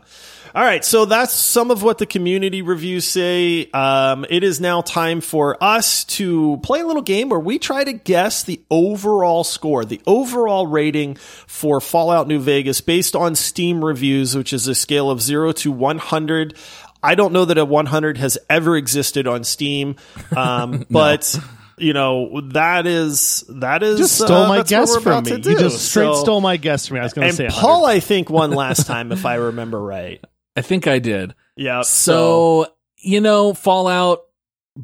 All 0.54 0.64
right. 0.64 0.84
So 0.84 1.04
that's 1.04 1.32
some 1.32 1.70
of 1.70 1.82
what 1.82 1.98
the 1.98 2.06
community 2.06 2.62
reviews 2.62 3.06
say. 3.06 3.70
Um, 3.70 4.26
it 4.28 4.42
is 4.42 4.60
now 4.60 4.80
time 4.80 5.20
for 5.20 5.62
us 5.62 6.04
to 6.04 6.58
play 6.62 6.80
a 6.80 6.86
little 6.86 7.02
game 7.02 7.28
where 7.28 7.40
we 7.40 7.58
try 7.58 7.84
to 7.84 7.92
guess 7.92 8.42
the 8.42 8.60
overall 8.70 9.44
score, 9.44 9.84
the 9.84 10.00
overall 10.06 10.66
rating 10.66 11.16
for 11.16 11.80
Fallout 11.80 12.28
New 12.28 12.40
Vegas 12.40 12.80
based 12.80 13.16
on 13.16 13.34
Steam 13.34 13.84
reviews, 13.84 14.36
which 14.36 14.52
is 14.52 14.66
a 14.68 14.74
scale 14.74 15.10
of 15.10 15.22
zero 15.22 15.52
to 15.52 15.72
100. 15.72 16.56
I 17.02 17.14
don't 17.14 17.32
know 17.32 17.44
that 17.44 17.58
a 17.58 17.64
100 17.64 18.18
has 18.18 18.38
ever 18.50 18.76
existed 18.76 19.26
on 19.26 19.44
Steam. 19.44 19.96
Um, 20.36 20.86
but. 20.90 21.38
You 21.80 21.92
know 21.92 22.40
that 22.52 22.86
is 22.86 23.44
that 23.48 23.82
is 23.82 23.98
Just 23.98 24.16
stole 24.16 24.44
uh, 24.44 24.48
my 24.48 24.62
guess 24.62 24.94
from 24.94 25.02
about 25.02 25.24
me. 25.26 25.32
You 25.32 25.58
just 25.58 25.88
straight 25.90 26.14
So- 26.14 26.22
stole 26.22 26.40
my 26.40 26.56
guess 26.56 26.86
from 26.86 26.96
me. 26.96 27.00
I 27.00 27.04
was 27.04 27.12
going 27.12 27.24
to 27.24 27.44
and 27.44 27.52
say 27.52 27.60
Paul, 27.60 27.86
I 27.86 28.00
think 28.00 28.30
won 28.30 28.50
last 28.50 28.86
time, 28.86 29.12
if 29.12 29.24
I 29.26 29.34
remember 29.36 29.80
right. 29.80 30.22
I 30.56 30.62
think 30.62 30.86
I 30.86 30.98
did. 30.98 31.34
Yeah. 31.56 31.82
So, 31.82 32.66
you 32.98 33.20
know, 33.20 33.54
Fallout 33.54 34.22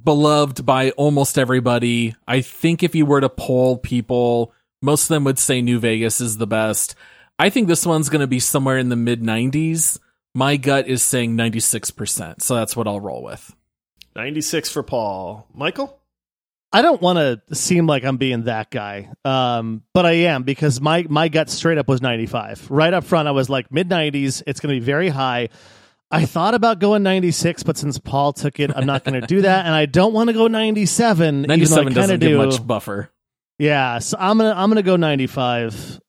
beloved 0.02 0.64
by 0.66 0.90
almost 0.92 1.38
everybody. 1.38 2.14
I 2.26 2.40
think 2.40 2.82
if 2.82 2.94
you 2.94 3.06
were 3.06 3.20
to 3.20 3.28
poll 3.28 3.78
people, 3.78 4.52
most 4.82 5.04
of 5.04 5.08
them 5.08 5.24
would 5.24 5.38
say 5.38 5.62
New 5.62 5.78
Vegas 5.78 6.20
is 6.20 6.36
the 6.36 6.46
best. 6.46 6.94
I 7.38 7.50
think 7.50 7.68
this 7.68 7.84
one's 7.86 8.08
going 8.08 8.20
to 8.20 8.26
be 8.26 8.40
somewhere 8.40 8.78
in 8.78 8.88
the 8.88 8.96
mid 8.96 9.22
90s. 9.22 9.98
My 10.34 10.56
gut 10.56 10.88
is 10.88 11.02
saying 11.02 11.36
96%. 11.36 12.42
So 12.42 12.56
that's 12.56 12.76
what 12.76 12.88
I'll 12.88 13.00
roll 13.00 13.22
with. 13.22 13.54
96 14.16 14.70
for 14.70 14.82
Paul. 14.82 15.46
Michael? 15.54 15.98
I 16.74 16.82
don't 16.82 17.00
want 17.00 17.18
to 17.18 17.54
seem 17.54 17.86
like 17.86 18.04
I'm 18.04 18.16
being 18.16 18.44
that 18.44 18.68
guy, 18.68 19.08
um, 19.24 19.84
but 19.92 20.06
I 20.06 20.12
am 20.12 20.42
because 20.42 20.80
my 20.80 21.06
my 21.08 21.28
gut 21.28 21.48
straight 21.48 21.78
up 21.78 21.86
was 21.88 22.02
95. 22.02 22.68
Right 22.68 22.92
up 22.92 23.04
front, 23.04 23.28
I 23.28 23.30
was 23.30 23.48
like 23.48 23.70
mid 23.70 23.88
90s. 23.88 24.42
It's 24.44 24.58
going 24.58 24.74
to 24.74 24.80
be 24.80 24.84
very 24.84 25.08
high. 25.08 25.50
I 26.10 26.26
thought 26.26 26.54
about 26.54 26.80
going 26.80 27.04
96, 27.04 27.62
but 27.62 27.76
since 27.76 27.98
Paul 27.98 28.32
took 28.32 28.58
it, 28.58 28.72
I'm 28.74 28.86
not 28.86 29.04
going 29.04 29.20
to 29.20 29.26
do 29.26 29.42
that, 29.42 29.66
and 29.66 29.74
I 29.74 29.86
don't 29.86 30.12
want 30.12 30.28
to 30.28 30.34
go 30.34 30.48
97. 30.48 31.44
even 31.44 31.46
though 31.46 31.54
I 31.54 31.56
97 31.56 31.84
kinda 31.84 32.00
doesn't 32.00 32.20
do. 32.20 32.28
give 32.28 32.38
much 32.38 32.66
buffer. 32.66 33.10
Yeah, 33.58 34.00
so 34.00 34.16
I'm 34.18 34.36
gonna 34.36 34.54
I'm 34.56 34.68
gonna 34.68 34.82
go 34.82 34.96
95. 34.96 36.00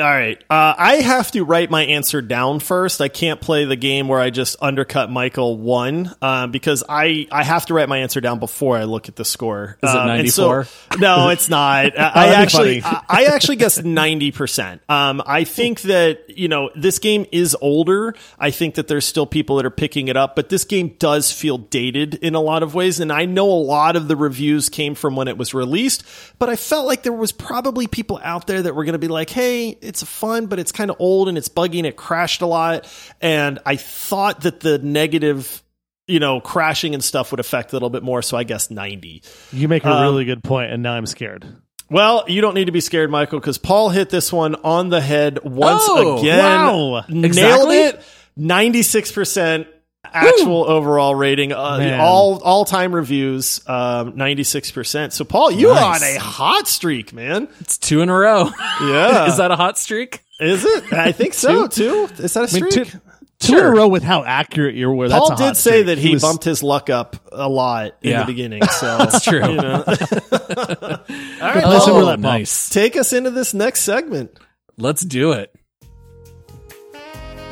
All 0.00 0.06
right. 0.10 0.38
Uh, 0.50 0.74
I 0.76 0.96
have 0.96 1.30
to 1.32 1.44
write 1.44 1.70
my 1.70 1.84
answer 1.84 2.22
down 2.22 2.60
first. 2.60 3.00
I 3.00 3.08
can't 3.08 3.40
play 3.40 3.64
the 3.66 3.76
game 3.76 4.08
where 4.08 4.18
I 4.18 4.30
just 4.30 4.56
undercut 4.60 5.10
Michael 5.10 5.58
one 5.58 6.14
uh, 6.22 6.46
because 6.46 6.82
I, 6.88 7.26
I 7.30 7.44
have 7.44 7.66
to 7.66 7.74
write 7.74 7.88
my 7.88 7.98
answer 7.98 8.20
down 8.20 8.38
before 8.38 8.76
I 8.76 8.84
look 8.84 9.08
at 9.08 9.16
the 9.16 9.24
score. 9.24 9.76
Is 9.82 9.90
it 9.90 9.96
Um, 9.96 10.08
and 10.10 10.30
so- 10.32 10.48
94? 10.48 10.66
no, 10.98 11.28
it's 11.28 11.48
not. 11.48 11.98
I, 11.98 12.10
I 12.14 12.26
actually. 12.34 12.82
I, 12.82 13.02
I 13.08 13.24
actually 13.26 13.56
guess 13.56 13.82
ninety 13.82 14.32
percent. 14.32 14.80
Um, 14.88 15.22
I 15.26 15.44
think 15.44 15.82
that 15.82 16.36
you 16.38 16.48
know 16.48 16.70
this 16.74 16.98
game 16.98 17.26
is 17.32 17.56
older. 17.60 18.14
I 18.38 18.50
think 18.50 18.76
that 18.76 18.88
there's 18.88 19.06
still 19.06 19.26
people 19.26 19.56
that 19.56 19.66
are 19.66 19.70
picking 19.70 20.08
it 20.08 20.16
up, 20.16 20.34
but 20.36 20.48
this 20.48 20.64
game 20.64 20.96
does 20.98 21.30
feel 21.30 21.58
dated 21.58 22.14
in 22.14 22.34
a 22.34 22.40
lot 22.40 22.62
of 22.62 22.74
ways. 22.74 23.00
And 23.00 23.12
I 23.12 23.26
know 23.26 23.48
a 23.50 23.60
lot 23.60 23.96
of 23.96 24.08
the 24.08 24.16
reviews 24.16 24.68
came 24.68 24.94
from 24.94 25.16
when 25.16 25.28
it 25.28 25.36
was 25.36 25.52
released, 25.54 26.04
but 26.38 26.48
I 26.48 26.56
felt 26.56 26.86
like 26.86 27.02
there 27.02 27.12
was 27.12 27.32
probably 27.32 27.86
people 27.86 28.18
out 28.22 28.46
there 28.46 28.62
that 28.62 28.74
were 28.74 28.84
going 28.84 28.94
to 28.94 28.98
be 28.98 29.08
like, 29.08 29.30
"Hey, 29.30 29.76
it's 29.90 30.02
fun, 30.02 30.46
but 30.46 30.58
it's 30.58 30.72
kind 30.72 30.90
of 30.90 30.96
old 30.98 31.28
and 31.28 31.36
it's 31.36 31.48
buggy 31.48 31.78
and 31.80 31.86
it 31.86 31.96
crashed 31.96 32.40
a 32.40 32.46
lot." 32.46 32.86
And 33.20 33.58
I 33.66 33.76
thought 33.76 34.40
that 34.42 34.60
the 34.60 34.78
negative. 34.78 35.62
You 36.08 36.18
know, 36.18 36.40
crashing 36.40 36.92
and 36.94 37.04
stuff 37.04 37.30
would 37.30 37.38
affect 37.38 37.68
it 37.68 37.72
a 37.72 37.76
little 37.76 37.88
bit 37.90 38.02
more, 38.02 38.20
so 38.20 38.36
I 38.36 38.42
guess 38.42 38.68
90. 38.68 39.22
You 39.52 39.68
make 39.68 39.84
a 39.84 39.90
Um, 39.92 40.02
really 40.02 40.24
good 40.24 40.42
point, 40.42 40.72
and 40.72 40.82
now 40.82 40.94
I'm 40.94 41.06
scared. 41.06 41.46
Well, 41.88 42.24
you 42.26 42.40
don't 42.40 42.54
need 42.54 42.64
to 42.64 42.72
be 42.72 42.80
scared, 42.80 43.12
Michael, 43.12 43.38
because 43.38 43.58
Paul 43.58 43.90
hit 43.90 44.10
this 44.10 44.32
one 44.32 44.56
on 44.64 44.88
the 44.88 45.00
head 45.00 45.38
once 45.44 45.84
Oh, 45.86 46.18
again. 46.18 46.38
wow. 46.40 47.04
Nailed 47.08 47.24
Exactly? 47.26 47.76
it. 47.78 48.00
96% 48.36 49.66
actual 50.04 50.64
overall 50.64 51.14
rating. 51.14 51.52
Uh, 51.52 51.98
all 52.00 52.40
all 52.42 52.64
time 52.64 52.94
reviews, 52.94 53.60
um, 53.66 54.12
96%. 54.14 55.12
So, 55.12 55.24
Paul, 55.24 55.50
you 55.50 55.70
are 55.70 55.94
on 55.96 56.02
a 56.02 56.16
hot 56.16 56.68
streak, 56.68 57.12
man. 57.12 57.48
It's 57.60 57.78
two 57.78 58.00
in 58.02 58.08
a 58.08 58.16
row. 58.16 58.50
Yeah. 58.80 59.26
is 59.28 59.36
that 59.38 59.50
a 59.50 59.56
hot 59.56 59.78
streak? 59.78 60.20
Is 60.40 60.64
it? 60.64 60.92
I 60.92 61.12
think 61.12 61.34
so, 61.34 61.66
too. 61.66 62.08
Is 62.18 62.34
that 62.34 62.52
a 62.52 62.56
I 62.56 62.60
mean, 62.60 62.70
streak? 62.70 62.90
two, 62.90 63.00
two 63.40 63.58
in 63.58 63.64
a 63.64 63.70
row 63.70 63.88
with 63.88 64.02
how 64.02 64.24
accurate 64.24 64.74
you 64.74 64.90
were. 64.90 65.08
That's 65.08 65.28
Paul 65.28 65.36
did 65.36 65.56
say 65.56 65.70
streak. 65.82 65.86
that 65.86 65.98
he, 65.98 66.14
was- 66.14 66.22
bumped 66.22 66.44
his 66.44 66.62
luck 66.62 66.88
up 66.88 67.16
a 67.30 67.48
lot 67.48 67.92
in 68.02 68.10
Yeah. 68.12 68.20
the 68.20 68.26
beginning. 68.26 68.62
So 68.64 68.86
That's 68.98 69.22
true. 69.22 69.46
You 69.50 69.56
know. 69.56 69.84
all 69.86 69.94
right, 70.40 71.62
Paul, 71.64 71.80
some 71.80 71.96
roulette, 71.96 72.20
Paul. 72.22 72.32
nice. 72.32 72.70
take 72.70 72.96
us 72.96 73.12
into 73.12 73.30
this 73.30 73.52
next 73.52 73.80
segment. 73.80 74.38
Let's 74.78 75.02
do 75.04 75.32
it. 75.32 75.54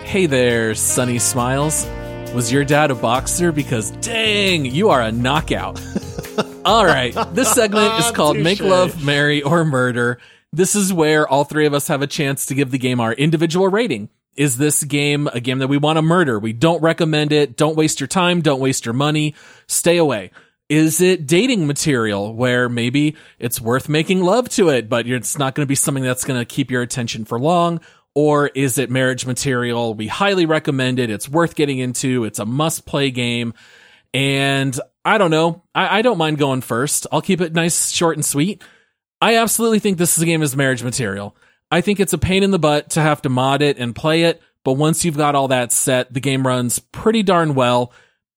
Hey 0.04 0.24
there, 0.24 0.74
Sunny 0.74 1.18
Smiles. 1.18 1.86
Was 2.34 2.52
your 2.52 2.64
dad 2.64 2.90
a 2.90 2.94
boxer? 2.94 3.52
Because 3.52 3.90
dang, 3.90 4.64
you 4.64 4.90
are 4.90 5.00
a 5.00 5.10
knockout. 5.10 5.80
all 6.64 6.84
right, 6.84 7.14
this 7.32 7.52
segment 7.52 7.98
is 7.98 8.10
called 8.12 8.38
Make 8.38 8.60
Love, 8.60 9.02
Marry, 9.02 9.42
or 9.42 9.64
Murder. 9.64 10.18
This 10.52 10.74
is 10.74 10.92
where 10.92 11.26
all 11.26 11.44
three 11.44 11.66
of 11.66 11.74
us 11.74 11.88
have 11.88 12.02
a 12.02 12.06
chance 12.06 12.46
to 12.46 12.54
give 12.54 12.70
the 12.70 12.78
game 12.78 13.00
our 13.00 13.12
individual 13.12 13.68
rating. 13.68 14.08
Is 14.36 14.56
this 14.56 14.84
game 14.84 15.26
a 15.32 15.40
game 15.40 15.58
that 15.58 15.68
we 15.68 15.78
want 15.78 15.96
to 15.96 16.02
murder? 16.02 16.38
We 16.38 16.52
don't 16.52 16.80
recommend 16.80 17.32
it. 17.32 17.56
Don't 17.56 17.76
waste 17.76 17.98
your 17.98 18.06
time. 18.06 18.40
Don't 18.40 18.60
waste 18.60 18.86
your 18.86 18.92
money. 18.92 19.34
Stay 19.66 19.96
away. 19.96 20.30
Is 20.68 21.00
it 21.00 21.26
dating 21.26 21.66
material 21.66 22.34
where 22.34 22.68
maybe 22.68 23.16
it's 23.38 23.60
worth 23.60 23.88
making 23.88 24.22
love 24.22 24.48
to 24.50 24.68
it, 24.68 24.88
but 24.88 25.08
it's 25.08 25.38
not 25.38 25.54
going 25.54 25.64
to 25.64 25.68
be 25.68 25.74
something 25.74 26.04
that's 26.04 26.24
going 26.24 26.38
to 26.38 26.44
keep 26.44 26.70
your 26.70 26.82
attention 26.82 27.24
for 27.24 27.40
long? 27.40 27.80
Or 28.14 28.48
is 28.48 28.78
it 28.78 28.90
marriage 28.90 29.26
material? 29.26 29.94
We 29.94 30.08
highly 30.08 30.46
recommend 30.46 30.98
it. 30.98 31.10
It's 31.10 31.28
worth 31.28 31.54
getting 31.54 31.78
into. 31.78 32.24
It's 32.24 32.38
a 32.38 32.44
must 32.44 32.84
play 32.84 33.10
game. 33.10 33.54
And 34.12 34.78
I 35.04 35.18
don't 35.18 35.30
know. 35.30 35.62
I, 35.74 35.98
I 35.98 36.02
don't 36.02 36.18
mind 36.18 36.38
going 36.38 36.60
first. 36.62 37.06
I'll 37.12 37.22
keep 37.22 37.40
it 37.40 37.52
nice, 37.52 37.90
short, 37.90 38.16
and 38.16 38.24
sweet. 38.24 38.62
I 39.20 39.36
absolutely 39.36 39.78
think 39.78 39.98
this 39.98 40.16
is 40.16 40.22
a 40.22 40.26
game 40.26 40.42
is 40.42 40.56
marriage 40.56 40.82
material. 40.82 41.36
I 41.70 41.80
think 41.80 42.00
it's 42.00 42.12
a 42.12 42.18
pain 42.18 42.42
in 42.42 42.50
the 42.50 42.58
butt 42.58 42.90
to 42.90 43.00
have 43.00 43.22
to 43.22 43.28
mod 43.28 43.62
it 43.62 43.78
and 43.78 43.94
play 43.94 44.24
it, 44.24 44.40
but 44.64 44.74
once 44.74 45.04
you've 45.04 45.16
got 45.16 45.34
all 45.34 45.48
that 45.48 45.72
set, 45.72 46.12
the 46.12 46.20
game 46.20 46.46
runs 46.46 46.78
pretty 46.78 47.22
darn 47.22 47.54
well. 47.54 47.92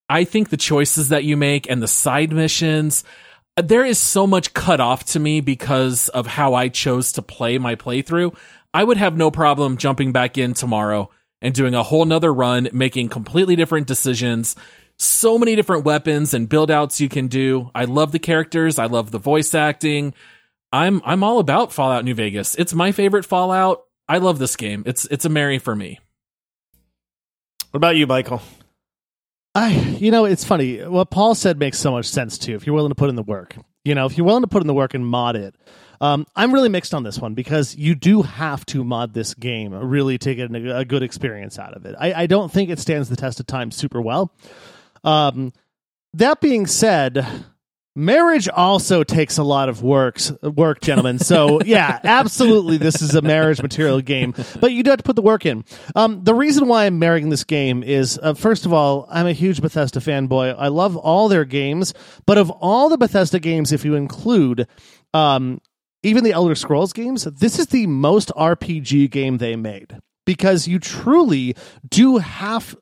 I 0.09 0.25
think 0.25 0.49
the 0.49 0.57
choices 0.57 1.09
that 1.09 1.23
you 1.23 1.37
make 1.37 1.69
and 1.69 1.81
the 1.81 1.87
side 1.87 2.33
missions, 2.33 3.05
there 3.55 3.85
is 3.85 3.97
so 3.97 4.27
much 4.27 4.53
cut 4.53 4.81
off 4.81 5.05
to 5.05 5.19
me 5.19 5.39
because 5.39 6.09
of 6.09 6.27
how 6.27 6.53
I 6.53 6.67
chose 6.67 7.13
to 7.13 7.21
play 7.21 7.57
my 7.57 7.75
playthrough. 7.75 8.35
I 8.73 8.83
would 8.83 8.97
have 8.97 9.17
no 9.17 9.31
problem 9.31 9.77
jumping 9.77 10.11
back 10.11 10.37
in 10.37 10.53
tomorrow 10.53 11.09
and 11.41 11.53
doing 11.53 11.73
a 11.73 11.83
whole 11.83 12.05
nother 12.05 12.33
run, 12.33 12.69
making 12.71 13.09
completely 13.09 13.55
different 13.55 13.87
decisions. 13.87 14.55
So 14.97 15.37
many 15.37 15.55
different 15.55 15.83
weapons 15.83 16.33
and 16.33 16.47
build 16.47 16.69
outs 16.69 17.01
you 17.01 17.09
can 17.09 17.27
do. 17.27 17.71
I 17.73 17.85
love 17.85 18.11
the 18.11 18.19
characters. 18.19 18.77
I 18.77 18.85
love 18.85 19.11
the 19.11 19.17
voice 19.17 19.55
acting. 19.55 20.13
I'm 20.71 21.01
I'm 21.03 21.23
all 21.23 21.39
about 21.39 21.73
Fallout 21.73 22.05
New 22.05 22.13
Vegas. 22.13 22.55
It's 22.55 22.73
my 22.73 22.91
favorite 22.91 23.25
Fallout. 23.25 23.83
I 24.07 24.19
love 24.19 24.39
this 24.39 24.55
game. 24.55 24.83
It's 24.85 25.05
it's 25.05 25.25
a 25.25 25.29
Mary 25.29 25.57
for 25.57 25.75
me. 25.75 25.99
What 27.71 27.77
about 27.77 27.95
you, 27.95 28.05
Michael? 28.05 28.41
I, 29.53 29.71
you 29.99 30.11
know, 30.11 30.25
it's 30.25 30.45
funny. 30.45 30.77
What 30.83 31.09
Paul 31.09 31.35
said 31.35 31.59
makes 31.59 31.77
so 31.77 31.91
much 31.91 32.05
sense 32.05 32.37
too. 32.37 32.55
If 32.55 32.65
you're 32.65 32.75
willing 32.75 32.91
to 32.91 32.95
put 32.95 33.09
in 33.09 33.15
the 33.15 33.23
work, 33.23 33.55
you 33.83 33.95
know, 33.95 34.05
if 34.05 34.17
you're 34.17 34.25
willing 34.25 34.43
to 34.43 34.47
put 34.47 34.61
in 34.61 34.67
the 34.67 34.73
work 34.73 34.93
and 34.93 35.05
mod 35.05 35.35
it, 35.35 35.55
um, 36.01 36.25
I'm 36.35 36.53
really 36.53 36.67
mixed 36.67 36.93
on 36.93 37.03
this 37.03 37.19
one 37.19 37.35
because 37.35 37.75
you 37.75 37.95
do 37.95 38.23
have 38.23 38.65
to 38.67 38.83
mod 38.83 39.13
this 39.13 39.33
game 39.35 39.73
really 39.73 40.17
to 40.17 40.35
get 40.35 40.53
a, 40.53 40.79
a 40.79 40.85
good 40.85 41.03
experience 41.03 41.59
out 41.59 41.75
of 41.75 41.85
it. 41.85 41.95
I, 41.97 42.23
I, 42.23 42.27
don't 42.27 42.51
think 42.51 42.69
it 42.71 42.79
stands 42.79 43.07
the 43.07 43.15
test 43.15 43.39
of 43.39 43.45
time 43.45 43.69
super 43.71 44.01
well. 44.01 44.33
Um, 45.03 45.53
that 46.13 46.41
being 46.41 46.65
said, 46.65 47.25
Marriage 47.95 48.47
also 48.47 49.03
takes 49.03 49.37
a 49.37 49.43
lot 49.43 49.67
of 49.67 49.83
works 49.83 50.31
work, 50.41 50.79
gentlemen. 50.79 51.19
So 51.19 51.61
yeah, 51.65 51.99
absolutely, 52.03 52.77
this 52.77 53.01
is 53.01 53.15
a 53.15 53.21
marriage 53.21 53.61
material 53.61 53.99
game, 54.01 54.33
but 54.61 54.71
you 54.71 54.81
do 54.81 54.91
have 54.91 54.97
to 54.97 55.03
put 55.03 55.17
the 55.17 55.21
work 55.21 55.45
in. 55.45 55.65
Um, 55.93 56.23
the 56.23 56.33
reason 56.33 56.67
why 56.67 56.85
I'm 56.85 56.99
marrying 56.99 57.29
this 57.29 57.43
game 57.43 57.83
is, 57.83 58.17
uh, 58.23 58.33
first 58.33 58.65
of 58.65 58.71
all, 58.71 59.07
I'm 59.09 59.27
a 59.27 59.33
huge 59.33 59.61
Bethesda 59.61 59.99
fanboy. 59.99 60.55
I 60.57 60.69
love 60.69 60.95
all 60.95 61.27
their 61.27 61.43
games, 61.43 61.93
but 62.25 62.37
of 62.37 62.49
all 62.49 62.87
the 62.87 62.97
Bethesda 62.97 63.39
games, 63.39 63.73
if 63.73 63.83
you 63.83 63.95
include 63.95 64.67
um, 65.13 65.59
even 66.03 66.23
the 66.23 66.31
Elder 66.31 66.55
Scrolls 66.55 66.93
games, 66.93 67.23
this 67.23 67.59
is 67.59 67.67
the 67.67 67.87
most 67.87 68.29
RPG 68.29 69.11
game 69.11 69.37
they 69.37 69.55
made 69.55 69.97
because 70.25 70.67
you 70.67 70.79
truly 70.79 71.55
do 71.87 72.17
have 72.17 72.75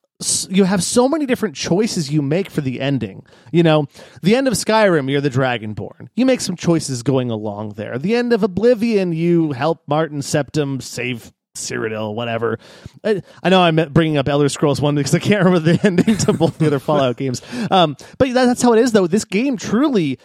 you 0.49 0.65
have 0.65 0.83
so 0.83 1.07
many 1.07 1.25
different 1.25 1.55
choices 1.55 2.11
you 2.11 2.21
make 2.21 2.49
for 2.49 2.59
the 2.59 2.81
ending. 2.81 3.25
You 3.53 3.63
know, 3.63 3.87
the 4.21 4.35
end 4.35 4.49
of 4.49 4.53
Skyrim, 4.53 5.09
you're 5.09 5.21
the 5.21 5.29
Dragonborn. 5.29 6.09
You 6.13 6.25
make 6.25 6.41
some 6.41 6.57
choices 6.57 7.03
going 7.03 7.31
along 7.31 7.75
there. 7.77 7.97
The 7.97 8.15
end 8.15 8.33
of 8.33 8.43
Oblivion, 8.43 9.13
you 9.13 9.53
help 9.53 9.83
Martin 9.87 10.19
Septim 10.19 10.81
save 10.81 11.31
Cyrodiil, 11.55 12.15
whatever. 12.15 12.59
I, 13.03 13.21
I, 13.41 13.49
know 13.49 13.61
I'm 13.61 13.77
bringing 13.93 14.17
up 14.17 14.27
Elder 14.27 14.49
Scrolls 14.49 14.81
1 14.81 14.95
because 14.95 15.15
I 15.15 15.19
can't 15.19 15.45
remember 15.45 15.71
the 15.71 15.87
ending 15.87 16.17
to 16.17 16.33
both 16.33 16.57
the 16.57 16.67
other 16.67 16.79
Fallout 16.79 17.15
games. 17.15 17.41
Um, 17.71 17.95
but 18.17 18.33
that's 18.33 18.61
how 18.61 18.73
it 18.73 18.79
is, 18.79 18.91
though. 18.91 19.07
This 19.07 19.25
game 19.25 19.55
truly 19.55 20.19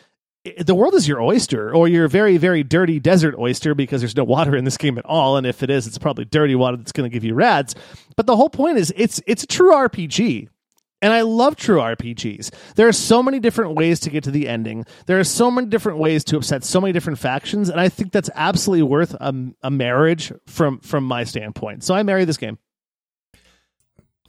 the 0.59 0.75
world 0.75 0.95
is 0.95 1.09
your 1.09 1.23
oyster 1.23 1.75
or 1.75 1.89
your 1.89 2.07
very 2.09 2.37
very 2.37 2.63
dirty 2.63 3.01
desert 3.01 3.35
oyster 3.39 3.75
because 3.75 4.01
there's 4.01 4.17
no 4.17 4.25
water 4.25 4.55
in 4.55 4.65
this 4.65 4.77
game 4.77 4.99
at 4.99 5.05
all 5.07 5.37
and 5.37 5.47
if 5.47 5.63
it 5.63 5.71
is 5.71 5.87
it's 5.87 5.99
probably 5.99 6.25
dirty 6.25 6.55
water 6.55 6.77
that's 6.77 6.93
going 6.93 7.09
to 7.09 7.13
give 7.13 7.25
you 7.25 7.35
rads 7.35 7.75
but 8.17 8.27
the 8.27 8.37
whole 8.37 8.51
point 8.51 8.77
is 8.77 8.93
it's 8.97 9.21
it's 9.27 9.45
a 9.45 9.47
true 9.47 9.73
rpg 9.73 10.49
and 11.05 11.13
I 11.13 11.21
love 11.21 11.57
true 11.57 11.81
RPGs. 11.81 12.51
There 12.77 12.89
are 12.89 12.93
so 12.93 13.23
many 13.23 13.39
different 13.39 13.75
ways 13.75 14.01
to 14.01 14.11
get 14.11 14.25
to 14.25 14.31
the 14.31 14.49
ending. 14.49 14.87
There 15.05 15.21
are 15.21 15.25
so 15.25 15.51
many 15.51 15.67
different 15.67 15.99
ways 15.99 16.25
to 16.25 16.39
upset 16.39 16.65
so 16.65 16.81
many 16.81 16.95
different 16.95 17.19
factions, 17.19 17.69
and 17.69 17.79
I 17.79 17.91
think 17.91 18.11
that's 18.11 18.31
absolutely 18.35 18.85
worth 18.85 19.13
a, 19.21 19.35
a 19.63 19.71
marriage 19.71 20.33
from 20.47 20.79
from 20.79 21.05
my 21.05 21.25
standpoint. 21.25 21.85
So 21.85 21.95
I 21.95 22.03
marry 22.05 22.25
this 22.25 22.39
game. 22.39 22.57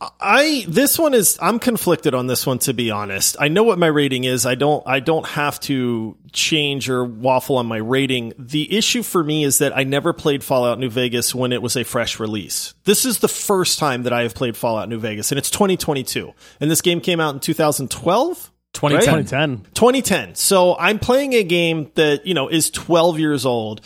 I 0.02 0.66
this 0.68 1.00
one 1.00 1.14
is 1.14 1.38
I'm 1.42 1.58
conflicted 1.58 2.14
on 2.14 2.28
this 2.28 2.46
one 2.46 2.60
to 2.60 2.74
be 2.74 2.92
honest. 2.92 3.38
I 3.40 3.48
know 3.48 3.64
what 3.64 3.80
my 3.80 3.88
rating 3.88 4.26
is. 4.26 4.46
I 4.46 4.56
don't 4.56 4.86
I 4.86 5.00
don't 5.00 5.26
have 5.26 5.58
to 5.62 6.18
change 6.34 6.90
or 6.90 7.06
waffle 7.06 7.58
on 7.58 7.66
my 7.66 7.78
rating. 7.78 8.34
The 8.38 8.76
issue 8.76 9.04
for 9.04 9.24
me 9.24 9.46
is 9.46 9.60
that 9.60 9.76
I 9.76 9.84
never 9.84 10.12
played 10.12 10.44
Fallout 10.44 10.80
New 10.80 10.90
Vegas 10.90 11.34
when 11.34 11.54
it 11.54 11.62
was 11.62 11.78
a 11.78 11.86
fresh 11.86 12.20
release. 12.20 12.74
This 12.84 13.06
is 13.06 13.20
the 13.20 13.30
first 13.30 13.80
time 13.80 14.04
that 14.04 14.12
I 14.12 14.24
have 14.24 14.36
played 14.36 14.58
Fallout 14.58 14.90
New 14.90 15.00
Vegas 15.00 15.32
and 15.32 15.40
it's 15.40 15.50
2022. 15.50 16.34
And 16.60 16.70
this 16.70 16.82
game 16.82 17.00
came 17.00 17.22
out 17.22 17.34
in 17.34 17.40
2012. 17.40 18.52
2010. 18.74 19.16
Right? 19.16 19.26
2010. 19.26 19.72
2010. 19.74 20.36
So 20.36 20.76
I'm 20.78 21.00
playing 21.00 21.32
a 21.34 21.44
game 21.44 21.90
that, 21.96 22.28
you 22.28 22.34
know, 22.34 22.50
is 22.50 22.70
12 22.70 23.18
years 23.18 23.46
old 23.46 23.80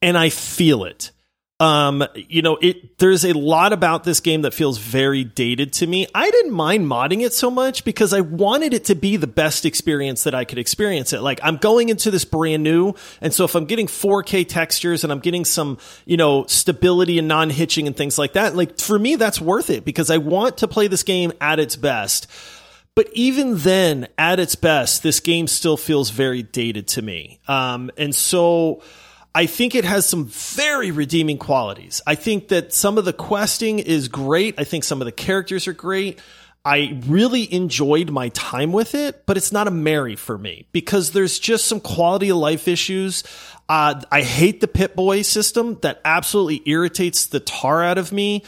and 0.00 0.16
I 0.16 0.30
feel 0.30 0.84
it. 0.84 1.10
Um, 1.62 2.04
you 2.16 2.42
know, 2.42 2.58
it 2.60 2.98
there's 2.98 3.24
a 3.24 3.34
lot 3.34 3.72
about 3.72 4.02
this 4.02 4.18
game 4.18 4.42
that 4.42 4.52
feels 4.52 4.78
very 4.78 5.22
dated 5.22 5.72
to 5.74 5.86
me. 5.86 6.08
I 6.12 6.28
didn't 6.28 6.50
mind 6.50 6.86
modding 6.86 7.24
it 7.24 7.32
so 7.32 7.52
much 7.52 7.84
because 7.84 8.12
I 8.12 8.20
wanted 8.20 8.74
it 8.74 8.86
to 8.86 8.96
be 8.96 9.16
the 9.16 9.28
best 9.28 9.64
experience 9.64 10.24
that 10.24 10.34
I 10.34 10.44
could 10.44 10.58
experience 10.58 11.12
it. 11.12 11.20
Like 11.20 11.38
I'm 11.40 11.58
going 11.58 11.88
into 11.88 12.10
this 12.10 12.24
brand 12.24 12.64
new, 12.64 12.94
and 13.20 13.32
so 13.32 13.44
if 13.44 13.54
I'm 13.54 13.66
getting 13.66 13.86
4K 13.86 14.48
textures 14.48 15.04
and 15.04 15.12
I'm 15.12 15.20
getting 15.20 15.44
some, 15.44 15.78
you 16.04 16.16
know, 16.16 16.46
stability 16.46 17.20
and 17.20 17.28
non-hitching 17.28 17.86
and 17.86 17.96
things 17.96 18.18
like 18.18 18.32
that, 18.32 18.56
like 18.56 18.80
for 18.80 18.98
me 18.98 19.14
that's 19.14 19.40
worth 19.40 19.70
it 19.70 19.84
because 19.84 20.10
I 20.10 20.18
want 20.18 20.58
to 20.58 20.66
play 20.66 20.88
this 20.88 21.04
game 21.04 21.32
at 21.40 21.60
its 21.60 21.76
best. 21.76 22.26
But 22.96 23.08
even 23.12 23.58
then, 23.58 24.08
at 24.18 24.40
its 24.40 24.56
best, 24.56 25.04
this 25.04 25.20
game 25.20 25.46
still 25.46 25.76
feels 25.76 26.10
very 26.10 26.42
dated 26.42 26.88
to 26.88 27.02
me. 27.02 27.38
Um, 27.46 27.92
and 27.96 28.12
so 28.12 28.82
I 29.34 29.46
think 29.46 29.74
it 29.74 29.84
has 29.84 30.04
some 30.04 30.26
very 30.26 30.90
redeeming 30.90 31.38
qualities. 31.38 32.02
I 32.06 32.16
think 32.16 32.48
that 32.48 32.74
some 32.74 32.98
of 32.98 33.04
the 33.04 33.14
questing 33.14 33.78
is 33.78 34.08
great. 34.08 34.56
I 34.58 34.64
think 34.64 34.84
some 34.84 35.00
of 35.00 35.06
the 35.06 35.12
characters 35.12 35.66
are 35.66 35.72
great. 35.72 36.20
I 36.64 37.00
really 37.06 37.52
enjoyed 37.52 38.10
my 38.10 38.28
time 38.28 38.72
with 38.72 38.94
it, 38.94 39.26
but 39.26 39.36
it's 39.36 39.50
not 39.50 39.66
a 39.66 39.72
Mary 39.72 40.14
for 40.14 40.38
me 40.38 40.66
because 40.70 41.10
there's 41.10 41.38
just 41.38 41.66
some 41.66 41.80
quality 41.80 42.28
of 42.28 42.36
life 42.36 42.68
issues. 42.68 43.24
Uh, 43.68 44.00
I 44.12 44.22
hate 44.22 44.60
the 44.60 44.68
Pip-Boy 44.68 45.22
system 45.22 45.78
that 45.80 46.00
absolutely 46.04 46.62
irritates 46.66 47.26
the 47.26 47.40
tar 47.40 47.82
out 47.82 47.98
of 47.98 48.12
me. 48.12 48.44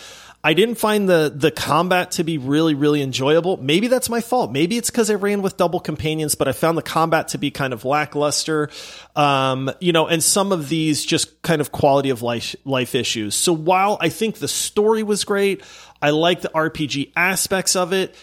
I 0.46 0.52
didn't 0.52 0.74
find 0.74 1.08
the 1.08 1.32
the 1.34 1.50
combat 1.50 2.12
to 2.12 2.22
be 2.22 2.36
really 2.36 2.74
really 2.74 3.00
enjoyable. 3.00 3.56
Maybe 3.56 3.88
that's 3.88 4.10
my 4.10 4.20
fault. 4.20 4.52
Maybe 4.52 4.76
it's 4.76 4.90
because 4.90 5.10
I 5.10 5.14
ran 5.14 5.40
with 5.40 5.56
double 5.56 5.80
companions, 5.80 6.34
but 6.34 6.48
I 6.48 6.52
found 6.52 6.76
the 6.76 6.82
combat 6.82 7.28
to 7.28 7.38
be 7.38 7.50
kind 7.50 7.72
of 7.72 7.86
lackluster. 7.86 8.68
Um, 9.16 9.70
you 9.80 9.92
know, 9.92 10.06
and 10.06 10.22
some 10.22 10.52
of 10.52 10.68
these 10.68 11.02
just 11.02 11.40
kind 11.40 11.62
of 11.62 11.72
quality 11.72 12.10
of 12.10 12.20
life 12.20 12.54
life 12.66 12.94
issues. 12.94 13.34
So 13.34 13.54
while 13.54 13.96
I 14.02 14.10
think 14.10 14.36
the 14.36 14.46
story 14.46 15.02
was 15.02 15.24
great, 15.24 15.62
I 16.02 16.10
like 16.10 16.42
the 16.42 16.50
RPG 16.50 17.12
aspects 17.16 17.74
of 17.74 17.94
it. 17.94 18.14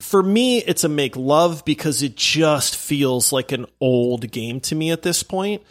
For 0.00 0.22
me, 0.22 0.58
it's 0.58 0.84
a 0.84 0.88
make 0.88 1.16
love 1.16 1.64
because 1.64 2.02
it 2.02 2.14
just 2.14 2.76
feels 2.76 3.32
like 3.32 3.50
an 3.50 3.66
old 3.80 4.30
game 4.30 4.60
to 4.60 4.76
me 4.76 4.92
at 4.92 5.02
this 5.02 5.24
point. 5.24 5.62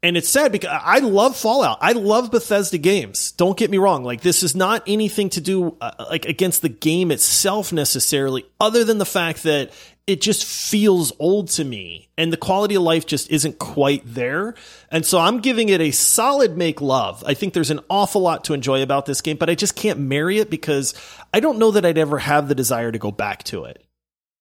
And 0.00 0.16
it's 0.16 0.28
sad 0.28 0.52
because 0.52 0.70
I 0.70 1.00
love 1.00 1.36
Fallout. 1.36 1.78
I 1.80 1.92
love 1.92 2.30
Bethesda 2.30 2.78
games. 2.78 3.32
Don't 3.32 3.58
get 3.58 3.70
me 3.70 3.78
wrong. 3.78 4.04
Like 4.04 4.20
this 4.20 4.44
is 4.44 4.54
not 4.54 4.84
anything 4.86 5.28
to 5.30 5.40
do 5.40 5.76
uh, 5.80 6.06
like 6.10 6.24
against 6.26 6.62
the 6.62 6.68
game 6.68 7.10
itself 7.10 7.72
necessarily, 7.72 8.46
other 8.60 8.84
than 8.84 8.98
the 8.98 9.06
fact 9.06 9.42
that 9.42 9.72
it 10.06 10.20
just 10.22 10.44
feels 10.44 11.12
old 11.18 11.48
to 11.48 11.64
me 11.64 12.08
and 12.16 12.32
the 12.32 12.36
quality 12.38 12.76
of 12.76 12.82
life 12.82 13.06
just 13.06 13.30
isn't 13.30 13.58
quite 13.58 14.02
there. 14.06 14.54
And 14.90 15.04
so 15.04 15.18
I'm 15.18 15.40
giving 15.40 15.68
it 15.68 15.82
a 15.82 15.90
solid 15.90 16.56
make 16.56 16.80
love. 16.80 17.22
I 17.26 17.34
think 17.34 17.52
there's 17.52 17.70
an 17.70 17.80
awful 17.90 18.22
lot 18.22 18.44
to 18.44 18.54
enjoy 18.54 18.82
about 18.82 19.04
this 19.04 19.20
game, 19.20 19.36
but 19.36 19.50
I 19.50 19.54
just 19.54 19.76
can't 19.76 19.98
marry 19.98 20.38
it 20.38 20.48
because 20.48 20.94
I 21.34 21.40
don't 21.40 21.58
know 21.58 21.72
that 21.72 21.84
I'd 21.84 21.98
ever 21.98 22.18
have 22.18 22.48
the 22.48 22.54
desire 22.54 22.90
to 22.90 22.98
go 22.98 23.10
back 23.10 23.42
to 23.44 23.64
it. 23.64 23.84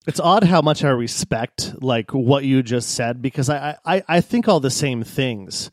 It's 0.08 0.20
odd 0.20 0.44
how 0.44 0.62
much 0.62 0.84
I 0.84 0.90
respect 0.90 1.76
like 1.82 2.14
what 2.14 2.46
you 2.46 2.64
just 2.64 2.92
said 2.96 3.22
because 3.22 3.50
I 3.50 3.78
I, 3.86 4.04
I 4.08 4.22
think 4.22 4.48
all 4.48 4.60
the 4.60 4.72
same 4.72 5.04
things. 5.04 5.70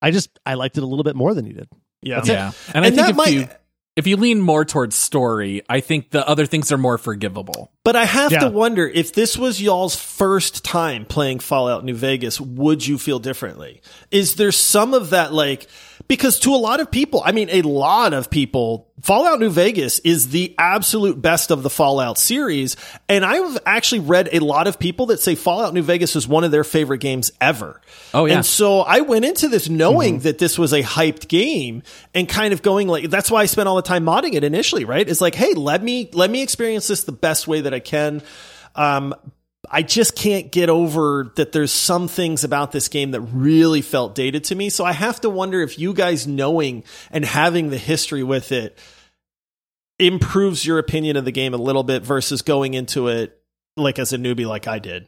I 0.00 0.10
just 0.10 0.30
I 0.46 0.54
liked 0.54 0.78
it 0.78 0.82
a 0.82 0.86
little 0.86 1.04
bit 1.04 1.16
more 1.16 1.34
than 1.34 1.46
you 1.46 1.54
did. 1.54 1.68
Yeah, 2.00 2.22
yeah. 2.24 2.52
And, 2.68 2.84
and 2.84 2.86
I 2.86 2.90
think 2.90 3.08
if 3.08 3.16
might, 3.16 3.28
you 3.28 3.48
if 3.96 4.06
you 4.06 4.16
lean 4.16 4.40
more 4.40 4.64
towards 4.64 4.96
story, 4.96 5.62
I 5.68 5.80
think 5.80 6.10
the 6.10 6.26
other 6.26 6.46
things 6.46 6.72
are 6.72 6.78
more 6.78 6.98
forgivable. 6.98 7.70
But 7.84 7.94
I 7.94 8.04
have 8.04 8.32
yeah. 8.32 8.40
to 8.40 8.50
wonder 8.50 8.88
if 8.88 9.12
this 9.12 9.36
was 9.36 9.62
y'all's 9.62 9.94
first 9.94 10.64
time 10.64 11.04
playing 11.04 11.38
Fallout 11.38 11.84
New 11.84 11.94
Vegas, 11.94 12.40
would 12.40 12.86
you 12.86 12.98
feel 12.98 13.20
differently? 13.20 13.82
Is 14.10 14.34
there 14.34 14.50
some 14.52 14.94
of 14.94 15.10
that 15.10 15.32
like 15.32 15.68
because 16.06 16.40
to 16.40 16.54
a 16.54 16.56
lot 16.56 16.80
of 16.80 16.90
people, 16.90 17.22
I 17.24 17.32
mean, 17.32 17.48
a 17.50 17.62
lot 17.62 18.12
of 18.12 18.28
people, 18.28 18.88
Fallout 19.00 19.40
New 19.40 19.50
Vegas 19.50 19.98
is 20.00 20.28
the 20.28 20.54
absolute 20.58 21.20
best 21.20 21.50
of 21.50 21.62
the 21.62 21.70
Fallout 21.70 22.18
series. 22.18 22.76
And 23.08 23.24
I've 23.24 23.58
actually 23.64 24.00
read 24.00 24.28
a 24.32 24.40
lot 24.40 24.66
of 24.66 24.78
people 24.78 25.06
that 25.06 25.20
say 25.20 25.34
Fallout 25.34 25.72
New 25.72 25.82
Vegas 25.82 26.14
is 26.14 26.28
one 26.28 26.44
of 26.44 26.50
their 26.50 26.64
favorite 26.64 26.98
games 26.98 27.32
ever. 27.40 27.80
Oh, 28.12 28.26
yeah. 28.26 28.36
And 28.36 28.46
so 28.46 28.80
I 28.80 29.00
went 29.00 29.24
into 29.24 29.48
this 29.48 29.68
knowing 29.68 30.20
that 30.20 30.38
this 30.38 30.58
was 30.58 30.72
a 30.72 30.82
hyped 30.82 31.28
game 31.28 31.82
and 32.12 32.28
kind 32.28 32.52
of 32.52 32.62
going 32.62 32.86
like, 32.86 33.08
that's 33.08 33.30
why 33.30 33.42
I 33.42 33.46
spent 33.46 33.68
all 33.68 33.76
the 33.76 33.82
time 33.82 34.04
modding 34.04 34.34
it 34.34 34.44
initially, 34.44 34.84
right? 34.84 35.08
It's 35.08 35.20
like, 35.20 35.34
hey, 35.34 35.54
let 35.54 35.82
me, 35.82 36.10
let 36.12 36.30
me 36.30 36.42
experience 36.42 36.86
this 36.86 37.04
the 37.04 37.12
best 37.12 37.48
way 37.48 37.62
that 37.62 37.72
I 37.72 37.80
can. 37.80 38.22
Um, 38.74 39.14
I 39.70 39.82
just 39.82 40.16
can't 40.16 40.50
get 40.50 40.68
over 40.68 41.32
that 41.36 41.52
there's 41.52 41.72
some 41.72 42.08
things 42.08 42.44
about 42.44 42.72
this 42.72 42.88
game 42.88 43.12
that 43.12 43.20
really 43.20 43.82
felt 43.82 44.14
dated 44.14 44.44
to 44.44 44.54
me. 44.54 44.70
So 44.70 44.84
I 44.84 44.92
have 44.92 45.20
to 45.22 45.30
wonder 45.30 45.60
if 45.62 45.78
you 45.78 45.92
guys 45.92 46.26
knowing 46.26 46.84
and 47.10 47.24
having 47.24 47.70
the 47.70 47.78
history 47.78 48.22
with 48.22 48.52
it 48.52 48.78
improves 49.98 50.66
your 50.66 50.78
opinion 50.78 51.16
of 51.16 51.24
the 51.24 51.32
game 51.32 51.54
a 51.54 51.58
little 51.58 51.84
bit 51.84 52.02
versus 52.02 52.42
going 52.42 52.74
into 52.74 53.08
it 53.08 53.40
like 53.76 53.98
as 53.98 54.12
a 54.12 54.18
newbie 54.18 54.46
like 54.46 54.66
I 54.66 54.78
did. 54.78 55.06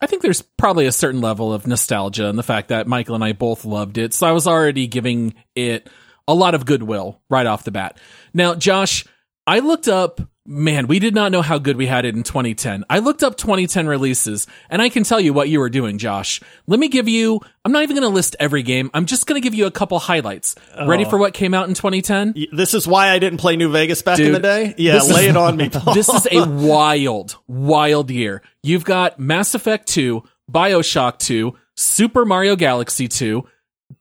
I 0.00 0.06
think 0.06 0.22
there's 0.22 0.42
probably 0.42 0.86
a 0.86 0.92
certain 0.92 1.20
level 1.20 1.52
of 1.52 1.66
nostalgia 1.66 2.26
in 2.26 2.36
the 2.36 2.42
fact 2.42 2.68
that 2.68 2.86
Michael 2.86 3.14
and 3.14 3.24
I 3.24 3.32
both 3.32 3.64
loved 3.64 3.96
it. 3.96 4.12
So 4.12 4.26
I 4.26 4.32
was 4.32 4.46
already 4.46 4.86
giving 4.86 5.34
it 5.54 5.88
a 6.28 6.34
lot 6.34 6.54
of 6.54 6.66
goodwill 6.66 7.20
right 7.30 7.46
off 7.46 7.64
the 7.64 7.70
bat. 7.70 7.98
Now, 8.32 8.54
Josh, 8.54 9.04
I 9.46 9.60
looked 9.60 9.88
up 9.88 10.20
Man, 10.46 10.88
we 10.88 10.98
did 10.98 11.14
not 11.14 11.32
know 11.32 11.40
how 11.40 11.56
good 11.56 11.78
we 11.78 11.86
had 11.86 12.04
it 12.04 12.14
in 12.14 12.22
2010. 12.22 12.84
I 12.90 12.98
looked 12.98 13.22
up 13.22 13.38
2010 13.38 13.86
releases, 13.86 14.46
and 14.68 14.82
I 14.82 14.90
can 14.90 15.02
tell 15.02 15.18
you 15.18 15.32
what 15.32 15.48
you 15.48 15.58
were 15.58 15.70
doing, 15.70 15.96
Josh. 15.96 16.38
Let 16.66 16.78
me 16.78 16.88
give 16.88 17.08
you, 17.08 17.40
I'm 17.64 17.72
not 17.72 17.82
even 17.82 17.96
going 17.96 18.06
to 18.06 18.14
list 18.14 18.36
every 18.38 18.62
game. 18.62 18.90
I'm 18.92 19.06
just 19.06 19.26
going 19.26 19.40
to 19.40 19.42
give 19.42 19.54
you 19.54 19.64
a 19.64 19.70
couple 19.70 19.98
highlights. 19.98 20.54
Ready 20.86 21.06
oh. 21.06 21.08
for 21.08 21.16
what 21.16 21.32
came 21.32 21.54
out 21.54 21.68
in 21.68 21.74
2010? 21.74 22.34
This 22.52 22.74
is 22.74 22.86
why 22.86 23.08
I 23.08 23.18
didn't 23.18 23.38
play 23.38 23.56
New 23.56 23.72
Vegas 23.72 24.02
back 24.02 24.18
in 24.18 24.32
the 24.32 24.38
day. 24.38 24.74
Yeah, 24.76 25.00
lay 25.00 25.24
is- 25.24 25.30
it 25.30 25.36
on 25.38 25.56
me. 25.56 25.68
This 25.94 26.10
is 26.10 26.28
a 26.30 26.44
wild, 26.46 27.38
wild 27.46 28.10
year. 28.10 28.42
You've 28.62 28.84
got 28.84 29.18
Mass 29.18 29.54
Effect 29.54 29.88
2, 29.88 30.22
Bioshock 30.52 31.20
2, 31.20 31.54
Super 31.74 32.26
Mario 32.26 32.54
Galaxy 32.54 33.08
2, 33.08 33.48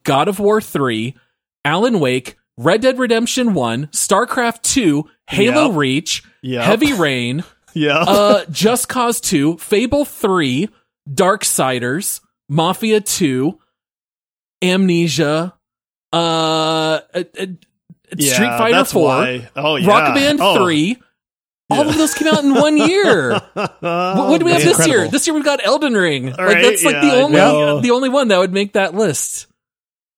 God 0.04 0.28
of 0.28 0.40
War 0.40 0.60
3, 0.60 1.16
Alan 1.64 2.02
Wake, 2.02 2.36
Red 2.58 2.82
Dead 2.82 3.00
Redemption 3.00 3.54
1, 3.54 3.88
StarCraft 3.88 4.62
2, 4.62 5.10
Halo 5.30 5.68
Yep. 5.70 5.78
Reach, 5.78 6.24
Yep. 6.42 6.64
Heavy 6.64 6.94
Rain, 6.94 7.44
yeah. 7.74 7.98
uh, 8.00 8.46
Just 8.52 8.88
Cause 8.90 9.20
2, 9.22 9.58
Fable 9.58 10.06
3, 10.06 10.70
Darksiders, 11.10 12.22
Mafia 12.50 13.02
2, 13.02 13.58
Amnesia, 14.62 15.54
uh, 16.12 16.16
uh, 16.16 17.00
uh, 17.16 17.46
Yeah, 18.16 18.34
Street 18.34 18.48
Fighter 18.50 18.76
that's 18.78 18.94
4, 18.94 19.04
why. 19.04 19.50
Oh, 19.56 19.76
yeah. 19.78 19.88
Rock 19.88 20.16
Band 20.16 20.40
Oh. 20.42 20.64
3. 20.64 20.98
All 21.70 21.90
of 21.90 21.98
those 21.98 22.14
came 22.14 22.28
out 22.28 22.44
in 22.44 22.54
one 22.54 22.78
year. 22.78 23.32
what, 23.54 23.82
what 23.82 24.38
do 24.40 24.46
we 24.46 24.52
have 24.52 24.62
that's 24.64 24.78
this 24.78 24.88
year? 24.88 25.08
This 25.08 25.26
year 25.26 25.34
we've 25.34 25.46
got 25.46 25.66
Elden 25.66 25.96
Ring. 25.96 26.28
like 26.28 26.38
right, 26.38 26.62
that's 26.62 26.84
like 26.84 26.96
yeah, 26.96 27.02
the 27.10 27.22
only 27.24 27.38
know. 27.38 27.80
the 27.80 27.90
only 27.92 28.10
one 28.10 28.28
that 28.28 28.38
would 28.38 28.54
make 28.54 28.74
that 28.74 28.94
list. 28.94 29.48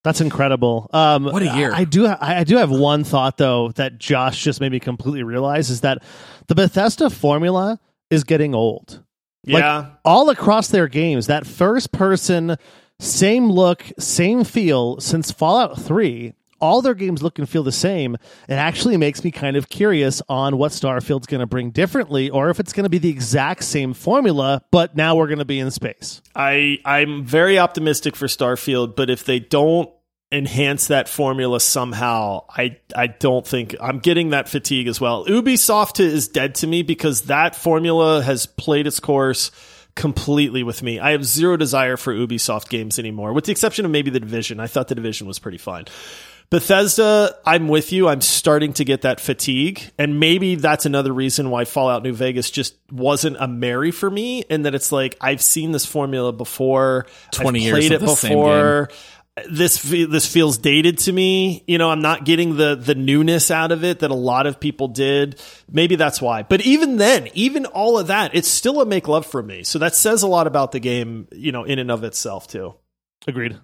That's 0.05 0.21
incredible. 0.21 0.87
Um, 0.93 1.23
What 1.25 1.41
a 1.41 1.57
year. 1.57 1.73
I, 1.73 1.79
I 1.79 1.83
do. 1.83 2.05
I, 2.05 2.39
I 2.39 2.43
do 2.43 2.57
have 2.57 2.69
one 2.69 3.03
thought 3.03 3.37
though 3.37 3.69
that 3.71 3.97
Josh 3.97 4.43
just 4.43 4.61
made 4.61 4.71
me 4.71 4.79
completely 4.79 5.23
realize 5.23 5.71
is 5.71 5.81
that 5.81 6.03
the 6.47 6.53
Bethesda 6.53 7.09
formula 7.09 7.79
is 8.11 8.23
getting 8.23 8.53
old. 8.53 9.03
Like, 9.47 9.61
Yeah. 9.63 9.87
all 10.05 10.29
across 10.29 10.67
their 10.67 10.87
games, 10.87 11.25
that 11.25 11.47
first 11.47 11.91
person, 11.91 12.55
same 12.99 13.49
look, 13.49 13.83
same 13.97 14.43
feel 14.43 14.99
since 14.99 15.31
Fallout 15.31 15.79
3, 15.81 16.33
all 16.61 16.81
their 16.81 16.93
games 16.93 17.21
look 17.21 17.37
and 17.37 17.47
feel 17.49 17.63
the 17.63 17.71
same. 17.71 18.15
It 18.47 18.53
actually 18.53 18.97
makes 18.97 19.23
me 19.23 19.29
kind 19.31 19.57
of 19.57 19.69
curious 19.69 20.21
on 20.29 20.57
what 20.57 20.71
Starfield's 20.71 21.27
going 21.27 21.41
to 21.41 21.45
bring 21.47 21.71
differently 21.71 22.29
or 22.29 22.49
if 22.49 22.59
it's 22.59 22.73
going 22.73 22.85
to 22.85 22.89
be 22.89 22.97
the 22.97 23.09
exact 23.09 23.63
same 23.65 23.93
formula, 23.93 24.61
but 24.71 24.95
now 24.95 25.15
we're 25.15 25.27
going 25.27 25.39
to 25.39 25.45
be 25.45 25.59
in 25.59 25.69
space. 25.71 26.21
I 26.35 26.79
I'm 26.85 27.23
very 27.25 27.59
optimistic 27.59 28.15
for 28.15 28.27
Starfield, 28.27 28.95
but 28.95 29.09
if 29.09 29.25
they 29.25 29.39
don't 29.39 29.89
enhance 30.35 30.87
that 30.87 31.07
formula 31.07 31.59
somehow, 31.59 32.45
I 32.49 32.77
I 32.95 33.07
don't 33.07 33.47
think 33.47 33.75
I'm 33.81 33.99
getting 33.99 34.31
that 34.31 34.49
fatigue 34.49 34.87
as 34.87 34.99
well. 34.99 35.25
Ubisoft 35.25 35.99
is 35.99 36.27
dead 36.27 36.55
to 36.55 36.67
me 36.67 36.83
because 36.83 37.23
that 37.23 37.55
formula 37.55 38.21
has 38.21 38.45
played 38.45 38.85
its 38.85 38.99
course 38.99 39.51
completely 39.95 40.61
with 40.61 40.83
me. 40.83 40.99
I 40.99 41.11
have 41.11 41.23
zero 41.23 41.55
desire 41.55 41.95
for 41.95 42.13
Ubisoft 42.13 42.67
games 42.67 42.99
anymore, 42.99 43.31
with 43.31 43.45
the 43.45 43.53
exception 43.53 43.85
of 43.85 43.91
maybe 43.91 44.11
the 44.11 44.19
Division. 44.19 44.59
I 44.59 44.67
thought 44.67 44.89
the 44.89 44.95
Division 44.95 45.25
was 45.25 45.39
pretty 45.39 45.57
fun. 45.57 45.85
Bethesda, 46.49 47.35
I'm 47.45 47.67
with 47.67 47.91
you. 47.91 48.07
I'm 48.07 48.21
starting 48.21 48.73
to 48.73 48.85
get 48.85 49.01
that 49.01 49.19
fatigue. 49.19 49.81
And 49.97 50.19
maybe 50.19 50.55
that's 50.55 50.85
another 50.85 51.11
reason 51.11 51.49
why 51.49 51.65
Fallout 51.65 52.03
New 52.03 52.13
Vegas 52.13 52.51
just 52.51 52.75
wasn't 52.91 53.37
a 53.39 53.47
Mary 53.47 53.91
for 53.91 54.09
me. 54.09 54.43
And 54.49 54.65
that 54.65 54.75
it's 54.75 54.91
like, 54.91 55.17
I've 55.19 55.41
seen 55.41 55.71
this 55.71 55.85
formula 55.85 56.31
before. 56.31 57.07
20 57.31 57.59
I've 57.59 57.63
years 57.65 57.79
played 57.79 57.91
of 57.93 58.03
it 58.03 58.05
the 58.05 58.15
same 58.15 58.31
before. 58.31 58.89
This 59.49 59.81
this 59.81 60.31
feels 60.31 60.57
dated 60.57 60.99
to 60.99 61.11
me. 61.11 61.65
You 61.67 61.77
know, 61.77 61.89
I'm 61.89 62.01
not 62.01 62.23
getting 62.23 62.55
the 62.55 62.75
the 62.75 62.95
newness 62.95 63.51
out 63.51 63.73
of 63.73 63.83
it 63.83 63.99
that 63.99 64.09
a 64.09 64.15
lot 64.15 64.47
of 64.47 64.61
people 64.61 64.87
did. 64.87 65.41
Maybe 65.69 65.97
that's 65.97 66.21
why. 66.21 66.43
But 66.43 66.61
even 66.61 66.95
then, 66.95 67.27
even 67.33 67.65
all 67.65 67.99
of 67.99 68.07
that, 68.07 68.33
it's 68.33 68.47
still 68.47 68.79
a 68.81 68.85
make 68.85 69.09
love 69.09 69.25
for 69.25 69.43
me. 69.43 69.63
So 69.63 69.77
that 69.79 69.93
says 69.93 70.23
a 70.23 70.27
lot 70.27 70.47
about 70.47 70.71
the 70.71 70.79
game, 70.79 71.27
you 71.33 71.51
know, 71.51 71.65
in 71.65 71.79
and 71.79 71.91
of 71.91 72.05
itself 72.05 72.47
too. 72.47 72.75
Agreed. 73.27 73.57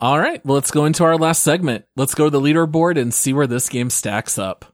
All 0.00 0.18
right, 0.18 0.44
well 0.44 0.54
let's 0.54 0.70
go 0.70 0.84
into 0.84 1.02
our 1.02 1.16
last 1.16 1.42
segment. 1.42 1.86
Let's 1.96 2.14
go 2.14 2.24
to 2.24 2.30
the 2.30 2.40
leaderboard 2.40 2.96
and 3.00 3.12
see 3.12 3.32
where 3.32 3.46
this 3.48 3.68
game 3.68 3.90
stacks 3.90 4.38
up. 4.38 4.73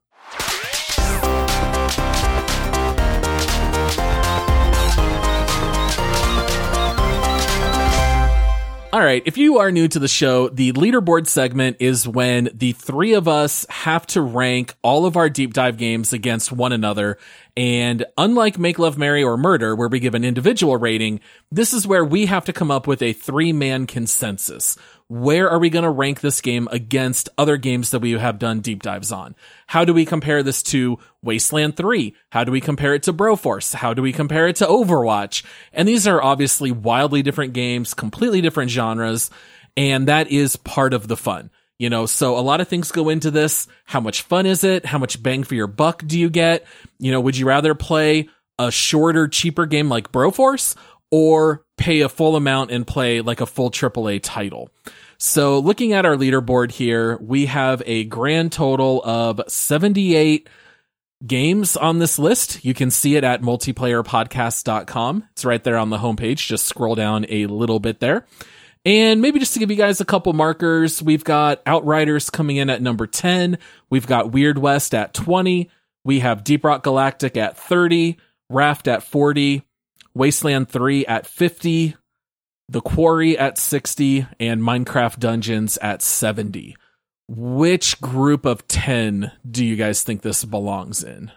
All 8.93 9.01
right, 9.01 9.23
if 9.25 9.39
you 9.39 9.59
are 9.59 9.71
new 9.71 9.87
to 9.87 10.01
the 10.01 10.09
show, 10.09 10.49
the 10.49 10.73
leaderboard 10.73 11.29
segment 11.29 11.77
is 11.79 12.09
when 12.09 12.51
the 12.53 12.73
three 12.73 13.13
of 13.13 13.29
us 13.29 13.65
have 13.71 14.05
to 14.09 14.21
rank 14.21 14.75
all 14.83 15.07
of 15.07 15.17
our 15.17 15.31
deep 15.31 15.55
dive 15.55 15.77
games 15.77 16.13
against 16.13 16.51
one 16.51 16.73
another. 16.73 17.17
And 17.57 18.05
unlike 18.19 18.59
Make 18.59 18.81
Love 18.81 18.99
Marry 18.99 19.23
or 19.23 19.37
Murder, 19.37 19.77
where 19.77 19.87
we 19.87 20.01
give 20.01 20.17
an 20.17 20.25
individual 20.25 20.77
rating, 20.77 21.21
this 21.53 21.73
is 21.73 21.87
where 21.87 22.05
we 22.05 22.27
have 22.27 22.45
to 22.47 22.53
come 22.53 22.73
up 22.73 22.89
with 22.89 23.01
a 23.01 23.13
three 23.13 23.53
man 23.53 23.87
consensus. 23.87 24.77
Where 25.11 25.51
are 25.51 25.59
we 25.59 25.71
going 25.71 25.83
to 25.83 25.91
rank 25.91 26.21
this 26.21 26.41
game 26.41 26.69
against 26.71 27.31
other 27.37 27.57
games 27.57 27.91
that 27.91 27.99
we 27.99 28.13
have 28.13 28.39
done 28.39 28.61
deep 28.61 28.81
dives 28.81 29.11
on? 29.11 29.35
How 29.67 29.85
do 29.85 29.93
we 29.93 30.05
compare 30.05 30.45
this 30.45 30.63
to 30.63 31.01
Wasteland 31.21 31.77
3? 31.77 32.15
How 32.29 32.45
do 32.45 32.53
we 32.53 32.61
compare 32.61 32.95
it 32.95 33.03
to 33.03 33.13
Broforce? 33.13 33.75
How 33.75 33.93
do 33.93 34.03
we 34.03 34.13
compare 34.13 34.47
it 34.47 34.55
to 34.57 34.67
Overwatch? 34.67 35.45
And 35.73 35.89
these 35.89 36.07
are 36.07 36.23
obviously 36.23 36.71
wildly 36.71 37.23
different 37.23 37.55
games, 37.55 37.93
completely 37.93 38.41
different 38.41 38.71
genres, 38.71 39.33
and 39.77 40.07
that 40.07 40.31
is 40.31 40.55
part 40.55 40.95
of 40.95 41.09
the 41.09 41.17
fun. 41.17 41.51
You 41.77 41.91
know, 41.91 42.07
so 42.07 42.39
a 42.39 42.41
lot 42.41 42.61
of 42.61 42.69
things 42.69 42.93
go 42.93 43.09
into 43.09 43.33
this. 43.33 43.67
How 43.87 43.99
much 43.99 44.23
fun 44.23 44.47
is 44.47 44.63
it? 44.63 44.87
How 44.87 44.99
much 44.99 45.21
bang 45.21 45.43
for 45.43 45.57
your 45.57 45.67
buck 45.67 46.07
do 46.07 46.21
you 46.21 46.31
get? 46.31 46.65
You 47.01 47.11
know, 47.11 47.21
would 47.21 47.37
you 47.37 47.49
rather 47.49 47.75
play 47.75 48.29
a 48.61 48.71
shorter, 48.71 49.27
cheaper 49.27 49.67
game 49.67 49.89
like 49.89 50.13
Broforce 50.13 50.77
or 51.11 51.65
pay 51.77 52.01
a 52.01 52.09
full 52.09 52.37
amount 52.37 52.71
and 52.71 52.87
play 52.87 53.21
like 53.21 53.41
a 53.41 53.47
full 53.47 53.71
AAA 53.71 54.21
title? 54.23 54.71
So 55.19 55.59
looking 55.59 55.93
at 55.93 56.07
our 56.07 56.17
leaderboard 56.17 56.73
here, 56.73 57.19
we 57.19 57.47
have 57.47 57.83
a 57.85 58.05
grand 58.05 58.53
total 58.53 59.03
of 59.05 59.41
78 59.49 60.49
games 61.27 61.77
on 61.77 61.99
this 61.99 62.19
list. 62.19 62.65
You 62.65 62.73
can 62.73 62.91
see 62.91 63.17
it 63.17 63.25
at 63.25 63.43
multiplayerpodcast.com. 63.43 65.25
It's 65.33 65.45
right 65.45 65.63
there 65.63 65.77
on 65.77 65.91
the 65.91 65.99
homepage. 65.99 66.47
Just 66.47 66.67
scroll 66.67 66.95
down 66.95 67.27
a 67.29 67.47
little 67.47 67.81
bit 67.81 68.01
there. 68.01 68.27
And 68.87 69.21
maybe 69.21 69.39
just 69.39 69.53
to 69.53 69.59
give 69.59 69.71
you 69.71 69.77
guys 69.77 70.01
a 70.01 70.07
couple 70.07 70.33
markers, 70.33 71.03
we've 71.03 71.25
got 71.25 71.63
Outriders 71.67 72.31
coming 72.31 72.57
in 72.57 72.71
at 72.71 72.81
number 72.81 73.07
10. 73.07 73.59
We've 73.91 74.07
got 74.07 74.33
Weird 74.33 74.57
West 74.57 74.95
at 74.95 75.13
20. 75.13 75.69
We 76.03 76.21
have 76.21 76.45
Deep 76.45 76.65
Rock 76.65 76.83
Galactic 76.83 77.37
at 77.37 77.59
30. 77.59 78.17
Raft 78.49 78.89
at 78.89 79.03
40. 79.03 79.63
Wasteland 80.21 80.69
3 80.69 81.07
at 81.07 81.27
50. 81.27 81.97
The 82.69 82.81
Quarry 82.83 83.39
at 83.39 83.57
60. 83.57 84.27
And 84.39 84.61
Minecraft 84.61 85.19
Dungeons 85.19 85.79
at 85.79 86.03
70. 86.03 86.77
Which 87.27 87.99
group 88.03 88.45
of 88.45 88.69
10 88.69 89.33
do 89.51 89.65
you 89.65 89.77
guys 89.77 90.03
think 90.03 90.21
this 90.21 90.45
belongs 90.45 91.03
in? 91.03 91.33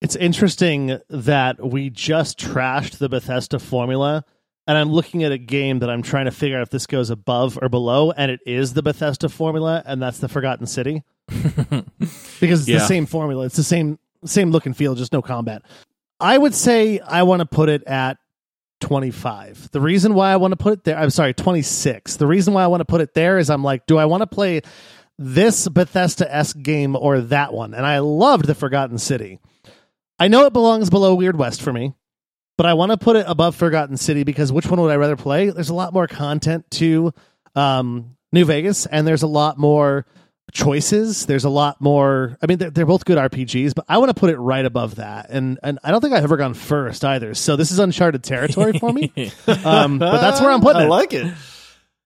It's 0.00 0.14
interesting 0.14 1.00
that 1.10 1.66
we 1.68 1.90
just 1.90 2.38
trashed 2.38 2.98
the 2.98 3.08
Bethesda 3.08 3.58
formula, 3.58 4.24
and 4.68 4.78
I'm 4.78 4.90
looking 4.92 5.24
at 5.24 5.32
a 5.32 5.38
game 5.38 5.80
that 5.80 5.90
I'm 5.90 6.02
trying 6.02 6.26
to 6.26 6.30
figure 6.32 6.58
out 6.58 6.62
if 6.62 6.70
this 6.70 6.86
goes 6.86 7.10
above 7.10 7.58
or 7.60 7.68
below, 7.68 8.12
and 8.12 8.30
it 8.30 8.40
is 8.46 8.74
the 8.74 8.82
Bethesda 8.82 9.28
formula, 9.28 9.82
and 9.86 10.00
that's 10.02 10.18
the 10.18 10.28
Forgotten 10.28 10.66
City. 10.66 11.02
because 11.28 12.60
it's 12.60 12.68
Yeah. 12.68 12.78
the 12.78 12.86
same 12.86 13.06
formula. 13.06 13.46
It's 13.46 13.56
the 13.56 13.62
same 13.64 13.98
same 14.24 14.50
look 14.52 14.66
and 14.66 14.76
feel, 14.76 14.94
just 14.94 15.12
no 15.12 15.22
combat. 15.22 15.62
I 16.22 16.38
would 16.38 16.54
say 16.54 17.00
I 17.00 17.24
want 17.24 17.40
to 17.40 17.46
put 17.46 17.68
it 17.68 17.82
at 17.84 18.16
25. 18.80 19.70
The 19.72 19.80
reason 19.80 20.14
why 20.14 20.32
I 20.32 20.36
want 20.36 20.52
to 20.52 20.56
put 20.56 20.72
it 20.72 20.84
there, 20.84 20.96
I'm 20.96 21.10
sorry, 21.10 21.34
26. 21.34 22.16
The 22.16 22.26
reason 22.26 22.54
why 22.54 22.62
I 22.62 22.68
want 22.68 22.80
to 22.80 22.84
put 22.84 23.00
it 23.00 23.12
there 23.12 23.38
is 23.38 23.50
I'm 23.50 23.64
like, 23.64 23.86
do 23.86 23.98
I 23.98 24.04
want 24.04 24.20
to 24.22 24.26
play 24.28 24.62
this 25.18 25.66
Bethesda 25.68 26.32
esque 26.32 26.58
game 26.62 26.94
or 26.94 27.20
that 27.22 27.52
one? 27.52 27.74
And 27.74 27.84
I 27.84 27.98
loved 27.98 28.46
The 28.46 28.54
Forgotten 28.54 28.98
City. 28.98 29.40
I 30.18 30.28
know 30.28 30.46
it 30.46 30.52
belongs 30.52 30.90
below 30.90 31.16
Weird 31.16 31.36
West 31.36 31.60
for 31.60 31.72
me, 31.72 31.92
but 32.56 32.66
I 32.66 32.74
want 32.74 32.92
to 32.92 32.98
put 32.98 33.16
it 33.16 33.24
above 33.26 33.56
Forgotten 33.56 33.96
City 33.96 34.22
because 34.22 34.52
which 34.52 34.66
one 34.66 34.80
would 34.80 34.92
I 34.92 34.96
rather 34.96 35.16
play? 35.16 35.50
There's 35.50 35.70
a 35.70 35.74
lot 35.74 35.92
more 35.92 36.06
content 36.06 36.70
to 36.72 37.12
um, 37.56 38.16
New 38.30 38.44
Vegas, 38.44 38.86
and 38.86 39.06
there's 39.06 39.24
a 39.24 39.28
lot 39.28 39.58
more 39.58 40.06
choices. 40.50 41.26
There's 41.26 41.44
a 41.44 41.50
lot 41.50 41.80
more. 41.80 42.36
I 42.42 42.46
mean, 42.46 42.58
they're, 42.58 42.70
they're 42.70 42.86
both 42.86 43.04
good 43.04 43.18
RPGs, 43.18 43.74
but 43.74 43.84
I 43.88 43.98
want 43.98 44.10
to 44.10 44.18
put 44.18 44.30
it 44.30 44.38
right 44.38 44.64
above 44.64 44.96
that. 44.96 45.26
And 45.30 45.58
and 45.62 45.78
I 45.84 45.90
don't 45.90 46.00
think 46.00 46.14
I've 46.14 46.24
ever 46.24 46.36
gone 46.36 46.54
first 46.54 47.04
either. 47.04 47.34
So 47.34 47.56
this 47.56 47.70
is 47.70 47.78
uncharted 47.78 48.22
territory 48.24 48.78
for 48.78 48.92
me. 48.92 49.12
um, 49.64 49.98
but 49.98 50.20
that's 50.20 50.40
where 50.40 50.50
I'm 50.50 50.60
putting 50.60 50.82
I 50.82 50.86
it. 50.86 50.90
like 50.90 51.12
it. 51.12 51.32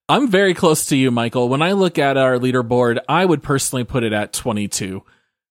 I'm 0.09 0.29
very 0.29 0.53
close 0.53 0.85
to 0.87 0.95
you, 0.95 1.11
Michael. 1.11 1.49
When 1.49 1.61
I 1.61 1.73
look 1.73 1.99
at 1.99 2.15
our 2.15 2.37
leaderboard, 2.37 2.99
I 3.09 3.25
would 3.25 3.43
personally 3.43 3.83
put 3.83 4.03
it 4.03 4.13
at 4.13 4.31
22. 4.31 5.03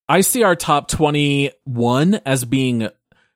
I 0.08 0.22
see 0.22 0.44
our 0.44 0.56
top 0.56 0.88
21 0.88 2.14
as 2.24 2.44
being 2.44 2.88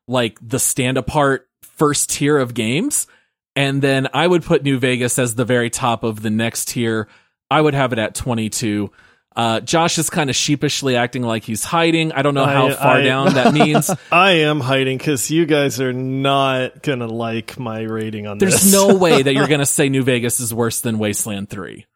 like 0.09 0.39
the 0.41 0.59
stand 0.59 0.97
apart 0.97 1.49
first 1.63 2.11
tier 2.11 2.39
of 2.39 2.55
games. 2.55 3.07
And 3.55 3.83
then 3.83 4.09
I 4.15 4.27
would 4.27 4.45
put 4.45 4.63
New 4.63 4.79
Vegas 4.79 5.19
as 5.19 5.35
the 5.35 5.45
very 5.45 5.69
top 5.69 6.05
of 6.05 6.23
the 6.23 6.31
next 6.31 6.69
tier. 6.69 7.09
I 7.51 7.61
would 7.61 7.75
have 7.75 7.93
it 7.93 7.99
at 7.99 8.15
22. 8.15 8.91
Uh, 9.37 9.61
Josh 9.61 9.97
is 9.99 10.11
kind 10.11 10.29
of 10.29 10.35
sheepishly 10.35 10.97
acting 10.97 11.23
like 11.23 11.45
he's 11.45 11.63
hiding. 11.63 12.11
I 12.13 12.23
don't 12.23 12.35
know 12.35 12.45
how 12.47 12.69
I- 12.69 12.73
far 12.75 12.97
I- 12.97 13.03
down 13.03 13.35
that 13.35 13.55
means. 13.55 13.91
I 14.11 14.33
am 14.33 14.59
hiding 14.61 14.99
because 14.99 15.31
you 15.31 15.47
guys 15.47 15.81
are 15.81 15.93
not 15.93 16.83
gonna 16.83 17.07
like 17.07 17.59
my 17.59 17.81
rating 17.83 18.27
on 18.27 18.39
There's 18.39 18.55
this. 18.55 18.73
There's 18.73 18.89
no 18.89 18.95
way 18.99 19.23
that 19.23 19.33
you're 19.35 19.47
to 19.61 19.67
say 19.67 19.89
New 19.89 20.03
Vegas 20.03 20.41
is 20.41 20.53
worse 20.53 20.81
than 20.81 20.99
Wasteland 20.99 21.49
3. 21.49 21.87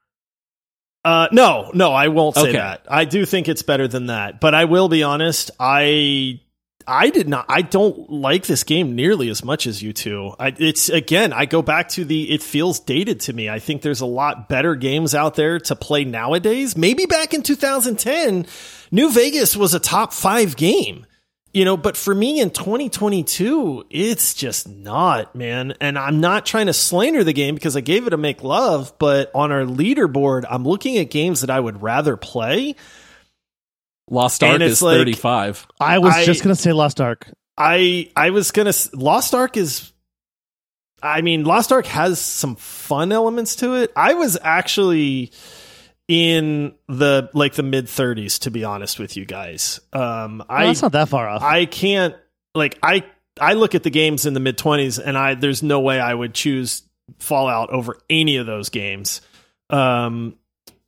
Uh, 1.05 1.29
no, 1.33 1.71
no, 1.75 1.93
I 1.93 2.09
won't 2.09 2.35
say 2.35 2.43
Okay. 2.43 2.53
that. 2.53 2.87
I 2.89 3.05
do 3.05 3.27
think 3.27 3.49
it's 3.49 3.63
better 3.63 3.87
than 3.89 4.07
that, 4.07 4.41
but 4.41 4.55
I 4.55 4.65
will 4.65 4.89
be 4.89 5.03
honest. 5.03 5.51
I, 5.61 6.41
I 6.87 7.11
did 7.11 7.29
not. 7.29 7.47
I 7.49 7.63
don't 7.63 8.11
like 8.11 8.47
this 8.47 8.65
game 8.65 8.95
nearly 8.95 9.29
as 9.31 9.45
much 9.45 9.67
as 9.67 9.83
you 9.83 9.93
two. 9.93 10.35
I, 10.39 10.55
it's 10.59 10.89
again. 10.89 11.33
I 11.33 11.47
go 11.47 11.63
back 11.63 11.89
to 11.91 12.05
the. 12.05 12.31
It 12.31 12.43
feels 12.43 12.81
dated 12.81 13.21
to 13.21 13.33
me. 13.33 13.49
I 13.49 13.59
think 13.59 13.83
there's 13.83 14.01
a 14.01 14.07
lot 14.07 14.49
better 14.49 14.75
games 14.75 15.15
out 15.15 15.35
there 15.35 15.59
to 15.61 15.77
play 15.77 16.05
nowadays. 16.05 16.77
Maybe 16.77 17.07
back 17.07 17.35
in 17.35 17.43
2010, 17.43 18.47
New 18.91 19.11
Vegas 19.13 19.57
was 19.57 19.75
a 19.75 19.81
top 19.81 20.13
five 20.13 20.57
game. 20.57 21.07
You 21.55 21.65
know, 21.65 21.77
but 21.77 21.97
for 21.97 22.13
me 22.13 22.41
in 22.41 22.51
2022, 22.51 23.85
it's 23.89 24.35
just 24.35 24.69
not, 24.69 25.37
man. 25.37 25.75
And 25.81 25.97
I'm 25.97 26.21
not 26.21 26.45
trying 26.45 26.67
to 26.67 26.73
slander 26.73 27.23
the 27.23 27.33
game 27.33 27.55
because 27.55 27.77
I 27.77 27.81
gave 27.81 28.09
it 28.09 28.13
a 28.13 28.17
make 28.17 28.43
love, 28.43 28.93
but 28.99 29.31
on 29.37 29.53
our 29.53 29.63
leaderboard, 29.63 30.47
I'm 30.51 30.65
looking 30.65 30.99
at 30.99 31.11
games 31.11 31.43
that 31.43 31.51
I 31.51 31.61
would 31.61 31.81
rather 31.81 32.17
play. 32.17 32.75
Lost 34.11 34.43
Ark 34.43 34.61
is 34.61 34.83
like- 34.83 34.97
35. 34.99 35.67
I 35.81 35.99
was 35.99 36.15
I- 36.15 36.25
just 36.25 36.43
gonna 36.43 36.55
say 36.55 36.73
Lost 36.73 37.01
Ark. 37.01 37.29
I 37.57 38.11
I 38.17 38.31
was 38.31 38.51
gonna 38.51 38.73
Lost 38.95 39.35
Ark 39.35 39.57
is 39.57 39.93
I 41.03 41.21
mean 41.21 41.45
Lost 41.45 41.71
Ark 41.73 41.87
has 41.87 42.19
some 42.19 42.57
fun 42.57 43.13
elements 43.13 43.57
to 43.57 43.75
it. 43.75 43.93
I 43.95 44.15
was 44.15 44.37
actually 44.43 45.31
in 46.09 46.75
the 46.89 47.31
like 47.33 47.55
the 47.55 47.63
mid 47.63 47.87
30s 47.87 48.41
to 48.41 48.51
be 48.51 48.65
honest 48.65 48.99
with 48.99 49.17
you 49.17 49.25
guys. 49.25 49.81
Um 49.93 50.39
Well, 50.39 50.47
I 50.51 50.67
that's 50.67 50.83
not 50.83 50.93
that 50.93 51.09
far 51.09 51.29
off. 51.29 51.43
I 51.43 51.65
can't 51.67 52.15
like 52.55 52.79
I 52.83 53.05
I 53.41 53.55
look 53.55 53.75
at 53.75 53.83
the 53.85 53.91
games 53.91 54.27
in 54.27 54.35
the 54.35 54.41
mid 54.41 54.59
20s 54.59 54.99
and 54.99 55.17
I 55.17 55.35
there's 55.35 55.63
no 55.63 55.81
way 55.81 56.01
I 56.01 56.13
would 56.13 56.35
choose 56.35 56.83
Fallout 57.19 57.71
over 57.71 57.99
any 58.11 58.37
of 58.37 58.47
those 58.47 58.69
games. 58.69 59.21
Um 59.71 60.37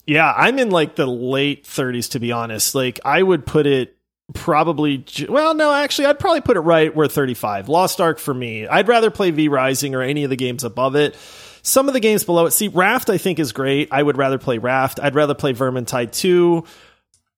yeah, 0.07 0.33
I'm 0.35 0.59
in 0.59 0.71
like 0.71 0.97
the 0.97 1.07
late 1.07 1.65
30s 1.65 2.13
to 2.13 2.21
be 2.21 2.33
honest. 2.33 2.75
Like 2.75 3.01
I 3.05 3.23
would 3.23 3.45
put 3.45 3.67
it 3.67 3.97
probably 4.35 5.05
well 5.29 5.55
no 5.55 5.73
actually 5.73 6.07
I'd 6.07 6.19
probably 6.19 6.41
put 6.41 6.57
it 6.57 6.61
right 6.61 6.95
where 6.95 7.09
35. 7.09 7.69
Lost 7.69 8.01
Ark 8.01 8.19
for 8.19 8.35
me. 8.35 8.67
I'd 8.67 8.89
rather 8.89 9.11
play 9.11 9.31
V 9.31 9.49
Rising 9.49 9.95
or 9.95 10.03
any 10.03 10.25
of 10.25 10.31
the 10.31 10.37
games 10.37 10.65
above 10.65 10.97
it. 10.97 11.17
Some 11.63 11.89
of 11.89 11.95
the 11.95 12.01
games 12.01 12.23
below 12.25 12.47
it. 12.47 12.53
See, 12.53 12.69
Raft 12.69 13.11
I 13.11 13.19
think 13.19 13.39
is 13.39 13.53
great. 13.53 13.89
I 13.91 14.03
would 14.03 14.17
rather 14.17 14.39
play 14.39 14.59
Raft. 14.59 15.01
I'd 15.01 15.15
rather 15.15 15.35
play 15.35 15.53
Vermintide 15.53 16.13
2 16.13 16.65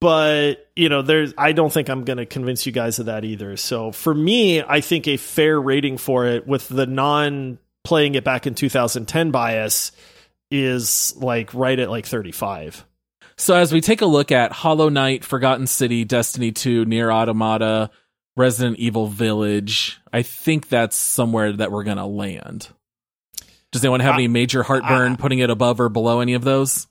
but 0.01 0.69
you 0.77 0.89
know 0.89 1.03
there's 1.03 1.35
i 1.37 1.53
don't 1.53 1.73
think 1.73 1.89
i'm 1.89 2.05
going 2.05 2.19
to 2.19 2.27
convince 2.27 2.67
you 2.67 2.73
guys 2.73 2.99
of 2.99 3.07
that 3.07 3.25
either 3.25 3.57
so 3.57 3.91
for 3.91 4.15
me 4.15 4.63
i 4.63 4.81
think 4.81 5.09
a 5.09 5.17
fair 5.17 5.61
rating 5.61 5.99
for 5.99 6.27
it 6.27 6.47
with 6.47 6.69
the 6.69 6.87
non 6.87 7.59
playing 7.85 8.15
it 8.15 8.25
back 8.25 8.47
in 8.47 8.55
2010 8.55 9.31
bias 9.31 9.93
is 10.51 11.15
like 11.17 11.53
right 11.55 11.79
at 11.79 11.91
like 11.91 12.07
35 12.07 12.85
So 13.37 13.55
as 13.55 13.73
we 13.73 13.81
take 13.81 14.01
a 14.03 14.07
look 14.07 14.33
at 14.33 14.53
Hollow 14.53 14.89
Knight, 14.89 15.25
Forgotten 15.25 15.67
City, 15.67 16.05
Destiny 16.05 16.53
2, 16.53 16.85
Nier 16.87 17.11
Automata, 17.13 17.91
Resident 18.37 18.79
Evil 18.79 19.07
Village, 19.07 20.01
I 20.13 20.23
think 20.23 20.69
that's 20.69 20.97
somewhere 20.97 21.53
that 21.53 21.71
we're 21.73 21.85
going 21.85 21.97
to 21.99 22.07
land. 22.07 22.69
Does 23.73 23.85
anyone 23.85 24.01
have 24.01 24.13
I- 24.15 24.19
any 24.19 24.29
major 24.29 24.63
heartburn 24.63 25.13
I- 25.13 25.17
putting 25.17 25.41
it 25.41 25.51
above 25.51 25.81
or 25.81 25.89
below 25.89 26.21
any 26.21 26.35
of 26.35 26.43
those? 26.45 26.87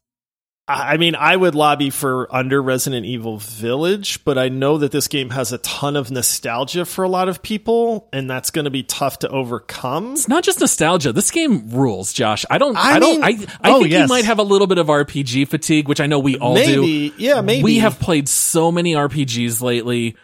I 0.70 0.98
mean, 0.98 1.16
I 1.16 1.34
would 1.34 1.56
lobby 1.56 1.90
for 1.90 2.28
under 2.36 2.62
Resident 2.62 3.06
Evil 3.06 3.38
Village, 3.38 4.26
but 4.26 4.38
I 4.38 4.50
know 4.50 4.78
that 4.80 4.92
this 4.92 5.08
game 5.08 5.30
has 5.30 5.54
a 5.54 5.60
ton 5.60 5.96
of 5.96 6.12
nostalgia 6.12 6.84
for 6.84 7.06
a 7.06 7.08
lot 7.10 7.30
of 7.30 7.42
people, 7.42 8.10
and 8.12 8.30
that's 8.30 8.50
going 8.52 8.66
to 8.66 8.72
be 8.72 8.84
tough 8.84 9.20
to 9.20 9.30
overcome. 9.30 10.12
It's 10.12 10.28
not 10.28 10.44
just 10.44 10.60
nostalgia. 10.60 11.14
This 11.14 11.32
game 11.32 11.70
rules, 11.70 12.12
Josh. 12.12 12.44
I 12.50 12.58
don't. 12.58 12.76
I 12.76 12.96
I, 12.96 13.00
don't. 13.00 13.24
I, 13.24 13.28
I 13.62 13.72
Oh, 13.72 13.80
think 13.80 13.92
yes. 13.92 14.02
you 14.10 14.14
might 14.14 14.26
have 14.26 14.40
a 14.40 14.44
little 14.44 14.68
bit 14.68 14.78
of 14.78 14.88
RPG 14.88 15.48
fatigue, 15.48 15.88
which 15.88 16.02
I 16.02 16.06
know 16.06 16.20
we 16.20 16.38
all 16.38 16.56
do. 16.56 16.86
Yeah, 17.18 17.40
maybe 17.40 17.64
We 17.64 17.78
have 17.78 17.98
played 17.98 18.28
so 18.28 18.70
many 18.70 18.94
RPGs 18.94 19.62
lately. 19.62 20.18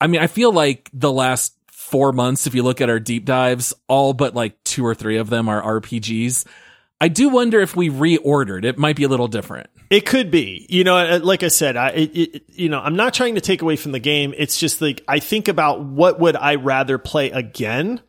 I 0.00 0.06
mean, 0.06 0.22
I 0.22 0.28
feel 0.28 0.50
like 0.50 0.88
the 0.94 1.12
last 1.12 1.54
four 1.68 2.12
months, 2.12 2.46
if 2.46 2.54
you 2.54 2.62
look 2.62 2.80
at 2.80 2.88
our 2.88 2.98
deep 3.00 3.26
dives, 3.26 3.74
all 3.86 4.14
but 4.14 4.34
like 4.34 4.64
two 4.64 4.86
or 4.86 4.94
three 4.94 5.18
of 5.18 5.28
them 5.28 5.48
are 5.50 5.80
RPGs. 5.80 6.46
I 7.04 7.08
do 7.08 7.28
wonder 7.28 7.60
if 7.60 7.76
we 7.76 7.90
reordered. 7.90 8.64
It 8.64 8.78
might 8.78 8.96
be 8.96 9.04
a 9.04 9.08
little 9.08 9.28
different. 9.28 9.68
It 9.90 10.06
could 10.06 10.30
be, 10.30 10.64
you 10.70 10.84
know, 10.84 10.96
uh, 10.96 11.20
like 11.22 11.42
I 11.42 11.48
said, 11.48 11.76
I, 11.76 11.90
it, 11.90 12.16
it, 12.16 12.42
you 12.48 12.70
know, 12.70 12.80
I'm 12.80 12.96
not 12.96 13.12
trying 13.12 13.34
to 13.34 13.42
take 13.42 13.60
away 13.60 13.76
from 13.76 13.92
the 13.92 13.98
game. 13.98 14.32
It's 14.38 14.58
just 14.58 14.80
like 14.80 15.02
I 15.06 15.18
think 15.18 15.48
about 15.48 15.82
what 15.84 16.18
would 16.18 16.34
I 16.34 16.54
rather 16.54 16.96
play 16.96 17.30
again. 17.30 18.00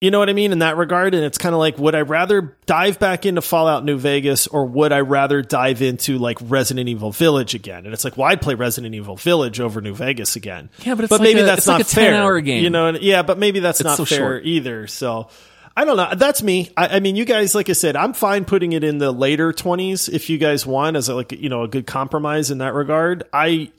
You 0.00 0.10
know 0.10 0.18
what 0.18 0.28
I 0.28 0.32
mean 0.32 0.50
in 0.50 0.58
that 0.58 0.76
regard, 0.76 1.14
and 1.14 1.24
it's 1.24 1.38
kind 1.38 1.54
of 1.54 1.58
like, 1.60 1.78
would 1.78 1.94
I 1.94 2.00
rather 2.02 2.58
dive 2.66 2.98
back 2.98 3.24
into 3.26 3.40
Fallout 3.40 3.84
New 3.84 3.96
Vegas, 3.96 4.46
or 4.48 4.66
would 4.66 4.92
I 4.92 5.00
rather 5.00 5.40
dive 5.40 5.80
into 5.80 6.18
like 6.18 6.36
Resident 6.42 6.88
Evil 6.88 7.12
Village 7.12 7.54
again? 7.54 7.84
And 7.84 7.94
it's 7.94 8.04
like, 8.04 8.16
well, 8.16 8.26
I'd 8.26 8.42
play 8.42 8.54
Resident 8.54 8.94
Evil 8.94 9.14
Village 9.16 9.60
over 9.60 9.80
New 9.80 9.94
Vegas 9.94 10.34
again. 10.34 10.68
Yeah, 10.80 10.96
but 10.96 11.04
it's 11.04 11.10
but 11.10 11.20
like 11.20 11.28
maybe 11.28 11.40
a- 11.40 11.44
that's 11.44 11.58
it's 11.60 11.66
not 11.68 11.78
like 11.78 11.86
a 11.86 11.88
fair. 11.88 12.12
10-hour 12.12 12.40
game. 12.40 12.64
you 12.64 12.70
know? 12.70 12.90
Yeah, 12.90 13.22
but 13.22 13.38
maybe 13.38 13.60
that's 13.60 13.80
It's 13.80 13.86
not 13.86 13.96
so 13.96 14.04
fair 14.04 14.18
short. 14.18 14.44
either. 14.44 14.86
So 14.88 15.28
I 15.76 15.84
don't 15.84 15.98
know. 15.98 16.14
That's 16.14 16.42
me. 16.42 16.70
I, 16.76 16.96
I 16.96 17.00
mean, 17.00 17.16
you 17.16 17.26
guys, 17.26 17.54
like 17.54 17.68
I 17.68 17.74
said, 17.74 17.96
I'm 17.96 18.14
fine 18.14 18.46
putting 18.46 18.72
it 18.72 18.82
in 18.82 18.96
the 18.96 19.12
later 19.12 19.52
20s 19.52 20.10
if 20.10 20.30
you 20.30 20.38
guys 20.38 20.64
want 20.64 20.96
as 20.96 21.10
a, 21.10 21.14
like 21.14 21.32
you 21.32 21.50
know 21.50 21.62
a 21.62 21.68
good 21.68 21.86
compromise 21.86 22.50
in 22.50 22.58
that 22.58 22.72
regard. 22.72 23.24
I, 23.30 23.70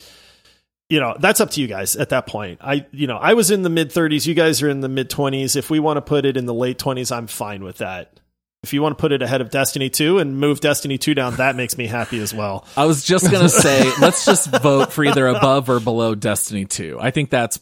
you 0.90 0.99
know, 0.99 1.15
that's 1.19 1.41
up 1.41 1.49
to 1.52 1.61
you 1.61 1.68
guys 1.68 1.95
at 1.95 2.10
that 2.10 2.28
point. 2.28 2.60
I, 2.61 2.86
you 2.91 3.07
know, 3.07 3.18
I 3.18 3.34
was 3.34 3.49
in 3.49 3.64
the 3.64 3.69
mid 3.69 3.90
30s. 3.90 4.28
You 4.28 4.36
guys 4.36 4.61
are 4.61 4.69
in 4.69 4.82
the 4.82 4.90
mid 4.90 5.10
20s. 5.10 5.56
If 5.56 5.72
we 5.72 5.80
want 5.80 5.98
to 5.98 6.02
put 6.02 6.26
it 6.26 6.38
in 6.38 6.45
the 6.45 6.53
late 6.53 6.78
20s, 6.78 7.15
I'm 7.15 7.26
fine 7.26 7.64
with 7.64 7.80
that. 7.80 8.19
If 8.61 8.74
you 8.74 8.82
want 8.82 8.98
to 8.98 9.02
put 9.02 9.11
it 9.11 9.22
ahead 9.22 9.41
of 9.41 9.49
Destiny 9.49 9.90
2 9.90 10.19
and 10.19 10.40
move 10.40 10.60
Destiny 10.60 10.98
2 10.98 11.14
down, 11.14 11.36
that 11.38 11.56
makes 11.56 11.78
me 11.78 11.88
happy 11.88 12.19
as 12.19 12.34
well. 12.34 12.65
I 12.76 12.86
was 12.86 13.03
just 13.03 13.32
gonna 13.32 13.49
say, 13.49 13.91
let's 13.99 14.26
just 14.26 14.49
vote 14.61 14.91
for 14.91 15.03
either 15.03 15.28
above 15.28 15.69
or 15.69 15.80
below 15.80 16.15
Destiny 16.15 16.65
2. 16.65 16.98
I 16.99 17.11
think 17.11 17.30
that's 17.30 17.60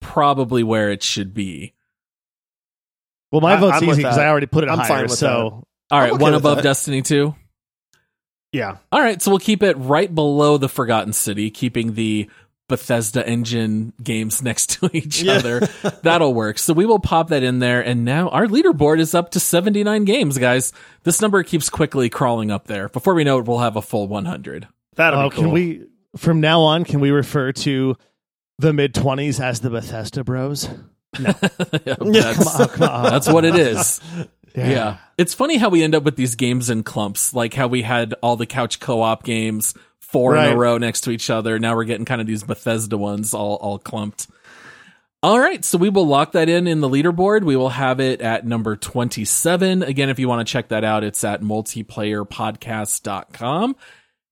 probably 0.00 0.62
where 0.62 0.90
it 0.90 1.02
should 1.02 1.32
be. 1.32 1.75
Well, 3.40 3.50
my 3.50 3.54
I- 3.54 3.60
vote's 3.60 3.76
I'm 3.76 3.82
easy 3.84 3.86
with 3.88 3.96
because 3.98 4.16
that. 4.16 4.26
I 4.26 4.28
already 4.30 4.46
put 4.46 4.64
it 4.64 4.70
I'm 4.70 4.78
higher. 4.78 4.88
fine 4.88 5.02
with 5.04 5.12
so 5.12 5.64
All 5.90 6.00
right, 6.00 6.12
okay 6.12 6.22
one 6.22 6.32
with 6.32 6.40
above 6.40 6.56
that. 6.58 6.62
Destiny 6.62 7.02
2. 7.02 7.34
Yeah. 8.52 8.76
All 8.92 9.00
right, 9.00 9.20
so 9.20 9.30
we'll 9.30 9.38
keep 9.40 9.62
it 9.62 9.76
right 9.76 10.12
below 10.14 10.56
the 10.56 10.68
Forgotten 10.68 11.12
City, 11.12 11.50
keeping 11.50 11.94
the 11.94 12.30
Bethesda 12.68 13.26
engine 13.26 13.92
games 14.02 14.42
next 14.42 14.70
to 14.80 14.90
each 14.96 15.22
Yeah. 15.22 15.34
other. 15.34 15.60
That'll 16.02 16.32
work. 16.34 16.58
So 16.58 16.72
we 16.72 16.86
will 16.86 16.98
pop 16.98 17.28
that 17.28 17.42
in 17.42 17.58
there. 17.58 17.80
And 17.80 18.04
now 18.04 18.28
our 18.30 18.46
leaderboard 18.46 18.98
is 18.98 19.14
up 19.14 19.30
to 19.32 19.40
79 19.40 20.04
games, 20.04 20.38
guys. 20.38 20.72
This 21.04 21.20
number 21.20 21.42
keeps 21.42 21.68
quickly 21.68 22.08
crawling 22.08 22.50
up 22.50 22.66
there. 22.66 22.88
Before 22.88 23.14
we 23.14 23.24
know 23.24 23.38
it, 23.38 23.44
we'll 23.44 23.58
have 23.58 23.76
a 23.76 23.82
full 23.82 24.08
100. 24.08 24.66
That'll 24.94 25.20
oh, 25.20 25.28
be 25.30 25.34
cool. 25.36 25.44
can 25.44 25.52
we 25.52 25.86
from 26.16 26.40
now 26.40 26.62
on? 26.62 26.84
Can 26.84 27.00
we 27.00 27.10
refer 27.10 27.52
to 27.52 27.96
the 28.58 28.72
mid 28.72 28.94
20s 28.94 29.38
as 29.38 29.60
the 29.60 29.68
Bethesda 29.70 30.24
Bros? 30.24 30.68
that's, 31.22 32.60
Oh, 32.60 32.66
come 32.68 32.88
on. 32.88 33.04
that's 33.04 33.28
what 33.28 33.44
it 33.44 33.56
is. 33.56 34.00
Yeah. 34.54 34.96
It's 35.18 35.34
funny 35.34 35.58
how 35.58 35.68
we 35.68 35.82
end 35.82 35.94
up 35.94 36.02
with 36.02 36.16
these 36.16 36.34
games 36.34 36.70
in 36.70 36.82
clumps, 36.82 37.34
like 37.34 37.52
how 37.52 37.66
we 37.66 37.82
had 37.82 38.14
all 38.22 38.36
the 38.36 38.46
couch 38.46 38.80
co-op 38.80 39.22
games, 39.22 39.74
four 39.98 40.34
in 40.34 40.50
a 40.50 40.56
row 40.56 40.78
next 40.78 41.02
to 41.02 41.10
each 41.10 41.28
other. 41.28 41.58
Now 41.58 41.76
we're 41.76 41.84
getting 41.84 42.06
kind 42.06 42.22
of 42.22 42.26
these 42.26 42.42
Bethesda 42.42 42.96
ones 42.96 43.34
all, 43.34 43.56
all 43.56 43.78
clumped. 43.78 44.28
All 45.22 45.38
right, 45.38 45.62
so 45.62 45.76
we 45.76 45.90
will 45.90 46.06
lock 46.06 46.32
that 46.32 46.48
in 46.48 46.66
in 46.66 46.80
the 46.80 46.88
leaderboard. 46.88 47.44
We 47.44 47.54
will 47.56 47.68
have 47.68 48.00
it 48.00 48.22
at 48.22 48.46
number 48.46 48.76
27. 48.76 49.82
Again, 49.82 50.08
if 50.08 50.18
you 50.18 50.26
want 50.26 50.48
to 50.48 50.50
check 50.50 50.68
that 50.68 50.84
out, 50.84 51.04
it's 51.04 51.22
at 51.22 51.42
multiplayerpodcast.com. 51.42 53.76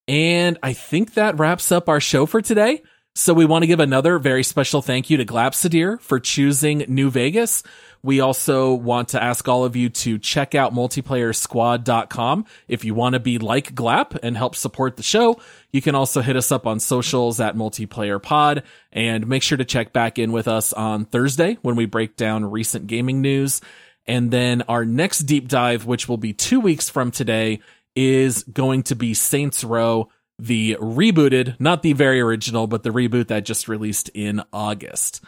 And 0.09 0.59
I 0.63 0.73
think 0.73 1.13
that 1.15 1.39
wraps 1.39 1.71
up 1.73 1.89
our 1.91 2.01
show 2.01 2.25
for 2.27 2.41
today. 2.41 2.83
So 3.17 3.33
we 3.33 3.45
want 3.45 3.63
to 3.63 3.69
give 3.69 3.79
another 3.79 4.19
very 4.19 4.43
special 4.43 4.83
thank 4.83 5.09
you 5.09 5.19
to 5.19 5.25
Glapsuidir 5.25 6.01
for 6.01 6.19
choosing 6.19 6.79
New 6.89 7.11
Vegas. 7.11 7.63
We 8.03 8.19
also 8.19 8.75
want 8.75 9.11
to 9.11 9.23
ask 9.23 9.47
all 9.47 9.65
of 9.65 9.77
you 9.77 9.89
to 9.89 10.19
check 10.19 10.57
out 10.57 10.75
multiplayersquad.com. 10.75 12.45
If 12.67 12.85
you 12.85 12.93
want 12.93 13.13
to 13.13 13.21
be 13.21 13.39
like 13.39 13.73
Glap 13.73 14.19
and 14.25 14.37
help 14.37 14.57
support 14.57 14.97
the 14.97 15.05
show, 15.05 15.41
you 15.71 15.81
can 15.81 15.95
also 15.95 16.23
hit 16.23 16.35
us 16.35 16.51
up 16.51 16.67
on 16.67 16.81
socials 16.81 17.39
at 17.39 17.55
multiplayer 17.55 18.21
pod 18.21 18.65
and 18.91 19.29
make 19.29 19.45
sure 19.45 19.59
to 19.59 19.65
check 19.65 19.93
back 19.93 20.19
in 20.19 20.33
with 20.33 20.49
us 20.49 20.73
on 20.73 21.05
Thursday 21.05 21.57
when 21.63 21.77
we 21.77 21.87
break 21.87 22.17
down 22.17 22.45
recent 22.51 22.89
gaming 22.89 23.21
news. 23.21 23.61
And 24.09 24.33
then 24.33 24.63
our 24.63 24.85
next 24.85 25.21
deep 25.21 25.47
dive, 25.47 25.87
which 25.87 26.09
will 26.09 26.17
be 26.17 26.33
two 26.33 26.59
weeks 26.59 26.89
from 26.89 27.13
today, 27.13 27.61
is 27.95 28.43
going 28.43 28.83
to 28.83 28.97
be 28.97 29.15
Saints 29.15 29.63
Row, 29.63 30.09
the 30.39 30.77
rebooted, 30.81 31.59
not 31.61 31.83
the 31.83 31.93
very 31.93 32.21
original, 32.21 32.67
but 32.67 32.83
the 32.83 32.91
reboot 32.91 33.29
that 33.29 33.45
just 33.45 33.69
released 33.69 34.11
in 34.15 34.43
August. 34.53 35.23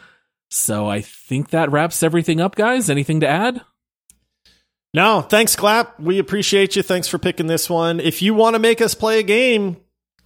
So 0.49 0.87
I 0.87 1.01
think 1.01 1.49
that 1.49 1.71
wraps 1.71 2.03
everything 2.03 2.39
up, 2.39 2.55
guys. 2.55 2.89
Anything 2.89 3.19
to 3.21 3.27
add? 3.27 3.61
No, 4.93 5.21
thanks, 5.21 5.55
Glap. 5.55 5.99
We 5.99 6.19
appreciate 6.19 6.75
you. 6.75 6.83
Thanks 6.83 7.07
for 7.07 7.17
picking 7.17 7.47
this 7.47 7.69
one. 7.69 7.99
If 7.99 8.21
you 8.21 8.33
want 8.33 8.55
to 8.55 8.59
make 8.59 8.81
us 8.81 8.95
play 8.95 9.19
a 9.19 9.23
game, 9.23 9.77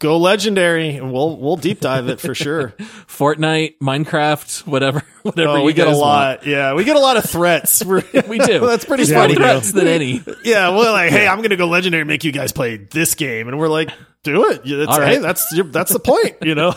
go 0.01 0.17
legendary 0.17 0.97
and 0.97 1.13
we'll 1.13 1.37
we'll 1.37 1.55
deep 1.55 1.79
dive 1.79 2.09
it 2.09 2.19
for 2.19 2.35
sure. 2.35 2.69
Fortnite, 3.07 3.77
Minecraft, 3.77 4.65
whatever, 4.67 5.03
whatever. 5.21 5.49
Oh, 5.51 5.57
you 5.57 5.63
we 5.63 5.73
get 5.73 5.87
a 5.87 5.95
lot. 5.95 6.39
want. 6.39 6.47
Yeah, 6.47 6.73
we 6.73 6.83
get 6.83 6.97
a 6.97 6.99
lot 6.99 7.15
of 7.15 7.23
threats. 7.23 7.85
We're, 7.85 8.03
We 8.27 8.39
do. 8.39 8.59
That's 8.65 8.83
pretty 8.83 9.03
There's 9.05 9.11
more 9.15 9.23
funny. 9.23 9.35
threats 9.35 9.71
than 9.71 9.87
any. 9.87 10.21
Yeah, 10.43 10.69
well, 10.69 10.91
like, 10.91 11.11
hey, 11.11 11.27
I'm 11.27 11.37
going 11.37 11.51
to 11.51 11.55
go 11.57 11.67
legendary 11.67 12.01
and 12.01 12.07
make 12.07 12.23
you 12.23 12.31
guys 12.31 12.51
play 12.51 12.77
this 12.77 13.15
game, 13.15 13.47
and 13.47 13.57
we're 13.59 13.67
like, 13.69 13.89
do 14.23 14.49
it. 14.49 14.65
Yeah, 14.65 14.77
That's, 14.77 14.91
All 14.91 14.99
right. 14.99 15.13
Hey, 15.13 15.17
that's 15.19 15.51
your, 15.53 15.65
that's 15.65 15.91
the 15.93 15.99
point, 15.99 16.37
you 16.41 16.55
know. 16.55 16.73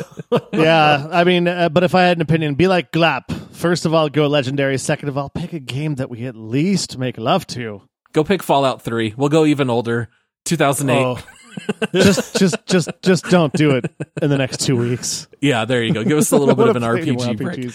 yeah, 0.53 1.09
I 1.11 1.25
mean, 1.25 1.49
uh, 1.49 1.69
but 1.69 1.83
if 1.85 1.95
I 1.95 2.03
had 2.03 2.19
an 2.19 2.23
opinion, 2.23 2.55
be 2.55 2.69
like 2.69 2.93
Glap. 2.93 3.31
First 3.55 3.87
of 3.87 3.95
all, 3.95 4.09
go 4.09 4.27
legendary. 4.27 4.79
Second 4.79 5.09
of 5.09 5.17
all, 5.19 5.31
pick 5.31 5.53
a 5.53 5.61
game 5.61 5.95
that 5.97 6.11
we 6.11 6.27
at 6.27 6.37
least 6.37 6.99
make 6.99 7.19
love 7.19 7.47
to. 7.49 7.83
Go 8.13 8.25
pick 8.25 8.43
Fallout 8.43 8.83
3. 8.83 9.15
We'll 9.17 9.29
go 9.29 9.45
even 9.45 9.71
older. 9.71 10.09
2008. 10.45 11.03
Oh, 11.03 11.19
just, 11.93 12.37
just, 12.37 12.67
just, 12.67 12.91
just 13.03 13.25
don't 13.27 13.53
do 13.53 13.73
it 13.73 13.87
in 14.23 14.31
the 14.31 14.39
next 14.39 14.61
two 14.61 14.77
weeks. 14.77 15.29
Yeah, 15.41 15.65
there 15.65 15.83
you 15.83 15.93
go. 15.93 16.05
Give 16.05 16.19
us 16.19 16.33
a 16.33 16.37
little 16.37 16.55
bit 16.57 16.69
of 16.69 16.77
an 16.77 16.83
Wanna 16.83 17.03
play 17.03 17.13
more 17.13 17.27
RPG 17.27 17.37
break. 17.39 17.73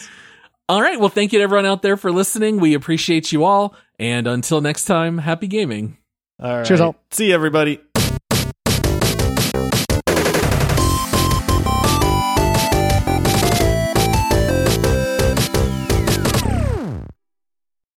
All 0.67 0.81
right. 0.81 0.99
Well, 0.99 1.09
thank 1.09 1.33
you 1.33 1.39
to 1.39 1.43
everyone 1.43 1.65
out 1.65 1.81
there 1.81 1.97
for 1.97 2.11
listening. 2.11 2.59
We 2.59 2.73
appreciate 2.75 3.31
you 3.31 3.43
all. 3.43 3.73
And 3.97 4.27
until 4.27 4.61
next 4.61 4.85
time, 4.85 5.17
happy 5.17 5.47
gaming. 5.47 5.97
all 6.39 6.57
right. 6.57 6.65
Cheers, 6.65 6.79
all. 6.81 6.95
See 7.11 7.29
you, 7.29 7.33
everybody. 7.35 7.79